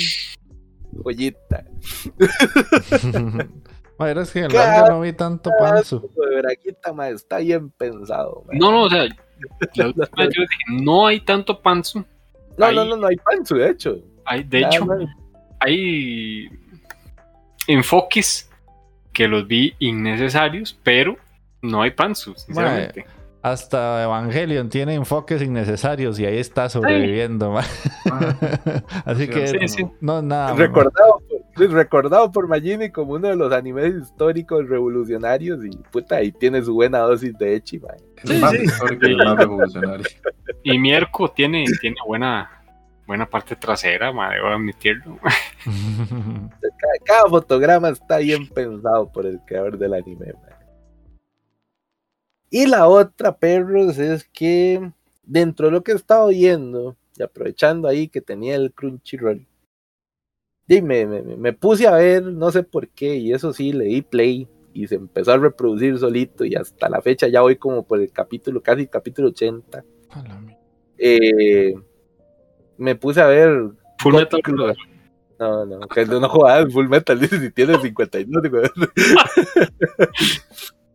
joyita. 1.04 1.66
Madre, 3.98 4.22
es 4.22 4.32
que 4.32 4.40
en 4.40 4.46
el 4.46 4.54
manga 4.54 4.90
no 4.90 5.02
vi 5.02 5.14
tanto 5.14 5.52
panzo. 5.60 6.10
De 6.16 6.94
mae, 6.94 7.12
está 7.12 7.38
bien 7.38 7.70
pensado, 7.70 8.44
mae. 8.48 8.58
No, 8.58 8.72
no, 8.72 8.84
o 8.84 8.90
sea, 8.90 9.04
la 9.76 9.88
última 9.88 10.08
vez 10.18 10.30
yo 10.36 10.42
dije, 10.42 10.84
no 10.84 11.08
hay 11.08 11.20
tanto 11.20 11.62
panzo. 11.62 12.06
no, 12.58 12.72
no, 12.72 12.86
no, 12.86 12.98
no 12.98 13.08
hay 13.08 13.18
pantsu, 13.18 13.56
de 13.56 13.70
hecho. 13.70 14.00
Hay, 14.26 14.44
de 14.44 14.62
Nada 14.62 14.76
hecho, 14.76 14.88
hay 15.60 16.50
enfoques 17.68 18.50
que 19.14 19.28
los 19.28 19.48
vi 19.48 19.76
innecesarios, 19.80 20.78
pero 20.84 21.18
no 21.62 21.82
hay 21.82 21.92
panzo, 21.92 22.34
sinceramente. 22.36 23.06
Hasta 23.44 24.04
Evangelion 24.04 24.70
tiene 24.70 24.94
enfoques 24.94 25.42
innecesarios 25.42 26.20
y 26.20 26.26
ahí 26.28 26.38
está 26.38 26.70
sobreviviendo, 26.70 27.52
ma. 27.52 27.64
Ah, 28.12 28.36
Así 29.06 29.28
que 29.28 29.48
Sí, 29.48 29.68
sí. 29.68 29.86
no 30.00 30.22
nada. 30.22 30.54
recordado, 30.54 31.20
por, 31.56 31.72
recordado 31.72 32.32
por 32.32 32.48
Magini 32.48 32.92
como 32.92 33.14
uno 33.14 33.30
de 33.30 33.36
los 33.36 33.52
animes 33.52 33.96
históricos 33.96 34.70
revolucionarios 34.70 35.66
y 35.66 35.72
puta, 35.92 36.18
ahí 36.18 36.32
tiene 36.32 36.62
su 36.62 36.76
buena 36.76 37.00
dosis 37.00 37.36
de 37.40 37.56
Echi, 37.56 37.80
más 37.80 38.54
histórico 38.54 39.08
y 39.08 39.16
revolucionario. 39.16 40.06
Mierco 40.64 41.32
tiene, 41.32 41.66
tiene 41.82 41.96
buena, 42.06 42.48
buena 43.08 43.26
parte 43.26 43.56
trasera, 43.56 44.12
ma, 44.14 44.30
debo 44.36 44.50
admitirlo. 44.50 45.18
Cada, 45.64 46.94
cada 47.06 47.30
fotograma 47.30 47.90
está 47.90 48.18
bien 48.18 48.48
pensado 48.48 49.12
por 49.12 49.26
el 49.26 49.40
creador 49.48 49.80
del 49.80 49.96
anime. 49.96 50.28
mae. 50.28 50.51
Y 52.54 52.68
la 52.68 52.90
otra, 52.90 53.38
perros, 53.38 53.98
es 53.98 54.26
que 54.26 54.92
dentro 55.24 55.68
de 55.68 55.72
lo 55.72 55.84
que 55.84 55.94
he 55.94 55.96
estado 55.96 56.28
viendo, 56.28 56.98
y 57.18 57.24
aprovechando 57.24 57.88
ahí 57.88 58.10
que 58.10 58.20
tenía 58.20 58.56
el 58.56 58.74
Crunchyroll, 58.74 59.48
y 60.68 60.82
me, 60.82 61.06
me, 61.06 61.22
me 61.22 61.54
puse 61.54 61.88
a 61.88 61.96
ver, 61.96 62.24
no 62.24 62.52
sé 62.52 62.64
por 62.64 62.90
qué, 62.90 63.16
y 63.16 63.32
eso 63.32 63.54
sí, 63.54 63.72
le 63.72 63.86
di 63.86 64.02
play 64.02 64.50
y 64.74 64.88
se 64.88 64.96
empezó 64.96 65.32
a 65.32 65.38
reproducir 65.38 65.98
solito 65.98 66.44
y 66.46 66.56
hasta 66.56 66.90
la 66.90 67.02
fecha 67.02 67.28
ya 67.28 67.42
voy 67.42 67.56
como 67.56 67.84
por 67.84 68.02
el 68.02 68.12
capítulo, 68.12 68.62
casi 68.62 68.88
capítulo 68.88 69.30
80. 69.30 69.86
Eh, 70.98 71.74
me 72.78 72.96
puse 72.96 73.22
a 73.22 73.28
ver... 73.28 73.70
Full 74.00 74.16
Metal 74.16 74.42
No, 75.40 75.66
no, 75.66 75.88
que 75.88 76.06
no 76.06 76.28
juegas 76.28 76.74
Full 76.74 76.90
Metal, 76.90 77.18
dice 77.18 77.40
si 77.40 77.50
tiene 77.52 77.80
52. 77.80 78.44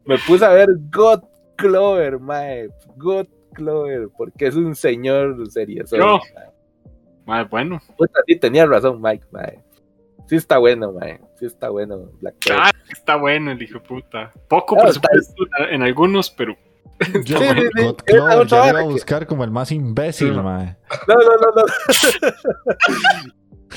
me 0.04 0.18
puse 0.18 0.44
a 0.44 0.50
ver 0.50 0.68
God 0.92 1.22
Clover, 1.56 2.18
mae. 2.18 2.68
God 2.96 3.26
Clover, 3.54 4.08
porque 4.16 4.46
es 4.46 4.54
un 4.54 4.74
señor 4.74 5.36
serio. 5.50 5.84
No. 5.98 6.20
bueno. 7.50 7.80
Puta, 7.96 8.20
sí, 8.26 8.36
tenía 8.36 8.66
razón, 8.66 9.00
Mike, 9.00 9.26
mae. 9.30 9.62
Sí 10.26 10.36
está 10.36 10.58
bueno, 10.58 10.92
mae. 10.92 11.20
Sí 11.38 11.46
está 11.46 11.70
bueno 11.70 12.10
Black 12.20 12.36
Clover. 12.40 12.62
Ah, 12.64 12.72
está 12.90 13.16
bueno 13.16 13.52
el 13.52 13.62
hijo 13.62 13.82
puta. 13.82 14.30
Poco 14.48 14.76
presupuesto 14.76 15.44
en 15.70 15.82
algunos, 15.82 16.30
pero 16.30 16.56
yo, 17.24 17.38
sí, 17.38 17.44
sí, 17.48 17.68
sí. 17.74 17.94
Clover, 18.06 18.46
yo 18.46 18.68
iba 18.68 18.80
a 18.80 18.84
buscar 18.84 19.26
como 19.26 19.44
el 19.44 19.50
más 19.50 19.70
imbécil, 19.70 20.32
mae. 20.42 20.76
No, 21.06 21.14
no, 21.14 21.36
no, 21.36 21.52
no. 21.56 21.64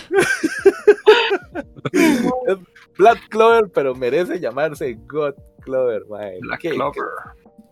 Black 2.98 3.30
Clover, 3.30 3.70
pero 3.74 3.96
merece 3.96 4.40
llamarse 4.40 4.98
God 5.08 5.34
Clover, 5.62 6.06
mae. 6.10 6.40
Black 6.42 6.62
Clover. 6.62 7.04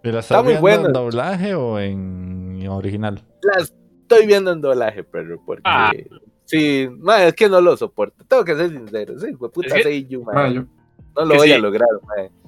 ¿Y 0.08 0.12
la 0.12 0.20
está 0.20 0.42
muy 0.42 0.56
bueno. 0.56 0.88
en 0.88 0.94
doblaje 0.94 1.56
o 1.56 1.80
en 1.80 2.66
original? 2.70 3.24
La 3.42 3.64
estoy 3.64 4.26
viendo 4.26 4.52
en 4.52 4.62
doblaje, 4.62 5.04
pero 5.04 5.42
porque... 5.46 5.64
Ah. 5.66 5.92
Sí, 6.46 6.90
es 7.20 7.34
que 7.34 7.50
no 7.50 7.60
lo 7.60 7.76
soporto. 7.76 8.24
Tengo 8.26 8.46
que 8.46 8.56
ser 8.56 8.70
sincero. 8.70 9.20
Sí, 9.20 9.34
puta 9.34 9.68
es 9.68 9.74
que... 9.74 9.84
Seiyu, 9.84 10.24
mae. 10.24 10.54
No 10.54 11.26
lo 11.26 11.36
voy 11.36 11.52
a 11.52 11.58
lograr. 11.58 11.90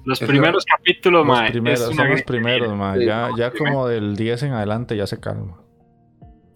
Los 0.06 0.20
primeros 0.20 0.64
capítulos, 0.64 1.28
los 1.28 1.52
Primeros, 1.52 1.80
son 1.96 2.10
los 2.10 2.22
primeros, 2.24 3.00
ya, 3.00 3.30
ya 3.38 3.52
como 3.52 3.88
del 3.88 4.16
10 4.16 4.44
en 4.44 4.54
adelante 4.54 4.96
ya 4.96 5.06
se 5.06 5.20
calma. 5.20 5.58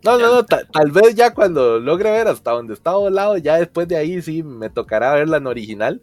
No, 0.03 0.17
no, 0.17 0.35
no, 0.35 0.45
tal 0.45 0.91
vez 0.91 1.15
ya 1.15 1.33
cuando 1.33 1.79
logre 1.79 2.11
ver 2.11 2.27
hasta 2.27 2.51
donde 2.51 2.73
está 2.73 2.93
volado, 2.93 3.37
ya 3.37 3.57
después 3.57 3.87
de 3.87 3.97
ahí 3.97 4.21
sí 4.21 4.43
me 4.43 4.69
tocará 4.69 5.13
verla 5.15 5.37
en 5.37 5.47
original. 5.47 6.01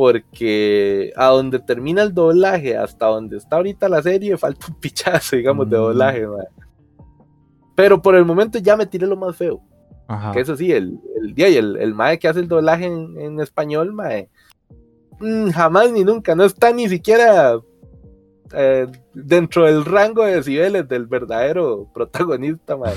Porque 0.00 1.12
a 1.16 1.26
donde 1.26 1.58
termina 1.58 2.02
el 2.02 2.14
doblaje, 2.14 2.76
hasta 2.76 3.06
donde 3.06 3.36
está 3.36 3.56
ahorita 3.56 3.88
la 3.88 4.02
serie, 4.02 4.36
falta 4.38 4.66
un 4.68 4.74
pichazo, 4.74 5.36
digamos, 5.36 5.68
de 5.68 5.76
mm. 5.76 5.80
doblaje, 5.80 6.26
Pero 7.74 8.00
por 8.00 8.14
el 8.14 8.24
momento 8.24 8.58
ya 8.58 8.76
me 8.76 8.86
tiré 8.86 9.06
lo 9.06 9.16
más 9.16 9.36
feo. 9.36 9.60
Que 10.32 10.40
eso 10.40 10.56
sí, 10.56 10.72
el, 10.72 10.98
el 11.22 11.34
día 11.34 11.48
y 11.48 11.56
el, 11.56 11.76
el 11.76 11.94
mae 11.94 12.18
que 12.18 12.26
hace 12.26 12.40
el 12.40 12.48
doblaje 12.48 12.86
en, 12.86 13.16
en 13.20 13.40
español, 13.40 13.92
mae, 13.92 14.28
Mm, 15.20 15.50
jamás 15.50 15.92
ni 15.92 16.02
nunca, 16.02 16.34
no 16.34 16.44
está 16.44 16.72
ni 16.72 16.88
siquiera 16.88 17.60
eh, 18.54 18.86
dentro 19.12 19.66
del 19.66 19.84
rango 19.84 20.24
de 20.24 20.36
decibeles 20.36 20.88
del 20.88 21.06
verdadero 21.06 21.88
protagonista, 21.92 22.76
man. 22.76 22.94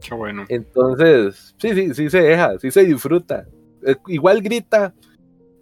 Qué 0.00 0.14
bueno. 0.14 0.44
Entonces, 0.48 1.54
sí, 1.58 1.74
sí, 1.74 1.94
sí 1.94 2.10
se 2.10 2.20
deja, 2.20 2.58
sí 2.58 2.70
se 2.70 2.84
disfruta. 2.84 3.46
Eh, 3.84 3.96
igual 4.08 4.42
grita, 4.42 4.94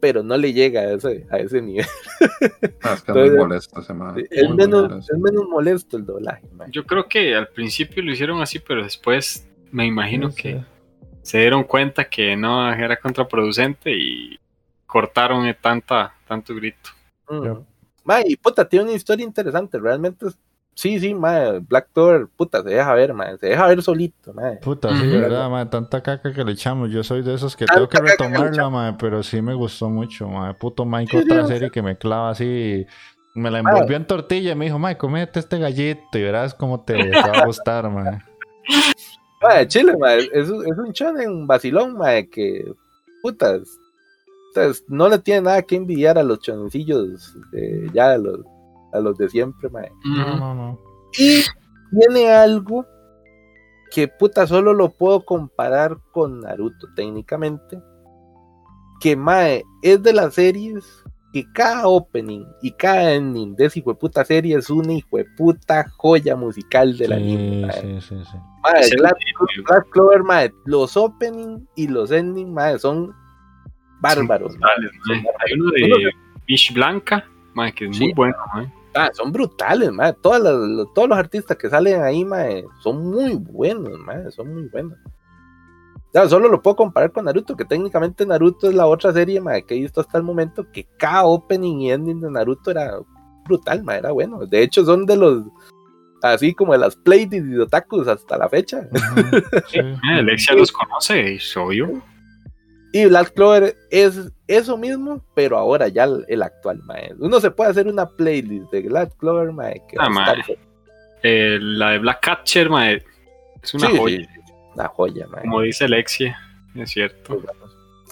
pero 0.00 0.22
no 0.22 0.36
le 0.36 0.52
llega 0.52 0.80
a 0.80 0.92
ese, 0.92 1.26
a 1.30 1.38
ese 1.38 1.62
nivel. 1.62 1.86
Ah, 2.82 2.94
es 2.94 3.02
que 3.02 3.24
es 3.24 3.32
molesto 3.32 3.80
ese 3.80 3.92
Es 4.30 4.50
menos, 4.50 5.10
es 5.10 5.18
menos 5.18 5.48
molesto 5.48 5.96
el 5.96 6.06
doblaje. 6.06 6.48
Yo 6.70 6.84
creo 6.86 7.08
que 7.08 7.34
al 7.34 7.48
principio 7.48 8.02
lo 8.02 8.12
hicieron 8.12 8.40
así, 8.40 8.58
pero 8.58 8.84
después 8.84 9.48
me 9.72 9.86
imagino 9.86 10.32
que 10.32 10.62
se 11.22 11.38
dieron 11.38 11.64
cuenta 11.64 12.08
que 12.08 12.36
no 12.36 12.72
era 12.72 12.98
contraproducente 12.98 13.92
y 13.92 14.38
cortaron 14.86 15.52
tanta, 15.60 16.14
tanto 16.26 16.54
grito. 16.54 16.90
Mm. 17.28 17.58
y 18.26 18.36
puta, 18.36 18.68
tiene 18.68 18.84
una 18.84 18.94
historia 18.94 19.24
interesante, 19.24 19.78
realmente 19.78 20.26
Sí, 20.76 21.00
sí, 21.00 21.14
ma, 21.14 21.58
Black 21.66 21.88
Door, 21.94 22.28
puta, 22.36 22.62
se 22.62 22.68
deja 22.68 22.92
ver, 22.92 23.14
ma, 23.14 23.34
se 23.38 23.46
deja 23.46 23.66
ver 23.66 23.82
solito, 23.82 24.34
ma. 24.34 24.56
Puta, 24.60 24.94
sí, 24.94 25.06
verdad, 25.08 25.48
ma, 25.48 25.70
tanta 25.70 26.02
caca 26.02 26.34
que 26.34 26.44
le 26.44 26.52
echamos. 26.52 26.90
Yo 26.90 27.02
soy 27.02 27.22
de 27.22 27.32
esos 27.32 27.56
que 27.56 27.64
tengo 27.64 27.88
que 27.88 27.98
retomarla, 27.98 28.68
ma, 28.68 28.98
pero 28.98 29.22
sí 29.22 29.40
me 29.40 29.54
gustó 29.54 29.88
mucho, 29.88 30.28
ma. 30.28 30.52
Puto 30.52 30.84
Mike, 30.84 31.16
otra 31.16 31.46
serie 31.46 31.70
que 31.70 31.80
me 31.80 31.96
clava 31.96 32.28
así. 32.28 32.86
Me 33.34 33.50
la 33.50 33.60
envolvió 33.60 33.96
en 33.96 34.06
tortilla 34.06 34.52
y 34.52 34.54
me 34.54 34.66
dijo, 34.66 34.78
ma, 34.78 34.98
comete 34.98 35.40
este 35.40 35.58
gallito 35.58 36.18
y 36.18 36.22
verás 36.22 36.52
cómo 36.52 36.82
te, 36.82 37.10
va 37.10 37.40
a 37.40 37.46
gustar, 37.46 37.88
ma. 37.90 38.22
Ma, 39.40 39.66
chile, 39.66 39.96
ma, 39.96 40.12
es, 40.12 40.28
es 40.30 40.50
un 40.50 40.92
chon 40.92 41.16
un 41.26 41.46
vacilón, 41.46 41.96
ma, 41.96 42.22
que, 42.22 42.70
putas, 43.22 43.62
no 44.88 45.08
le 45.08 45.18
tiene 45.20 45.40
nada 45.40 45.62
que 45.62 45.76
envidiar 45.76 46.18
a 46.18 46.22
los 46.22 46.40
chonecillos 46.40 47.34
de, 47.52 47.90
ya 47.94 48.12
a 48.12 48.18
los, 48.18 48.40
a 48.96 49.00
los 49.00 49.16
de 49.16 49.28
siempre, 49.28 49.68
mae. 49.70 49.90
No, 50.04 50.36
no, 50.36 50.54
no. 50.54 50.80
Y 51.18 51.42
tiene 51.98 52.30
algo 52.30 52.86
que 53.90 54.08
puta 54.08 54.46
solo 54.46 54.74
lo 54.74 54.90
puedo 54.90 55.24
comparar 55.24 55.98
con 56.12 56.40
Naruto 56.40 56.88
técnicamente. 56.94 57.80
Que 59.00 59.16
mae 59.16 59.64
es 59.82 60.02
de 60.02 60.12
las 60.12 60.34
series 60.34 61.04
que 61.32 61.44
cada 61.52 61.86
opening 61.86 62.46
y 62.62 62.70
cada 62.72 63.12
ending 63.12 63.54
de 63.56 63.66
esa 63.66 63.80
puta 63.92 64.24
serie 64.24 64.56
es 64.56 64.70
una 64.70 64.94
hijo 64.94 65.18
de 65.18 65.26
puta 65.36 65.86
joya 65.98 66.34
musical 66.34 66.96
de 66.96 67.08
la 67.08 67.16
sí, 67.16 67.66
Sí, 67.80 68.00
sí, 68.00 68.24
sí. 68.24 68.38
Mae, 68.62 68.90
Black, 68.98 69.86
Clover, 69.90 70.22
mae, 70.22 70.50
los 70.64 70.96
opening 70.96 71.66
y 71.76 71.88
los 71.88 72.10
ending, 72.10 72.54
mae, 72.54 72.78
son 72.78 73.14
bárbaros. 74.00 74.54
Hay 74.54 75.52
uno 75.60 75.70
de 75.72 76.10
Fish 76.46 76.72
Blanca, 76.72 77.24
que 77.74 77.84
es 77.86 78.00
muy 78.00 78.12
bueno. 78.14 78.36
Ah, 78.96 79.10
son 79.12 79.30
brutales, 79.30 79.90
Todas 80.22 80.42
todos 80.94 81.08
los 81.08 81.18
artistas 81.18 81.56
que 81.56 81.68
salen 81.68 82.02
ahí 82.02 82.26
son 82.80 83.10
muy 83.10 83.34
buenos, 83.34 83.92
son 84.34 84.54
muy 84.54 84.68
buenos. 84.68 84.98
solo 86.28 86.48
lo 86.48 86.62
puedo 86.62 86.76
comparar 86.76 87.12
con 87.12 87.26
Naruto, 87.26 87.56
que 87.56 87.64
técnicamente 87.64 88.24
Naruto 88.24 88.68
es 88.68 88.74
la 88.74 88.86
otra 88.86 89.12
serie 89.12 89.40
que 89.66 89.74
he 89.74 89.80
visto 89.80 90.00
hasta 90.00 90.18
el 90.18 90.24
momento 90.24 90.70
que 90.72 90.86
cada 90.98 91.24
opening 91.26 91.80
y 91.80 91.92
ending 91.92 92.20
de 92.20 92.30
Naruto 92.30 92.70
era 92.70 92.98
brutal, 93.44 93.84
era 93.90 94.12
bueno. 94.12 94.46
De 94.46 94.62
hecho, 94.62 94.84
son 94.84 95.04
de 95.06 95.16
los 95.16 95.44
así 96.22 96.54
como 96.54 96.72
de 96.72 96.78
las 96.78 96.96
playlists 96.96 97.48
y 97.48 97.58
otakus 97.58 98.08
hasta 98.08 98.38
la 98.38 98.48
fecha. 98.48 98.88
Alexia 100.10 100.54
los 100.54 100.72
conoce, 100.72 101.38
soy 101.38 101.78
yo. 101.78 101.88
Y 102.92 103.06
Black 103.06 103.34
Clover 103.34 103.76
es 103.90 104.32
eso 104.46 104.76
mismo, 104.76 105.22
pero 105.34 105.58
ahora 105.58 105.88
ya 105.88 106.04
el, 106.28 106.42
actual, 106.42 106.80
mae. 106.84 107.14
Uno 107.18 107.40
se 107.40 107.50
puede 107.50 107.70
hacer 107.70 107.88
una 107.88 108.08
playlist 108.08 108.70
de 108.72 108.82
Black 108.82 109.16
Clover, 109.18 109.52
mae. 109.52 109.82
ah, 109.98 110.34
eh, 111.22 111.58
la 111.60 111.90
de 111.90 111.98
Black 111.98 112.20
Catcher, 112.20 112.70
mae. 112.70 113.02
Es 113.62 113.74
una 113.74 113.90
joya. 113.90 114.28
una 114.74 114.88
joya, 114.88 115.26
mae. 115.28 115.42
Como 115.42 115.62
dice 115.62 115.84
Alexia, 115.84 116.38
es 116.74 116.90
cierto. 116.90 117.42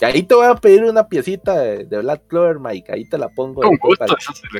Y 0.01 0.05
ahí 0.05 0.23
te 0.25 0.35
voy 0.35 0.47
a 0.47 0.57
pedir 0.57 0.85
una 0.85 1.09
piecita 1.09 1.59
de, 1.61 1.85
Black 1.85 2.27
Clover, 2.27 2.59
Mike. 2.59 2.93
Ahí 2.93 3.09
te 3.09 3.17
la 3.17 3.29
pongo. 3.29 3.63
Con 3.63 3.77
gusto, 3.77 4.07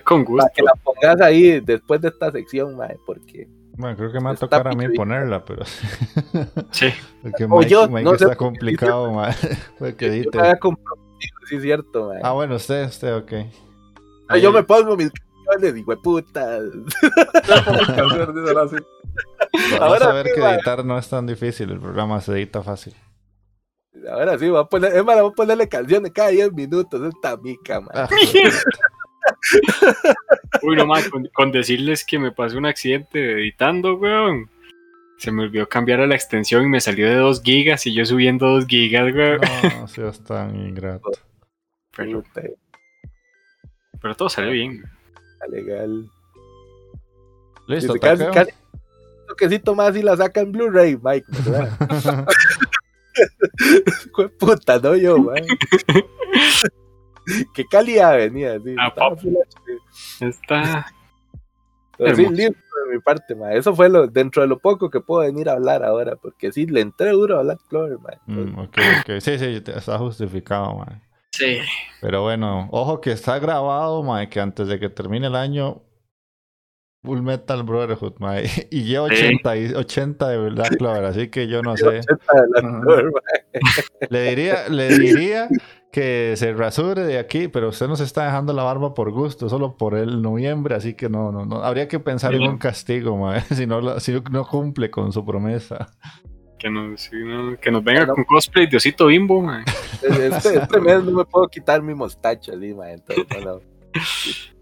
con 0.05 0.25
gusto. 0.25 0.47
Para 0.47 0.53
que 0.55 0.63
la 0.63 0.75
pongas 0.75 1.21
ahí 1.21 1.61
después 1.61 2.01
de 2.01 2.09
esta 2.09 2.31
sección, 2.31 2.77
mae, 2.77 2.97
porque 3.05 3.49
bueno, 3.77 3.97
creo 3.97 4.13
que 4.13 4.19
me 4.19 4.27
va 4.27 4.33
a 4.33 4.37
tocar 4.37 4.69
a 4.69 4.73
mí 4.73 4.89
ponerla, 4.91 5.45
pero. 5.45 5.65
Sí. 6.71 6.93
Porque 7.23 7.47
Mike, 7.47 7.69
yo, 7.69 7.89
Mike 7.89 8.05
no 8.05 8.15
está 8.15 8.37
complicado, 8.37 9.13
man. 9.13 9.35
Porque 9.79 10.23
yo 10.23 10.31
me 10.41 10.53
sí, 11.49 11.57
es 11.57 11.63
cierto, 11.63 12.09
man. 12.09 12.19
Ah, 12.23 12.33
bueno, 12.33 12.57
usted, 12.57 12.87
usted, 12.87 13.17
ok. 13.17 13.33
Ah, 14.29 14.39
yo 14.39 14.53
me 14.53 14.63
pongo 14.63 14.97
mis 14.97 15.11
canciones, 15.11 15.75
de 15.75 15.83
puta. 15.97 16.59
Ahora 19.81 20.11
a 20.11 20.13
ver 20.13 20.33
que 20.33 20.41
editar 20.41 20.85
no 20.85 20.99
es 20.99 21.09
tan 21.09 21.27
difícil, 21.27 21.71
el 21.71 21.81
programa 21.81 22.21
se 22.21 22.33
edita 22.33 22.63
fácil. 22.63 22.95
Ahora 24.11 24.39
sí, 24.39 24.49
voy 24.49 24.61
a 24.61 24.65
poner, 24.65 24.95
es 24.95 25.05
más, 25.05 25.21
voy 25.21 25.31
a 25.31 25.35
ponerle 25.35 25.69
canciones 25.69 26.13
cada 26.13 26.29
10 26.29 26.53
minutos, 26.53 27.01
esta 27.03 27.37
mica, 27.37 27.81
man. 27.81 27.91
Ah, 27.95 28.09
Uy, 30.63 30.77
no 30.77 30.87
más, 30.87 31.09
con, 31.09 31.53
decirles 31.53 32.05
que 32.05 32.19
me 32.19 32.33
pasó 32.33 32.59
un 32.59 32.67
accidente 32.67 33.33
editando, 33.33 33.97
weón. 33.97 34.51
Se 35.19 35.31
me 35.31 35.45
olvidó 35.45 35.69
cambiar 35.69 36.01
a 36.01 36.07
la 36.07 36.15
extensión 36.15 36.65
y 36.65 36.69
me 36.69 36.81
salió 36.81 37.09
de 37.09 37.17
2 37.17 37.43
gigas 37.43 37.87
y 37.87 37.95
yo 37.95 38.05
subiendo 38.05 38.47
2 38.47 38.67
gigas, 38.67 39.15
weón. 39.15 39.41
No, 39.81 39.89
seas 39.89 40.23
tan 40.25 40.55
ingrato. 40.57 41.11
Pero, 41.97 42.23
pero 44.01 44.17
todo 44.17 44.29
salió 44.29 44.51
bien. 44.51 44.85
Legal. 45.49 46.11
Listo, 47.67 47.95
casi, 47.95 48.25
casi, 48.33 48.53
toquecito 49.29 49.75
más 49.75 49.97
y 49.97 50.03
la 50.03 50.17
saca 50.17 50.41
en 50.41 50.53
Blu-ray, 50.53 50.99
Mike. 51.03 51.27
puta, 54.39 54.79
no 54.79 54.97
yo, 54.97 55.19
man. 55.19 55.45
Qué 57.55 57.65
calidad 57.67 58.17
venía, 58.17 58.59
sí. 58.61 58.75
Ah, 58.79 58.93
está. 60.21 60.87
Pero 61.97 62.17
sí, 62.17 62.27
listo 62.29 62.59
de 62.89 62.95
mi 62.95 63.01
parte, 63.01 63.35
ma. 63.35 63.53
Eso 63.53 63.75
fue 63.75 63.89
lo, 63.89 64.09
dentro 64.09 64.43
de 64.43 64.49
lo 64.49 64.59
poco 64.59 64.91
que 64.91 65.01
puedo 65.01 65.21
venir 65.21 65.49
a 65.49 65.53
hablar 65.53 65.85
ahora, 65.85 66.17
porque 66.17 66.51
sí, 66.51 66.67
le 66.67 66.81
entré 66.81 67.11
duro 67.11 67.39
a 67.39 67.43
Black 67.43 67.61
Clover, 67.69 67.99
ma. 68.01 68.11
Mm, 68.27 68.59
ok, 68.59 68.79
ok. 69.01 69.21
Sí, 69.21 69.39
sí, 69.39 69.63
está 69.65 69.99
justificado, 69.99 70.75
mae. 70.75 71.01
Sí. 71.31 71.59
Pero 72.01 72.23
bueno, 72.23 72.69
ojo 72.73 73.01
que 73.01 73.13
está 73.13 73.39
grabado, 73.39 74.03
mae, 74.03 74.29
que 74.29 74.41
antes 74.41 74.67
de 74.69 74.79
que 74.81 74.89
termine 74.89 75.29
el 75.29 75.37
año, 75.37 75.83
Full 77.05 77.21
Metal 77.23 77.63
Brotherhood, 77.63 78.15
mae. 78.19 78.45
Y 78.71 78.85
lleva 78.85 79.09
Sí. 79.11 79.27
80, 79.27 79.57
y 79.57 79.75
80 79.75 80.29
de 80.29 80.51
Black 80.51 80.77
Clover, 80.77 81.05
así 81.05 81.29
que 81.29 81.47
yo 81.47 81.63
no 81.63 81.77
sé. 81.77 81.87
80 82.01 82.09
de 82.09 82.47
Black. 82.49 82.83
Clover, 82.83 83.05
ma. 83.05 83.21
Le 84.11 84.23
diría, 84.31 84.69
le 84.69 84.99
diría 84.99 85.49
que 85.95 86.35
se 86.37 86.53
rasure 86.53 87.03
de 87.05 87.21
aquí, 87.21 87.47
pero 87.47 87.69
usted 87.69 87.87
no 87.87 87.95
se 87.95 88.03
está 88.03 88.25
dejando 88.25 88.53
la 88.53 88.65
barba 88.65 88.95
por 88.95 89.13
gusto, 89.13 89.49
solo 89.49 89.77
por 89.77 89.95
el 89.95 90.21
noviembre, 90.23 90.75
así 90.75 90.95
que 90.95 91.09
no, 91.09 91.31
no, 91.31 91.47
no. 91.47 91.63
Habría 91.63 91.87
que 91.87 92.01
pensar 92.01 92.35
en 92.35 92.43
un 92.43 92.59
castigo, 92.59 93.17
mae, 93.17 93.41
si 93.55 93.65
no, 93.65 93.81
la- 93.81 94.01
si 94.01 94.11
no 94.33 94.45
cumple 94.45 94.91
con 94.91 95.13
su 95.13 95.25
promesa. 95.25 95.87
Que 96.59 96.69
nos, 96.69 97.01
sí, 97.01 97.15
no, 97.25 97.57
que 97.61 97.71
nos 97.71 97.85
venga 97.85 98.01
Bueno. 98.01 98.15
con 98.17 98.25
cosplay 98.25 98.67
de 98.67 98.77
osito 98.79 99.07
bimbo, 99.07 99.41
man. 99.41 99.65
Este, 100.03 100.59
este 100.59 100.81
mes 100.83 101.05
no 101.05 101.13
me 101.13 101.25
puedo 101.25 101.47
quitar 101.47 101.81
mi 101.81 101.95
mostacho, 101.95 102.53
así, 102.57 102.75
ma. 102.75 102.91
Entonces, 102.91 103.25
no, 103.45 103.53
no. 103.53 103.61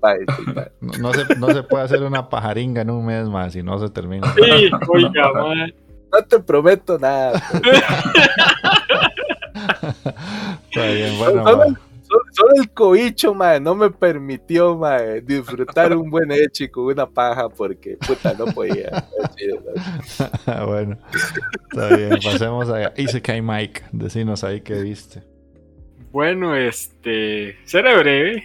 Bye, 0.03 0.27
sí, 0.37 0.45
bye. 0.53 0.71
No, 0.83 0.93
no 0.99 1.13
se, 1.15 1.35
no 1.37 1.47
se 1.49 1.63
puede 1.63 1.85
hacer 1.85 2.03
una 2.03 2.29
pajaringa 2.29 2.83
en 2.83 2.91
un 2.91 3.07
mes 3.07 3.27
más 3.31 3.55
si 3.55 3.63
no 3.63 3.79
se 3.79 3.89
termina. 3.89 4.31
Sí, 4.35 4.71
oiga, 4.89 5.33
man. 5.33 5.73
No 6.13 6.23
te 6.29 6.39
prometo 6.41 6.99
nada. 6.99 7.43
Está 10.05 10.87
bien, 10.93 11.19
bueno. 11.19 11.45
Solo, 11.45 11.65
solo- 11.65 12.25
solo 12.33 12.51
el 12.63 12.71
cobicho, 12.71 13.35
ma, 13.35 13.59
no 13.59 13.75
me 13.75 13.91
permitió, 13.91 14.77
ma, 14.77 14.99
disfrutar 15.01 15.97
un 15.97 16.11
buen 16.11 16.31
hecho 16.33 16.65
y 16.65 16.69
con 16.69 16.85
una 16.85 17.07
paja 17.07 17.49
porque, 17.49 17.97
puta, 18.07 18.35
no 18.35 18.47
podía. 18.47 19.07
No. 20.47 20.67
bueno, 20.67 20.99
está 21.71 21.97
bien. 21.97 22.19
Pasemos 22.23 22.69
a 22.71 22.93
Isekai 22.97 23.41
Mike. 23.41 23.83
Decinos 23.93 24.45
ahí 24.45 24.61
qué 24.61 24.81
viste. 24.83 25.23
Bueno, 26.11 26.55
este. 26.57 27.57
Seré 27.65 27.97
breve. 27.99 28.45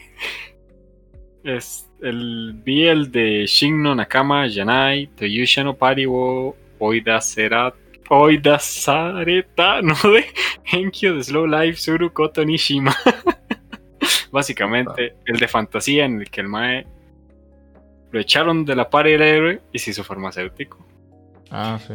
Es 1.44 1.88
el, 2.02 2.54
vi 2.64 2.88
el 2.88 3.12
de 3.12 3.46
Shinno 3.46 3.96
Nakama 3.96 4.48
Yanai, 4.48 5.08
Toyusha 5.08 5.64
no 5.64 5.76
Pari 5.76 6.06
wo 6.06 6.56
Oida 6.80 7.20
Sera. 7.22 7.74
Oida 8.10 8.60
Sareta, 8.60 9.82
no 9.84 9.96
de 9.96 10.26
Henkyo 10.66 11.16
de 11.16 11.24
Slow 11.24 11.48
Life 11.48 11.78
Suru 11.80 12.12
Koto 12.12 12.44
Nishima. 12.44 12.96
Básicamente, 14.32 15.16
el 15.26 15.38
de 15.40 15.48
fantasía 15.48 16.06
en 16.06 16.22
el 16.22 16.30
que 16.30 16.42
el 16.42 16.48
Mae 16.48 16.86
lo 18.12 18.20
echaron 18.20 18.66
de 18.66 18.76
la 18.76 18.90
par 18.90 19.06
del 19.06 19.22
héroe 19.22 19.62
y 19.72 19.80
se 19.80 19.92
hizo 19.92 20.04
farmacéutico. 20.04 20.78
Ah, 21.50 21.80
sí. 21.86 21.94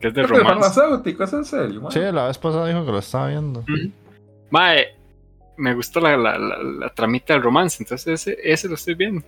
Que 0.00 0.08
es 0.08 0.14
de 0.14 0.22
romance. 0.22 0.46
farmacéutico, 0.46 1.24
es 1.24 1.32
en 1.32 1.44
serio. 1.44 1.90
Sí, 1.90 2.00
la 2.00 2.26
vez 2.26 2.38
pasada 2.38 2.68
dijo 2.68 2.84
que 2.84 2.92
lo 2.92 2.98
estaba 2.98 3.28
viendo. 3.28 3.60
Ujú. 3.60 3.92
Mae, 4.50 4.94
me 5.56 5.74
gustó 5.74 6.00
la, 6.00 6.16
la, 6.16 6.38
la, 6.38 6.62
la 6.62 6.88
tramita 6.90 7.34
del 7.34 7.42
romance, 7.42 7.82
entonces 7.82 8.26
ese, 8.26 8.38
ese 8.42 8.68
lo 8.68 8.74
estoy 8.74 8.94
viendo. 8.94 9.24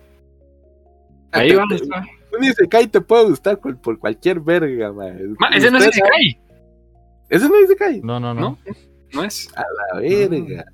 Ahí 1.32 1.52
va. 1.52 1.64
Un 2.36 2.44
Isekai 2.44 2.86
te 2.86 3.00
puede 3.00 3.24
gustar 3.24 3.58
por, 3.58 3.76
por 3.80 3.98
cualquier 3.98 4.40
verga, 4.40 4.92
ma. 4.92 5.06
Ma, 5.38 5.48
ese 5.48 5.70
no 5.70 5.78
es 5.78 5.88
Isekai. 5.88 6.38
Ese 7.28 7.48
no 7.48 7.56
es 7.56 7.64
Isekai. 7.64 8.00
No, 8.02 8.20
no, 8.20 8.34
no. 8.34 8.40
No, 8.40 8.58
no 9.12 9.24
es. 9.24 9.52
A 9.56 9.62
la 9.62 10.00
verga. 10.00 10.64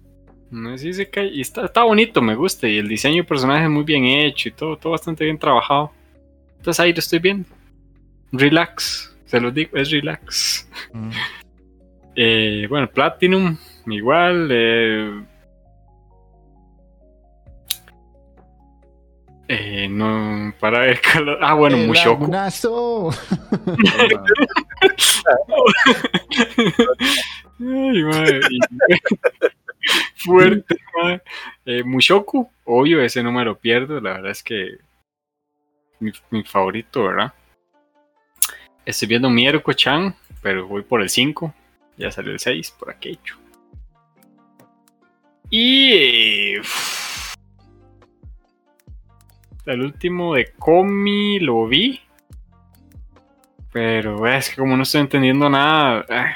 No 0.50 0.74
es 0.74 0.84
Isekai. 0.84 1.28
Y 1.28 1.40
está, 1.40 1.64
está 1.64 1.82
bonito, 1.84 2.20
me 2.22 2.34
gusta. 2.34 2.68
Y 2.68 2.78
el 2.78 2.88
diseño 2.88 3.22
de 3.22 3.28
personaje 3.28 3.64
es 3.64 3.70
muy 3.70 3.84
bien 3.84 4.04
hecho 4.04 4.48
y 4.48 4.52
todo, 4.52 4.76
todo 4.76 4.92
bastante 4.92 5.24
bien 5.24 5.38
trabajado. 5.38 5.92
Entonces 6.58 6.80
ahí 6.80 6.92
lo 6.92 6.98
estoy 6.98 7.18
viendo. 7.18 7.48
Relax. 8.32 9.14
Se 9.24 9.40
lo 9.40 9.50
digo, 9.50 9.76
es 9.76 9.90
relax. 9.90 10.68
Mm. 10.92 11.10
Eh, 12.14 12.66
bueno, 12.68 12.88
Platinum, 12.90 13.56
igual. 13.86 14.48
eh, 14.50 15.22
eh, 19.48 19.88
no, 19.88 20.52
para 20.60 20.80
ver. 20.80 21.00
calor- 21.00 21.38
Ah, 21.40 21.54
bueno, 21.54 21.76
El 21.76 21.86
Mushoku. 21.88 22.26
Ay, 27.60 28.02
madre. 28.02 28.40
Fuerte, 30.16 30.76
madre. 30.96 31.22
Eh, 31.64 31.82
Mushoku, 31.84 32.50
obvio, 32.64 33.00
ese 33.02 33.22
no 33.22 33.32
me 33.32 33.44
lo 33.44 33.56
pierdo. 33.58 34.00
La 34.00 34.14
verdad 34.14 34.30
es 34.32 34.42
que 34.42 34.78
mi, 36.00 36.12
mi 36.30 36.42
favorito, 36.44 37.04
¿verdad? 37.04 37.32
Estoy 38.84 39.08
viendo 39.08 39.30
Mieruko-chan, 39.30 40.14
pero 40.42 40.66
voy 40.66 40.82
por 40.82 41.02
el 41.02 41.08
5. 41.08 41.54
Ya 41.96 42.10
salió 42.10 42.32
el 42.32 42.40
6 42.40 42.72
por 42.78 42.90
aquello. 42.90 43.36
Y. 45.50 45.92
eh, 46.56 46.62
el 49.66 49.82
último 49.82 50.34
de 50.34 50.52
Komi 50.58 51.40
lo 51.40 51.66
vi. 51.66 52.00
Pero 53.72 54.26
es 54.26 54.48
que 54.50 54.56
como 54.56 54.76
no 54.76 54.84
estoy 54.84 55.02
entendiendo 55.02 55.50
nada, 55.50 56.04
ah, 56.08 56.34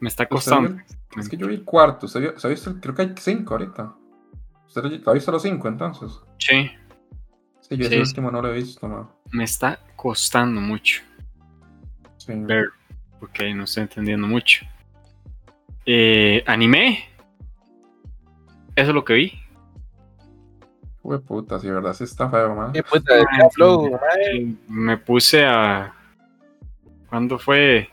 me 0.00 0.08
está 0.08 0.26
costando. 0.26 0.76
Es 1.16 1.28
que 1.28 1.36
yo 1.36 1.46
vi 1.46 1.54
el 1.54 1.64
cuarto, 1.64 2.06
¿se, 2.06 2.18
ha 2.18 2.48
visto? 2.48 2.70
el- 2.70 2.80
Creo 2.80 2.94
que 2.94 3.02
hay 3.02 3.14
cinco 3.16 3.54
ahorita. 3.54 3.94
¿Usted 4.66 5.00
ha 5.06 5.12
visto 5.12 5.32
los 5.32 5.42
cinco 5.42 5.68
entonces? 5.68 6.20
Sí, 6.38 6.70
Sí, 7.62 7.76
yo 7.76 7.88
Sí, 7.88 7.94
sí. 7.94 7.98
último 8.00 8.30
no 8.30 8.40
lo 8.42 8.52
he 8.52 8.58
visto, 8.58 8.86
man. 8.86 9.08
me 9.32 9.42
está 9.42 9.80
costando 9.96 10.60
mucho 10.60 11.02
Sí. 12.18 12.32
ver, 12.36 12.68
porque 13.18 13.52
no 13.54 13.64
estoy 13.64 13.84
entendiendo 13.84 14.26
mucho. 14.28 14.64
Eh, 15.84 16.44
anime, 16.46 17.04
eso 18.76 18.88
es 18.90 18.94
lo 18.94 19.04
que 19.04 19.14
vi. 19.14 19.32
Uy, 21.08 21.18
puta, 21.18 21.60
si 21.60 21.68
de 21.68 21.74
verdad 21.74 21.92
sí 21.94 22.02
está 22.02 22.28
feo, 22.28 22.54
man. 22.56 22.72
Qué 22.72 22.82
puta 22.82 23.14
de 23.14 23.20
Ay, 23.30 23.48
flow. 23.52 23.96
Me 24.68 24.96
puse 24.98 25.44
a. 25.46 25.94
¿Cuándo 27.08 27.38
fue? 27.38 27.88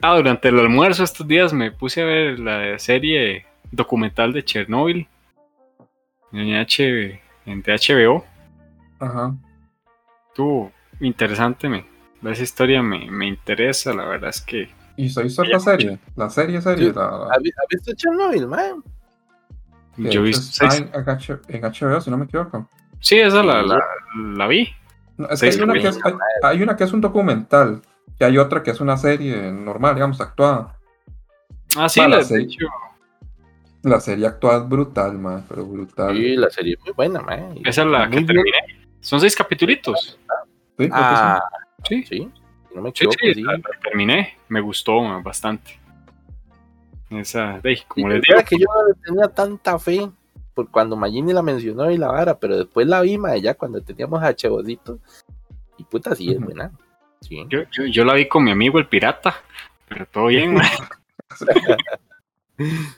Ah, 0.00 0.14
durante 0.16 0.48
el 0.48 0.60
almuerzo 0.60 1.02
estos 1.02 1.26
días 1.26 1.52
me 1.52 1.72
puse 1.72 2.02
a 2.02 2.04
ver 2.04 2.38
la 2.38 2.78
serie 2.78 3.46
documental 3.72 4.32
de 4.32 4.44
Chernobyl 4.44 5.08
en, 6.32 6.54
H, 6.54 7.20
en 7.46 7.62
de 7.62 7.72
HBO. 7.74 8.24
Ajá. 9.00 9.34
Estuvo 10.28 10.70
interesante, 11.00 11.68
me, 11.68 11.84
esa 12.30 12.42
historia 12.44 12.80
me, 12.80 13.10
me 13.10 13.26
interesa, 13.26 13.92
la 13.92 14.04
verdad 14.04 14.30
es 14.30 14.40
que. 14.40 14.68
¿Y 14.96 15.08
se 15.08 15.18
ha 15.18 15.22
visto 15.24 15.42
la 15.42 15.58
serie? 15.58 15.98
La 16.14 16.30
serie, 16.30 16.60
serie. 16.62 16.90
Sí. 16.90 16.92
La, 16.94 17.10
la- 17.10 17.28
¿Has 17.32 17.42
vi- 17.42 17.50
has 17.50 17.66
visto 17.68 17.92
Chernobyl, 17.96 18.46
man? 18.46 18.84
Que 19.96 20.10
Yo 20.10 20.22
vi 20.22 20.32
seis- 20.34 20.60
está 20.60 20.76
en, 20.76 20.90
H- 21.08 21.38
en 21.48 21.62
HBO, 21.62 22.00
si 22.00 22.10
no 22.10 22.18
me 22.18 22.24
equivoco. 22.26 22.68
Sí, 23.00 23.18
esa 23.18 23.42
la, 23.42 23.62
la, 23.62 23.84
la 24.14 24.46
vi. 24.46 24.68
No, 25.16 25.28
es 25.28 25.40
que 25.40 25.48
hay 25.48 25.60
una 25.60 25.74
que, 25.74 25.88
es, 25.88 25.98
hay, 26.04 26.12
hay 26.42 26.62
una 26.62 26.76
que 26.76 26.84
es 26.84 26.92
un 26.92 27.00
documental 27.00 27.80
y 28.18 28.24
hay 28.24 28.38
otra 28.38 28.62
que 28.62 28.70
es 28.70 28.80
una 28.80 28.96
serie 28.96 29.50
normal, 29.52 29.94
digamos, 29.94 30.20
actuada. 30.20 30.76
Ah, 31.76 31.88
sí, 31.88 32.00
la, 32.06 32.22
serie. 32.22 32.44
hecho, 32.46 32.66
La 33.82 34.00
serie 34.00 34.26
actuada 34.26 34.62
es 34.62 34.68
brutal, 34.68 35.18
man, 35.18 35.44
pero 35.48 35.64
brutal. 35.64 36.14
Sí, 36.16 36.22
Sí, 36.22 36.36
la 36.36 36.50
serie 36.50 36.74
es 36.74 36.80
muy 36.84 36.92
buena, 36.92 37.20
man. 37.20 37.54
esa 37.64 37.82
es 37.82 37.88
la 37.88 38.04
que 38.04 38.16
bien. 38.16 38.26
terminé. 38.26 38.58
Son 39.00 39.20
seis 39.20 39.34
capítulos. 39.36 40.18
creo 40.76 40.88
que 40.88 40.94
Ah, 40.94 41.40
Sí, 41.88 42.02
sí. 42.04 42.30
Si 42.68 42.74
no 42.74 42.82
me 42.82 42.88
sí, 42.90 43.04
equivoco, 43.04 43.16
sí, 43.20 43.34
sí. 43.34 43.42
la- 43.42 43.52
la 43.52 43.80
terminé. 43.82 44.36
Me 44.48 44.60
gustó 44.60 45.00
man, 45.02 45.22
bastante. 45.22 45.78
Esa, 47.18 47.60
de, 47.60 47.82
como 47.88 48.08
Sí, 48.08 48.14
les 48.14 48.22
digo, 48.22 48.40
que 48.48 48.58
yo 48.58 48.66
no 48.66 48.94
tenía 49.04 49.28
tanta 49.28 49.78
fe 49.78 50.08
por 50.54 50.70
cuando 50.70 50.96
Magini 50.96 51.32
la 51.32 51.42
mencionó 51.42 51.90
y 51.90 51.98
la 51.98 52.08
vara, 52.08 52.38
pero 52.38 52.56
después 52.56 52.86
la 52.86 53.00
vi, 53.02 53.18
ma, 53.18 53.36
ya 53.36 53.54
cuando 53.54 53.80
teníamos 53.82 54.22
a 54.22 54.34
Chebosito. 54.34 54.98
Y 55.78 55.84
puta, 55.84 56.14
sí 56.14 56.30
es 56.32 56.40
buena. 56.40 56.70
Sí. 57.20 57.44
yo, 57.48 57.60
yo, 57.72 57.84
yo 57.86 58.04
la 58.04 58.14
vi 58.14 58.28
con 58.28 58.44
mi 58.44 58.50
amigo 58.52 58.78
el 58.78 58.86
pirata, 58.86 59.34
pero 59.88 60.06
todo 60.06 60.26
bien. 60.26 60.56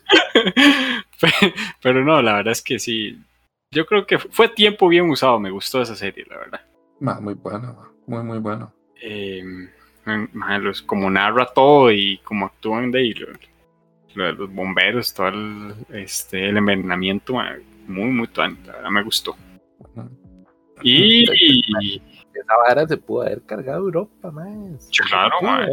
pero 1.83 2.05
no, 2.05 2.23
la 2.23 2.35
verdad 2.35 2.53
es 2.53 2.63
que 2.63 2.79
sí. 2.79 3.21
Yo 3.71 3.85
creo 3.87 4.07
que 4.07 4.19
fue 4.19 4.49
tiempo 4.49 4.89
bien 4.89 5.11
usado. 5.11 5.39
Me 5.39 5.51
gustó 5.51 5.83
esa 5.83 5.95
serie, 5.97 6.25
la 6.29 6.39
verdad. 6.39 6.61
Ma, 7.01 7.21
muy 7.21 7.35
buena, 7.35 7.73
man, 7.73 7.89
muy, 8.07 8.23
muy 8.23 8.39
buena. 8.39 8.73
eh, 9.01 9.43
man, 10.33 10.65
los- 10.65 10.83
como 10.83 11.09
narra 11.11 11.47
todo 11.47 11.93
y 11.93 12.19
como 12.25 12.47
actúan 12.47 12.91
de 12.91 12.99
ahí, 13.01 13.15
los 14.19 14.53
bomberos, 14.53 15.13
todo 15.15 15.29
el, 15.29 15.75
este, 15.91 16.49
el 16.49 16.57
envenenamiento, 16.57 17.35
man, 17.35 17.63
muy, 17.87 18.11
muy 18.11 18.29
tuan, 18.29 18.59
la 18.67 18.73
verdad 18.75 18.91
me 18.91 19.03
gustó. 19.03 19.37
Y, 20.83 21.25
Esa 22.39 22.55
vara 22.69 22.87
se 22.87 22.97
pudo 22.97 23.23
haber 23.23 23.43
cargado 23.43 23.79
a 23.79 23.81
Europa, 23.81 24.31
man. 24.31 24.77
Sí, 24.79 25.03
claro, 25.09 25.43
man. 25.43 25.71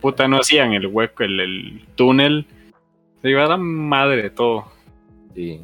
puta 0.00 0.26
no 0.26 0.38
hacían 0.38 0.72
el 0.72 0.86
hueco, 0.86 1.22
el, 1.22 1.38
el 1.38 1.86
túnel, 1.96 2.46
se 3.20 3.30
iba 3.30 3.44
a 3.44 3.48
la 3.48 3.56
madre 3.58 4.22
de 4.22 4.30
todo. 4.30 4.72
Sí. 5.34 5.60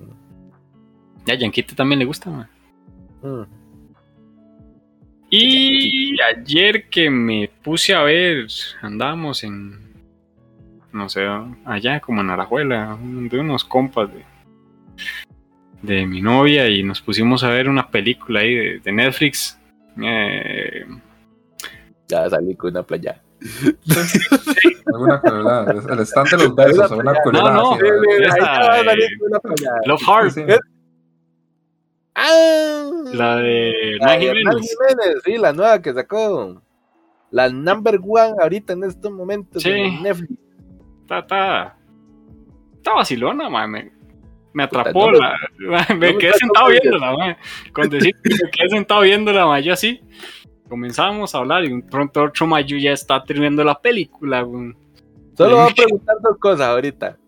Ya, 1.24 1.34
a 1.34 1.36
Yanquita 1.38 1.74
también 1.74 1.98
le 1.98 2.04
gusta, 2.04 2.28
man. 2.30 2.50
Mm. 3.22 3.64
Y 5.30 6.20
ayer 6.20 6.88
que 6.88 7.10
me 7.10 7.50
puse 7.62 7.94
a 7.94 8.02
ver, 8.02 8.46
andábamos 8.82 9.42
en, 9.42 9.83
no 10.94 11.08
sé, 11.08 11.26
allá 11.66 12.00
como 12.00 12.20
en 12.22 12.30
Arajuela, 12.30 12.96
de 13.02 13.38
unos 13.38 13.64
compas 13.64 14.08
de, 14.12 14.24
de 15.82 16.06
mi 16.06 16.22
novia 16.22 16.68
y 16.68 16.82
nos 16.82 17.02
pusimos 17.02 17.44
a 17.44 17.48
ver 17.50 17.68
una 17.68 17.90
película 17.90 18.40
ahí 18.40 18.54
de, 18.54 18.78
de 18.80 18.92
Netflix. 18.92 19.58
Eh, 20.02 20.86
Ya 22.08 22.28
salí 22.30 22.54
con 22.56 22.70
una 22.70 22.82
playa. 22.82 23.20
Alguna 24.86 25.20
colorada. 25.20 25.72
El 25.72 26.00
stand 26.00 26.30
de 26.30 26.36
los 26.38 26.54
besos, 26.54 26.90
o 26.90 26.96
una 26.96 27.14
colorada. 27.22 27.54
no, 27.54 27.76
¿no? 27.76 27.84
Eh, 27.84 29.08
con 29.18 29.28
una 29.28 29.40
playa. 29.40 29.72
Love 29.86 30.32
sí. 30.32 30.42
¡Ah! 32.14 32.90
la 33.12 33.36
de 33.36 33.94
Hernán 33.96 34.20
Jiménez. 34.20 34.44
Jiménez, 34.44 35.22
sí, 35.24 35.36
la 35.38 35.52
nueva 35.52 35.82
que 35.82 35.92
sacó. 35.92 36.62
La 37.30 37.48
number 37.50 37.98
one 38.06 38.34
ahorita 38.40 38.74
en 38.74 38.84
estos 38.84 39.10
momentos 39.10 39.62
Sí. 39.62 39.70
en 39.70 40.02
Netflix. 40.02 40.32
Está, 41.04 41.18
está, 41.18 41.76
está 42.76 42.94
vacilona, 42.94 43.50
man. 43.50 43.70
Me, 43.70 43.92
me 44.54 44.62
atrapó. 44.62 45.10
no 45.10 45.18
la, 45.18 45.36
me 45.90 45.94
me 45.96 46.18
quedé 46.18 46.32
sentado 46.32 46.68
viéndola, 46.68 47.16
man. 47.16 47.36
Con 47.74 47.90
decir 47.90 48.14
que 48.24 48.30
me 48.42 48.50
quedé 48.50 48.68
sentado 48.70 49.02
viéndola, 49.02 49.46
man. 49.46 49.62
Yo 49.62 49.74
así. 49.74 50.00
Comenzamos 50.66 51.34
a 51.34 51.38
hablar 51.38 51.64
y 51.64 51.76
de 51.76 51.82
pronto 51.82 52.22
otro 52.24 52.46
mayo 52.46 52.78
ya 52.78 52.92
está 52.92 53.22
terminando 53.22 53.62
la 53.62 53.78
película. 53.78 54.44
weón. 54.44 54.74
Solo 55.36 55.56
voy 55.56 55.70
a 55.70 55.74
preguntar 55.74 56.16
dos 56.22 56.38
cosas 56.38 56.68
ahorita. 56.68 57.18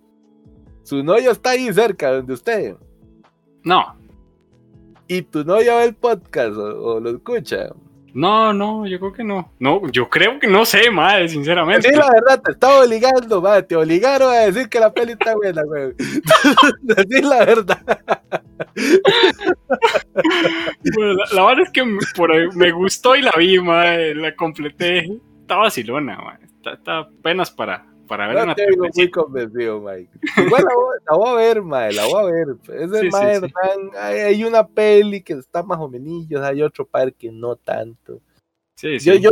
Su 0.83 1.05
novio 1.05 1.33
está 1.33 1.51
ahí 1.51 1.71
cerca 1.71 2.13
donde 2.13 2.33
usted. 2.33 2.77
No, 3.63 3.95
Y 5.07 5.21
tu 5.23 5.45
novia 5.45 5.77
ve 5.77 5.85
el 5.85 5.95
podcast 5.95 6.57
o, 6.57 6.95
o 6.95 7.01
lo 7.01 7.11
escucha. 7.11 7.69
No, 8.17 8.55
no, 8.55 8.87
yo 8.87 8.99
creo 8.99 9.13
que 9.13 9.23
no. 9.23 9.53
No, 9.59 9.83
yo 9.91 10.09
creo 10.09 10.39
que 10.41 10.47
no 10.47 10.65
sé, 10.65 10.91
madre, 10.91 11.29
sinceramente. 11.29 11.91
Sí, 11.91 11.95
la 11.95 12.11
verdad, 12.11 12.41
te 12.43 12.53
estaba 12.53 12.83
obligando, 12.83 13.43
ma, 13.43 13.61
te 13.61 13.77
obligaron 13.77 14.33
a 14.33 14.39
decir 14.39 14.71
que 14.71 14.81
la 14.81 14.91
peli 14.91 15.13
está 15.13 15.35
buena, 15.35 15.63
güey. 15.65 15.93
Decir 16.81 17.25
la 17.27 17.45
verdad. 17.45 17.79
Bueno, 20.95 21.13
la, 21.13 21.25
la 21.35 21.47
verdad 21.47 21.65
es 21.67 21.71
que 21.73 21.85
me, 21.85 21.99
por 22.17 22.33
ahí 22.33 22.49
me 22.55 22.73
gustó 22.73 23.17
y 23.17 23.21
la 23.21 23.33
vi, 23.37 23.61
madre, 23.61 24.15
la 24.15 24.35
completé. 24.35 25.07
Está 25.43 25.57
vacilona, 25.57 26.17
madre. 26.17 26.47
Está, 26.47 26.73
está 26.73 26.99
apenas 27.01 27.51
para, 27.51 27.85
para 28.07 28.27
ver 28.29 28.37
No 28.37 28.43
una 28.45 28.55
te 28.55 28.67
digo 28.71 28.87
muy 28.95 29.11
convencido, 29.11 29.81
Mike. 29.81 30.11
Igual 30.47 30.65
la 30.65 30.75
voy, 30.75 30.97
la 31.11 31.17
voy 31.17 31.29
a 31.29 31.35
ver, 31.35 31.63
mae, 31.63 31.93
la 31.93 32.05
voy 32.07 32.23
a 32.23 32.25
ver. 32.33 32.47
Ese 32.63 32.89
Sí, 33.01 33.07
sí, 33.07 33.11
mae, 33.11 33.41
sí. 33.41 33.45
Hernán, 33.47 33.91
hay, 34.01 34.19
hay 34.19 34.45
una 34.45 34.67
peli 34.67 35.23
que 35.23 35.35
está 35.35 35.63
más 35.63 35.79
o 35.79 35.89
menos, 35.89 36.27
hay 36.43 36.63
otro 36.63 36.87
par 36.87 37.13
que 37.13 37.31
no 37.31 37.57
tanto. 37.57 38.21
Sí, 38.77 39.01
sí, 39.01 39.07
Yo, 39.07 39.15
yo 39.15 39.31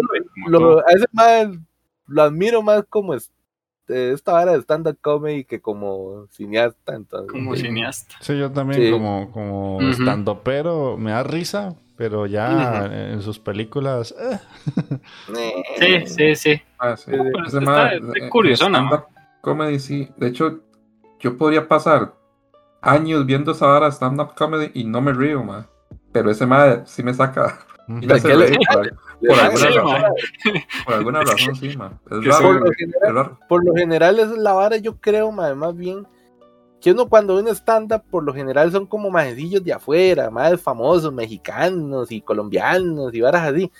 lo- 0.48 0.58
todo. 0.58 0.78
a 0.80 0.92
ese 0.92 1.06
mae 1.12 1.50
lo 2.06 2.22
admiro 2.22 2.62
más 2.62 2.84
como 2.88 3.14
es- 3.14 3.30
eh, 3.88 4.12
esta 4.14 4.32
vara 4.32 4.52
de 4.52 4.58
stand-up 4.62 4.98
comedy 5.02 5.44
que 5.44 5.60
como 5.60 6.26
cineasta. 6.30 6.94
Entonces, 6.94 7.30
como 7.30 7.54
sí. 7.54 7.62
cineasta. 7.62 8.16
Sí, 8.20 8.38
yo 8.38 8.50
también 8.50 8.82
Sí. 8.84 8.90
como, 8.90 9.30
como 9.30 9.76
Ujú. 9.76 9.88
estando, 9.88 10.42
pero 10.42 10.96
me 10.96 11.10
da 11.10 11.22
risa, 11.22 11.76
pero 11.96 12.26
ya 12.26 12.86
en 12.86 13.22
sus 13.22 13.38
películas... 13.38 14.14
eh. 14.18 14.38
Sí, 15.78 16.06
sí, 16.06 16.34
sí. 16.36 16.62
Ah, 16.78 16.96
sí. 16.96 17.04
Pero 17.10 17.24
Ese 17.46 17.58
está- 17.58 17.94
eh, 17.94 18.28
curiosona, 18.30 18.78
stand-up 18.78 19.04
Comedy, 19.40 19.78
sí. 19.78 20.08
De 20.16 20.28
hecho, 20.28 20.60
yo 21.20 21.36
podría 21.36 21.68
pasar 21.68 22.14
años 22.80 23.24
viendo 23.26 23.52
esa 23.52 23.66
vara 23.66 23.86
de 23.86 23.92
stand-up 23.92 24.34
comedy 24.34 24.70
y 24.74 24.84
no 24.84 25.00
me 25.00 25.12
río, 25.12 25.42
man. 25.42 25.66
Pero 26.12 26.30
ese 26.30 26.46
mae 26.46 26.82
sí 26.86 27.02
me 27.02 27.12
saca. 27.14 27.58
Y 27.88 28.06
me 28.06 28.14
hace 28.14 28.28
¿Qué 28.28 28.34
le- 28.36 28.46
reír 28.46 28.58
por, 28.72 28.84
Le 28.86 29.28
por 29.28 29.36
da- 29.36 29.44
alguna 29.44 29.58
Sí, 29.58 29.74
razón. 29.74 30.02
Por 30.86 30.94
alguna 30.94 31.20
razón, 31.24 31.54
sí, 31.56 31.76
man. 31.76 32.00
Es 32.10 32.18
Que 32.20 32.28
raro. 32.30 32.42
por, 32.42 32.60
lo 32.60 32.70
es 32.70 32.76
general, 32.78 33.14
raro. 33.14 33.38
por 33.48 33.64
lo 33.64 33.74
general 33.74 34.18
es 34.20 34.28
la 34.28 34.52
vara, 34.54 34.76
yo 34.78 34.96
creo, 35.00 35.30
más 35.32 35.76
bien. 35.76 36.06
Que 36.84 36.92
uno 36.92 37.08
cuando 37.08 37.36
ve 37.36 37.40
un 37.40 37.48
stand-up, 37.48 38.02
por 38.10 38.22
lo 38.24 38.34
general 38.34 38.70
son 38.70 38.84
como 38.84 39.08
majecillos 39.08 39.64
de 39.64 39.72
afuera, 39.72 40.28
más 40.28 40.60
famosos, 40.60 41.10
mexicanos 41.14 42.12
y 42.12 42.20
colombianos 42.20 43.14
y 43.14 43.22
varas 43.22 43.50
así. 43.54 43.72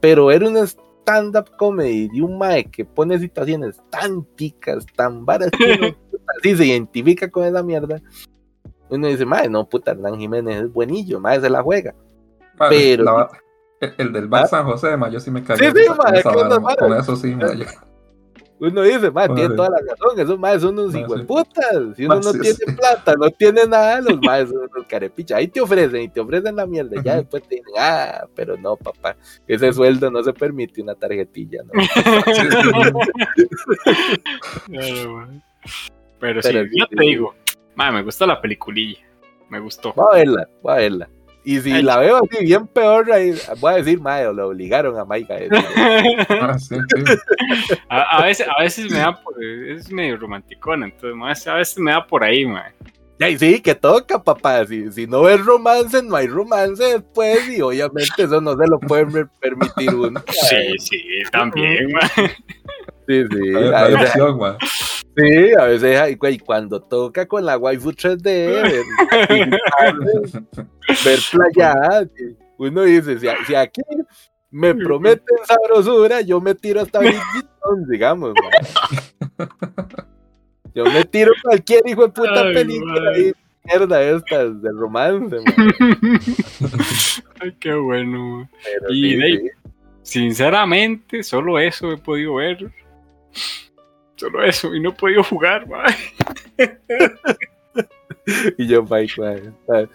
Pero 0.00 0.26
ver 0.26 0.42
un 0.42 0.56
stand-up 0.56 1.56
comedy 1.56 2.08
de 2.08 2.20
un 2.20 2.36
mae 2.36 2.64
que 2.64 2.84
pone 2.84 3.16
situaciones 3.20 3.80
tan 3.90 4.24
picas, 4.24 4.84
tan 4.96 5.24
varas 5.24 5.52
que 5.52 5.78
uno 5.78 5.94
puta, 6.10 6.32
sí 6.42 6.56
se 6.56 6.66
identifica 6.66 7.30
con 7.30 7.44
esa 7.44 7.62
mierda. 7.62 8.02
Uno 8.90 9.06
dice, 9.06 9.24
mae, 9.24 9.48
no, 9.48 9.68
puta, 9.68 9.92
Hernán 9.92 10.18
Jiménez 10.18 10.64
es 10.64 10.72
buenillo, 10.72 11.20
mae, 11.20 11.40
se 11.40 11.48
la 11.50 11.62
juega. 11.62 11.94
Man, 12.58 12.70
pero- 12.70 13.04
la 13.04 13.28
el, 13.80 13.94
el 13.98 14.12
del 14.12 14.26
Bar 14.26 14.48
San 14.48 14.64
José, 14.64 14.96
man, 14.96 15.12
yo 15.12 15.20
sí 15.20 15.30
me 15.30 15.44
cagué. 15.44 15.64
Sí, 15.70 15.76
sí, 15.76 15.92
risa 16.10 16.22
con. 16.32 16.64
Con 16.76 16.98
eso 16.98 17.14
sí, 17.14 17.36
yo- 17.38 17.46
Uno 18.60 18.82
dice, 18.82 19.10
mae, 19.10 19.26
tiene 19.28 19.42
Madre. 19.42 19.56
toda 19.56 19.70
la 19.70 19.78
razón, 19.78 20.18
esos 20.20 20.38
maes 20.38 20.62
son 20.62 20.78
unos 20.78 20.94
Ah, 20.94 20.98
hijos 20.98 21.14
de 21.14 21.20
sí. 21.20 21.26
putas. 21.26 21.96
Si 21.96 22.04
uno 22.04 22.20
no 22.20 22.32
tiene 22.32 22.58
plata, 22.76 23.14
no 23.14 23.30
tiene 23.30 23.66
nada, 23.66 24.00
los 24.00 24.20
maes 24.20 24.48
son 24.48 24.68
unos 24.74 24.86
carepichas. 24.88 25.38
Ahí 25.38 25.46
te 25.48 25.60
ofrecen 25.60 26.02
y 26.02 26.08
te 26.08 26.18
ofrecen 26.20 26.56
la 26.56 26.66
mierda. 26.66 27.00
Ya 27.02 27.16
después 27.16 27.42
te 27.44 27.56
dicen, 27.56 27.72
ah, 27.78 28.26
pero 28.34 28.56
no, 28.56 28.76
papá, 28.76 29.16
ese 29.46 29.72
sueldo 29.72 30.10
no 30.10 30.22
se 30.24 30.32
permite 30.32 30.82
una 30.82 30.94
tarjetilla, 30.94 31.62
¿no? 31.64 31.72
Pero 36.20 36.42
sí, 36.42 36.52
yo 36.52 36.86
te 36.88 37.00
digo, 37.00 37.34
man, 37.76 37.94
me 37.94 38.02
gustó 38.02 38.26
la 38.26 38.40
peliculilla. 38.40 38.98
Me 39.48 39.60
gustó. 39.60 39.92
Voy 39.94 40.06
a 40.12 40.16
verla, 40.18 40.48
voy 40.62 40.72
a 40.72 40.76
verla. 40.76 41.08
Y 41.50 41.60
si 41.62 41.72
Ay. 41.72 41.82
la 41.82 41.96
veo 41.96 42.18
así 42.18 42.44
bien 42.44 42.66
peor, 42.66 43.10
ahí 43.10 43.32
voy 43.58 43.72
a 43.72 43.76
decir, 43.76 43.98
mae, 44.02 44.30
lo 44.34 44.48
obligaron 44.48 44.98
a 44.98 45.06
Mike 45.06 45.32
a 45.32 45.36
decir. 45.36 45.64
Ah, 46.28 46.58
sí, 46.58 46.74
sí. 46.94 47.74
a, 47.88 48.18
a 48.18 48.22
veces, 48.22 48.46
a 48.54 48.62
veces 48.62 48.90
me 48.90 48.98
da 48.98 49.18
por, 49.18 49.42
es 49.42 49.90
medio 49.90 50.18
romanticón, 50.18 50.82
entonces 50.84 51.16
más, 51.16 51.46
a 51.46 51.54
veces 51.54 51.78
me 51.78 51.90
da 51.92 52.06
por 52.06 52.22
ahí, 52.22 52.44
man. 52.44 52.70
Y 53.18 53.38
sí, 53.38 53.60
que 53.62 53.74
toca, 53.74 54.22
papá. 54.22 54.66
Si, 54.66 54.92
si 54.92 55.06
no 55.06 55.22
ves 55.22 55.42
romance, 55.42 56.02
no 56.02 56.16
hay 56.16 56.26
romance 56.26 56.84
después. 56.84 57.48
Y 57.48 57.62
obviamente 57.62 58.24
eso 58.24 58.40
no 58.42 58.52
se 58.56 58.66
lo 58.68 58.78
pueden 58.78 59.10
per- 59.10 59.28
permitir 59.40 59.94
uno. 59.94 60.22
Sí, 60.30 60.78
sí, 60.78 61.02
también, 61.32 61.90
man. 61.92 62.10
sí, 63.08 63.24
sí. 63.24 63.54
Hay, 63.56 63.72
hay 63.74 63.94
opción, 63.94 64.38
man. 64.38 64.56
Sí, 65.18 65.50
a 65.58 65.64
veces, 65.64 66.16
güey, 66.18 66.38
cuando 66.38 66.80
toca 66.80 67.26
con 67.26 67.44
la 67.44 67.58
waifu 67.58 67.90
3D, 67.90 68.22
ver, 69.28 69.52
ver 71.04 71.18
playadas, 71.32 72.08
y 72.18 72.36
uno 72.58 72.82
dice, 72.82 73.18
si, 73.18 73.54
aquí 73.54 73.82
me 74.50 74.74
prometen 74.74 75.36
sabrosura, 75.44 76.20
yo 76.20 76.40
me 76.40 76.54
tiro 76.54 76.80
hasta 76.82 77.00
Bridget 77.00 77.20
Jones, 77.60 77.88
digamos. 77.88 78.32
man. 78.34 79.48
Yo 80.74 80.84
me 80.84 81.04
tiro 81.04 81.32
cualquier 81.42 81.82
hijo 81.86 82.02
de 82.06 82.12
puta 82.12 82.42
Ay, 82.42 82.54
película 82.54 83.10
man. 83.10 83.20
y 83.20 83.32
mierda 83.66 84.02
estas 84.02 84.62
de 84.62 84.70
romance, 84.70 85.36
man. 85.36 85.66
Ay, 87.40 87.56
qué 87.58 87.74
bueno. 87.74 88.48
Pero 88.64 88.92
Y 88.94 89.02
sí, 89.10 89.16
de 89.16 89.24
ahí- 89.24 89.38
sí. 89.38 89.50
Sinceramente, 90.02 91.22
solo 91.22 91.58
eso 91.58 91.92
he 91.92 91.98
podido 91.98 92.36
ver. 92.36 92.70
Solo 94.18 94.42
eso, 94.42 94.74
y 94.74 94.80
no 94.80 94.90
he 94.90 94.92
podido 94.92 95.22
jugar, 95.24 95.66
man. 95.66 95.86
Y 98.58 98.66
yo, 98.66 98.82
Mike, 98.82 99.14
man, 99.18 99.56
man, 99.66 99.88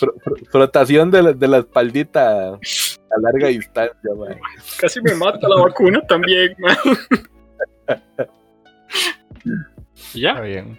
fro- 0.00 0.12
fro- 0.24 0.50
frotación 0.50 1.12
de 1.12 1.22
la, 1.22 1.32
de 1.32 1.46
la 1.46 1.58
espaldita 1.58 2.54
a 2.54 3.20
larga 3.20 3.46
distancia, 3.48 4.10
man. 4.16 4.36
Casi 4.80 5.00
me 5.00 5.14
mata 5.14 5.46
la 5.48 5.62
vacuna 5.62 6.00
también, 6.08 6.56
man. 6.58 6.76
¿Y 9.44 10.26
Está 10.26 10.34
ya? 10.34 10.40
bien. 10.40 10.76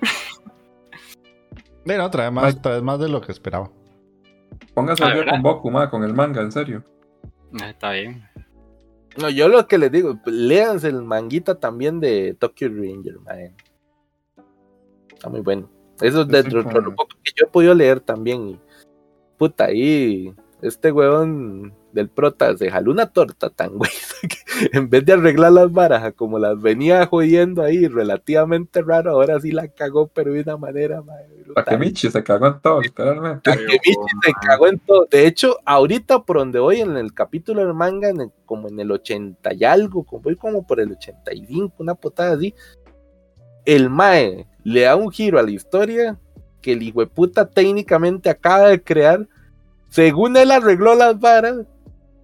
De 1.86 1.98
no, 1.98 2.10
trae 2.12 2.30
más, 2.32 2.62
trae 2.62 2.82
más 2.82 3.00
de 3.00 3.08
lo 3.08 3.22
que 3.22 3.32
esperaba. 3.32 3.72
Póngase 4.74 5.04
Ah, 5.06 5.14
¿verdad? 5.14 5.32
con 5.34 5.42
Boku, 5.44 5.72
man, 5.72 5.90
con 5.90 6.04
el 6.04 6.14
manga, 6.14 6.42
en 6.42 6.52
serio. 6.52 6.84
Ah, 7.62 7.70
Está 7.70 7.92
bien. 7.92 8.28
No, 9.18 9.30
yo 9.30 9.48
lo 9.48 9.68
que 9.68 9.78
les 9.78 9.92
digo, 9.92 10.20
léanse 10.26 10.88
el 10.88 11.02
manguita 11.04 11.56
también 11.56 12.00
de 12.00 12.36
Tokyo 12.40 12.70
Ranger, 12.70 13.20
man. 13.20 13.56
Está 15.12 15.30
muy 15.30 15.42
bueno. 15.42 15.70
Eso 16.02 16.22
es 16.22 16.28
dentro 16.28 16.64
de 16.64 16.82
lo 16.82 16.96
poco 16.96 17.16
que 17.24 17.32
yo 17.36 17.46
he 17.46 17.50
podido 17.50 17.74
leer 17.74 18.00
también. 18.00 18.50
Y, 18.50 18.60
puta, 19.38 19.66
ahí 19.66 20.34
este 20.62 20.92
huevón 20.92 21.74
del 21.92 22.08
prota 22.10 22.56
se 22.56 22.70
jaló 22.70 22.92
una 22.92 23.08
torta 23.08 23.50
tan 23.50 23.78
güey 23.78 23.90
que 24.22 24.78
en 24.78 24.90
vez 24.90 25.06
de 25.06 25.14
arreglar 25.14 25.52
las 25.52 25.72
varas 25.72 26.14
como 26.14 26.38
las 26.38 26.62
venía 26.62 27.06
jodiendo 27.08 27.64
ahí 27.64 27.88
relativamente 27.88 28.82
raro, 28.82 29.12
ahora 29.12 29.40
sí 29.40 29.52
la 29.52 29.68
cagó, 29.70 30.08
pero 30.08 30.34
de 30.34 30.42
una 30.42 30.58
manera, 30.58 31.02
man, 31.02 31.18
brutal. 31.46 31.66
Takemichi 31.66 32.12
se 32.12 32.24
cagó 32.24 32.48
en 32.48 32.60
todo, 32.62 32.82
literalmente. 32.82 33.42
Takemichi 33.52 33.94
se 34.24 34.32
cagó 34.46 34.68
en 34.68 34.80
todo. 34.80 35.08
De 35.10 35.26
hecho, 35.26 35.58
ahorita 35.66 36.24
por 36.24 36.38
donde 36.38 36.60
voy 36.60 36.82
en 36.82 36.96
el 36.98 37.14
capítulo 37.14 37.66
del 37.66 37.74
manga, 37.74 38.10
en 38.10 38.22
el- 38.22 38.32
como 38.46 38.68
en 38.68 38.80
el 38.80 38.92
80 38.92 39.54
y 39.54 39.64
algo, 39.64 40.04
como 40.04 40.22
voy 40.22 40.36
como 40.36 40.66
por 40.66 40.80
el 40.80 40.92
85, 40.92 41.74
una 41.80 41.96
potada 41.96 42.34
así, 42.36 42.54
el 43.66 43.90
Mae 43.90 44.48
le 44.64 44.82
da 44.82 44.96
un 44.96 45.12
giro 45.12 45.40
a 45.40 45.44
la 45.44 45.52
historia 45.52 46.18
que 46.62 46.74
el 46.74 46.84
hijueputa 46.84 47.48
técnicamente 47.50 48.30
acaba 48.30 48.68
de 48.70 48.82
crear. 48.82 49.28
Según 49.90 50.36
él 50.38 50.52
arregló 50.52 50.94
las 50.96 51.20
varas, 51.20 51.58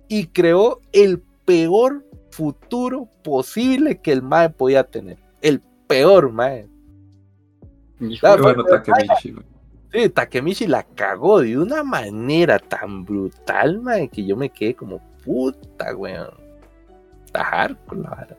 y 0.08 0.28
creó 0.28 0.82
el 0.92 1.22
peor 1.46 2.06
futuro 2.32 3.08
posible 3.24 4.00
que 4.00 4.12
el 4.12 4.22
Mae 4.22 4.50
podía 4.50 4.84
tener. 4.84 5.18
El 5.42 5.62
peor, 5.88 6.32
Mae. 6.32 6.68
Bueno, 8.00 8.64
Takemichi. 8.64 9.36
Sí, 9.92 10.10
Takemichi 10.10 10.68
la 10.68 10.84
cagó 10.84 11.42
de 11.42 11.58
una 11.58 11.84
manera 11.84 12.60
tan 12.60 13.06
brutal, 13.06 13.80
mae, 13.80 14.10
que 14.10 14.26
yo 14.26 14.36
me 14.36 14.50
quedé 14.50 14.76
como 14.76 15.00
puta, 15.24 15.96
weón. 15.96 16.34
Está 17.26 17.44
hardcore 17.46 18.02
la 18.02 18.10
vara. 18.10 18.38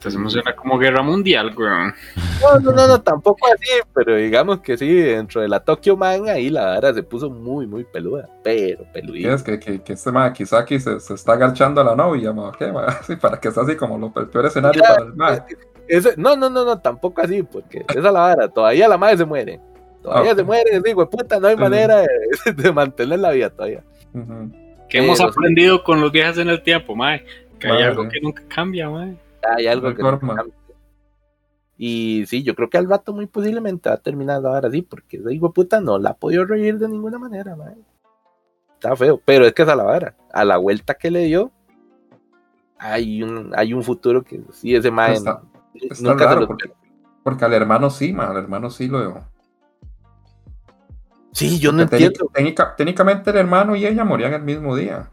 Te 0.00 0.10
emociona 0.10 0.54
como 0.54 0.78
guerra 0.78 1.02
mundial, 1.02 1.52
weón. 1.56 1.92
No, 2.40 2.60
no, 2.60 2.70
no, 2.72 2.86
no, 2.86 3.00
tampoco 3.00 3.48
así, 3.52 3.68
pero 3.92 4.14
digamos 4.14 4.60
que 4.60 4.78
sí, 4.78 4.94
dentro 4.94 5.40
de 5.40 5.48
la 5.48 5.58
Tokyo 5.58 5.96
Man 5.96 6.28
ahí 6.28 6.50
la 6.50 6.66
vara 6.66 6.94
se 6.94 7.02
puso 7.02 7.28
muy, 7.30 7.66
muy 7.66 7.82
peluda, 7.82 8.28
pero 8.44 8.84
peludita. 8.92 9.34
Es 9.34 9.42
que, 9.42 9.58
que, 9.58 9.80
que 9.82 9.94
este 9.94 10.12
ma 10.12 10.32
Kisaki 10.32 10.78
se, 10.78 11.00
se 11.00 11.14
está 11.14 11.32
agachando 11.32 11.80
a 11.80 11.84
la 11.84 11.96
novia, 11.96 12.32
ma, 12.32 12.52
¿qué, 12.56 12.70
ma? 12.70 12.86
Sí, 13.02 13.16
para 13.16 13.40
que 13.40 13.50
sea 13.50 13.64
así 13.64 13.74
como 13.74 13.98
lo, 13.98 14.12
el 14.20 14.28
peor 14.28 14.46
escenario 14.46 14.80
Ya, 14.80 14.88
para 14.94 15.04
el 15.04 15.14
ma. 15.14 15.44
Ese- 15.88 16.14
no, 16.16 16.36
no, 16.36 16.48
no, 16.48 16.64
no, 16.64 16.78
tampoco 16.78 17.20
así, 17.20 17.42
porque 17.42 17.84
esa 17.88 17.98
es 17.98 18.04
la 18.04 18.12
vara, 18.12 18.48
todavía 18.48 18.86
la 18.86 18.98
madre 18.98 19.16
se 19.16 19.24
muere. 19.24 19.60
Todavía 20.00 20.30
Ok. 20.30 20.38
se 20.38 20.44
muere, 20.44 20.80
digo, 20.84 21.10
puta, 21.10 21.40
no 21.40 21.48
hay 21.48 21.56
manera 21.56 22.02
de, 22.02 22.52
de 22.52 22.72
mantener 22.72 23.18
la 23.18 23.32
vida 23.32 23.50
todavía. 23.50 23.82
Ujú. 24.14 24.52
¿Qué 24.88 24.98
hemos 24.98 25.18
sí. 25.18 25.24
aprendido 25.24 25.82
con 25.82 26.00
los 26.00 26.12
viajes 26.12 26.38
en 26.38 26.50
el 26.50 26.62
tiempo, 26.62 26.94
mae? 26.94 27.24
Que 27.58 27.66
hay 27.66 27.82
algo 27.82 28.08
que 28.08 28.20
nunca 28.20 28.44
cambia, 28.48 28.88
mae. 28.88 29.16
Hay 29.56 29.66
algo 29.66 29.94
que. 29.94 30.02
Y 31.76 32.24
sí, 32.26 32.42
yo 32.42 32.54
creo 32.56 32.68
que 32.68 32.78
al 32.78 32.88
rato 32.88 33.12
muy 33.12 33.26
posiblemente 33.26 33.88
va 33.88 33.94
a 33.94 34.00
terminar 34.00 34.42
la 34.42 34.50
vara 34.50 34.68
así, 34.68 34.82
porque 34.82 35.18
digo, 35.24 35.52
puta, 35.52 35.80
no 35.80 35.98
la 35.98 36.10
ha 36.10 36.14
podido 36.16 36.44
reír 36.44 36.76
de 36.78 36.88
ninguna 36.88 37.18
manera, 37.18 37.54
mae. 37.54 37.76
Está 38.74 38.96
feo, 38.96 39.20
pero 39.24 39.44
es 39.46 39.52
que 39.54 39.62
es 39.62 39.68
a 39.68 39.76
la 39.76 39.84
vara. 39.84 40.16
A 40.32 40.44
la 40.44 40.56
vuelta 40.56 40.94
que 40.94 41.10
le 41.10 41.20
dio, 41.24 41.52
hay 42.78 43.22
un, 43.22 43.52
hay 43.56 43.74
un 43.74 43.82
futuro 43.84 44.22
que 44.24 44.40
sí, 44.52 44.74
ese 44.74 44.90
mae 44.90 45.14
Está- 45.14 45.42
Está 45.74 46.10
nunca 46.10 46.24
se 46.24 46.28
raro 46.30 46.40
lo 46.40 46.46
porque, 46.48 46.72
porque 47.22 47.44
al 47.44 47.54
hermano 47.54 47.90
sí, 47.90 48.12
ma, 48.12 48.26
al 48.30 48.36
hermano 48.38 48.70
sí 48.70 48.88
lo 48.88 49.22
Sí, 51.32 51.60
yo 51.60 51.70
no 51.70 51.82
entiendo. 51.82 52.28
técnica- 52.34 52.74
técnicamente 52.76 53.30
el 53.30 53.36
hermano 53.36 53.76
y 53.76 53.86
ella 53.86 54.04
morían 54.04 54.34
el 54.34 54.42
mismo 54.42 54.74
día. 54.74 55.10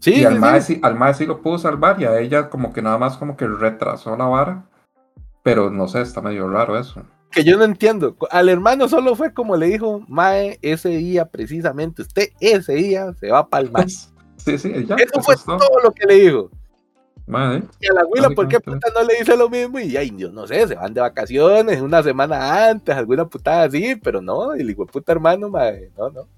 Sí, 0.00 0.20
y 0.20 0.24
al 0.24 0.34
sí. 0.34 0.38
mae 0.38 0.60
sí, 0.60 0.80
al 0.82 0.94
mae 0.94 1.14
sí 1.14 1.26
lo 1.26 1.42
pudo 1.42 1.58
salvar 1.58 2.00
y 2.00 2.04
a 2.04 2.18
ella 2.20 2.48
como 2.50 2.72
que 2.72 2.82
nada 2.82 2.98
más 2.98 3.16
como 3.16 3.36
que 3.36 3.46
retrasó 3.48 4.16
la 4.16 4.26
vara. 4.26 4.64
Pero 5.42 5.70
no 5.70 5.88
sé, 5.88 6.02
está 6.02 6.20
medio 6.20 6.48
raro 6.48 6.78
eso. 6.78 7.02
que 7.30 7.44
yo 7.44 7.56
no 7.58 7.64
entiendo. 7.64 8.16
Al 8.30 8.48
hermano 8.48 8.88
solo 8.88 9.14
fue 9.16 9.32
como 9.34 9.56
le 9.56 9.66
dijo, 9.66 10.04
Mae, 10.08 10.58
ese 10.62 10.90
día 10.90 11.26
precisamente, 11.26 12.02
usted 12.02 12.28
ese 12.40 12.74
día 12.74 13.12
se 13.14 13.30
va 13.30 13.40
a 13.40 13.48
palmar. 13.48 13.86
Sí, 14.38 14.56
sí, 14.56 14.86
ya. 14.86 14.94
Eso 14.96 15.20
fue 15.20 15.34
es 15.34 15.44
todo. 15.44 15.58
todo 15.58 15.80
lo 15.82 15.92
que 15.92 16.06
le 16.06 16.14
dijo. 16.14 16.50
Mae, 17.26 17.62
Y 17.80 17.88
a 17.90 17.94
la 17.94 18.00
abuela, 18.02 18.30
¿por 18.30 18.48
qué 18.48 18.60
puta 18.60 18.88
no 18.94 19.02
le 19.04 19.16
dice 19.18 19.36
lo 19.36 19.50
mismo? 19.50 19.78
Y 19.80 19.96
ay, 19.96 20.12
yo 20.16 20.30
no 20.32 20.46
sé, 20.46 20.66
se 20.68 20.74
van 20.76 20.94
de 20.94 21.00
vacaciones 21.02 21.80
una 21.82 22.02
semana 22.02 22.68
antes, 22.70 22.96
alguna 22.96 23.26
putada 23.28 23.64
así, 23.64 23.96
pero 23.96 24.22
no, 24.22 24.54
el 24.54 24.70
hijo 24.70 24.84
de 24.86 24.92
puta 24.92 25.12
hermano, 25.12 25.50
mae, 25.50 25.90
no, 25.98 26.10
no. 26.10 26.28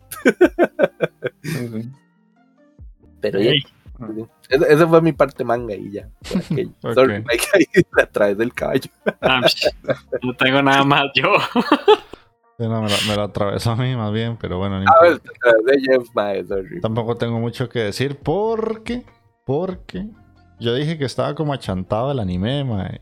sí, 1.42 1.68
sí. 1.68 1.90
Pero 3.20 3.40
ya. 3.40 3.52
Esa, 4.48 4.66
esa 4.66 4.88
fue 4.88 5.02
mi 5.02 5.12
parte 5.12 5.44
manga 5.44 5.74
y 5.74 5.90
ya. 5.92 6.08
por 6.28 6.38
aquello. 6.42 6.70
Ok. 6.82 6.94
Sorry, 6.94 7.18
Mike, 7.22 7.44
ahí 7.54 7.64
a 8.02 8.06
través 8.06 8.38
del 8.38 8.52
caballo. 8.54 8.90
ah, 9.20 9.42
psh, 9.46 9.68
no 10.22 10.34
tengo 10.36 10.62
nada 10.62 10.84
más 10.84 11.04
yo. 11.14 11.28
Sí, 12.58 12.66
no, 12.68 12.82
me, 12.82 12.88
lo, 12.90 12.96
me 13.08 13.16
lo 13.16 13.22
atravesó 13.22 13.70
a 13.72 13.76
mí 13.76 13.94
más 13.96 14.12
bien, 14.12 14.36
pero 14.38 14.58
bueno, 14.58 14.80
no 14.80 14.90
A 14.90 15.02
ver, 15.02 15.12
importa. 15.12 15.30
a 15.30 15.52
través 15.52 15.66
de 15.66 15.80
Jeff, 15.92 16.08
mae, 16.14 16.44
sorry. 16.44 16.80
tampoco 16.80 17.16
tengo 17.16 17.38
mucho 17.40 17.68
que 17.70 17.78
decir 17.80 18.18
porque, 18.22 19.02
porque 19.46 20.06
yo 20.58 20.74
dije 20.74 20.98
que 20.98 21.04
estaba 21.06 21.34
como 21.34 21.52
achantado 21.54 22.10
el 22.12 22.18
anime, 22.20 22.64
mae. 22.64 23.00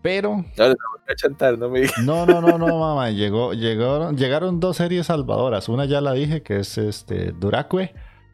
Pero 0.00 0.30
No, 0.36 0.64
les 0.68 0.74
voy 0.76 1.00
a 1.08 1.14
chantar, 1.14 1.58
no 1.58 1.68
me 1.70 1.80
digas. 1.82 1.98
No, 2.04 2.26
no, 2.26 2.40
no, 2.40 2.58
no, 2.58 2.78
mamá. 2.78 3.10
Llegó, 3.10 3.52
llegaron, 3.52 4.16
llegaron 4.16 4.58
dos 4.58 4.76
series 4.78 5.06
salvadoras. 5.06 5.68
Una 5.68 5.84
ya 5.84 6.00
la 6.00 6.12
dije, 6.12 6.42
que 6.42 6.58
es 6.58 6.76
este 6.78 7.30
Duracue, 7.32 7.92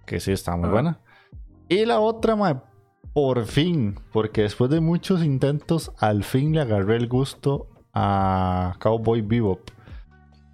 que 0.09 0.19
sí 0.21 0.33
está 0.33 0.57
muy 0.57 0.65
Ajá. 0.65 0.73
buena. 0.73 1.01
Y 1.69 1.85
la 1.85 2.01
otra, 2.01 2.35
ma, 2.35 2.65
por 3.13 3.45
fin, 3.47 3.99
porque 4.13 4.43
después 4.43 4.71
de 4.71 4.81
muchos 4.81 5.23
intentos, 5.25 5.93
al 5.99 6.25
fin 6.25 6.53
le 6.55 6.63
agarré 6.63 6.97
el 6.97 7.09
gusto 7.09 7.69
a 7.93 8.75
Cowboy 8.81 9.21
Bebop. 9.23 9.61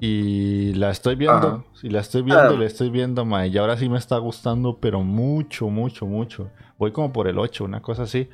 Y 0.00 0.74
la 0.74 0.90
estoy 0.90 1.14
viendo, 1.14 1.36
Ajá. 1.48 1.64
y 1.82 1.88
la 1.88 2.00
estoy 2.00 2.22
viendo, 2.22 2.42
Ah. 2.42 2.52
y 2.52 2.58
la 2.58 2.66
estoy 2.66 2.90
viendo, 2.90 3.24
ma, 3.24 3.46
y 3.46 3.56
ahora 3.56 3.76
sí 3.76 3.88
me 3.88 3.96
está 3.98 4.18
gustando, 4.18 4.78
pero 4.80 5.02
mucho, 5.02 5.68
mucho, 5.68 6.04
mucho. 6.06 6.50
Voy 6.78 6.90
como 6.92 7.12
por 7.12 7.28
el 7.28 7.38
8, 7.38 7.64
una 7.64 7.80
cosa 7.80 8.02
así. 8.02 8.28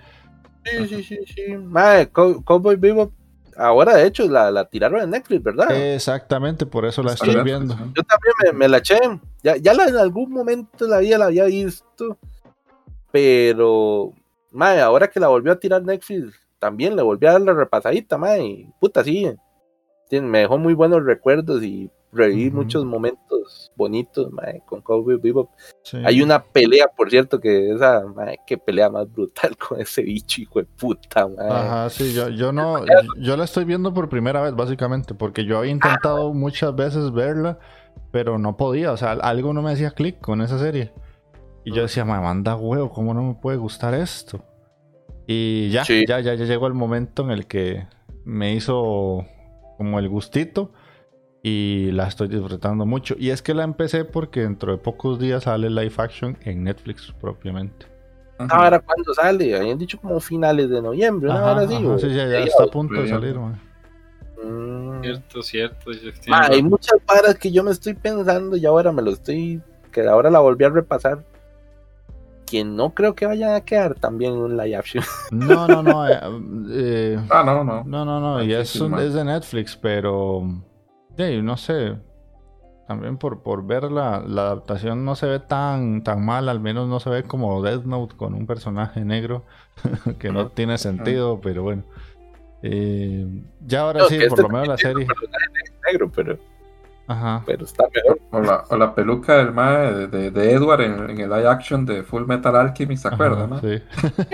Sí, 0.64 0.86
sí, 0.88 1.02
sí, 1.02 1.18
sí. 1.26 1.56
Mae, 1.56 2.08
Co- 2.10 2.42
Cowboy 2.42 2.76
Vivo, 2.76 3.12
ahora 3.60 3.96
de 3.96 4.06
hecho 4.06 4.26
la, 4.28 4.50
la 4.50 4.64
tiraron 4.64 5.02
en 5.02 5.10
Netflix, 5.10 5.42
¿verdad? 5.42 5.70
Exactamente, 5.70 6.66
por 6.66 6.84
eso 6.84 7.02
la 7.02 7.12
estoy 7.12 7.42
viendo. 7.42 7.74
Yo 7.74 8.02
también 8.02 8.34
me, 8.44 8.52
me 8.52 8.68
la 8.68 8.78
eché. 8.78 8.98
Ya, 9.42 9.56
ya 9.56 9.74
la, 9.74 9.84
en 9.84 9.96
algún 9.96 10.30
momento 10.30 10.86
la 10.86 10.98
vida 10.98 11.18
la 11.18 11.26
había 11.26 11.44
visto. 11.44 12.18
Pero, 13.12 14.12
mae, 14.52 14.80
ahora 14.80 15.08
que 15.08 15.20
la 15.20 15.28
volvió 15.28 15.52
a 15.52 15.58
tirar 15.58 15.82
Netflix, 15.82 16.34
también 16.58 16.94
le 16.96 17.02
volví 17.02 17.26
a 17.26 17.32
dar 17.32 17.40
la 17.40 17.52
repasadita, 17.52 18.16
mae. 18.16 18.68
Puta, 18.80 19.02
sí. 19.02 19.30
Me 20.10 20.40
dejó 20.40 20.58
muy 20.58 20.74
buenos 20.74 21.04
recuerdos 21.04 21.62
y 21.62 21.90
reviví 22.12 22.50
muchos 22.50 22.84
momentos 22.84 23.70
bonitos, 23.76 24.32
mae, 24.32 24.62
con 24.66 24.80
Cowboy 24.82 25.16
Vivo. 25.16 25.50
Sí. 25.82 25.98
Hay 26.04 26.22
una 26.22 26.42
pelea, 26.42 26.86
por 26.88 27.10
cierto, 27.10 27.40
que 27.40 27.70
esa, 27.70 28.04
mae, 28.06 28.38
qué 28.46 28.58
pelea 28.58 28.90
más 28.90 29.10
brutal 29.10 29.56
con 29.68 29.80
ese 29.80 30.02
bicho, 30.02 30.40
hijo 30.42 30.60
de 30.60 30.66
puta, 30.66 31.28
mae. 31.28 31.48
Ajá, 31.48 31.90
sí, 31.90 32.12
yo, 32.12 32.28
yo 32.28 32.52
no, 32.52 32.84
yo 33.18 33.36
la 33.36 33.44
estoy 33.44 33.64
viendo 33.64 33.94
por 33.94 34.08
primera 34.08 34.40
vez, 34.42 34.54
básicamente, 34.54 35.14
porque 35.14 35.44
yo 35.44 35.58
había 35.58 35.70
intentado 35.72 36.32
muchas 36.34 36.74
veces 36.74 37.12
verla, 37.12 37.58
pero 38.10 38.38
no 38.38 38.56
podía, 38.56 38.92
o 38.92 38.96
sea, 38.96 39.12
algo 39.12 39.52
no 39.52 39.62
me 39.62 39.72
hacía 39.72 39.90
clic 39.92 40.20
con 40.20 40.40
esa 40.40 40.58
serie. 40.58 40.92
Y 41.64 41.72
yo 41.72 41.82
decía, 41.82 42.04
me 42.04 42.18
manda 42.18 42.56
huevo, 42.56 42.90
¿cómo 42.90 43.14
no 43.14 43.22
me 43.22 43.34
puede 43.34 43.58
gustar 43.58 43.94
esto? 43.94 44.42
Y 45.26 45.68
ya, 45.70 45.84
Sí. 45.84 46.04
ya, 46.08 46.18
ya, 46.20 46.34
ya 46.34 46.44
llegó 46.44 46.66
el 46.66 46.74
momento 46.74 47.22
en 47.22 47.30
el 47.30 47.46
que 47.46 47.86
me 48.24 48.54
hizo 48.54 49.24
como 49.76 49.98
el 49.98 50.08
gustito 50.08 50.72
y 51.42 51.90
la 51.92 52.06
estoy 52.08 52.28
disfrutando 52.28 52.84
mucho. 52.86 53.14
Y 53.18 53.30
es 53.30 53.40
que 53.42 53.54
la 53.54 53.64
empecé 53.64 54.04
porque 54.04 54.40
dentro 54.40 54.72
de 54.72 54.78
pocos 54.78 55.18
días 55.18 55.44
sale 55.44 55.70
live 55.70 55.94
action 55.98 56.36
en 56.44 56.64
Netflix 56.64 57.12
propiamente. 57.20 57.86
Ujú. 58.38 58.48
Ahora, 58.50 58.78
¿cuándo 58.80 59.12
sale? 59.14 59.54
Habían 59.56 59.78
dicho 59.78 59.98
como 60.00 60.18
finales 60.20 60.68
de 60.70 60.80
noviembre, 60.82 61.28
una 61.30 61.38
Ajá, 61.40 61.52
hora 61.52 61.60
así. 61.62 61.74
ajá, 61.76 61.98
sí, 61.98 62.08
ya, 62.14 62.26
ya 62.26 62.42
Sí, 62.42 62.48
está 62.48 62.64
a 62.64 62.66
punto 62.68 62.94
de 62.94 63.02
sí. 63.04 63.08
salir, 63.10 63.38
man. 63.38 63.60
Mm. 64.42 65.02
Cierto, 65.02 65.42
cierto. 65.42 65.92
yo 65.92 66.08
estoy- 66.10 66.30
Ma, 66.30 66.46
hay 66.46 66.62
muchas 66.62 66.98
varas 67.06 67.34
que 67.36 67.50
yo 67.52 67.62
me 67.62 67.70
estoy 67.70 67.94
pensando 67.94 68.56
y 68.56 68.64
ahora 68.66 68.92
me 68.92 69.02
lo 69.02 69.10
estoy. 69.10 69.60
que 69.92 70.06
ahora 70.06 70.30
la 70.30 70.38
volví 70.38 70.64
a 70.64 70.68
repasar. 70.70 71.24
Que 72.46 72.64
no 72.64 72.94
creo 72.94 73.14
que 73.14 73.26
vayan 73.26 73.54
a 73.54 73.60
quedar 73.60 73.94
también 73.94 74.32
en 74.34 74.38
un 74.38 74.56
live 74.56 74.76
action. 74.76 75.02
No, 75.32 75.66
no, 75.68 75.82
no. 75.82 76.06
eh, 76.08 76.18
eh, 76.70 77.18
Ah, 77.28 77.42
no, 77.44 77.62
no. 77.64 77.82
no, 77.84 78.04
no, 78.04 78.20
no. 78.20 78.42
Y 78.42 78.52
es, 78.54 78.76
un- 78.80 78.92
man. 78.92 79.02
es 79.02 79.14
de 79.14 79.24
Netflix, 79.24 79.76
pero. 79.76 80.42
Sí, 81.28 81.42
no 81.42 81.56
sé. 81.56 81.96
También 82.88 83.18
por, 83.18 83.42
por 83.42 83.64
ver 83.64 83.84
la, 83.84 84.20
la 84.26 84.42
adaptación 84.42 85.04
no 85.04 85.14
se 85.14 85.26
ve 85.26 85.38
tan, 85.38 86.02
tan 86.02 86.24
mal. 86.24 86.48
Al 86.48 86.58
menos 86.60 86.88
no 86.88 86.98
se 86.98 87.08
ve 87.10 87.22
como 87.22 87.62
Death 87.62 87.84
Note 87.84 88.16
con 88.16 88.34
un 88.34 88.46
personaje 88.46 89.04
negro. 89.04 89.44
que 90.18 90.30
no 90.32 90.48
tiene 90.48 90.76
sentido, 90.78 91.40
pero 91.40 91.62
bueno. 91.62 91.84
Eh, 92.62 93.26
ya 93.64 93.82
ahora 93.82 94.00
No, 94.00 94.06
sí, 94.06 94.16
por 94.18 94.26
este 94.26 94.42
lo 94.42 94.48
menos 94.48 94.68
la 94.68 94.76
serie. 94.76 95.06
negro, 95.86 96.10
pero, 96.14 96.36
Ajá. 97.06 97.42
pero 97.46 97.64
está 97.64 97.84
mejor. 97.94 98.20
O 98.32 98.40
la, 98.40 98.64
o 98.68 98.76
la 98.76 98.94
peluca 98.94 99.36
del 99.36 99.52
mae 99.52 99.92
de, 99.94 100.06
de, 100.08 100.30
de 100.32 100.52
Edward 100.52 100.80
en, 100.82 101.10
en 101.10 101.20
el 101.20 101.30
live 101.30 101.48
action 101.48 101.86
de 101.86 102.02
Full 102.02 102.24
Metal 102.26 102.54
Alchemist, 102.56 103.02
¿se 103.02 103.08
acuerdan? 103.08 103.52
ajá, 103.52 103.54
no? 103.54 103.60
Sí. 103.60 103.82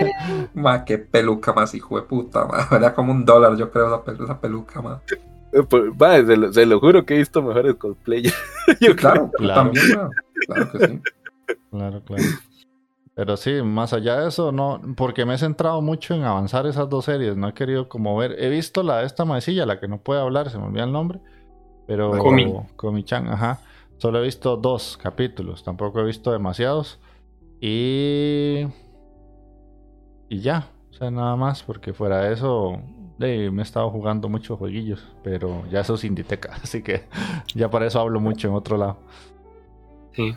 Ma, 0.55 0.83
qué 0.83 0.97
peluca 0.97 1.53
más 1.53 1.73
hijo 1.75 1.95
de 1.95 2.03
puta, 2.07 2.45
ma. 2.45 2.67
Valía 2.71 2.93
como 2.93 3.11
un 3.11 3.23
dólar, 3.23 3.55
yo 3.55 3.71
creo, 3.71 3.87
esa, 3.87 4.03
pelu- 4.03 4.23
esa 4.25 4.41
peluca, 4.41 4.81
ma. 4.81 5.01
Eh, 5.53 5.63
pues, 5.67 5.83
ma, 5.97 6.15
se, 6.17 6.35
lo, 6.37 6.51
se 6.53 6.65
lo 6.65 6.79
juro 6.79 7.05
que 7.05 7.15
he 7.15 7.17
visto 7.19 7.41
mejores 7.41 7.75
cosplayers. 7.75 8.35
Yo 8.81 8.95
Claro, 8.95 9.31
Claro. 9.37 9.71
también. 9.71 9.85
Claro 10.45 10.71
que 10.71 10.87
sí. 10.87 11.01
Claro, 11.71 12.01
claro. 12.03 12.23
Pero 13.15 13.35
sí, 13.37 13.61
más 13.63 13.93
allá 13.93 14.19
de 14.21 14.27
eso, 14.27 14.51
no, 14.51 14.79
porque 14.95 15.25
me 15.25 15.33
he 15.33 15.37
centrado 15.39 15.81
mucho 15.81 16.13
en 16.13 16.23
avanzar 16.23 16.67
esas 16.67 16.87
dos 16.89 17.05
series, 17.05 17.35
no 17.35 17.47
he 17.47 17.53
querido 17.53 17.89
como 17.89 18.15
ver, 18.15 18.35
he 18.37 18.47
visto 18.49 18.83
la 18.83 18.99
de 18.99 19.07
esta 19.07 19.25
maecilla, 19.25 19.65
la 19.65 19.79
que 19.79 19.87
no 19.87 19.97
puede 19.97 20.21
hablar, 20.21 20.51
se 20.51 20.59
me 20.59 20.65
olvida 20.65 20.83
el 20.83 20.91
nombre, 20.91 21.19
pero 21.87 22.11
Komi. 22.19 22.53
Komi-chan, 22.75 23.27
ajá, 23.27 23.61
solo 23.97 24.19
he 24.19 24.23
visto 24.23 24.55
dos 24.57 24.97
capítulos, 25.01 25.63
tampoco 25.63 25.99
he 25.99 26.03
visto 26.05 26.31
demasiados 26.31 26.99
y 27.59 28.67
y 30.29 30.41
ya, 30.41 30.67
o 30.91 30.93
sea, 30.93 31.09
nada 31.09 31.35
más, 31.35 31.63
porque 31.63 31.93
fuera 31.93 32.19
de 32.21 32.33
eso, 32.33 32.79
de, 33.17 33.51
me 33.51 33.61
he 33.61 33.63
estado 33.63 33.89
jugando 33.89 34.29
muchos 34.29 34.57
jueguillos, 34.57 35.05
pero 35.23 35.63
ya 35.71 35.81
eso 35.81 35.95
es 35.95 36.03
Inditeca, 36.03 36.53
así 36.63 36.81
que 36.81 37.03
ya 37.55 37.69
para 37.69 37.87
eso 37.87 37.99
hablo 37.99 38.19
mucho 38.19 38.47
en 38.47 38.53
otro 38.53 38.77
lado. 38.77 38.97
Sí. 40.13 40.35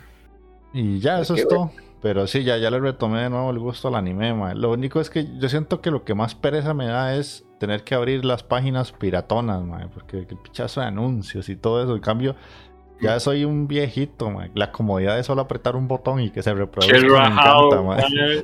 Y 0.73 0.99
ya, 0.99 1.19
eso 1.19 1.35
es 1.35 1.47
todo. 1.47 1.71
Pero 2.01 2.25
sí, 2.25 2.43
ya, 2.43 2.57
ya 2.57 2.71
le 2.71 2.79
retomé 2.79 3.21
de 3.21 3.29
nuevo 3.29 3.51
el 3.51 3.59
gusto 3.59 3.87
al 3.87 3.95
anime, 3.95 4.33
mae. 4.33 4.55
Lo 4.55 4.71
único 4.71 4.99
es 4.99 5.09
que 5.09 5.27
yo 5.37 5.49
siento 5.49 5.81
que 5.81 5.91
lo 5.91 6.03
que 6.03 6.15
más 6.15 6.33
pereza 6.33 6.73
me 6.73 6.87
da 6.87 7.15
es 7.15 7.45
tener 7.59 7.83
que 7.83 7.93
abrir 7.93 8.25
las 8.25 8.41
páginas 8.41 8.91
piratonas, 8.91 9.61
mae, 9.63 9.87
porque 9.87 10.19
el 10.19 10.37
pichazo 10.37 10.81
de 10.81 10.87
anuncios 10.87 11.47
y 11.49 11.55
todo 11.55 11.83
eso. 11.83 11.93
En 11.93 12.01
cambio, 12.01 12.35
ya 12.99 13.19
soy 13.19 13.45
un 13.45 13.67
viejito, 13.67 14.31
mae. 14.31 14.49
La 14.55 14.71
comodidad 14.71 15.15
de 15.15 15.23
solo 15.23 15.41
apretar 15.41 15.75
un 15.75 15.87
botón 15.87 16.21
y 16.21 16.31
que 16.31 16.41
se 16.41 16.53
reproduzca. 16.53 16.99
Qué 16.99 17.05
me 17.05 17.15
rajado, 17.15 17.67
encanta, 17.67 17.81
mae. 17.83 18.01
mae. 18.01 18.43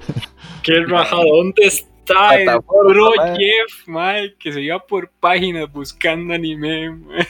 Qué 0.62 0.86
rajado. 0.86 1.24
¿Dónde 1.26 1.64
está 1.66 1.97
el 2.10 2.44
Plataforma, 2.44 2.94
bro. 2.94 3.12
Jeff, 3.36 3.88
mae? 3.88 4.36
Que 4.36 4.54
se 4.54 4.62
iba 4.62 4.80
por 4.80 5.10
páginas 5.20 5.72
buscando 5.72 6.34
anime, 6.34 6.92
mae. 6.92 7.28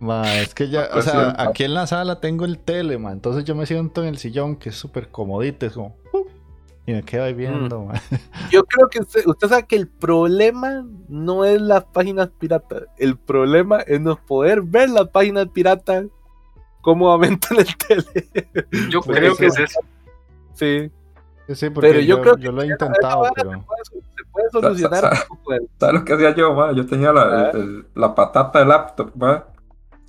Ma, 0.00 0.40
es 0.40 0.54
que 0.54 0.68
ya, 0.68 0.88
o 0.94 1.02
sea, 1.02 1.34
aquí 1.38 1.64
en 1.64 1.74
la 1.74 1.86
sala 1.86 2.20
tengo 2.20 2.44
el 2.44 2.58
tele, 2.58 2.98
ma, 2.98 3.12
entonces 3.12 3.44
yo 3.44 3.54
me 3.54 3.66
siento 3.66 4.02
en 4.02 4.08
el 4.08 4.18
sillón 4.18 4.56
que 4.56 4.70
es 4.70 4.74
súper 4.74 5.08
comodito, 5.10 5.66
es 5.66 5.74
como, 5.74 5.94
¡pum! 6.10 6.24
y 6.86 6.92
me 6.92 7.02
quedo 7.02 7.24
ahí 7.24 7.34
viendo, 7.34 7.84
ma. 7.84 7.94
Yo 8.50 8.64
creo 8.64 8.88
que 8.88 9.00
usted, 9.00 9.26
usted 9.26 9.48
sabe 9.48 9.66
que 9.66 9.76
el 9.76 9.86
problema 9.86 10.84
no 11.08 11.44
es 11.44 11.60
las 11.60 11.84
páginas 11.84 12.30
piratas. 12.38 12.84
El 12.96 13.16
problema 13.16 13.80
es 13.80 14.00
no 14.00 14.16
poder 14.16 14.62
ver 14.62 14.90
las 14.90 15.08
páginas 15.08 15.48
piratas 15.48 16.06
cómodamente 16.80 17.48
en 17.50 17.60
el 17.60 17.76
tele. 17.76 18.88
Yo 18.90 19.02
creo 19.02 19.36
que 19.36 19.46
es 19.46 19.58
eso. 19.58 19.80
Sí. 20.54 20.90
Sí, 21.46 21.54
sí, 21.54 21.70
porque 21.70 21.88
Pero 21.88 22.00
yo 22.00 22.16
yo, 22.16 22.22
creo 22.22 22.36
que 22.36 22.42
yo 22.42 22.52
lo 22.52 22.62
he 22.62 22.66
intentado, 22.66 23.24
pero... 23.34 23.64
solucionar 24.50 25.12
poco. 25.28 25.52
¿Sabes 25.78 25.94
lo 25.94 26.04
que 26.04 26.12
hacía 26.14 26.34
yo, 26.34 26.54
ma? 26.54 26.72
Yo 26.72 26.86
tenía 26.86 27.12
la, 27.12 27.50
el- 27.50 27.56
el- 27.60 27.86
la 27.94 28.14
patata 28.14 28.58
del 28.60 28.68
laptop, 28.68 29.10
ma. 29.16 29.44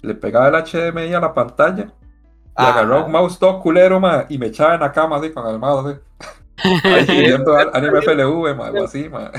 Le 0.02 0.16
pegaba 0.16 0.48
el 0.48 0.56
HDMI 0.56 1.14
a 1.14 1.20
la 1.20 1.34
pantalla. 1.34 1.84
Y 1.84 2.54
Ah. 2.56 2.72
agarraba 2.72 3.06
un 3.06 3.12
mouse 3.12 3.40
todo 3.40 3.60
culero, 3.62 4.00
ma, 4.00 4.26
y 4.30 4.38
me 4.38 4.48
echaba 4.48 4.74
en 4.76 4.82
la 4.82 4.92
cama 4.92 5.18
así 5.18 5.32
con 5.32 5.48
el 5.48 5.58
mouse 5.60 5.86
así. 5.86 6.00
Ahí 7.12 7.26
eso- 7.26 7.56
anime 7.74 8.00
FLV, 8.02 8.56
ma, 8.56 8.68
algo 8.68 8.84
así, 8.86 9.08
ma. 9.10 9.32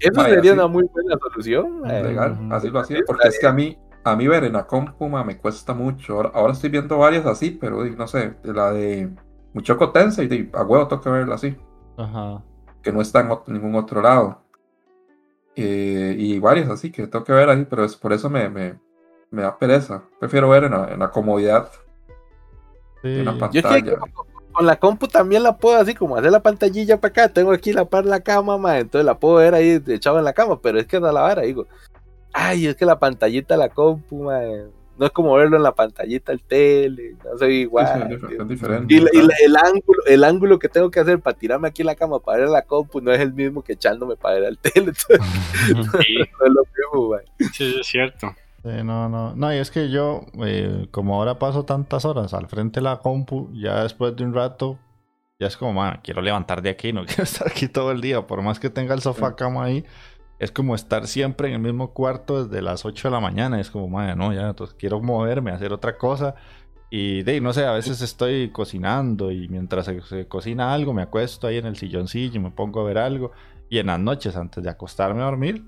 Eso 0.00 0.22
sería 0.22 0.52
una 0.52 0.66
muy 0.66 0.84
buena 0.92 1.16
solución. 1.20 1.82
Legal, 1.82 2.32
Ujú. 2.32 2.54
así 2.54 2.68
lo 2.70 2.80
hacía. 2.80 2.98
Porque 3.06 3.28
es 3.28 3.38
que 3.40 3.46
a 3.46 3.52
mí, 3.52 3.76
a 4.04 4.14
mí 4.16 4.26
ver 4.28 4.44
en 4.44 4.52
la 4.54 4.66
compu, 4.66 5.08
ma, 5.08 5.24
me 5.24 5.38
cuesta 5.38 5.74
mucho. 5.74 6.14
Ahora, 6.14 6.30
ahora 6.34 6.52
estoy 6.52 6.70
viendo 6.70 6.98
varias 6.98 7.26
así, 7.26 7.50
pero 7.50 7.84
no 7.84 8.06
sé, 8.06 8.34
de 8.42 8.52
la 8.52 8.70
de 8.72 9.10
Muchoco 9.54 9.90
Tensei, 9.90 10.50
a 10.52 10.62
huevo 10.62 10.86
tengo 10.88 11.02
que 11.02 11.10
verla 11.10 11.34
así. 11.36 11.56
Ajá. 11.96 12.42
Que 12.88 12.92
no 12.92 13.02
está 13.02 13.20
en 13.20 13.52
ningún 13.52 13.74
otro 13.74 14.00
lado. 14.00 14.40
Eh, 15.56 16.14
y 16.18 16.38
varias 16.38 16.70
así 16.70 16.90
que 16.90 17.06
tengo 17.06 17.22
que 17.22 17.32
ver 17.32 17.50
ahí, 17.50 17.66
pero 17.68 17.84
es 17.84 17.94
por 17.96 18.14
eso 18.14 18.30
me, 18.30 18.48
me, 18.48 18.78
me 19.30 19.42
da 19.42 19.58
pereza. 19.58 20.02
Prefiero 20.18 20.48
ver 20.48 20.64
en 20.64 20.72
la, 20.72 20.88
en 20.90 20.98
la 21.00 21.10
comodidad 21.10 21.70
Sí. 23.02 23.08
de 23.10 23.22
una 23.22 23.32
Yo 23.32 23.44
es 23.46 23.50
que 23.52 23.62
pantalla. 23.62 23.98
con 24.52 24.66
la 24.66 24.76
compu 24.76 25.06
también 25.06 25.42
la 25.42 25.56
puedo 25.58 25.78
así 25.78 25.94
como 25.94 26.16
hacer 26.16 26.32
la 26.32 26.40
pantallilla 26.42 26.98
para 26.98 27.10
acá. 27.10 27.28
Tengo 27.28 27.52
aquí 27.52 27.72
la 27.74 27.84
par 27.84 28.06
la 28.06 28.20
cama, 28.20 28.56
mae, 28.56 28.80
entonces 28.80 29.04
la 29.04 29.18
puedo 29.18 29.34
ver 29.36 29.54
ahí 29.54 29.82
echado 29.86 30.18
en 30.18 30.24
la 30.24 30.32
cama, 30.32 30.58
pero 30.62 30.80
es 30.80 30.86
que 30.86 30.98
no 30.98 31.12
la 31.12 31.20
vara, 31.20 31.42
digo. 31.42 31.66
Ay, 32.32 32.66
es 32.66 32.74
que 32.76 32.86
la 32.86 32.98
pantallita 32.98 33.54
de 33.54 33.58
la 33.58 33.68
compu, 33.68 34.22
mae, 34.24 34.66
no 34.98 35.06
es 35.06 35.12
como 35.12 35.34
verlo 35.34 35.56
en 35.56 35.62
la 35.62 35.74
pantallita 35.74 36.32
del 36.32 36.42
tele, 36.42 37.16
no 37.24 37.38
soy 37.38 37.52
Sí, 37.52 37.60
igual. 37.60 38.18
sí, 38.28 38.34
es 38.38 38.48
diferente. 38.48 38.94
Y, 38.94 39.00
la- 39.00 39.10
y 39.12 39.18
la- 39.22 39.34
el 39.46 39.56
ángulo, 39.56 40.02
el 40.06 40.24
ángulo 40.24 40.58
que 40.58 40.68
tengo 40.68 40.90
que 40.90 41.00
hacer 41.00 41.20
para 41.20 41.36
tirarme 41.36 41.68
aquí 41.68 41.82
en 41.82 41.86
la 41.86 41.94
cama 41.94 42.18
para 42.20 42.38
ver 42.38 42.48
la 42.48 42.62
compu 42.62 43.00
no 43.00 43.12
es 43.12 43.20
el 43.20 43.32
mismo 43.32 43.62
que 43.62 43.74
echándome 43.74 44.16
para 44.16 44.34
ver 44.36 44.44
al 44.46 44.58
tele. 44.58 44.92
Entonces, 44.92 45.20
Sí, 45.66 45.68
no 46.40 46.46
es 46.46 46.52
lo 46.52 46.62
mismo, 46.98 47.16
sí, 47.52 47.76
es 47.80 47.86
cierto. 47.86 48.34
Sí, 48.64 48.70
no, 48.84 49.08
no. 49.08 49.34
No, 49.36 49.54
y 49.54 49.58
es 49.58 49.70
que 49.70 49.88
yo, 49.88 50.22
eh, 50.44 50.88
como 50.90 51.14
ahora 51.14 51.38
paso 51.38 51.64
tantas 51.64 52.04
horas 52.04 52.34
al 52.34 52.48
frente 52.48 52.80
de 52.80 52.84
la 52.84 52.98
compu, 52.98 53.50
ya 53.54 53.84
después 53.84 54.16
de 54.16 54.24
un 54.24 54.34
rato, 54.34 54.78
ya 55.38 55.46
es 55.46 55.56
como, 55.56 55.72
man, 55.74 56.00
quiero 56.02 56.20
levantar 56.20 56.60
de 56.60 56.70
aquí, 56.70 56.92
no 56.92 57.04
quiero 57.06 57.22
estar 57.22 57.46
aquí 57.48 57.68
todo 57.68 57.92
el 57.92 58.00
día. 58.00 58.26
Por 58.26 58.42
más 58.42 58.58
que 58.58 58.68
tenga 58.68 58.94
el 58.94 59.00
sofá 59.00 59.36
cama 59.36 59.64
ahí, 59.64 59.84
es 60.38 60.52
como 60.52 60.74
estar 60.74 61.06
siempre 61.06 61.48
en 61.48 61.54
el 61.54 61.60
mismo 61.60 61.92
cuarto 61.92 62.44
desde 62.44 62.62
las 62.62 62.84
8 62.84 63.08
de 63.08 63.12
la 63.12 63.20
mañana. 63.20 63.60
Es 63.60 63.70
como, 63.70 63.88
man, 63.88 64.16
no, 64.18 64.32
ya, 64.32 64.48
entonces 64.48 64.76
quiero 64.78 65.00
moverme, 65.00 65.50
hacer 65.50 65.72
otra 65.72 65.96
cosa. 65.98 66.34
Y 66.90 67.22
de 67.22 67.40
no 67.40 67.52
sé, 67.52 67.66
a 67.66 67.72
veces 67.72 68.00
estoy 68.00 68.50
cocinando 68.50 69.30
y 69.30 69.48
mientras 69.48 69.86
se, 69.86 70.00
se 70.02 70.26
cocina 70.26 70.72
algo, 70.72 70.94
me 70.94 71.02
acuesto 71.02 71.46
ahí 71.46 71.58
en 71.58 71.66
el 71.66 71.76
silloncillo 71.76 72.36
y 72.36 72.42
me 72.42 72.50
pongo 72.50 72.80
a 72.80 72.84
ver 72.84 72.98
algo. 72.98 73.32
Y 73.68 73.78
en 73.78 73.88
las 73.88 74.00
noches, 74.00 74.36
antes 74.36 74.62
de 74.64 74.70
acostarme 74.70 75.20
a 75.20 75.26
dormir, 75.26 75.64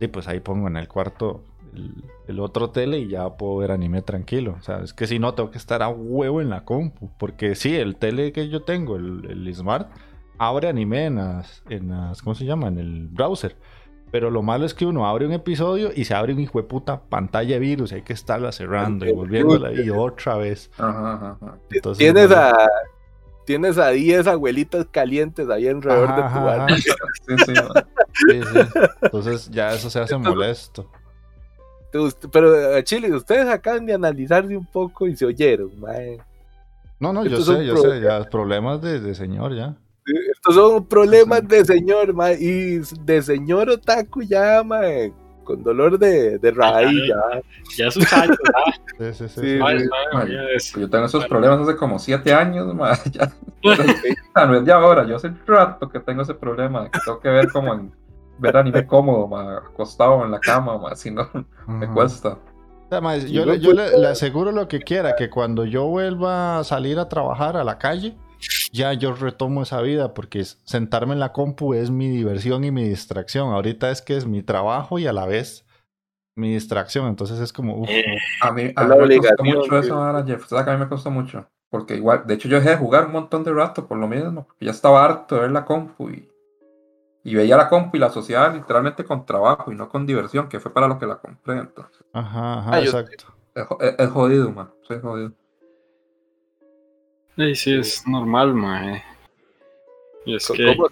y 0.00 0.06
pues 0.08 0.28
ahí 0.28 0.40
pongo 0.40 0.68
en 0.68 0.76
el 0.76 0.86
cuarto 0.86 1.44
el, 1.74 2.04
el 2.28 2.40
otro 2.40 2.70
tele 2.70 2.98
y 2.98 3.08
ya 3.08 3.36
puedo 3.36 3.56
ver 3.56 3.72
anime 3.72 4.02
tranquilo. 4.02 4.56
O 4.58 4.62
sea, 4.62 4.80
es 4.80 4.92
que 4.92 5.06
si 5.06 5.18
no, 5.18 5.34
tengo 5.34 5.50
que 5.50 5.58
estar 5.58 5.82
a 5.82 5.88
huevo 5.88 6.40
en 6.40 6.50
la 6.50 6.64
compu. 6.64 7.10
Porque 7.18 7.54
sí, 7.54 7.74
el 7.74 7.96
tele 7.96 8.32
que 8.32 8.48
yo 8.48 8.62
tengo, 8.62 8.96
el, 8.96 9.26
el 9.28 9.54
Smart, 9.54 9.90
abre 10.38 10.68
anime 10.68 11.06
en 11.06 11.16
las, 11.16 11.62
en 11.68 11.88
las, 11.88 12.22
¿cómo 12.22 12.34
se 12.34 12.44
llama? 12.44 12.68
En 12.68 12.78
el 12.78 13.08
browser. 13.08 13.56
Pero 14.14 14.30
lo 14.30 14.42
malo 14.42 14.64
es 14.64 14.74
que 14.74 14.86
uno 14.86 15.08
abre 15.08 15.26
un 15.26 15.32
episodio 15.32 15.90
y 15.92 16.04
se 16.04 16.14
abre 16.14 16.34
un 16.34 16.38
hijo 16.38 16.60
de 16.60 16.68
puta 16.68 17.00
pantalla 17.00 17.54
de 17.54 17.58
virus. 17.58 17.90
Hay 17.92 18.02
que 18.02 18.12
estarla 18.12 18.52
cerrando 18.52 19.04
y 19.06 19.10
volviéndola 19.12 19.72
y 19.72 19.90
otra 19.90 20.36
vez. 20.36 20.70
Ajá, 20.78 21.14
ajá, 21.14 21.38
ajá. 21.40 21.58
Entonces, 21.72 21.98
Tienes 21.98 22.30
no- 22.30 22.36
a, 22.36 22.68
tienes 23.44 23.76
a 23.76 23.88
10 23.88 24.28
abuelitas 24.28 24.86
calientes 24.92 25.50
ahí 25.50 25.66
alrededor 25.66 26.10
de 26.10 26.14
tu 26.14 26.20
ajá, 26.28 26.44
bar. 26.44 26.60
ajá. 26.60 26.76
Sí, 28.14 28.40
sí. 28.44 28.80
Entonces 29.02 29.50
ya 29.50 29.74
eso 29.74 29.90
se 29.90 29.98
hace 29.98 30.16
molesto. 30.16 30.88
Pero, 32.30 32.76
eh, 32.76 32.84
Chile, 32.84 33.12
ustedes 33.12 33.48
acaban 33.48 33.84
de 33.84 33.94
analizarse 33.94 34.56
un 34.56 34.66
poco 34.66 35.08
y 35.08 35.16
se 35.16 35.26
oyeron, 35.26 35.72
mae. 35.80 36.20
No, 37.00 37.12
no, 37.12 37.24
yo 37.24 37.38
Estos 37.38 37.56
sé, 37.56 37.66
yo 37.66 37.76
sé. 37.78 38.00
Ya 38.00 38.22
problemas 38.30 38.80
de, 38.80 39.00
de 39.00 39.16
señor 39.16 39.56
ya. 39.56 39.74
Estos 40.32 40.54
son 40.54 40.84
problemas 40.86 41.40
Sí. 41.40 41.46
de 41.46 41.64
señor, 41.64 42.12
mae. 42.14 42.36
Y 42.40 42.80
de 43.04 43.22
señor 43.22 43.70
otaku 43.70 44.22
ya, 44.22 44.62
mae. 44.64 45.12
Con 45.44 45.62
dolor 45.62 45.98
de, 45.98 46.38
de 46.38 46.50
raíz, 46.50 46.98
ya. 47.08 47.40
Ya 47.76 47.90
sus 47.90 48.10
años, 48.12 48.36
ah, 48.54 48.72
Sí, 48.98 49.12
sí, 49.12 49.28
sí. 49.28 49.40
Sí, 49.40 49.58
es- 50.56 50.72
Yo 50.74 50.88
tengo 50.88 51.04
esos 51.06 51.26
problemas 51.26 51.60
hace 51.60 51.76
como 51.76 51.98
siete 51.98 52.32
años, 52.32 52.74
ma. 52.74 52.92
Ya, 53.12 53.30
Ah, 54.34 54.46
no 54.46 54.56
es 54.56 54.64
de 54.64 54.72
ahora, 54.72 55.04
yo 55.06 55.16
hace 55.16 55.32
rato 55.46 55.88
que 55.88 56.00
tengo 56.00 56.22
ese 56.22 56.34
problema, 56.34 56.90
que 56.90 56.98
tengo 57.04 57.18
que 57.20 57.28
ver 57.28 57.50
como 57.50 57.72
en, 57.74 57.92
ver 58.38 58.56
anime 58.56 58.86
cómodo, 58.86 59.26
ma, 59.26 59.58
acostado 59.58 60.22
en 60.24 60.30
la 60.32 60.38
cama, 60.40 60.76
ma, 60.78 60.94
si 60.96 61.10
no, 61.10 61.28
me 61.66 61.86
cuesta. 61.88 62.36
Si 63.20 63.32
yo 63.32 63.44
yo 63.54 63.74
pues, 63.74 63.90
le- 63.92 63.98
le 63.98 64.06
aseguro 64.08 64.52
lo 64.52 64.68
que 64.68 64.80
quiera, 64.80 65.16
que 65.16 65.28
cuando 65.30 65.64
yo 65.64 65.86
vuelva 65.86 66.58
a 66.58 66.64
salir 66.64 66.98
a 66.98 67.08
trabajar 67.08 67.56
a 67.56 67.64
la 67.64 67.78
calle, 67.78 68.16
ya 68.72 68.92
yo 68.94 69.14
retomo 69.14 69.62
esa 69.62 69.80
vida, 69.82 70.14
porque 70.14 70.40
es- 70.40 70.60
sentarme 70.64 71.14
en 71.14 71.20
la 71.20 71.32
compu 71.32 71.74
es 71.74 71.90
mi 71.90 72.08
diversión 72.08 72.64
y 72.64 72.70
mi 72.70 72.84
distracción. 72.88 73.52
Ahorita 73.52 73.90
es 73.90 74.02
que 74.02 74.16
es 74.16 74.26
mi 74.26 74.42
trabajo 74.42 74.98
y 74.98 75.06
a 75.06 75.12
la 75.12 75.26
vez 75.26 75.64
mi 76.36 76.54
distracción. 76.54 77.08
Entonces 77.08 77.40
es 77.40 77.52
como, 77.52 77.76
uf, 77.78 77.90
Eh, 77.90 78.04
A 78.40 78.52
mí, 78.52 78.72
a 78.76 78.84
mí 78.84 78.88
me 78.88 78.96
costó 78.96 79.02
obligación, 79.04 79.46
mucho 79.58 79.78
eso 79.78 79.94
ahora, 80.02 80.24
Jeff. 80.24 80.46
Sabes 80.46 80.64
que 80.64 80.70
a 80.70 80.74
mí 80.74 80.80
me 80.80 80.88
costó 80.88 81.10
mucho. 81.10 81.48
Porque 81.70 81.96
igual, 81.96 82.26
de 82.26 82.34
hecho, 82.34 82.48
yo 82.48 82.56
dejé 82.58 82.70
de 82.70 82.76
jugar 82.76 83.06
un 83.06 83.12
montón 83.12 83.44
de 83.44 83.52
rato 83.52 83.86
por 83.86 83.98
lo 83.98 84.08
mismo. 84.08 84.46
Porque 84.46 84.64
ya 84.66 84.70
estaba 84.72 85.04
harto 85.04 85.34
de 85.36 85.42
ver 85.42 85.50
la 85.52 85.64
compu 85.64 86.10
y, 86.10 86.28
y 87.24 87.34
veía 87.34 87.56
la 87.56 87.68
compu 87.68 87.96
y 87.96 88.00
la 88.00 88.06
asociaba 88.06 88.54
literalmente 88.54 89.04
con 89.04 89.24
trabajo 89.26 89.72
y 89.72 89.76
no 89.76 89.88
con 89.88 90.06
diversión, 90.06 90.48
que 90.48 90.60
fue 90.60 90.72
para 90.72 90.88
lo 90.88 90.98
que 90.98 91.06
la 91.06 91.18
compré. 91.18 91.58
Entonces, 91.58 92.04
ajá, 92.12 92.58
ajá, 92.60 92.76
Ah, 92.76 92.80
exacto. 92.82 93.26
es, 93.54 93.66
jo- 93.66 93.78
es- 93.80 93.94
es 93.98 94.10
jodido, 94.10 94.50
man. 94.52 94.70
Soy 94.82 95.00
jodido. 95.00 95.32
Sí, 97.36 97.54
sí, 97.54 97.74
es 97.74 98.06
normal, 98.06 98.54
mae. 98.54 99.02
Y 100.26 100.36
es 100.36 100.48
que, 100.48 100.64
¿Cómo, 100.64 100.88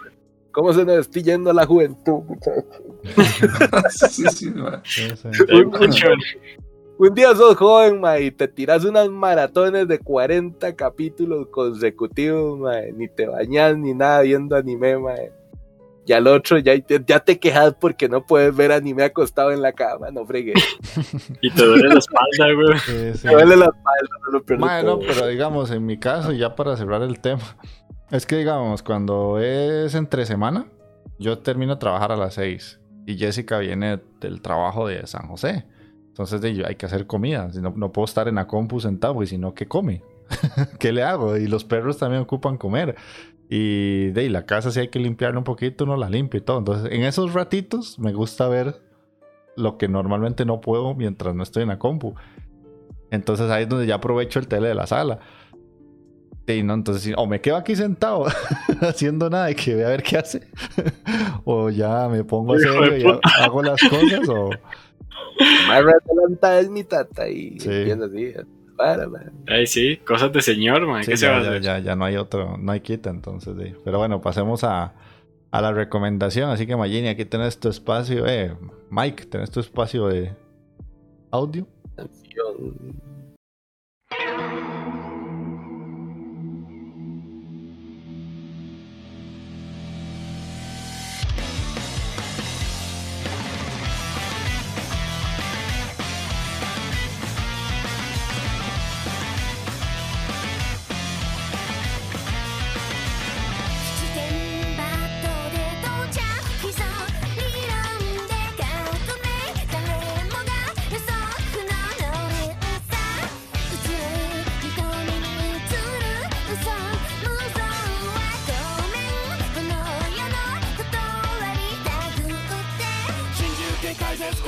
cómo 0.52 0.72
se 0.72 0.84
nos 0.84 0.98
está 0.98 1.20
yendo 1.20 1.52
la 1.52 1.66
juventud, 1.66 2.22
muchachos? 2.24 2.64
sí, 4.10 4.24
sí, 4.30 4.50
man. 4.50 4.82
Sí, 4.84 5.08
sí. 5.16 5.28
Un 6.98 7.14
día 7.14 7.34
sos 7.34 7.56
joven, 7.56 8.00
mae, 8.00 8.24
y 8.24 8.30
te 8.30 8.46
tiras 8.46 8.84
unas 8.84 9.08
maratones 9.08 9.88
de 9.88 9.98
40 9.98 10.76
capítulos 10.76 11.48
consecutivos, 11.48 12.58
mae. 12.58 12.92
Ni 12.92 13.08
te 13.08 13.26
bañas 13.26 13.76
ni 13.76 13.94
nada 13.94 14.20
viendo 14.22 14.54
anime, 14.54 14.98
mae. 14.98 15.32
Y 16.04 16.12
al 16.12 16.26
otro 16.26 16.58
ya, 16.58 16.74
ya 17.06 17.20
te 17.20 17.38
quejas 17.38 17.74
porque 17.80 18.08
no 18.08 18.26
puedes 18.26 18.54
ver 18.56 18.72
anime 18.72 19.04
acostado 19.04 19.52
en 19.52 19.62
la 19.62 19.72
cama, 19.72 20.10
no 20.10 20.26
fregues. 20.26 20.54
y 21.40 21.50
te 21.50 21.64
duele 21.64 21.88
la 21.88 21.98
espalda, 21.98 22.52
güey. 22.54 22.78
Sí, 22.86 23.18
sí. 23.20 23.26
Me 23.28 23.34
duele 23.34 23.56
la 23.56 23.66
espalda, 23.66 24.08
no 24.26 24.32
lo 24.32 24.44
pierdo 24.44 24.66
Bueno, 24.66 24.98
todo. 24.98 25.06
pero 25.06 25.26
digamos, 25.28 25.70
en 25.70 25.86
mi 25.86 25.98
caso, 25.98 26.32
ya 26.32 26.56
para 26.56 26.76
cerrar 26.76 27.02
el 27.02 27.20
tema, 27.20 27.42
es 28.10 28.26
que 28.26 28.36
digamos, 28.36 28.82
cuando 28.82 29.38
es 29.38 29.94
entre 29.94 30.26
semana, 30.26 30.66
yo 31.18 31.38
termino 31.38 31.74
de 31.74 31.80
trabajar 31.80 32.10
a 32.10 32.16
las 32.16 32.34
6 32.34 32.80
y 33.06 33.16
Jessica 33.16 33.58
viene 33.58 34.00
del 34.20 34.42
trabajo 34.42 34.88
de 34.88 35.06
San 35.06 35.28
José. 35.28 35.66
Entonces 36.08 36.40
de, 36.40 36.54
yo, 36.54 36.66
hay 36.66 36.74
que 36.74 36.86
hacer 36.86 37.06
comida, 37.06 37.48
no, 37.60 37.72
no 37.76 37.92
puedo 37.92 38.04
estar 38.04 38.26
en 38.28 38.34
la 38.34 38.46
compu 38.46 38.80
sentado, 38.80 39.14
porque 39.14 39.28
si 39.28 39.38
no, 39.38 39.54
¿qué 39.54 39.66
come? 39.66 40.02
¿Qué 40.78 40.92
le 40.92 41.02
hago? 41.04 41.36
Y 41.36 41.46
los 41.46 41.64
perros 41.64 41.98
también 41.98 42.22
ocupan 42.22 42.58
comer. 42.58 42.96
Y 43.54 44.12
de 44.12 44.22
ahí, 44.22 44.28
la 44.30 44.46
casa 44.46 44.70
si 44.70 44.80
hay 44.80 44.88
que 44.88 44.98
limpiarla 44.98 45.36
un 45.36 45.44
poquito, 45.44 45.84
uno 45.84 45.98
la 45.98 46.08
limpia 46.08 46.38
y 46.38 46.40
todo. 46.40 46.56
Entonces, 46.56 46.90
en 46.90 47.02
esos 47.02 47.34
ratitos 47.34 47.98
me 47.98 48.14
gusta 48.14 48.48
ver 48.48 48.80
lo 49.56 49.76
que 49.76 49.88
normalmente 49.88 50.46
no 50.46 50.62
puedo 50.62 50.94
mientras 50.94 51.34
no 51.34 51.42
estoy 51.42 51.64
en 51.64 51.68
la 51.68 51.78
compu. 51.78 52.14
Entonces 53.10 53.50
ahí 53.50 53.64
es 53.64 53.68
donde 53.68 53.86
ya 53.86 53.96
aprovecho 53.96 54.38
el 54.38 54.48
tele 54.48 54.68
de 54.68 54.74
la 54.74 54.86
sala. 54.86 55.18
Sí, 56.46 56.62
no, 56.62 56.72
entonces 56.72 57.12
o 57.14 57.26
me 57.26 57.42
quedo 57.42 57.56
aquí 57.56 57.76
sentado 57.76 58.24
haciendo 58.80 59.28
nada 59.28 59.50
y 59.50 59.54
que 59.54 59.74
voy 59.74 59.84
a 59.84 59.88
ver 59.88 60.02
qué 60.02 60.16
hace, 60.16 60.48
o 61.44 61.68
ya 61.68 62.08
me 62.08 62.24
pongo 62.24 62.54
a 62.54 62.56
hacer 62.56 63.00
y 63.00 63.04
hago 63.38 63.62
las 63.62 63.82
cosas, 63.82 64.28
o. 64.30 64.48
Más 65.68 65.82
adelanta 65.82 66.58
es 66.58 66.70
mi 66.70 66.84
tata 66.84 67.28
y 67.28 67.60
sí. 67.60 67.68
así. 67.68 68.34
Para, 68.82 69.08
Ay, 69.46 69.66
sí, 69.68 69.98
cosas 69.98 70.32
de 70.32 70.42
señor, 70.42 70.84
man. 70.86 71.04
¿Qué 71.04 71.12
sí, 71.12 71.18
se 71.18 71.26
ya, 71.26 71.32
va 71.32 71.38
a 71.38 71.42
ya, 71.42 71.48
hacer? 71.50 71.62
ya, 71.62 71.78
ya 71.78 71.94
no 71.96 72.04
hay 72.04 72.16
otro, 72.16 72.56
no 72.58 72.72
hay 72.72 72.80
quita, 72.80 73.10
entonces. 73.10 73.54
Sí. 73.56 73.74
Pero 73.84 73.98
bueno, 73.98 74.20
pasemos 74.20 74.64
a, 74.64 74.92
a 75.52 75.60
la 75.60 75.72
recomendación. 75.72 76.50
Así 76.50 76.66
que, 76.66 76.74
Magini, 76.76 77.06
aquí 77.08 77.24
tenés 77.24 77.60
tu 77.60 77.68
espacio. 77.68 78.26
Eh, 78.26 78.56
Mike, 78.90 79.26
tenés 79.26 79.52
tu 79.52 79.60
espacio 79.60 80.08
de 80.08 80.32
audio. 81.30 81.64
Canción. 81.94 83.00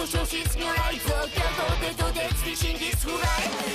Push 0.04 0.14
your 0.14 0.26
shit, 0.26 0.54
right 0.56 1.04
Work 1.08 1.40
out 1.40 1.60
all 1.60 1.76
the 1.80 1.94
doughters, 1.96 2.32
fishing 2.42 2.76
is 2.76 3.06
right 3.06 3.73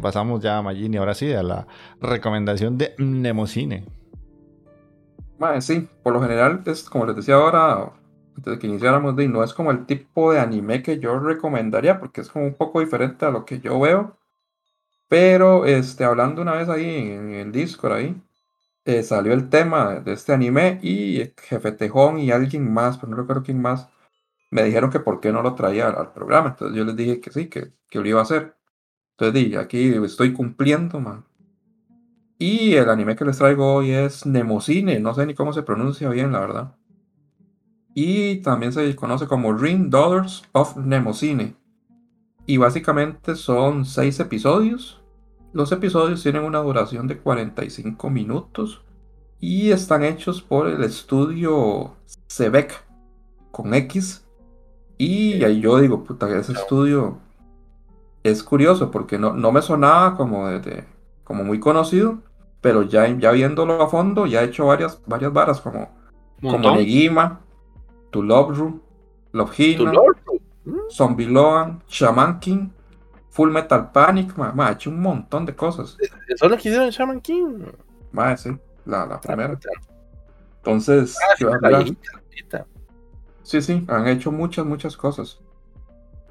Pasamos 0.00 0.42
ya 0.42 0.58
a 0.58 0.62
Magini, 0.62 0.96
ahora 0.96 1.14
sí, 1.14 1.32
a 1.32 1.42
la 1.42 1.66
recomendación 2.00 2.78
de 2.78 2.94
Nemocine. 2.98 3.84
Mae, 5.38 5.60
sí, 5.62 5.88
por 6.02 6.12
lo 6.12 6.20
general, 6.20 6.62
es 6.66 6.82
como 6.84 7.06
les 7.06 7.16
decía 7.16 7.36
ahora, 7.36 7.92
antes 8.36 8.52
de 8.54 8.58
que 8.58 8.66
iniciáramos, 8.66 9.14
no 9.14 9.44
es 9.44 9.54
como 9.54 9.70
el 9.70 9.86
tipo 9.86 10.32
de 10.32 10.40
anime 10.40 10.82
que 10.82 10.98
yo 10.98 11.18
recomendaría, 11.18 12.00
porque 12.00 12.20
es 12.22 12.28
como 12.28 12.44
un 12.46 12.54
poco 12.54 12.80
diferente 12.80 13.24
a 13.24 13.30
lo 13.30 13.44
que 13.44 13.60
yo 13.60 13.78
veo. 13.80 14.16
Pero 15.08 15.64
este, 15.66 16.04
hablando 16.04 16.42
una 16.42 16.52
vez 16.54 16.68
ahí 16.68 16.84
en 17.12 17.34
el 17.34 17.52
Discord 17.52 17.92
ahí, 17.92 18.22
eh, 18.84 19.02
salió 19.02 19.32
el 19.32 19.48
tema 19.48 20.00
de 20.00 20.12
este 20.12 20.32
anime 20.32 20.80
y 20.82 21.32
Jefe 21.36 21.72
Tejón 21.72 22.18
y 22.18 22.30
alguien 22.30 22.72
más, 22.72 22.98
pero 22.98 23.10
no 23.10 23.16
recuerdo 23.16 23.42
quién 23.42 23.60
más, 23.62 23.88
me 24.50 24.62
dijeron 24.64 24.90
que 24.90 25.00
por 25.00 25.20
qué 25.20 25.32
no 25.32 25.42
lo 25.42 25.54
traía 25.54 25.88
al, 25.88 25.96
al 25.96 26.12
programa. 26.12 26.50
Entonces 26.50 26.76
yo 26.76 26.84
les 26.84 26.96
dije 26.96 27.20
que 27.20 27.30
sí, 27.30 27.48
que, 27.48 27.72
que 27.88 28.00
lo 28.00 28.08
iba 28.08 28.20
a 28.20 28.24
hacer. 28.24 28.57
Entonces 29.20 29.50
di, 29.50 29.56
aquí 29.56 29.88
estoy 30.04 30.32
cumpliendo, 30.32 31.00
man. 31.00 31.24
Y 32.38 32.74
el 32.74 32.88
anime 32.88 33.16
que 33.16 33.24
les 33.24 33.38
traigo 33.38 33.74
hoy 33.74 33.90
es 33.90 34.24
Nemocine, 34.24 35.00
no 35.00 35.12
sé 35.12 35.26
ni 35.26 35.34
cómo 35.34 35.52
se 35.52 35.64
pronuncia 35.64 36.08
bien, 36.08 36.30
la 36.30 36.38
verdad. 36.38 36.76
Y 37.94 38.36
también 38.42 38.72
se 38.72 38.94
conoce 38.94 39.26
como 39.26 39.52
Ring 39.52 39.90
Daughters 39.90 40.44
of 40.52 40.76
Nemocine. 40.76 41.56
Y 42.46 42.58
básicamente 42.58 43.34
son 43.34 43.84
seis 43.84 44.20
episodios. 44.20 45.02
Los 45.52 45.72
episodios 45.72 46.22
tienen 46.22 46.44
una 46.44 46.60
duración 46.60 47.08
de 47.08 47.18
45 47.18 48.10
minutos. 48.10 48.84
Y 49.40 49.72
están 49.72 50.04
hechos 50.04 50.42
por 50.42 50.68
el 50.68 50.84
estudio 50.84 51.96
Sebek 52.28 52.84
con 53.50 53.74
X. 53.74 54.24
Y 54.96 55.42
ahí 55.42 55.60
yo 55.60 55.80
digo, 55.80 56.04
puta, 56.04 56.28
ese 56.38 56.52
estudio 56.52 57.18
es 58.30 58.42
curioso 58.42 58.90
porque 58.90 59.18
no, 59.18 59.32
no 59.32 59.52
me 59.52 59.62
sonaba 59.62 60.16
como, 60.16 60.48
de, 60.48 60.60
de- 60.60 60.84
como 61.24 61.44
muy 61.44 61.60
conocido. 61.60 62.18
Pero 62.60 62.82
ya, 62.82 63.06
ya 63.18 63.30
viéndolo 63.30 63.80
a 63.80 63.88
fondo, 63.88 64.26
ya 64.26 64.42
he 64.42 64.46
hecho 64.46 64.66
varias, 64.66 65.00
varias 65.06 65.32
varas 65.32 65.60
como, 65.60 65.90
como. 66.42 66.72
Negima, 66.72 67.40
To 68.10 68.20
Love 68.22 68.56
Ru, 68.58 68.80
Love 69.32 69.54
Tu 69.56 69.62
Hina, 69.62 69.92
Lord, 69.92 70.16
Zombie 70.90 71.26
Loan, 71.26 71.82
Shaman 71.86 72.40
King, 72.40 72.68
Full 73.30 73.50
Metal 73.52 73.92
Panic, 73.92 74.36
ma, 74.36 74.50
ma, 74.52 74.66
ha 74.68 74.72
hecho 74.72 74.90
un 74.90 75.00
montón 75.00 75.46
de 75.46 75.54
cosas. 75.54 75.96
Son 76.36 76.50
los 76.50 76.60
que 76.60 76.68
hicieron 76.68 76.90
Shaman 76.90 77.20
King. 77.20 77.60
Ma, 78.10 78.36
sí, 78.36 78.50
la, 78.86 79.06
la 79.06 79.20
primera. 79.20 79.56
Entonces, 80.56 81.16
Ah, 81.22 81.34
sí, 81.36 81.44
yo- 81.44 81.50
la 81.50 81.58
mira, 81.60 81.78
viejita, 81.78 82.10
la 82.14 82.20
viejita. 82.28 82.66
sí, 83.44 83.62
sí, 83.62 83.84
han 83.88 84.08
hecho 84.08 84.32
muchas, 84.32 84.66
muchas 84.66 84.96
cosas. 84.96 85.38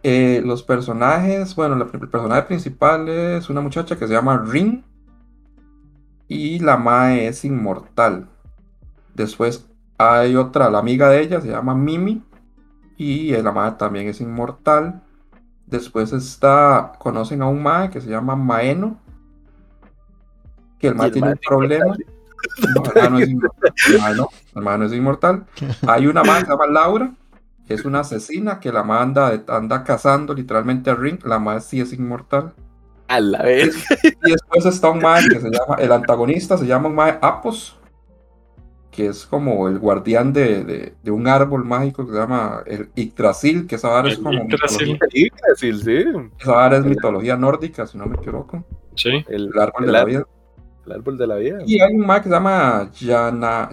Eh, 0.04 0.42
los 0.46 0.64
personajes, 0.64 1.56
bueno, 1.56 1.76
la- 1.76 1.88
el 1.92 2.10
personaje 2.10 2.44
principal 2.44 3.10
es 3.10 3.50
una 3.50 3.62
muchacha 3.62 3.98
que 3.98 4.08
se 4.08 4.14
llama 4.14 4.38
Rin 4.48 4.84
y 6.28 6.60
la 6.60 6.78
Mae 6.78 7.28
es 7.28 7.44
inmortal. 7.46 8.28
Después 9.16 9.68
hay 9.98 10.36
otra, 10.36 10.70
la 10.70 10.80
amiga 10.80 11.10
de 11.10 11.22
ella 11.22 11.42
se 11.42 11.50
llama 11.50 11.74
Mimi 11.74 12.24
y 12.98 13.32
la 13.42 13.52
Mae 13.52 13.72
también 13.72 14.08
es 14.08 14.22
inmortal. 14.22 15.02
Después 15.66 16.14
está, 16.14 16.94
conocen 17.00 17.42
a 17.42 17.48
un 17.48 17.62
Mae 17.62 17.90
que 17.90 18.00
se 18.00 18.10
llama 18.10 18.36
Maeno, 18.36 19.00
que 20.80 20.88
el 20.88 20.96
Mae 20.96 21.08
el 21.08 21.14
tiene 21.14 21.28
mae 21.30 21.34
un 21.36 21.40
problema. 21.46 21.96
No, 22.76 22.84
el 22.84 23.02
mae 23.02 23.10
no 23.10 23.20
es 23.20 23.30
inmortal. 23.30 23.74
El 23.90 24.00
mae 24.00 24.16
no, 24.16 24.30
el 24.56 24.62
mae 24.62 24.78
no 24.78 24.86
es 24.86 24.94
inmortal. 24.94 25.46
Hay 25.88 26.08
una 26.08 26.24
Mae 26.24 26.40
que 26.42 26.46
se 26.46 26.52
llama 26.52 26.68
Laura, 26.68 27.12
que 27.68 27.74
es 27.74 27.86
una 27.86 28.00
asesina 28.00 28.60
que 28.60 28.72
la 28.72 28.84
Mae 28.84 29.02
anda, 29.02 29.44
anda 29.48 29.84
cazando 29.84 30.34
literalmente 30.34 30.90
a 30.90 30.96
Ring. 30.96 31.20
La 31.26 31.38
Mae 31.40 31.60
sí 31.62 31.82
es 31.82 31.92
inmortal. 31.94 32.54
A 33.10 33.20
la 33.20 33.44
vez. 33.44 33.76
Y 34.04 34.32
después 34.32 34.66
está 34.66 34.90
un 34.90 35.00
Mae 35.00 35.28
que 35.28 35.40
se 35.40 35.50
llama, 35.52 35.76
el 35.80 35.92
antagonista 35.92 36.58
se 36.58 36.66
llama 36.66 36.88
un 36.90 36.96
Mae 36.96 37.20
Apos, 37.22 37.78
que 38.92 39.08
es 39.08 39.26
como 39.26 39.68
el 39.68 39.78
guardián 39.80 40.34
de, 40.34 40.64
de- 40.64 40.94
de 41.04 41.12
un 41.12 41.28
árbol 41.28 41.64
mágico 41.64 42.06
que 42.06 42.14
se 42.14 42.18
llama 42.18 42.64
el 42.66 42.90
Yggdrasil, 42.96 43.68
que 43.68 43.76
esa 43.76 43.90
vara 43.90 44.10
es 44.10 44.18
como 44.18 44.32
Yggdrasil. 44.32 44.98
Sí, 45.12 45.30
esa 46.40 46.52
vara 46.52 46.78
es 46.78 46.86
mitología 46.86 47.38
nórdica, 47.38 47.86
si 47.86 47.98
no 47.98 48.06
me 48.08 48.16
equivoco, 48.16 48.64
Sí. 48.96 49.10
El, 49.30 49.52
el 49.54 49.60
árbol 49.60 49.86
de 49.86 49.92
la 49.92 50.04
vida. 50.06 50.26
el 50.86 50.92
árbol 50.92 51.18
de 51.18 51.28
la 51.28 51.36
vida. 51.36 51.58
Y 51.68 51.80
hay 51.80 51.94
un 51.96 52.06
Mae 52.08 52.20
que 52.22 52.30
se 52.30 52.36
llama 52.36 52.90
Yana, 53.00 53.70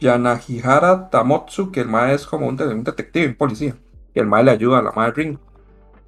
Yanahihara 0.00 1.10
Tamotsu, 1.10 1.70
que 1.72 1.80
el 1.80 1.88
Mae 1.88 2.14
es 2.14 2.26
como 2.26 2.46
un, 2.46 2.56
de- 2.56 2.68
un 2.68 2.84
detective, 2.84 3.28
un 3.28 3.34
policía, 3.34 3.76
y 4.14 4.20
el 4.20 4.26
Mae 4.26 4.44
le 4.44 4.50
ayuda 4.52 4.78
a 4.78 4.82
la 4.82 4.92
Mae 4.92 5.10
Ring. 5.12 5.38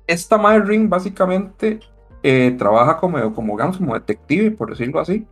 Esta 0.07 0.39
Mae 0.39 0.61
Ring 0.61 0.89
básicamente 0.89 1.81
eh, 2.23 2.55
trabaja 2.59 2.97
como, 2.97 3.35
como, 3.35 3.53
digamos, 3.55 3.79
como 3.79 3.95
detective, 3.95 4.51
por 4.53 4.71
decirlo 4.71 5.01
así, 5.01 5.27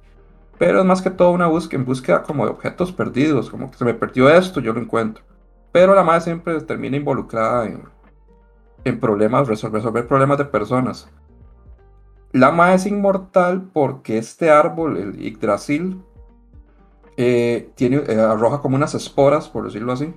pero 0.59 0.81
es 0.81 0.85
más 0.85 1.03
que 1.03 1.11
todo 1.11 1.31
una 1.31 1.47
búsqueda, 1.47 1.81
en 1.81 1.87
búsqueda 1.87 2.23
como 2.23 2.45
de 2.45 2.51
objetos 2.51 2.93
perdidos, 2.93 3.51
como 3.51 3.71
que 3.71 3.79
se 3.79 3.85
me 3.85 3.95
perdió 3.95 4.29
esto, 4.29 4.61
yo 4.61 4.73
lo 4.73 4.81
encuentro. 4.81 5.25
Pero 5.73 5.95
la 5.95 6.03
Mae 6.03 6.21
siempre 6.21 6.61
termina 6.63 6.97
involucrada 6.97 7.67
en, 7.67 7.83
en 8.85 8.99
problemas, 8.99 9.47
resolver, 9.47 9.81
resolver 9.81 10.07
problemas 10.09 10.39
de 10.39 10.47
personas. 10.47 11.09
La 12.33 12.51
Mae 12.51 12.75
es 12.75 12.87
inmortal 12.87 13.71
porque 13.73 14.19
este 14.19 14.51
árbol, 14.51 14.97
el 14.97 15.21
Yggdrasil, 15.25 16.03
eh, 17.21 17.73
tiene, 17.75 17.97
eh, 18.07 18.21
arroja 18.21 18.61
como 18.61 18.77
unas 18.77 18.95
esporas, 18.95 19.49
por 19.49 19.65
decirlo 19.65 19.93
así. 19.93 20.15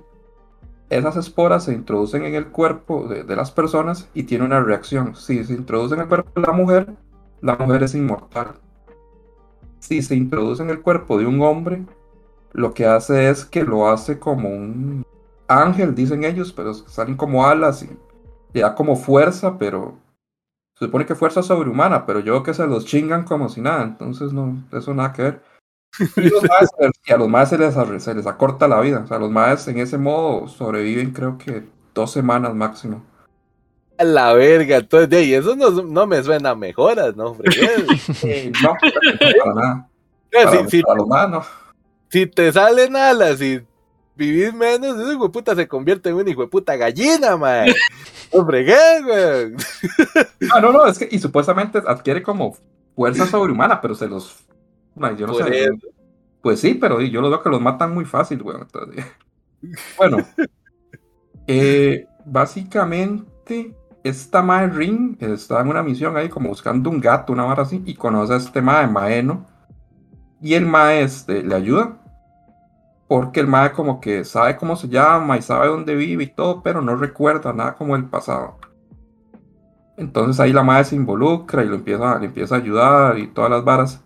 Esas 0.88 1.16
esporas 1.16 1.64
se 1.64 1.72
introducen 1.72 2.24
en 2.24 2.36
el 2.36 2.46
cuerpo 2.46 3.08
de, 3.08 3.24
de 3.24 3.36
las 3.36 3.50
personas 3.50 4.08
y 4.14 4.22
tiene 4.22 4.44
una 4.44 4.60
reacción. 4.60 5.16
Si 5.16 5.42
se 5.42 5.52
introduce 5.52 5.96
en 5.96 6.02
el 6.02 6.08
cuerpo 6.08 6.30
de 6.40 6.46
la 6.46 6.52
mujer, 6.52 6.94
la 7.40 7.56
mujer 7.56 7.82
es 7.82 7.96
inmortal. 7.96 8.52
Si 9.80 10.00
se 10.00 10.14
introduce 10.14 10.62
en 10.62 10.70
el 10.70 10.80
cuerpo 10.80 11.18
de 11.18 11.26
un 11.26 11.42
hombre, 11.42 11.84
lo 12.52 12.72
que 12.72 12.86
hace 12.86 13.28
es 13.30 13.44
que 13.44 13.64
lo 13.64 13.88
hace 13.88 14.20
como 14.20 14.50
un 14.50 15.04
ángel, 15.48 15.96
dicen 15.96 16.22
ellos, 16.22 16.52
pero 16.52 16.72
salen 16.72 17.16
como 17.16 17.44
alas 17.44 17.82
y 17.82 17.90
le 18.52 18.60
da 18.60 18.76
como 18.76 18.94
fuerza, 18.94 19.58
pero 19.58 19.98
se 20.78 20.84
supone 20.84 21.04
que 21.04 21.16
fuerza 21.16 21.42
sobrehumana, 21.42 22.06
pero 22.06 22.20
yo 22.20 22.44
que 22.44 22.54
se 22.54 22.64
los 22.64 22.86
chingan 22.86 23.24
como 23.24 23.48
si 23.48 23.60
nada, 23.60 23.82
entonces 23.82 24.32
no, 24.32 24.62
eso 24.70 24.94
nada 24.94 25.12
que 25.12 25.22
ver. 25.22 25.42
Y, 26.16 27.12
a 27.12 27.16
los 27.16 27.28
más 27.28 27.50
se 27.50 27.58
les, 27.58 27.74
se 28.02 28.14
les 28.14 28.26
acorta 28.26 28.66
la 28.66 28.80
vida, 28.80 29.02
o 29.04 29.06
sea, 29.06 29.18
los 29.18 29.30
más 29.30 29.68
en 29.68 29.78
ese 29.78 29.98
modo 29.98 30.48
sobreviven 30.48 31.10
creo 31.10 31.36
que 31.36 31.64
dos 31.94 32.12
semanas 32.12 32.54
máximo. 32.54 33.04
A 33.98 34.04
la 34.04 34.32
verga, 34.32 34.78
entonces, 34.78 35.26
y 35.26 35.34
eso 35.34 35.54
no, 35.54 35.70
no 35.70 36.06
me 36.06 36.22
suena 36.22 36.50
a 36.50 36.54
mejoras, 36.54 37.14
¿no? 37.14 37.36
no, 38.62 38.76
para 39.38 39.54
nada. 39.54 39.88
Para, 40.32 40.68
si, 40.68 40.80
los 40.80 41.06
más, 41.06 41.28
no. 41.28 41.44
Si 42.08 42.26
te 42.26 42.50
salen 42.52 42.96
alas 42.96 43.40
y 43.42 43.60
vivís 44.14 44.54
menos, 44.54 44.98
ese 44.98 45.12
hijo 45.12 45.24
de 45.24 45.30
puta 45.30 45.54
se 45.54 45.68
convierte 45.68 46.08
en 46.08 46.16
un 46.16 46.28
hijo 46.28 46.42
de 46.42 46.48
puta 46.48 46.76
gallina, 46.76 47.36
man. 47.36 47.68
Hombre, 48.30 48.64
¿qué, 48.64 49.02
güey? 49.04 49.54
Ah, 50.54 50.60
no, 50.60 50.72
no, 50.72 50.86
es 50.86 50.98
que, 50.98 51.08
y 51.10 51.18
supuestamente 51.18 51.82
adquiere 51.86 52.22
como 52.22 52.56
fuerza 52.96 53.26
sobrehumana, 53.26 53.80
pero 53.80 53.94
se 53.94 54.08
los. 54.08 54.36
Yo 55.16 55.26
no 55.26 55.34
sé. 55.34 55.70
Pues 56.40 56.60
sí, 56.60 56.74
pero 56.74 57.00
yo 57.00 57.20
lo 57.20 57.30
veo 57.30 57.42
que 57.42 57.50
los 57.50 57.60
matan 57.60 57.94
muy 57.94 58.04
fácil, 58.04 58.42
güey. 58.42 58.56
Bueno, 59.96 60.16
eh, 61.46 62.04
básicamente, 62.24 63.76
esta 64.02 64.42
Mae 64.42 64.66
Ring 64.66 65.16
está 65.20 65.60
en 65.60 65.68
una 65.68 65.84
misión 65.84 66.16
ahí 66.16 66.28
como 66.28 66.48
buscando 66.48 66.90
un 66.90 67.00
gato, 67.00 67.32
una 67.32 67.44
vara 67.44 67.62
así, 67.62 67.80
y 67.86 67.94
conoce 67.94 68.32
a 68.34 68.38
este 68.38 68.60
Mae 68.60 68.88
Maeno. 68.88 69.46
Y 70.40 70.54
el 70.54 70.66
Mae 70.66 71.02
este, 71.02 71.44
le 71.44 71.54
ayuda 71.54 72.02
porque 73.12 73.40
el 73.40 73.46
mae 73.46 73.72
como 73.72 74.00
que 74.00 74.24
sabe 74.24 74.56
cómo 74.56 74.74
se 74.74 74.88
llama 74.88 75.36
y 75.36 75.42
sabe 75.42 75.68
dónde 75.68 75.94
vive 75.94 76.24
y 76.24 76.28
todo, 76.28 76.62
pero 76.62 76.80
no 76.80 76.96
recuerda 76.96 77.52
nada 77.52 77.74
como 77.74 77.94
el 77.94 78.06
pasado. 78.06 78.56
Entonces 79.98 80.40
ahí 80.40 80.50
la 80.50 80.62
madre 80.62 80.84
se 80.84 80.96
involucra 80.96 81.62
y 81.62 81.68
lo 81.68 81.74
empieza, 81.74 82.18
le 82.18 82.24
empieza 82.24 82.54
a 82.54 82.58
ayudar 82.58 83.18
y 83.18 83.26
todas 83.26 83.50
las 83.50 83.64
varas. 83.64 84.02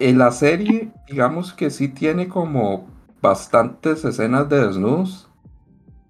En 0.00 0.18
la 0.18 0.32
serie, 0.32 0.90
digamos 1.06 1.52
que 1.52 1.70
sí 1.70 1.88
tiene 1.88 2.28
como 2.28 2.88
bastantes 3.20 4.04
escenas 4.04 4.48
de 4.48 4.66
desnudos 4.66 5.30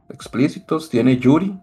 explícitos. 0.09 0.89
Tiene 0.89 1.19
Yuri 1.19 1.59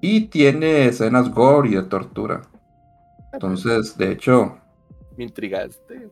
y 0.00 0.22
tiene 0.26 0.86
escenas 0.86 1.30
gore 1.30 1.70
y 1.70 1.74
de 1.74 1.82
tortura. 1.82 2.42
Entonces, 3.32 3.96
de 3.96 4.12
hecho... 4.12 4.58
Me 5.16 5.24
intrigaste. 5.24 6.10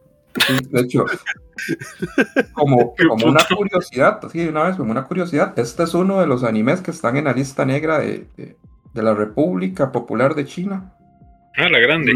De 0.71 0.81
hecho, 0.81 1.07
como, 2.53 2.95
como 3.09 3.27
una 3.27 3.41
curiosidad, 3.57 4.21
así 4.23 4.47
una 4.47 4.65
vez, 4.65 4.77
como 4.77 4.91
una 4.91 5.05
curiosidad, 5.05 5.59
este 5.59 5.85
es 5.85 5.95
uno 5.95 6.21
de 6.21 6.27
los 6.27 6.45
animes 6.45 6.83
que 6.83 6.91
están 6.91 7.17
en 7.17 7.25
la 7.25 7.33
lista 7.33 7.65
negra 7.65 8.01
de, 8.01 8.29
de, 8.37 9.03
la 9.03 9.15
República 9.15 9.93
Popular 9.93 10.35
de 10.35 10.45
China. 10.45 10.96
Ah, 11.57 11.69
la 11.69 11.79
grande. 11.79 12.13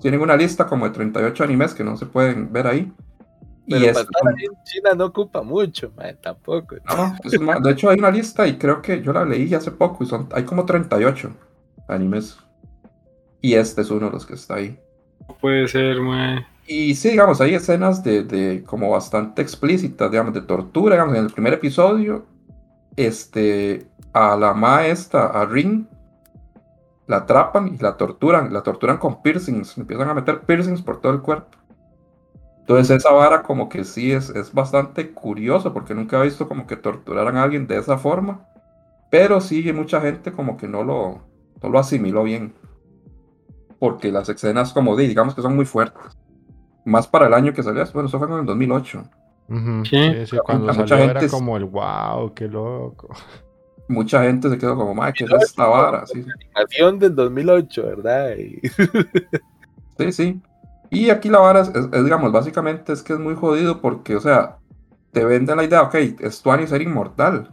Tienen, 0.00 0.20
una 0.20 0.36
lista 0.36 0.66
como 0.66 0.86
de 0.86 0.92
38 0.92 1.44
animes 1.44 1.74
que 1.74 1.82
no 1.82 1.96
se 1.96 2.06
pueden 2.06 2.52
ver 2.52 2.66
ahí. 2.66 2.92
Pero 3.66 3.80
y 3.80 3.86
es, 3.86 4.06
China 4.64 4.94
no 4.94 5.06
ocupa 5.06 5.42
mucho, 5.42 5.90
tampoco. 6.20 6.76
de 6.76 7.70
hecho 7.70 7.88
hay 7.88 7.98
una 7.98 8.10
lista 8.10 8.46
y 8.46 8.58
creo 8.58 8.82
que 8.82 9.00
yo 9.00 9.14
la 9.14 9.24
leí 9.24 9.54
hace 9.54 9.70
poco 9.70 10.04
y 10.04 10.06
son, 10.06 10.28
hay 10.32 10.44
como 10.44 10.66
38 10.66 11.32
animes. 11.88 12.38
Y 13.40 13.54
este 13.54 13.80
es 13.80 13.90
uno 13.90 14.06
de 14.06 14.12
los 14.12 14.26
que 14.26 14.34
está 14.34 14.56
ahí. 14.56 14.78
puede 15.40 15.66
ser, 15.68 16.00
man. 16.00 16.46
Y 16.66 16.94
sí, 16.94 17.10
digamos, 17.10 17.40
hay 17.40 17.54
escenas 17.54 18.02
de, 18.04 18.24
de, 18.24 18.64
como 18.64 18.90
bastante 18.90 19.40
explícitas, 19.40 20.10
digamos, 20.10 20.34
de 20.34 20.42
tortura, 20.42 20.96
digamos, 20.96 21.16
en 21.16 21.24
el 21.24 21.30
primer 21.30 21.54
episodio, 21.54 22.26
este, 22.96 23.86
a 24.12 24.36
la 24.36 24.54
maestra, 24.54 25.26
a 25.26 25.44
Ring, 25.44 25.86
la 27.06 27.18
atrapan 27.18 27.68
y 27.74 27.78
la 27.78 27.96
torturan, 27.96 28.52
la 28.52 28.62
torturan 28.62 28.98
con 28.98 29.22
piercings, 29.22 29.76
empiezan 29.78 30.08
a 30.08 30.14
meter 30.14 30.40
piercings 30.40 30.82
por 30.82 31.00
todo 31.00 31.12
el 31.12 31.20
cuerpo. 31.20 31.58
Entonces 32.60 32.96
esa 32.96 33.12
vara 33.12 33.42
como 33.42 33.68
que 33.68 33.84
sí 33.84 34.12
es, 34.12 34.30
es 34.30 34.52
bastante 34.52 35.10
curioso, 35.10 35.72
porque 35.74 35.94
nunca 35.94 36.18
he 36.18 36.24
visto 36.24 36.48
como 36.48 36.66
que 36.66 36.76
torturaran 36.76 37.36
a 37.36 37.42
alguien 37.42 37.66
de 37.66 37.76
esa 37.76 37.98
forma, 37.98 38.46
pero 39.10 39.40
sí 39.40 39.70
mucha 39.72 40.00
gente 40.00 40.32
como 40.32 40.56
que 40.56 40.66
no 40.66 40.82
lo, 40.82 41.20
no 41.62 41.68
lo 41.68 41.78
asimiló 41.78 42.22
bien, 42.22 42.54
porque 43.78 44.10
las 44.10 44.28
escenas 44.28 44.72
como 44.72 44.96
digamos 44.96 45.34
que 45.34 45.42
son 45.42 45.56
muy 45.56 45.66
fuertes 45.66 46.16
más 46.84 47.06
para 47.06 47.26
el 47.26 47.34
año 47.34 47.52
que 47.52 47.62
salió. 47.62 47.84
Bueno, 47.92 48.08
eso 48.08 48.18
fue 48.18 48.28
en 48.28 48.34
el 48.34 48.46
2008. 48.46 49.04
Sí, 49.84 50.26
sí, 50.26 50.36
cuando 50.44 50.72
salió 50.72 50.96
era 50.96 51.28
como 51.28 51.56
el 51.56 51.64
wow, 51.64 52.32
qué 52.34 52.48
loco. 52.48 53.08
Mucha 53.88 54.22
gente 54.22 54.48
se 54.48 54.58
quedó 54.58 54.76
como, 54.76 54.94
madre, 54.94 55.14
¿qué 55.16 55.24
es 55.24 55.30
esta 55.42 55.66
vara? 55.66 56.06
Sí. 56.06 56.24
Animación 56.54 56.98
del 56.98 57.14
2008, 57.14 57.82
¿verdad? 57.82 58.34
sí, 59.98 60.12
sí. 60.12 60.40
Y 60.90 61.10
aquí 61.10 61.28
la 61.28 61.40
vara 61.40 61.60
es, 61.60 61.72
digamos, 62.04 62.32
básicamente 62.32 62.92
es 62.92 63.02
que 63.02 63.12
es 63.12 63.18
muy 63.18 63.34
jodido 63.34 63.80
porque, 63.80 64.16
o 64.16 64.20
sea, 64.20 64.58
te 65.12 65.24
venden 65.24 65.56
la 65.56 65.64
idea, 65.64 65.82
ok, 65.82 65.94
es 65.94 66.42
tu 66.42 66.50
ser 66.66 66.82
inmortal. 66.82 67.48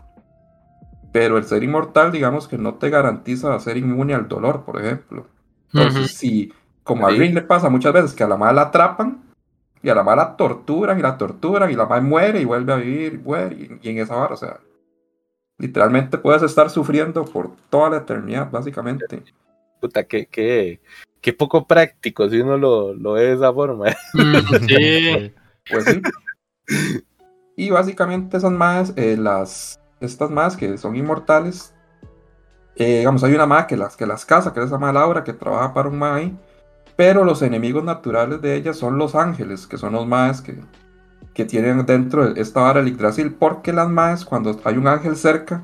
Pero 1.12 1.38
el 1.38 1.44
ser 1.44 1.64
inmortal, 1.64 2.12
digamos 2.12 2.48
que 2.48 2.58
no 2.58 2.76
te 2.76 2.90
garantiza 2.90 3.60
ser 3.60 3.78
inmune 3.78 4.14
al 4.14 4.28
dolor, 4.28 4.64
por 4.64 4.82
ejemplo. 4.82 5.28
Entonces, 5.74 6.14
si 6.14 6.53
como 6.84 7.08
a 7.08 7.12
Green 7.12 7.36
le 7.36 7.41
pasa 7.41 7.70
muchas 7.70 7.94
veces 7.94 8.14
que 8.14 8.24
a 8.24 8.28
la 8.28 8.38
madre 8.38 8.56
la 8.56 8.62
atrapan 8.64 9.22
y 9.84 9.90
a 9.90 9.95
la 9.95 10.03
madre 10.03 10.18
la 10.18 10.36
torturan 10.36 10.99
y 10.99 11.02
la 11.02 11.18
torturan 11.18 11.70
y 11.72 11.76
la 11.76 11.86
madre 11.86 12.02
muere 12.02 12.41
y 12.41 12.45
vuelve 12.45 12.74
a 12.74 12.78
vivir 12.78 13.14
y 13.14 13.18
muere 13.18 13.80
y, 13.82 13.90
en 13.90 13.98
esa 13.98 14.16
hora, 14.18 14.34
o 14.34 14.38
sea, 14.38 14.60
literalmente 15.62 16.18
puedes 16.18 16.42
estar 16.42 16.70
sufriendo 16.70 17.24
por 17.24 17.52
toda 17.70 17.92
la 17.92 17.98
eternidad, 17.98 18.50
básicamente. 18.50 19.24
Puta, 19.80 20.04
qué, 20.04 20.26
qué, 20.26 20.82
qué 21.22 21.34
poco 21.34 21.68
práctico 21.68 22.28
si 22.30 22.40
uno 22.40 22.58
lo, 22.58 22.94
lo 22.94 23.14
ve 23.14 23.28
de 23.28 23.34
esa 23.34 23.54
forma. 23.54 23.92
sí. 24.68 25.34
Pues 25.70 25.86
sí. 25.86 26.02
Y 27.56 27.70
básicamente 27.70 28.38
esas 28.38 28.52
más, 28.52 28.94
eh, 28.96 29.18
las, 29.18 29.80
estas 30.00 30.32
más 30.32 30.58
que 30.58 30.78
son 30.80 30.96
inmortales, 30.96 31.76
eh, 32.76 33.00
digamos, 33.00 33.24
hay 33.24 33.36
una 33.36 33.46
más 33.46 33.68
que 33.68 33.78
las, 33.78 33.96
que 33.96 34.08
las 34.08 34.26
casa, 34.26 34.54
que 34.54 34.62
es 34.62 34.66
esa 34.66 34.80
más 34.80 34.94
Laura, 34.94 35.24
que 35.24 35.34
trabaja 35.34 35.74
para 35.74 35.90
un 35.90 36.00
más 36.00 36.18
ahí, 36.18 36.38
pero 36.96 37.24
los 37.24 37.44
enemigos 37.44 37.84
naturales 37.84 38.42
de 38.42 38.56
ella 38.56 38.74
son 38.74 38.98
los 38.98 39.14
ángeles, 39.14 39.68
que 39.68 39.78
son 39.78 39.94
los 39.94 40.08
maes 40.08 40.42
que, 40.42 40.58
que 41.34 41.45
tienen 41.45 41.86
dentro 41.86 42.34
de 42.34 42.41
esta 42.41 42.62
vara 42.62 42.82
el 42.82 42.88
Yggdrasil, 42.88 43.34
porque 43.34 43.74
las 43.74 43.90
maes, 43.90 44.26
cuando 44.26 44.60
hay 44.64 44.78
un 44.78 44.88
ángel 44.88 45.16
cerca, 45.16 45.64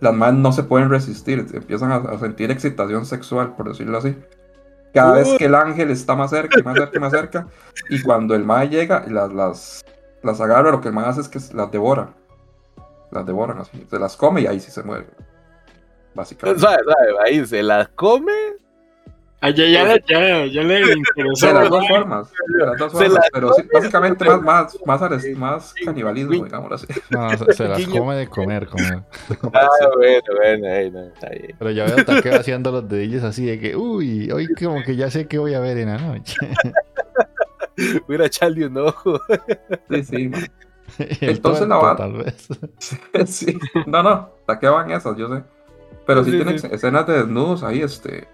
las 0.00 0.14
maes 0.14 0.34
no 0.34 0.52
se 0.52 0.62
pueden 0.62 0.90
resistir, 0.90 1.46
empiezan 1.52 1.92
a, 1.92 2.18
sentir 2.18 2.50
excitación 2.50 3.06
sexual, 3.06 3.54
por 3.56 3.68
decirlo 3.68 3.98
así. 3.98 4.16
Cada 4.94 5.12
vez 5.12 5.28
que 5.36 5.44
el 5.44 5.54
ángel 5.54 5.90
está 5.90 6.14
más 6.14 6.30
cerca, 6.30 6.62
más 6.62 6.74
cerca, 6.74 7.00
más 7.00 7.12
cerca, 7.12 7.46
y 7.90 8.00
cuando 8.00 8.34
el 8.34 8.44
mae 8.44 8.68
llega, 8.68 9.04
las, 9.08 9.32
las, 9.32 9.84
las 10.22 10.40
agarra, 10.40 10.70
lo 10.70 10.80
que 10.80 10.88
el 10.88 10.94
mae 10.94 11.06
hace 11.06 11.20
es 11.20 11.28
que 11.28 11.38
las 11.54 11.70
devora. 11.70 12.14
Las 13.10 13.26
devoran 13.26 13.58
así, 13.58 13.86
se 13.88 13.98
las 13.98 14.16
come 14.16 14.42
y 14.42 14.46
ahí 14.46 14.58
sí 14.58 14.70
se 14.70 14.82
muere. 14.82 15.06
Básicamente. 16.14 16.66
Ahí 17.24 17.44
se 17.44 17.62
las 17.62 17.88
come, 17.88 18.32
ya, 19.42 19.50
ya, 19.50 19.96
ya, 20.06 20.46
ya 20.46 20.62
le 20.62 20.80
interesó. 20.92 21.46
De 21.46 21.52
las 21.52 21.70
dos 21.70 21.88
formas, 21.88 22.32
de 22.58 22.66
las 22.66 22.78
dos 22.78 22.92
formas 22.92 23.28
pero 23.32 23.52
sí, 23.52 23.62
básicamente 23.72 24.24
más, 24.24 24.42
más, 24.42 24.76
más, 24.86 25.24
más 25.36 25.74
canibalismo, 25.84 26.44
digamos 26.44 26.72
así. 26.72 26.86
No, 27.10 27.30
se, 27.36 27.52
se 27.52 27.68
las 27.68 27.86
come 27.86 28.16
de 28.16 28.28
comer, 28.28 28.66
comer. 28.66 29.02
Ah, 29.52 29.68
bueno, 29.96 30.22
bueno, 30.36 30.68
ahí 30.68 30.90
no, 30.90 31.02
está 31.02 31.30
bien. 31.30 31.54
Pero 31.58 31.70
ya 31.70 31.84
veo 31.84 32.04
Taqueo 32.04 32.40
haciendo 32.40 32.72
los 32.72 32.88
dedillos 32.88 33.24
así 33.24 33.46
de 33.46 33.60
que, 33.60 33.76
uy, 33.76 34.30
hoy 34.30 34.48
como 34.54 34.82
que 34.82 34.96
ya 34.96 35.10
sé 35.10 35.26
qué 35.26 35.38
voy 35.38 35.54
a 35.54 35.60
ver 35.60 35.78
en 35.78 35.88
la 35.88 35.98
noche. 35.98 36.36
Voy 38.08 38.16
a 38.16 38.24
echarle 38.24 38.68
un 38.68 38.78
ojo. 38.78 39.20
Sí, 39.90 40.02
sí, 40.02 40.28
man. 40.28 40.46
Entonces 41.20 41.68
la 41.68 41.76
va. 41.76 41.94
Tal 41.94 42.12
vez. 42.14 42.48
sí, 43.26 43.58
no, 43.86 44.02
no, 44.02 44.30
Taqueo 44.46 44.72
van 44.72 44.90
esas, 44.92 45.14
yo 45.18 45.28
sé. 45.28 45.42
Pero 46.06 46.24
sí, 46.24 46.30
sí 46.30 46.36
tienen 46.36 46.54
escenas 46.72 47.06
de 47.06 47.18
desnudos 47.18 47.62
ahí, 47.62 47.82
este 47.82 48.26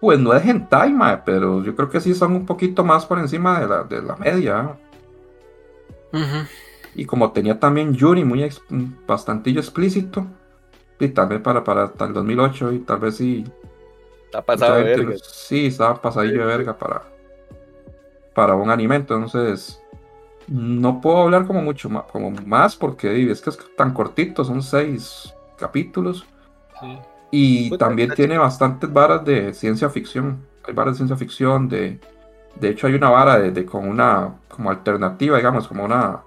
pues 0.00 0.18
no 0.18 0.32
es 0.32 0.44
hentai, 0.44 0.92
mae, 0.92 1.18
pero 1.24 1.62
yo 1.62 1.76
creo 1.76 1.90
que 1.90 2.00
sí 2.00 2.14
son 2.14 2.32
un 2.32 2.46
poquito 2.46 2.82
más 2.82 3.04
por 3.04 3.18
encima 3.18 3.60
de 3.60 3.68
la, 3.68 3.84
de 3.84 4.02
la 4.02 4.16
media. 4.16 4.78
Y 6.94 7.04
como 7.04 7.30
tenía 7.32 7.60
también 7.60 7.94
Yuri 7.94 8.24
muy 8.24 8.42
ex, 8.42 8.62
bastantillo 9.06 9.60
explícito, 9.60 10.26
y 10.98 11.08
tal 11.08 11.28
vez 11.28 11.40
para, 11.40 11.62
para 11.62 11.92
el 12.00 12.12
2008, 12.12 12.72
y 12.72 12.78
tal 12.80 12.98
vez 12.98 13.16
sí. 13.16 13.44
Está 14.26 14.42
pasado 14.42 14.76
de 14.76 14.84
verga. 14.84 15.14
Sí, 15.22 15.66
estaba 15.66 16.00
pasadillo 16.00 16.40
de 16.40 16.46
verga 16.46 16.78
para, 16.78 17.02
para 18.34 18.54
un 18.54 18.70
anime, 18.70 18.96
entonces 18.96 19.80
no 20.48 21.00
puedo 21.00 21.22
hablar 21.22 21.46
como 21.46 21.62
mucho 21.62 21.88
más, 21.90 22.04
como 22.04 22.30
más 22.30 22.74
porque 22.74 23.30
es 23.30 23.40
que 23.40 23.50
es 23.50 23.58
tan 23.76 23.92
cortito, 23.92 24.44
son 24.44 24.62
seis 24.62 25.34
capítulos. 25.56 26.26
Sí. 26.80 26.98
Y 27.30 27.76
también 27.76 28.12
tiene 28.14 28.38
bastantes 28.38 28.92
varas 28.92 29.24
de 29.24 29.54
ciencia 29.54 29.88
ficción. 29.88 30.38
Hay 30.64 30.74
varas 30.74 30.94
de 30.94 30.96
ciencia 30.98 31.16
ficción, 31.16 31.68
de, 31.68 32.00
De 32.58 32.70
hecho, 32.70 32.86
hay 32.86 32.94
una 32.94 33.10
vara 33.10 33.38
de, 33.38 33.50
de 33.50 33.64
con 33.64 33.88
una 33.88 34.34
como 34.48 34.70
alternativa, 34.70 35.36
digamos, 35.36 35.68
como 35.68 35.84
una 35.84 36.22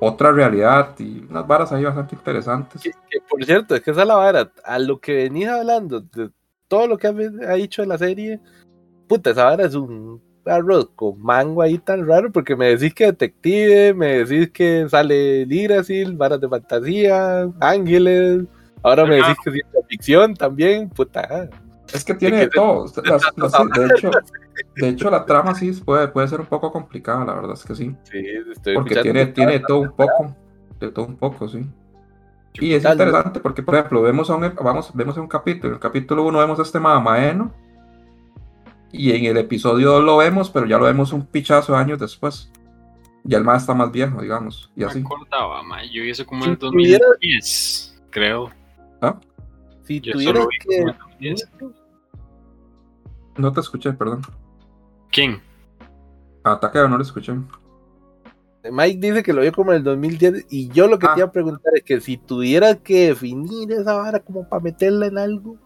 otra 0.00 0.32
realidad 0.32 0.94
y 0.98 1.26
unas 1.28 1.46
varas 1.46 1.72
ahí 1.72 1.84
bastante 1.84 2.14
interesantes. 2.14 2.82
Que, 2.82 2.90
que, 2.90 3.20
por 3.28 3.44
cierto, 3.44 3.74
es 3.74 3.82
que 3.82 3.90
esa 3.90 4.02
es 4.02 4.08
la 4.08 4.16
vara. 4.16 4.50
A 4.64 4.78
lo 4.78 4.98
que 4.98 5.14
venís 5.14 5.48
hablando, 5.48 6.00
de 6.00 6.30
todo 6.68 6.86
lo 6.86 6.96
que 6.96 7.06
ha, 7.08 7.10
ha 7.10 7.54
dicho 7.54 7.82
de 7.82 7.88
la 7.88 7.98
serie, 7.98 8.40
puta, 9.06 9.30
esa 9.30 9.44
vara 9.44 9.66
es 9.66 9.74
un 9.74 10.22
arroz 10.46 10.88
con 10.96 11.20
mango 11.20 11.62
ahí 11.62 11.78
tan 11.78 12.06
raro, 12.06 12.32
porque 12.32 12.56
me 12.56 12.76
decís 12.76 12.94
que 12.94 13.06
detective, 13.06 13.94
me 13.94 14.24
decís 14.24 14.50
que 14.50 14.88
sale 14.88 15.44
Ligrasil, 15.46 16.16
varas 16.16 16.40
de 16.40 16.48
fantasía, 16.48 17.48
ángeles, 17.60 18.44
ahora 18.82 19.04
me 19.04 19.16
decís 19.16 19.36
que 19.44 19.50
ciencia 19.50 19.80
ficción 19.88 20.34
también, 20.34 20.88
puta. 20.88 21.48
Es 21.92 22.04
que 22.04 22.14
tiene 22.14 22.38
de 22.38 22.48
todo. 22.48 22.86
Las, 23.04 23.22
las, 23.36 23.52
de, 23.52 23.86
hecho, 23.86 24.10
de 24.76 24.88
hecho, 24.88 25.10
la 25.10 25.24
trama 25.26 25.54
sí 25.54 25.72
puede, 25.72 26.08
puede 26.08 26.28
ser 26.28 26.40
un 26.40 26.46
poco 26.46 26.70
complicada, 26.70 27.24
la 27.24 27.34
verdad 27.34 27.52
es 27.54 27.64
que 27.64 27.74
sí. 27.74 27.94
Sí, 28.04 28.24
estoy 28.52 28.74
porque 28.74 29.02
tiene, 29.02 29.26
tiene 29.26 29.52
de 29.52 29.60
todo 29.60 29.80
un 29.80 29.92
poco. 29.92 30.36
De 30.78 30.90
todo 30.90 31.06
un 31.06 31.16
poco, 31.16 31.48
sí. 31.48 31.66
Y 32.54 32.74
es 32.74 32.84
interesante 32.84 33.40
porque, 33.40 33.62
por 33.62 33.74
ejemplo, 33.74 34.02
vemos 34.02 34.28
a 34.30 34.34
un, 34.34 34.54
vamos, 34.62 34.90
vemos 34.94 35.16
un 35.16 35.28
capítulo. 35.28 35.68
En 35.68 35.74
el 35.74 35.80
capítulo 35.80 36.24
1 36.24 36.38
vemos 36.38 36.58
a 36.58 36.62
este 36.62 36.80
Maeno. 36.80 37.54
Y 38.92 39.12
en 39.12 39.24
el 39.24 39.36
episodio 39.36 39.92
2 39.92 40.04
lo 40.04 40.16
vemos, 40.16 40.50
pero 40.50 40.66
ya 40.66 40.78
lo 40.78 40.84
vemos 40.84 41.12
un 41.12 41.26
pichazo 41.26 41.76
años 41.76 41.98
después. 41.98 42.50
Ya 43.22 43.38
el 43.38 43.44
más 43.44 43.62
está 43.62 43.74
más 43.74 43.92
viejo, 43.92 44.20
digamos. 44.20 44.72
Y 44.74 44.82
así. 44.82 45.00
Me 45.00 45.06
acordaba, 45.06 45.62
ma. 45.62 45.84
Yo 45.84 46.02
eso 46.02 46.26
como 46.26 46.44
en 46.44 46.52
el 46.52 46.58
2010, 46.58 48.02
creo. 48.10 48.50
¿Ah? 49.00 49.18
Si 49.84 50.00
tuvieras 50.00 50.46
que. 50.68 50.84
No 53.36 53.52
te 53.52 53.60
escuché, 53.60 53.92
perdón. 53.92 54.22
¿Quién? 55.10 55.40
Ataque 56.44 56.78
no 56.88 56.96
lo 56.96 57.02
escuché. 57.02 57.34
Mike 58.70 58.98
dice 59.00 59.22
que 59.22 59.32
lo 59.32 59.40
vio 59.40 59.52
como 59.52 59.72
en 59.72 59.78
el 59.78 59.84
2010 59.84 60.46
y 60.50 60.68
yo 60.68 60.86
lo 60.86 60.98
que 60.98 61.06
Ah. 61.06 61.14
te 61.14 61.20
iba 61.20 61.28
a 61.28 61.32
preguntar 61.32 61.72
es 61.74 61.82
que 61.82 62.00
si 62.00 62.18
tuviera 62.18 62.74
que 62.76 63.08
definir 63.08 63.72
esa 63.72 63.94
vara 63.94 64.20
como 64.20 64.46
para 64.48 64.62
meterla 64.62 65.06
en 65.06 65.16
algo. 65.18 65.56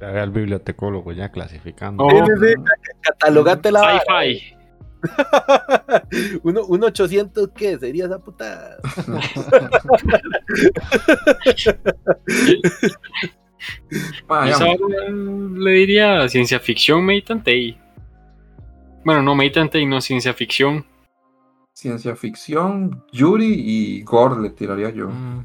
Haga 0.00 0.22
el 0.24 0.30
bibliotecólogo 0.30 1.12
ya 1.12 1.30
clasificando. 1.30 2.04
Oh. 2.04 2.10
Sí, 2.10 2.16
sí, 2.40 2.46
sí, 2.48 2.62
catalogate 3.00 3.72
la 3.72 3.80
vara. 3.80 4.00
Sci-fi. 4.00 4.55
Uno, 6.42 6.64
un 6.66 6.84
800, 6.84 7.50
¿qué? 7.54 7.78
Sería 7.78 8.06
esa 8.06 8.18
puta. 8.18 8.76
Ah, 14.28 14.76
le 15.56 15.70
diría 15.72 16.28
ciencia 16.28 16.60
ficción, 16.60 17.04
Meitantei. 17.04 17.78
Bueno, 19.04 19.22
no 19.22 19.34
Meitantei, 19.34 19.86
no 19.86 20.00
ciencia 20.00 20.34
ficción. 20.34 20.84
ciencia 21.72 22.16
ficción, 22.16 23.04
Yuri 23.12 23.52
y 23.54 24.02
Gore 24.02 24.40
le 24.40 24.50
tiraría 24.50 24.90
yo. 24.90 25.08
Mm, 25.08 25.44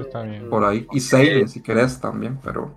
está 0.00 0.22
bien. 0.22 0.48
Por 0.48 0.64
ahí. 0.64 0.86
Y 0.92 1.00
Seinen, 1.00 1.48
si 1.48 1.62
querés 1.62 2.00
también, 2.00 2.38
pero 2.42 2.74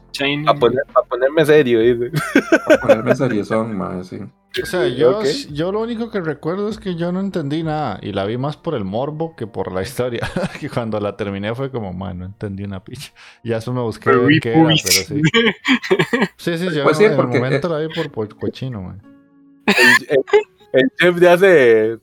A, 0.47 0.53
poner, 0.55 0.83
a 0.93 1.01
ponerme 1.03 1.45
serio, 1.45 1.79
dice. 1.79 2.11
para 2.65 2.79
ponerme 2.81 3.15
seriezón, 3.15 3.77
mae, 3.77 4.03
sí. 4.03 4.19
O 4.61 4.65
sea, 4.65 4.87
yo, 4.87 5.21
yo 5.51 5.71
lo 5.73 5.81
único 5.81 6.09
que 6.09 6.21
recuerdo 6.21 6.69
es 6.69 6.77
que 6.77 6.95
yo 6.95 7.11
no 7.11 7.19
entendí 7.19 7.61
nada 7.61 7.99
y 8.01 8.13
la 8.13 8.23
vi 8.25 8.37
más 8.37 8.55
por 8.55 8.73
el 8.75 8.85
morbo 8.85 9.35
que 9.35 9.47
por 9.47 9.73
la 9.73 9.81
historia. 9.81 10.21
que 10.59 10.69
cuando 10.69 10.99
la 11.01 11.17
terminé 11.17 11.53
fue 11.55 11.69
como, 11.71 11.91
man, 11.91 12.19
no 12.19 12.25
entendí 12.25 12.63
una 12.63 12.81
picha. 12.83 13.11
Y 13.43 13.49
ya 13.49 13.57
eso 13.57 13.73
me 13.73 13.81
busqué 13.81 14.11
qué 14.41 14.53
era, 14.53 14.63
pero 14.67 14.75
sí. 14.77 15.21
Sí, 16.37 16.57
sí, 16.57 16.69
yo 16.73 16.83
Pues 16.83 16.97
sí, 16.97 17.03
en 17.03 17.11
el 17.13 17.27
momento 17.27 17.67
eh, 17.67 17.69
la 17.69 17.79
vi 17.87 17.93
por, 17.93 18.11
por 18.11 18.37
cochino, 18.37 18.81
man. 18.81 19.01
El, 19.65 20.07
el- 20.09 20.23
el 20.73 20.89
chef 20.99 21.15
de 21.15 21.29
hace 21.29 21.97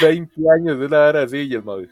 20 0.00 0.40
años 0.50 0.78
de 0.78 0.86
una 0.86 0.98
vara 0.98 1.22
así 1.22 1.38
y 1.52 1.58
mae, 1.60 1.88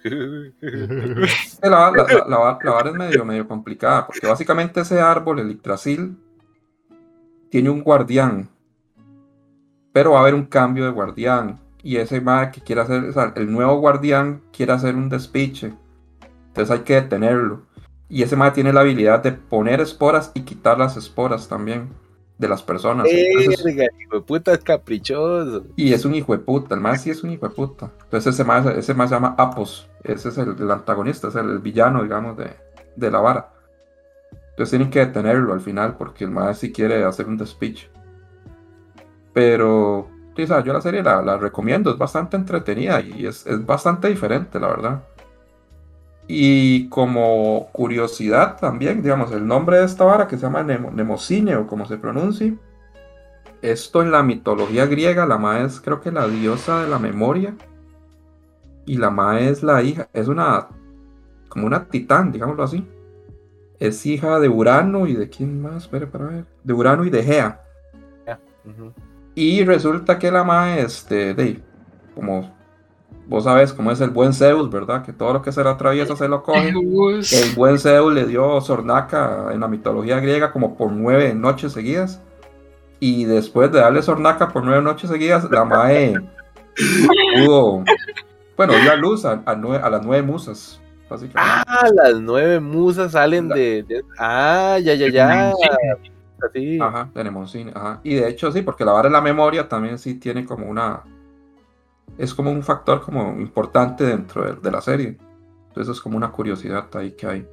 La, 1.62 1.68
la, 1.70 1.90
la, 1.90 2.24
la- 2.28 2.59
la 2.62 2.70
vara 2.72 2.90
es 2.90 2.97
medio, 2.97 3.24
medio 3.24 3.47
complicada, 3.47 4.06
porque 4.06 4.27
básicamente 4.27 4.81
ese 4.81 5.01
árbol, 5.01 5.40
el 5.40 5.51
Yggdrasil, 5.51 6.16
tiene 7.51 7.70
un 7.70 7.82
guardián, 7.82 8.48
pero 9.93 10.12
va 10.12 10.18
a 10.18 10.22
haber 10.22 10.35
un 10.35 10.47
cambio 10.47 10.85
de 10.85 10.90
guardián, 10.90 11.59
y 11.82 11.97
ese 11.97 12.20
mae 12.20 12.51
que 12.51 12.60
quiere 12.60 12.82
hacer, 12.82 13.05
el 13.36 13.51
nuevo 13.52 13.78
guardián 13.81 14.43
quiere 14.52 14.72
hacer 14.72 14.94
un 14.94 15.09
despiche, 15.09 15.74
entonces 16.48 16.70
hay 16.70 16.85
que 16.85 16.94
detenerlo, 16.94 17.62
y 18.09 18.22
ese 18.22 18.36
mae 18.36 18.51
tiene 18.52 18.72
la 18.72 18.81
habilidad 18.81 19.22
de 19.22 19.32
poner 19.32 19.81
esporas 19.81 20.32
y 20.35 20.43
quitar 20.43 20.78
las 20.78 20.97
esporas 20.97 21.48
también 21.48 21.90
de 22.41 22.49
las 22.49 22.62
personas. 22.62 23.05
Verga, 23.05 23.85
hijo 24.01 24.17
de 24.17 24.23
puta, 24.23 24.53
es 24.55 24.61
caprichoso. 24.61 25.67
y 25.77 25.93
es 25.93 26.07
un 26.07 26.15
hijo 26.15 26.33
de 26.33 26.39
puta, 26.39 26.75
el 26.75 26.81
más 26.81 27.03
sí 27.03 27.11
es 27.11 27.23
un 27.23 27.31
hijo 27.31 27.47
de 27.47 27.55
puta. 27.55 27.93
Entonces 28.05 28.35
ese 28.35 28.45
más, 28.45 28.65
ese 28.67 28.95
más 28.95 29.11
se 29.11 29.17
llama 29.17 29.35
Apos, 29.37 29.91
ese 30.03 30.31
es 30.31 30.39
el, 30.39 30.57
el 30.59 30.71
antagonista, 30.71 31.29
es 31.29 31.35
el, 31.35 31.51
el 31.51 31.59
villano, 31.59 32.03
digamos, 32.03 32.39
de, 32.39 32.51
de 32.97 33.11
la 33.11 33.21
vara. 33.21 33.53
Entonces 34.51 34.71
tienen 34.71 34.91
que 34.91 35.01
detenerlo 35.01 35.53
al 35.53 35.61
final 35.61 35.99
porque 35.99 36.25
el 36.25 36.31
más 36.31 36.59
sí 36.59 36.73
quiere 36.73 37.05
hacer 37.05 37.29
un 37.29 37.37
despiche. 37.37 37.91
Pero, 39.35 40.09
yo 40.35 40.73
la 40.73 40.81
serie 40.81 41.03
la, 41.03 41.21
la 41.21 41.37
recomiendo, 41.37 41.91
es 41.91 41.99
bastante 41.99 42.39
entretenida 42.39 43.03
y 43.03 43.27
es, 43.27 43.47
es 43.47 43.65
bastante 43.67 44.09
diferente, 44.09 44.59
la 44.59 44.69
verdad. 44.69 45.03
Y 46.27 46.89
como 46.89 47.69
curiosidad 47.73 48.57
también, 48.59 49.03
digamos, 49.03 49.33
el 49.33 49.47
nombre 49.47 49.79
de 49.79 49.85
esta 49.85 50.05
vara 50.05 50.29
que 50.29 50.37
se 50.37 50.43
llama 50.43 50.63
Nemo, 50.63 50.91
Nemocine 50.91 51.57
o 51.57 51.67
como 51.67 51.87
se 51.87 51.97
pronuncie, 51.97 52.57
esto 53.63 54.01
en 54.01 54.11
la 54.11 54.23
mitología 54.23 54.87
griega, 54.87 55.27
la 55.27 55.39
ma 55.39 55.61
es 55.61 55.81
creo 55.81 56.01
que 56.01 56.11
la 56.11 56.27
diosa 56.29 56.83
de 56.83 56.89
la 56.89 56.99
memoria. 56.99 57.55
Y 58.87 58.97
la 58.97 59.11
ma 59.11 59.41
es 59.41 59.63
la 59.63 59.83
hija, 59.83 60.09
es 60.13 60.29
una, 60.29 60.69
como 61.49 61.67
una 61.67 61.85
titán, 61.85 62.33
digámoslo 62.33 62.63
así. 62.63 62.87
Es 63.79 64.05
hija 64.07 64.41
de 64.41 64.49
Urano 64.49 65.07
y 65.07 65.15
de 65.15 65.29
quién 65.29 65.61
más, 65.61 65.85
espere 65.85 66.07
para 66.07 66.27
ver. 66.27 66.47
De 66.65 66.73
Urano 66.73 67.05
y 67.05 67.11
de 67.11 67.23
Gea. 67.23 67.63
Y 69.35 69.65
resulta 69.65 70.19
que 70.19 70.31
la 70.31 70.45
ma, 70.45 70.79
este, 70.79 71.35
de, 71.35 71.63
como 72.15 72.55
vos 73.28 73.45
sabes 73.45 73.73
cómo 73.73 73.91
es 73.93 74.01
el 74.01 74.11
buen 74.11 74.32
Zeus, 74.32 74.70
¿verdad? 74.70 75.03
Que 75.05 75.12
todo 75.12 75.32
lo 75.32 75.43
que 75.43 75.53
se 75.53 75.62
le 75.62 75.70
atraviesa 75.70 76.16
se 76.16 76.28
lo 76.28 76.43
coge. 76.43 76.73
Zeus. 76.73 77.32
El 77.32 77.55
buen 77.55 77.78
Zeus 77.78 78.12
le 78.12 78.27
dio 78.27 78.61
Sornaca 78.61 79.49
en 79.53 79.61
la 79.61 79.69
mitología 79.69 80.19
griega 80.20 80.53
como 80.53 80.77
por 80.77 80.91
nueve 80.93 81.32
noches 81.35 81.73
seguidas. 81.73 82.20
Y 82.99 83.24
después 83.24 83.73
de 83.73 83.81
darle 83.81 84.03
Sornaca 84.03 84.49
por 84.49 84.65
nueve 84.65 84.82
noches 84.82 85.09
seguidas, 85.11 85.51
la 85.51 85.65
Mae 85.65 86.15
pudo. 87.37 87.85
Bueno, 88.57 88.74
dio 88.74 88.93
a 88.93 88.97
luz 88.97 89.24
a, 89.24 89.41
a 89.47 89.55
nue- 89.57 89.81
a 89.82 89.89
las 89.89 90.05
nueve 90.05 90.23
musas, 90.23 90.81
básicamente. 91.09 91.65
Ah, 91.66 91.89
las 91.95 92.20
nueve 92.20 92.61
musas 92.61 93.12
salen 93.12 93.49
La- 93.49 93.55
de, 93.57 93.82
de- 93.85 94.05
Ah, 94.19 94.78
ya, 94.82 94.95
ya, 94.95 95.09
ya. 95.09 95.53
Así. 96.47 96.78
Ajá, 96.81 97.09
de 97.15 97.24
Nemoncine, 97.24 97.73
ajá. 97.74 98.01
Y 98.03 98.15
de 98.15 98.28
hecho, 98.28 98.51
sí, 98.53 98.62
porque 98.62 98.85
la 98.85 98.93
vara 98.93 99.09
de 99.09 99.12
la 99.12 99.20
memoria 99.20 99.69
también 99.69 99.99
sí 99.99 100.15
tiene 100.15 100.45
como 100.45 100.66
una. 100.66 101.01
Es 102.21 102.35
como 102.35 102.51
un 102.51 102.63
factor 102.63 103.01
como 103.03 103.41
importante 103.41 104.05
dentro 104.05 104.45
de, 104.45 104.61
de 104.61 104.71
la 104.71 104.81
serie. 104.81 105.17
Entonces 105.69 105.97
es 105.97 106.01
como 106.01 106.17
una 106.17 106.31
curiosidad 106.31 106.87
ahí 106.95 107.13
que 107.13 107.27
hay. 107.27 107.47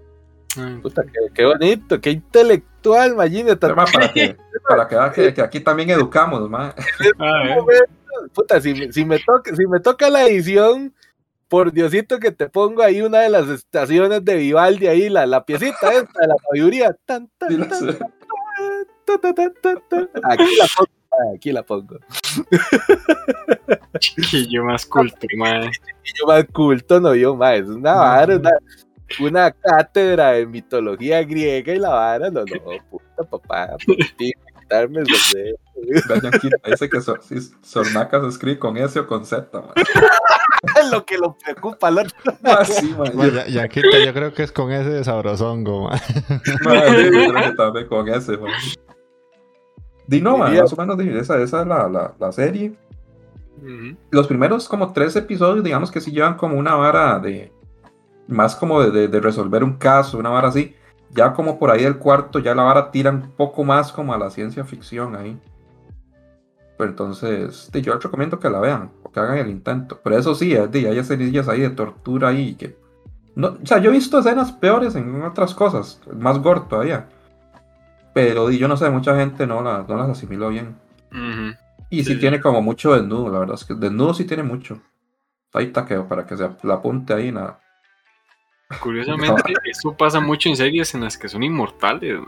Ay, 0.57 0.77
Puta, 0.81 1.03
qué, 1.03 1.19
qué 1.34 1.45
bonito, 1.45 2.02
qué 2.02 2.11
intelectual, 2.11 3.14
imagínate. 3.14 3.68
Para 3.73 4.11
que, 4.14 4.35
para 4.68 4.88
que 4.88 4.95
veas 4.95 5.14
que, 5.14 5.34
que 5.34 5.41
aquí 5.41 5.60
también 5.60 5.89
educamos, 5.91 6.49
ma. 6.49 6.69
a 6.69 6.76
ver. 7.65 7.88
Puta, 8.34 8.60
si, 8.60 8.73
me- 8.73 8.91
si, 8.91 9.06
me 9.06 9.19
toca, 9.19 9.56
si 9.56 9.68
me 9.68 9.80
toca 9.80 10.10
la 10.10 10.23
edición, 10.27 10.94
por 11.48 11.72
Diosito 11.72 12.19
que 12.19 12.31
te 12.31 12.49
pongo 12.49 12.81
ahí 12.81 13.02
una 13.02 13.19
de 13.19 13.30
las 13.30 13.48
estaciones 13.48 14.26
de 14.26 14.35
Vivaldi 14.35 14.88
ahí, 14.88 15.07
la, 15.10 15.26
la 15.26 15.45
piecita 15.45 15.94
esta 15.94 16.22
de 16.22 16.27
la 16.27 16.35
sabiduría. 16.49 16.95
Tan, 17.06 17.30
tan, 17.38 17.49
Sí, 17.49 17.57
la 17.57 17.68
tan, 17.69 17.80
sé. 17.80 17.94
tan, 17.94 19.22
tan, 19.22 19.34
tan, 19.35 19.53
tan, 19.61 19.81
tan. 19.88 20.10
Aquí 20.31 20.44
la 20.60 20.65
pongo, 20.76 20.89
aquí 21.35 21.52
la 21.52 21.64
pongo. 21.64 21.98
Chiquillo 23.99 24.64
más 24.65 24.85
culto, 24.85 25.27
mae. 25.38 25.72
Yo 26.19 26.27
más 26.27 26.45
culto 26.52 26.99
no 26.99 27.15
yo 27.15 27.35
más, 27.35 27.56
es 27.60 27.68
una 27.68 27.94
vara, 27.94 28.35
una, 28.35 28.52
una 29.19 29.52
cátedra 29.52 30.31
de 30.31 30.45
mitología 30.45 31.23
griega 31.23 31.73
y 31.73 31.80
la 31.80 31.89
vara, 31.89 32.30
no, 32.30 32.41
no, 32.41 32.85
puta 32.89 33.23
papá, 33.30 33.76
por 33.85 33.95
ti, 34.18 34.31
quitarme. 34.60 35.03
Vean 36.10 36.26
aquí, 36.26 36.49
dice 36.65 36.89
que 36.89 37.02
Sor- 37.02 37.22
sí, 37.23 37.35
Sornaca 37.61 38.19
se 38.22 38.27
escribe 38.27 38.57
con 38.57 38.77
S 38.77 38.99
o 38.99 39.06
con 39.06 39.26
Z, 39.26 39.48
ma. 39.53 39.73
lo 40.91 41.06
que 41.06 41.18
lo 41.18 41.38
preocupa 41.38 41.88
al 41.89 41.99
otro. 41.99 42.38
Ah, 42.44 42.65
sí, 42.65 42.95
ya, 43.34 43.48
ya 43.48 43.68
quita, 43.68 44.03
yo 44.03 44.14
creo 44.14 44.34
que 44.34 44.44
es 44.44 44.52
con 44.52 44.72
ese 44.72 45.03
sabrosongo, 45.03 45.89
man. 45.89 45.99
Ma, 46.64 46.81
sí, 46.88 47.03
yo 47.03 47.31
creo 47.31 47.34
que 47.34 47.56
también 47.56 47.88
con 47.88 48.10
S, 48.10 48.38
ma. 48.38 48.48
Di 50.07 50.21
no, 50.21 50.38
ma, 50.38 50.45
Diría- 50.47 50.61
más 50.63 50.73
o 50.73 50.77
menos 50.77 50.99
esa, 50.99 51.39
esa 51.41 51.61
es 51.61 51.67
la, 51.67 51.88
la, 51.89 52.13
la 52.19 52.31
serie. 52.31 52.75
Los 54.11 54.27
primeros 54.27 54.67
como 54.69 54.93
tres 54.93 55.15
episodios, 55.15 55.63
digamos 55.63 55.91
que 55.91 55.99
sí 56.01 56.11
llevan 56.11 56.35
como 56.38 56.57
una 56.57 56.75
vara 56.75 57.19
de... 57.19 57.51
Más 58.27 58.55
como 58.55 58.81
de, 58.81 58.91
de- 58.91 59.07
de 59.07 59.19
resolver 59.19 59.63
un 59.63 59.73
caso, 59.73 60.17
una 60.17 60.29
vara 60.29 60.49
así. 60.49 60.75
Ya 61.11 61.34
como 61.34 61.57
por 61.59 61.71
ahí 61.71 61.84
del 61.84 61.97
cuarto, 61.97 62.39
ya 62.39 62.53
la 62.53 62.63
vara 62.63 62.91
tira 62.91 63.09
un 63.11 63.31
poco 63.31 63.63
más 63.63 63.91
como 63.91 64.13
a 64.13 64.17
la 64.17 64.29
ciencia 64.29 64.63
ficción 64.65 65.15
ahí. 65.15 65.39
Pues 66.77 66.89
entonces, 66.89 67.69
yo 67.73 67.93
les 67.95 68.03
recomiendo 68.03 68.39
que 68.39 68.49
la 68.49 68.59
vean, 68.59 68.91
o 69.01 69.11
que 69.11 69.19
hagan 69.19 69.38
el 69.39 69.49
intento. 69.49 69.99
Pero 70.03 70.17
eso 70.17 70.35
sí, 70.35 70.55
hay 70.55 70.97
escenillas 70.99 71.47
ahí 71.47 71.61
de 71.61 71.69
tortura 71.71 72.27
ahí 72.29 72.55
que... 72.55 72.77
No, 73.35 73.57
o 73.61 73.65
sea, 73.65 73.79
yo 73.79 73.89
he 73.89 73.93
visto 73.93 74.19
escenas 74.19 74.51
peores 74.51 74.95
en 74.95 75.21
otras 75.23 75.53
cosas, 75.55 75.99
más 76.19 76.39
gore 76.39 76.61
todavía. 76.69 77.07
Pero 78.18 78.49
yo 78.49 78.68
no 78.68 78.76
sé, 78.77 78.89
mucha 78.89 79.15
gente 79.15 79.45
no, 79.45 79.61
la, 79.61 79.85
no 79.88 79.95
las 79.95 80.10
asimiló 80.10 80.49
bien. 80.49 80.76
Y 81.91 82.03
sí. 82.03 82.18
tiene 82.18 82.41
como 82.41 82.64
mucho 82.64 82.95
desnudo, 82.95 83.30
la 83.30 83.38
verdad 83.38 83.53
es 83.53 83.64
que 83.64 83.76
desnudo 83.76 84.15
sí 84.15 84.26
tiene 84.26 84.41
mucho. 84.41 84.81
Ahí 85.53 85.68
taqueo 85.68 86.07
para 86.07 86.26
que 86.26 86.35
se 86.35 86.49
la 86.64 86.73
apunte 86.73 87.14
ahí 87.14 87.31
nada. 87.31 87.60
Curiosamente, 88.81 89.53
eso 89.65 89.95
pasa 89.95 90.19
mucho 90.19 90.49
en 90.49 90.56
series 90.56 90.95
en 90.95 91.02
las 91.02 91.15
que 91.15 91.30
son 91.30 91.44
inmortales. 91.44 92.19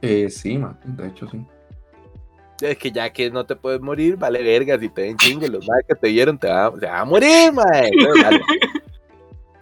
Eh, 0.00 0.30
sí, 0.30 0.56
man, 0.56 0.78
de 0.84 1.08
hecho 1.08 1.28
sí. 1.28 1.44
Es 2.60 2.78
que 2.78 2.92
ya 2.92 3.12
que 3.12 3.32
no 3.32 3.46
te 3.46 3.56
puedes 3.56 3.80
morir, 3.80 4.16
vale 4.16 4.44
verga, 4.44 4.78
si 4.78 4.90
te 4.90 5.02
den 5.02 5.16
chingue, 5.16 5.48
los 5.48 5.66
más 5.66 5.80
que 5.88 5.96
te 5.96 6.06
dieron 6.06 6.38
te 6.38 6.46
va, 6.46 6.70
va 6.70 7.00
a 7.00 7.04
morir, 7.04 7.52
man. 7.52 7.66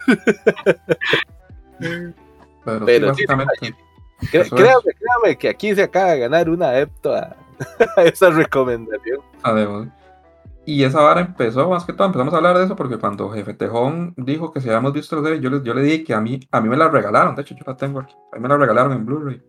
Pero, 2.63 2.85
Pero 2.85 3.15
sí, 3.15 3.25
básicamente. 3.25 3.86
Créame, 4.31 4.49
créame 4.49 5.37
que 5.37 5.49
aquí 5.49 5.75
se 5.75 5.83
acaba 5.83 6.11
de 6.11 6.19
ganar 6.19 6.49
un 6.49 6.61
adepto 6.63 7.15
a, 7.15 7.35
esa 8.03 8.29
recomendación. 8.29 9.21
Además. 9.43 9.87
Y 10.65 10.83
esa 10.83 11.01
vara 11.01 11.21
empezó, 11.21 11.69
más 11.69 11.85
que 11.85 11.93
todo, 11.93 12.07
empezamos 12.07 12.33
a 12.33 12.37
hablar 12.37 12.57
de 12.57 12.65
eso 12.65 12.75
porque 12.75 12.97
cuando 12.97 13.29
Jefe 13.29 13.53
Tejón 13.53 14.13
dijo 14.17 14.51
que 14.51 14.59
si 14.59 14.67
habíamos 14.67 14.91
visto 14.91 15.15
los 15.15 15.23
series, 15.23 15.41
yo 15.41 15.49
le, 15.49 15.63
yo 15.63 15.73
le 15.73 15.81
dije 15.81 16.03
que 16.03 16.13
a 16.13 16.19
mí, 16.19 16.41
a 16.51 16.59
mí 16.59 16.67
me 16.67 16.75
la 16.75 16.89
regalaron, 16.89 17.35
de 17.35 17.41
hecho 17.41 17.55
yo 17.55 17.63
la 17.65 17.77
tengo 17.77 18.01
aquí, 18.01 18.13
a 18.33 18.35
mí 18.35 18.41
me 18.41 18.49
la 18.49 18.57
regalaron 18.57 18.91
en 18.91 19.05
Blu-ray. 19.05 19.41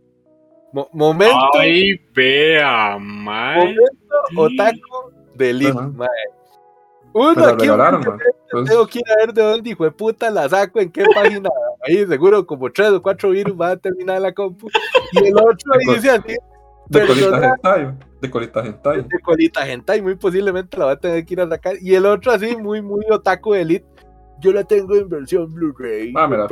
momento. 0.93 1.59
Ay, 1.59 2.01
vea, 2.15 2.99
mae. 3.01 3.57
Momento 3.57 4.17
otaku 4.37 5.13
de 5.35 5.73
mae. 5.73 6.09
Uno, 7.19 7.45
aquí 7.47 7.67
tengo 7.67 8.87
que 8.87 8.99
ir 9.01 9.05
a 9.11 9.27
ver 9.27 9.35
de 9.35 9.43
dónde 9.43 9.71
hijo 9.71 9.85
de 9.85 9.91
puta 9.91 10.31
la 10.31 10.49
saco, 10.49 10.81
en 10.81 10.91
qué 10.91 11.05
página. 11.15 11.49
Ahí 11.87 12.07
seguro 12.07 12.47
como 12.47 12.71
tres 12.71 12.91
o 12.91 13.03
cuatro 13.03 13.31
virus 13.31 13.59
va 13.61 13.71
a 13.71 13.77
terminar 13.77 14.21
la 14.21 14.33
compu. 14.33 14.69
Y 15.13 15.27
el 15.27 15.35
otro 15.37 15.73
dice 15.81 16.11
así. 16.11 16.37
De 16.87 17.07
colita 17.07 17.55
hentai. 17.55 17.95
De 18.21 18.31
colita 18.31 18.61
hentai. 18.65 19.03
De 19.03 19.21
colita 19.21 19.69
hentai, 19.69 20.03
muy 20.03 20.15
posiblemente 20.15 20.77
la 20.77 20.87
va 20.87 20.93
a 20.93 20.97
tener 20.97 21.25
que 21.25 21.35
ir 21.35 21.41
a 21.41 21.49
sacar. 21.49 21.75
Y 21.81 21.95
el 21.95 22.07
otro 22.07 22.33
así, 22.33 22.57
muy, 22.57 22.83
muy 22.83 23.05
otaku 23.11 23.53
de 23.53 23.63
elite. 23.63 23.87
Yo 24.41 24.53
la 24.53 24.63
tengo 24.63 24.95
en 24.95 25.09
versión 25.09 25.53
Blu-ray. 25.53 26.13
Ah, 26.17 26.29
me 26.29 26.37
la, 26.37 26.47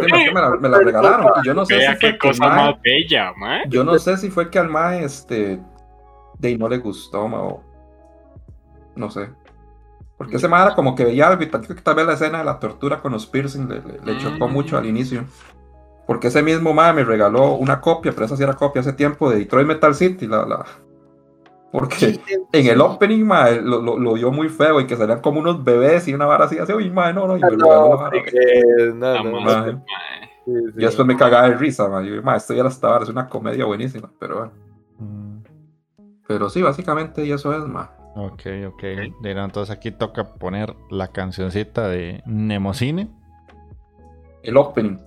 me, 0.61 0.69
la, 0.69 0.79
regalaron. 0.79 1.33
Y 1.43 1.47
yo 1.47 1.55
no 1.55 1.65
sé 1.65 1.77
Vea 1.77 1.93
si 1.93 1.99
qué 2.01 2.09
fue 2.11 2.19
cosa 2.19 2.49
más 2.49 2.75
bella. 2.83 3.33
Yo 3.69 3.85
no 3.85 3.97
sé 3.99 4.17
si 4.17 4.29
fue 4.29 4.51
que 4.51 4.59
al 4.59 4.69
mae 4.69 5.05
este 5.05 5.61
de 6.39 6.49
ahí 6.49 6.59
no 6.59 6.69
le 6.69 6.79
gustó, 6.79 7.29
ma, 7.29 7.43
o 7.43 7.63
no 8.97 9.11
sé. 9.11 9.29
Porque 10.17 10.37
ese 10.37 10.49
mae 10.49 10.65
era 10.65 10.75
como 10.75 10.95
que 10.95 11.05
veía 11.05 11.29
algo 11.29 11.43
y 11.43 11.49
que 11.49 11.75
tal 11.83 11.95
vez 11.95 12.07
la 12.07 12.15
escena 12.15 12.39
de 12.39 12.45
la 12.45 12.59
tortura 12.59 13.01
con 13.01 13.13
los 13.13 13.27
piercing 13.27 13.69
le, 13.69 13.83
le, 13.83 14.01
le 14.03 14.19
chocó 14.19 14.49
mucho 14.49 14.79
al 14.79 14.87
inicio. 14.87 15.25
Porque 16.07 16.29
ese 16.29 16.43
mismo 16.43 16.73
mae 16.73 16.93
me 16.93 17.05
regaló 17.05 17.55
una 17.55 17.81
copia, 17.81 18.13
pero 18.13 18.27
esa 18.27 18.37
sí 18.37 18.43
era 18.43 18.55
copia 18.55 18.81
hace 18.81 18.93
tiempo 18.93 19.29
de 19.29 19.39
Detroit 19.39 19.67
Metal 19.67 19.95
City, 19.95 20.27
la, 20.27 20.47
la... 20.47 20.65
Porque 21.73 22.21
en 22.53 22.67
el 22.67 22.81
opening, 22.81 23.25
mae, 23.25 23.61
lo, 23.61 23.83
lo, 23.83 23.99
lo, 23.99 24.15
vio 24.15 24.31
muy 24.31 24.49
feo 24.49 24.81
y 24.81 24.87
que 24.87 24.97
salían 24.97 25.21
como 25.21 25.41
unos 25.41 25.63
bebés 25.63 26.07
y 26.09 26.15
una 26.15 26.25
vara 26.25 26.45
así, 26.45 26.59
así, 26.59 26.73
uy, 26.73 26.91
mae, 26.91 27.13
no, 27.13 27.27
no, 27.27 27.37
y 27.37 27.41
me 27.41 27.51
regaló 27.51 27.87
una 27.87 27.97
vara. 27.97 28.23
No, 28.95 29.23
no, 29.25 29.41
no. 29.41 29.85
Sí, 30.45 30.53
sí, 30.53 30.53
y 30.77 30.85
después 30.85 31.07
me 31.07 31.17
cagaba 31.17 31.51
de 31.51 31.57
risa, 31.57 31.89
mae. 31.89 32.07
Yo, 32.07 32.23
mae, 32.23 32.37
esto 32.37 32.55
ya 32.55 32.63
la 32.63 32.69
estaba, 32.69 33.03
es 33.03 33.09
una 33.09 33.29
comedia 33.29 33.65
buenísima, 33.65 34.11
pero 34.19 34.37
bueno. 34.37 34.53
Mm, 34.99 35.39
Pero 36.29 36.49
sí, 36.49 36.63
básicamente, 36.63 37.27
y 37.27 37.33
eso 37.33 37.53
es, 37.53 37.67
mae. 37.67 37.89
Ok, 38.17 38.43
ok. 38.69 38.85
Entonces 39.23 39.75
aquí 39.77 39.91
toca 39.91 40.35
poner 40.35 40.75
la 40.91 41.09
cancioncita 41.09 41.89
de 41.89 42.23
Nemocine. 42.27 43.09
El 44.43 44.57
opening. 44.57 44.99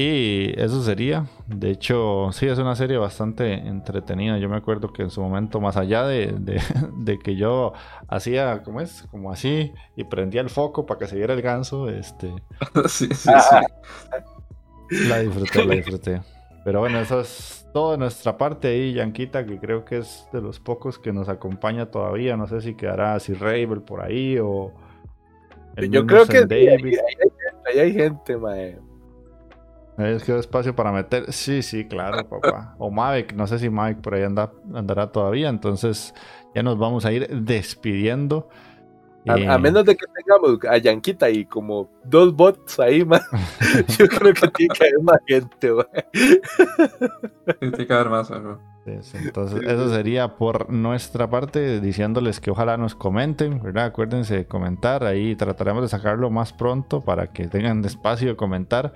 Y 0.00 0.54
eso 0.56 0.80
sería. 0.80 1.26
De 1.48 1.72
hecho, 1.72 2.28
sí, 2.30 2.46
es 2.46 2.56
una 2.60 2.76
serie 2.76 2.98
bastante 2.98 3.52
entretenida. 3.54 4.38
Yo 4.38 4.48
me 4.48 4.56
acuerdo 4.56 4.92
que 4.92 5.02
en 5.02 5.10
su 5.10 5.20
momento, 5.20 5.60
más 5.60 5.76
allá 5.76 6.06
de, 6.06 6.36
de, 6.38 6.62
de 6.98 7.18
que 7.18 7.34
yo 7.34 7.72
hacía, 8.06 8.62
¿cómo 8.62 8.80
es? 8.80 9.02
Como 9.10 9.32
así, 9.32 9.72
y 9.96 10.04
prendía 10.04 10.40
el 10.40 10.50
foco 10.50 10.86
para 10.86 11.00
que 11.00 11.08
se 11.08 11.16
viera 11.16 11.34
el 11.34 11.42
ganso, 11.42 11.88
este, 11.88 12.32
sí, 12.88 13.08
sí, 13.12 13.28
sí. 13.28 15.08
la 15.08 15.18
disfruté, 15.18 15.64
la 15.64 15.74
disfruté. 15.74 16.20
Pero 16.64 16.78
bueno, 16.78 17.00
eso 17.00 17.20
es 17.20 17.66
todo 17.74 17.90
de 17.90 17.98
nuestra 17.98 18.38
parte 18.38 18.68
ahí, 18.68 18.92
Yanquita, 18.92 19.44
que 19.44 19.58
creo 19.58 19.84
que 19.84 19.98
es 19.98 20.28
de 20.32 20.40
los 20.40 20.60
pocos 20.60 21.00
que 21.00 21.12
nos 21.12 21.28
acompaña 21.28 21.86
todavía. 21.86 22.36
No 22.36 22.46
sé 22.46 22.60
si 22.60 22.76
quedará 22.76 23.18
Sir 23.18 23.40
Ravel 23.40 23.82
por 23.82 24.00
ahí 24.00 24.38
o. 24.38 24.72
el 25.74 25.90
Yo 25.90 26.04
mismo 26.04 26.24
creo 26.24 26.46
que 26.46 26.54
ahí, 26.54 26.66
David. 26.66 26.98
ahí 26.98 27.14
hay 27.18 27.30
gente, 27.32 27.68
ahí 27.68 27.78
hay 27.80 27.92
gente, 27.92 28.36
mae. 28.36 28.87
Es 29.98 30.22
que 30.22 30.38
espacio 30.38 30.76
para 30.76 30.92
meter. 30.92 31.32
Sí, 31.32 31.60
sí, 31.62 31.84
claro, 31.86 32.28
papá. 32.28 32.76
O 32.78 32.90
Mavic, 32.90 33.32
no 33.32 33.46
sé 33.48 33.58
si 33.58 33.68
Mavic 33.68 34.00
por 34.00 34.14
ahí 34.14 34.22
anda, 34.22 34.52
andará 34.72 35.10
todavía. 35.10 35.48
Entonces, 35.48 36.14
ya 36.54 36.62
nos 36.62 36.78
vamos 36.78 37.04
a 37.04 37.12
ir 37.12 37.28
despidiendo. 37.28 38.48
A, 39.26 39.36
Eh, 39.38 39.48
a 39.48 39.58
menos 39.58 39.84
de 39.84 39.96
que 39.96 40.06
tengamos 40.14 40.58
a 40.68 40.78
Yanquita 40.78 41.28
y 41.28 41.44
como 41.44 41.90
dos 42.04 42.34
bots 42.34 42.78
ahí, 42.78 43.04
mae. 43.04 43.20
Yo 43.98 44.06
creo 44.06 44.32
que 44.32 44.48
tiene 44.48 44.74
que 44.74 44.84
haber 44.84 45.02
más 45.02 45.18
gente, 45.26 45.72
mae. 45.72 46.40
Tiene 47.58 47.86
que 47.86 47.92
haber 47.92 48.08
más, 48.08 48.30
algo. 48.30 48.60
pues, 48.84 49.14
entonces, 49.16 49.62
eso 49.64 49.90
sería 49.90 50.36
por 50.36 50.70
nuestra 50.70 51.28
parte, 51.28 51.80
diciéndoles 51.80 52.40
que 52.40 52.52
ojalá 52.52 52.76
nos 52.76 52.94
comenten, 52.94 53.60
¿verdad? 53.60 53.86
Acuérdense 53.86 54.36
de 54.36 54.46
comentar. 54.46 55.04
Ahí 55.04 55.34
trataremos 55.34 55.82
de 55.82 55.88
sacarlo 55.88 56.30
más 56.30 56.52
pronto 56.52 57.00
para 57.00 57.26
que 57.32 57.48
tengan 57.48 57.84
espacio 57.84 58.28
de 58.28 58.36
comentar. 58.36 58.94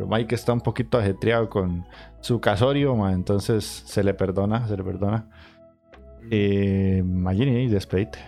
Pero 0.00 0.08
Mike 0.08 0.34
está 0.34 0.54
un 0.54 0.62
poquito 0.62 0.96
ajetreado 0.96 1.50
con 1.50 1.84
su 2.20 2.40
casorio, 2.40 2.96
ma, 2.96 3.12
entonces 3.12 3.66
se 3.66 4.02
le 4.02 4.14
perdona, 4.14 4.66
se 4.66 4.74
le 4.78 4.82
perdona. 4.82 5.26
Eh, 6.30 7.02
Magini, 7.04 7.68
despedite. 7.68 8.18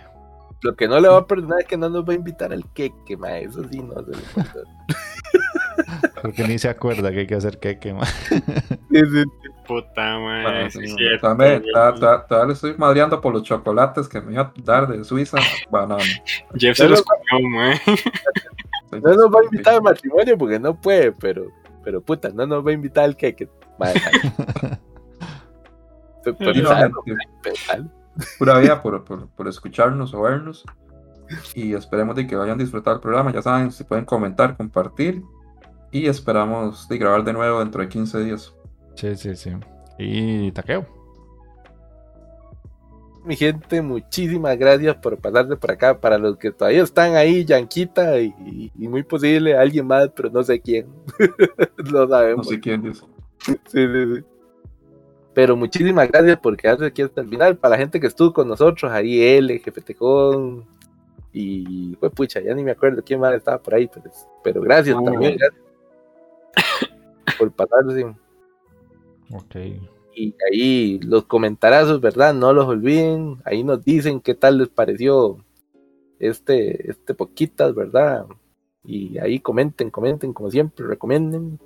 Lo 0.61 0.77
que 0.77 0.86
no 0.86 1.01
le 1.01 1.09
va 1.09 1.16
a 1.16 1.27
perdonar 1.27 1.61
es 1.61 1.66
que 1.66 1.78
no 1.78 1.89
nos 1.89 2.07
va 2.07 2.12
a 2.12 2.16
invitar 2.16 2.53
al 2.53 2.70
queque, 2.74 3.16
mae. 3.16 3.44
Eso 3.44 3.66
sí, 3.70 3.81
no 3.81 3.94
se 4.05 4.11
le 4.11 4.23
perdona. 4.35 4.86
Porque 6.20 6.44
ni 6.49 6.59
se 6.59 6.69
acuerda 6.69 7.11
que 7.11 7.20
hay 7.20 7.27
que 7.27 7.36
hacer 7.36 7.59
queque, 7.59 7.94
ma. 7.94 8.05
Sí. 8.93 9.24
Puta 9.66 10.69
sí, 10.69 10.81
también, 11.23 11.62
todavía 11.73 12.47
le 12.49 12.53
estoy 12.53 12.74
madreando 12.77 13.19
por 13.23 13.32
los 13.32 13.44
chocolates 13.44 14.09
que 14.09 14.20
me 14.20 14.32
iba 14.32 14.43
a 14.43 14.53
dar 14.62 14.89
de 14.89 15.05
Suiza. 15.05 15.39
Bueno, 15.70 15.97
Jeff 16.55 16.77
se 16.77 16.86
los 16.86 17.03
comió, 17.03 17.49
mae. 17.49 17.81
No 18.93 19.15
nos 19.15 19.31
va 19.31 19.40
a 19.40 19.44
invitar 19.44 19.74
al 19.77 19.82
matrimonio 19.82 20.36
porque 20.36 20.59
no 20.59 20.78
puede, 20.78 21.12
pero, 21.12 21.47
pero 21.82 22.00
puta, 22.00 22.30
no 22.30 22.46
nos 22.46 22.66
va 22.66 22.70
a 22.70 22.74
invitar 22.74 23.04
al 23.04 23.16
cake. 23.16 23.48
Pura 28.38 28.59
vida 28.59 28.82
por, 28.82 29.04
por, 29.04 29.28
por, 29.28 29.48
escucharnos 29.48 30.14
o 30.14 30.22
vernos. 30.22 30.64
Y 31.54 31.74
esperemos 31.74 32.14
de 32.14 32.26
que 32.26 32.36
vayan 32.36 32.60
a 32.60 32.62
disfrutar 32.62 32.94
el 32.94 33.00
programa. 33.00 33.32
Ya 33.32 33.42
saben, 33.42 33.72
si 33.72 33.84
pueden 33.84 34.04
comentar, 34.04 34.56
compartir. 34.56 35.22
Y 35.90 36.06
esperamos 36.06 36.88
de 36.88 36.98
grabar 36.98 37.24
de 37.24 37.32
nuevo 37.32 37.60
dentro 37.60 37.82
de 37.82 37.88
15 37.88 38.20
días. 38.20 38.54
Sí, 38.94 39.16
sí, 39.16 39.34
sí. 39.34 39.50
Y 39.98 40.52
taqueo. 40.52 41.01
Mi 43.24 43.36
gente, 43.36 43.81
muchísimas 43.82 44.59
gracias 44.59 44.97
por 44.97 45.16
pasarse 45.19 45.57
por 45.57 45.70
acá. 45.70 46.01
Para 46.01 46.19
los 46.19 46.36
que 46.36 46.51
todavía 46.51 46.82
están 46.82 47.15
ahí, 47.15 47.44
Yanquita 47.44 48.20
y, 48.20 48.35
muy 48.74 49.05
posible 49.05 49.57
alguien 49.57 49.86
más, 49.86 50.11
pero 50.15 50.28
no 50.31 50.43
sé 50.43 50.61
quién. 50.61 50.89
no 51.93 52.09
sabemos. 52.09 52.47
No 52.47 52.53
sé 52.53 52.61
quién 52.61 52.86
es. 52.86 52.99
sí, 53.39 53.57
sí, 53.66 54.15
sí. 54.16 54.24
Pero 55.35 55.57
muchísimas 55.57 56.11
gracias 56.11 56.39
por 56.40 56.57
quedarse 56.57 56.86
aquí 56.86 57.03
hasta 57.03 57.20
el 57.20 57.28
final. 57.28 57.57
Para 57.57 57.77
la 57.77 57.78
gente 57.78 58.01
que 58.01 58.09
estuvo 58.09 58.32
con 58.32 58.49
nosotros, 58.49 58.90
ahí 58.90 59.20
Tejón. 59.85 60.66
Y 61.32 61.97
fue 61.99 62.11
pucha, 62.11 62.40
ya 62.40 62.55
ni 62.55 62.62
me 62.62 62.73
acuerdo 62.73 63.03
quién 63.05 63.20
más 63.20 63.32
estaba 63.35 63.62
por 63.62 63.74
ahí. 63.74 63.89
Pero, 64.43 64.61
gracias 64.61 64.97
también. 65.03 65.39
Gracias 65.39 65.62
por 67.39 67.53
pasarse. 67.53 68.05
Ok. 69.31 69.57
Y 70.14 70.34
ahí 70.51 70.98
los 71.01 71.24
comentarazos, 71.24 72.01
¿verdad? 72.01 72.34
No 72.34 72.52
los 72.52 72.66
olviden. 72.66 73.39
Ahí 73.44 73.64
nos 73.64 73.84
dicen 73.84 74.20
qué 74.20 74.34
tal 74.34 74.59
les 74.59 74.68
pareció 74.68 75.44
este, 76.18 76.90
este 76.90 77.14
poquitas, 77.14 77.74
¿verdad? 77.74 78.26
Y 78.84 79.18
ahí 79.18 79.40
comenten, 79.40 79.90
comenten, 79.90 80.32
como 80.32 80.51
siempre, 80.51 80.86
recomienden 80.86 81.59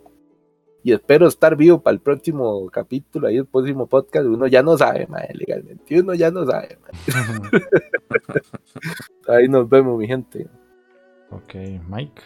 y 0.86 0.93
espero 0.93 1.27
estar 1.27 1.56
vivo 1.56 1.82
para 1.82 1.94
el 1.94 2.01
próximo 2.01 2.70
capítulo, 2.70 3.27
ahí 3.27 3.39
el 3.39 3.47
próximo 3.47 3.89
podcast, 3.89 4.24
uno 4.24 4.47
ya 4.47 4.62
no 4.62 4.78
sabe, 4.78 5.09
madre, 5.09 5.35
legalmente, 5.35 6.01
uno 6.01 6.14
ya 6.14 6.31
no 6.31 6.47
sabe. 6.47 6.78
ahí 9.27 9.48
nos 9.48 9.68
vemos, 9.68 9.98
mi 9.98 10.06
gente. 10.06 10.47
Ok, 11.32 11.55
Mike. 11.89 12.23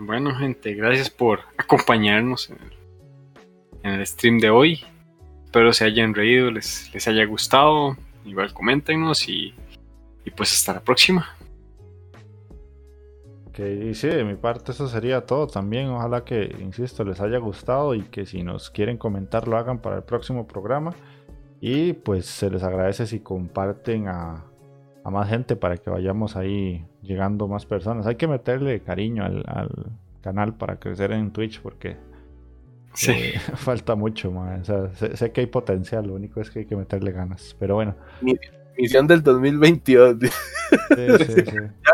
Bueno, 0.00 0.34
gente, 0.34 0.74
gracias 0.74 1.08
por 1.08 1.38
acompañarnos 1.56 2.50
en 2.50 3.92
el, 3.92 4.04
stream 4.04 4.40
de 4.40 4.50
hoy. 4.50 4.80
Espero 5.46 5.72
se 5.72 5.84
hayan 5.84 6.12
reído, 6.12 6.50
les, 6.50 6.92
les 6.92 7.08
haya 7.08 7.24
gustado. 7.24 7.96
Igual 8.24 8.52
coméntenos 8.52 9.28
y, 9.28 9.54
y 10.24 10.30
pues 10.30 10.52
hasta 10.52 10.74
la 10.74 10.80
próxima. 10.80 11.26
Que 13.52 13.94
sí, 13.94 14.08
de 14.08 14.24
mi 14.24 14.34
parte 14.34 14.72
eso 14.72 14.86
sería 14.86 15.24
todo 15.24 15.46
también. 15.46 15.88
Ojalá 15.88 16.24
que, 16.24 16.54
insisto, 16.60 17.04
les 17.04 17.20
haya 17.20 17.38
gustado 17.38 17.94
y 17.94 18.02
que 18.02 18.26
si 18.26 18.42
nos 18.42 18.70
quieren 18.70 18.98
comentar 18.98 19.48
lo 19.48 19.56
hagan 19.56 19.78
para 19.78 19.96
el 19.96 20.02
próximo 20.02 20.46
programa. 20.46 20.94
Y 21.60 21.94
pues 21.94 22.26
se 22.26 22.50
les 22.50 22.62
agradece 22.62 23.06
si 23.06 23.20
comparten 23.20 24.08
a, 24.08 24.44
más 25.04 25.28
gente 25.28 25.54
para 25.56 25.76
que 25.76 25.88
vayamos 25.88 26.36
ahí 26.36 26.84
llegando 27.00 27.48
más 27.48 27.64
personas. 27.64 28.06
Hay 28.06 28.16
que 28.16 28.28
meterle 28.28 28.80
cariño 28.80 29.24
al, 29.24 29.92
canal 30.20 30.54
para 30.54 30.80
crecer 30.80 31.12
en 31.12 31.30
Twitch 31.30 31.62
porque 31.62 31.96
sí. 32.96 33.12
Eh, 33.12 33.38
falta 33.56 33.94
mucho. 33.94 34.30
más 34.30 34.66
sé, 35.14 35.32
que 35.32 35.42
hay 35.42 35.46
potencial, 35.46 36.06
lo 36.06 36.14
único 36.14 36.40
es 36.40 36.50
que 36.50 36.60
hay 36.60 36.66
que 36.66 36.76
meterle 36.76 37.12
ganas. 37.12 37.54
Pero 37.58 37.76
bueno. 37.76 37.94
Misión 38.76 39.06
del 39.06 39.22
2022. 39.22 40.16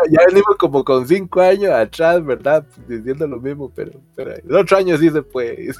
Ya, 0.09 0.19
venimos 0.27 0.57
como 0.57 0.83
con 0.83 1.07
cinco 1.07 1.39
años 1.39 1.71
atrás, 1.71 2.25
¿verdad? 2.25 2.65
Diciendo 2.87 3.27
lo 3.27 3.39
mismo, 3.39 3.71
pero, 3.73 3.91
pero 4.15 4.35
en 4.35 4.55
otro 4.55 4.77
año 4.77 4.97
sí 4.97 5.11
se 5.11 5.21
puede. 5.21 5.69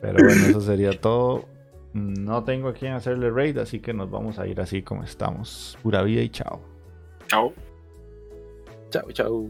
pero 0.00 0.12
bueno, 0.12 0.46
eso 0.46 0.60
sería 0.60 0.92
todo. 0.92 1.46
No 1.94 2.44
tengo 2.44 2.68
a 2.68 2.74
quien 2.74 2.92
hacerle 2.92 3.30
raid, 3.30 3.56
así 3.58 3.80
que 3.80 3.94
nos 3.94 4.10
vamos 4.10 4.38
a 4.38 4.46
ir 4.46 4.60
así 4.60 4.82
como 4.82 5.04
estamos. 5.04 5.78
Pura 5.82 6.02
vida 6.02 6.20
y 6.20 6.28
chao. 6.28 6.60
Chao. 7.28 7.54
Chao, 8.90 9.10
chao. 9.12 9.48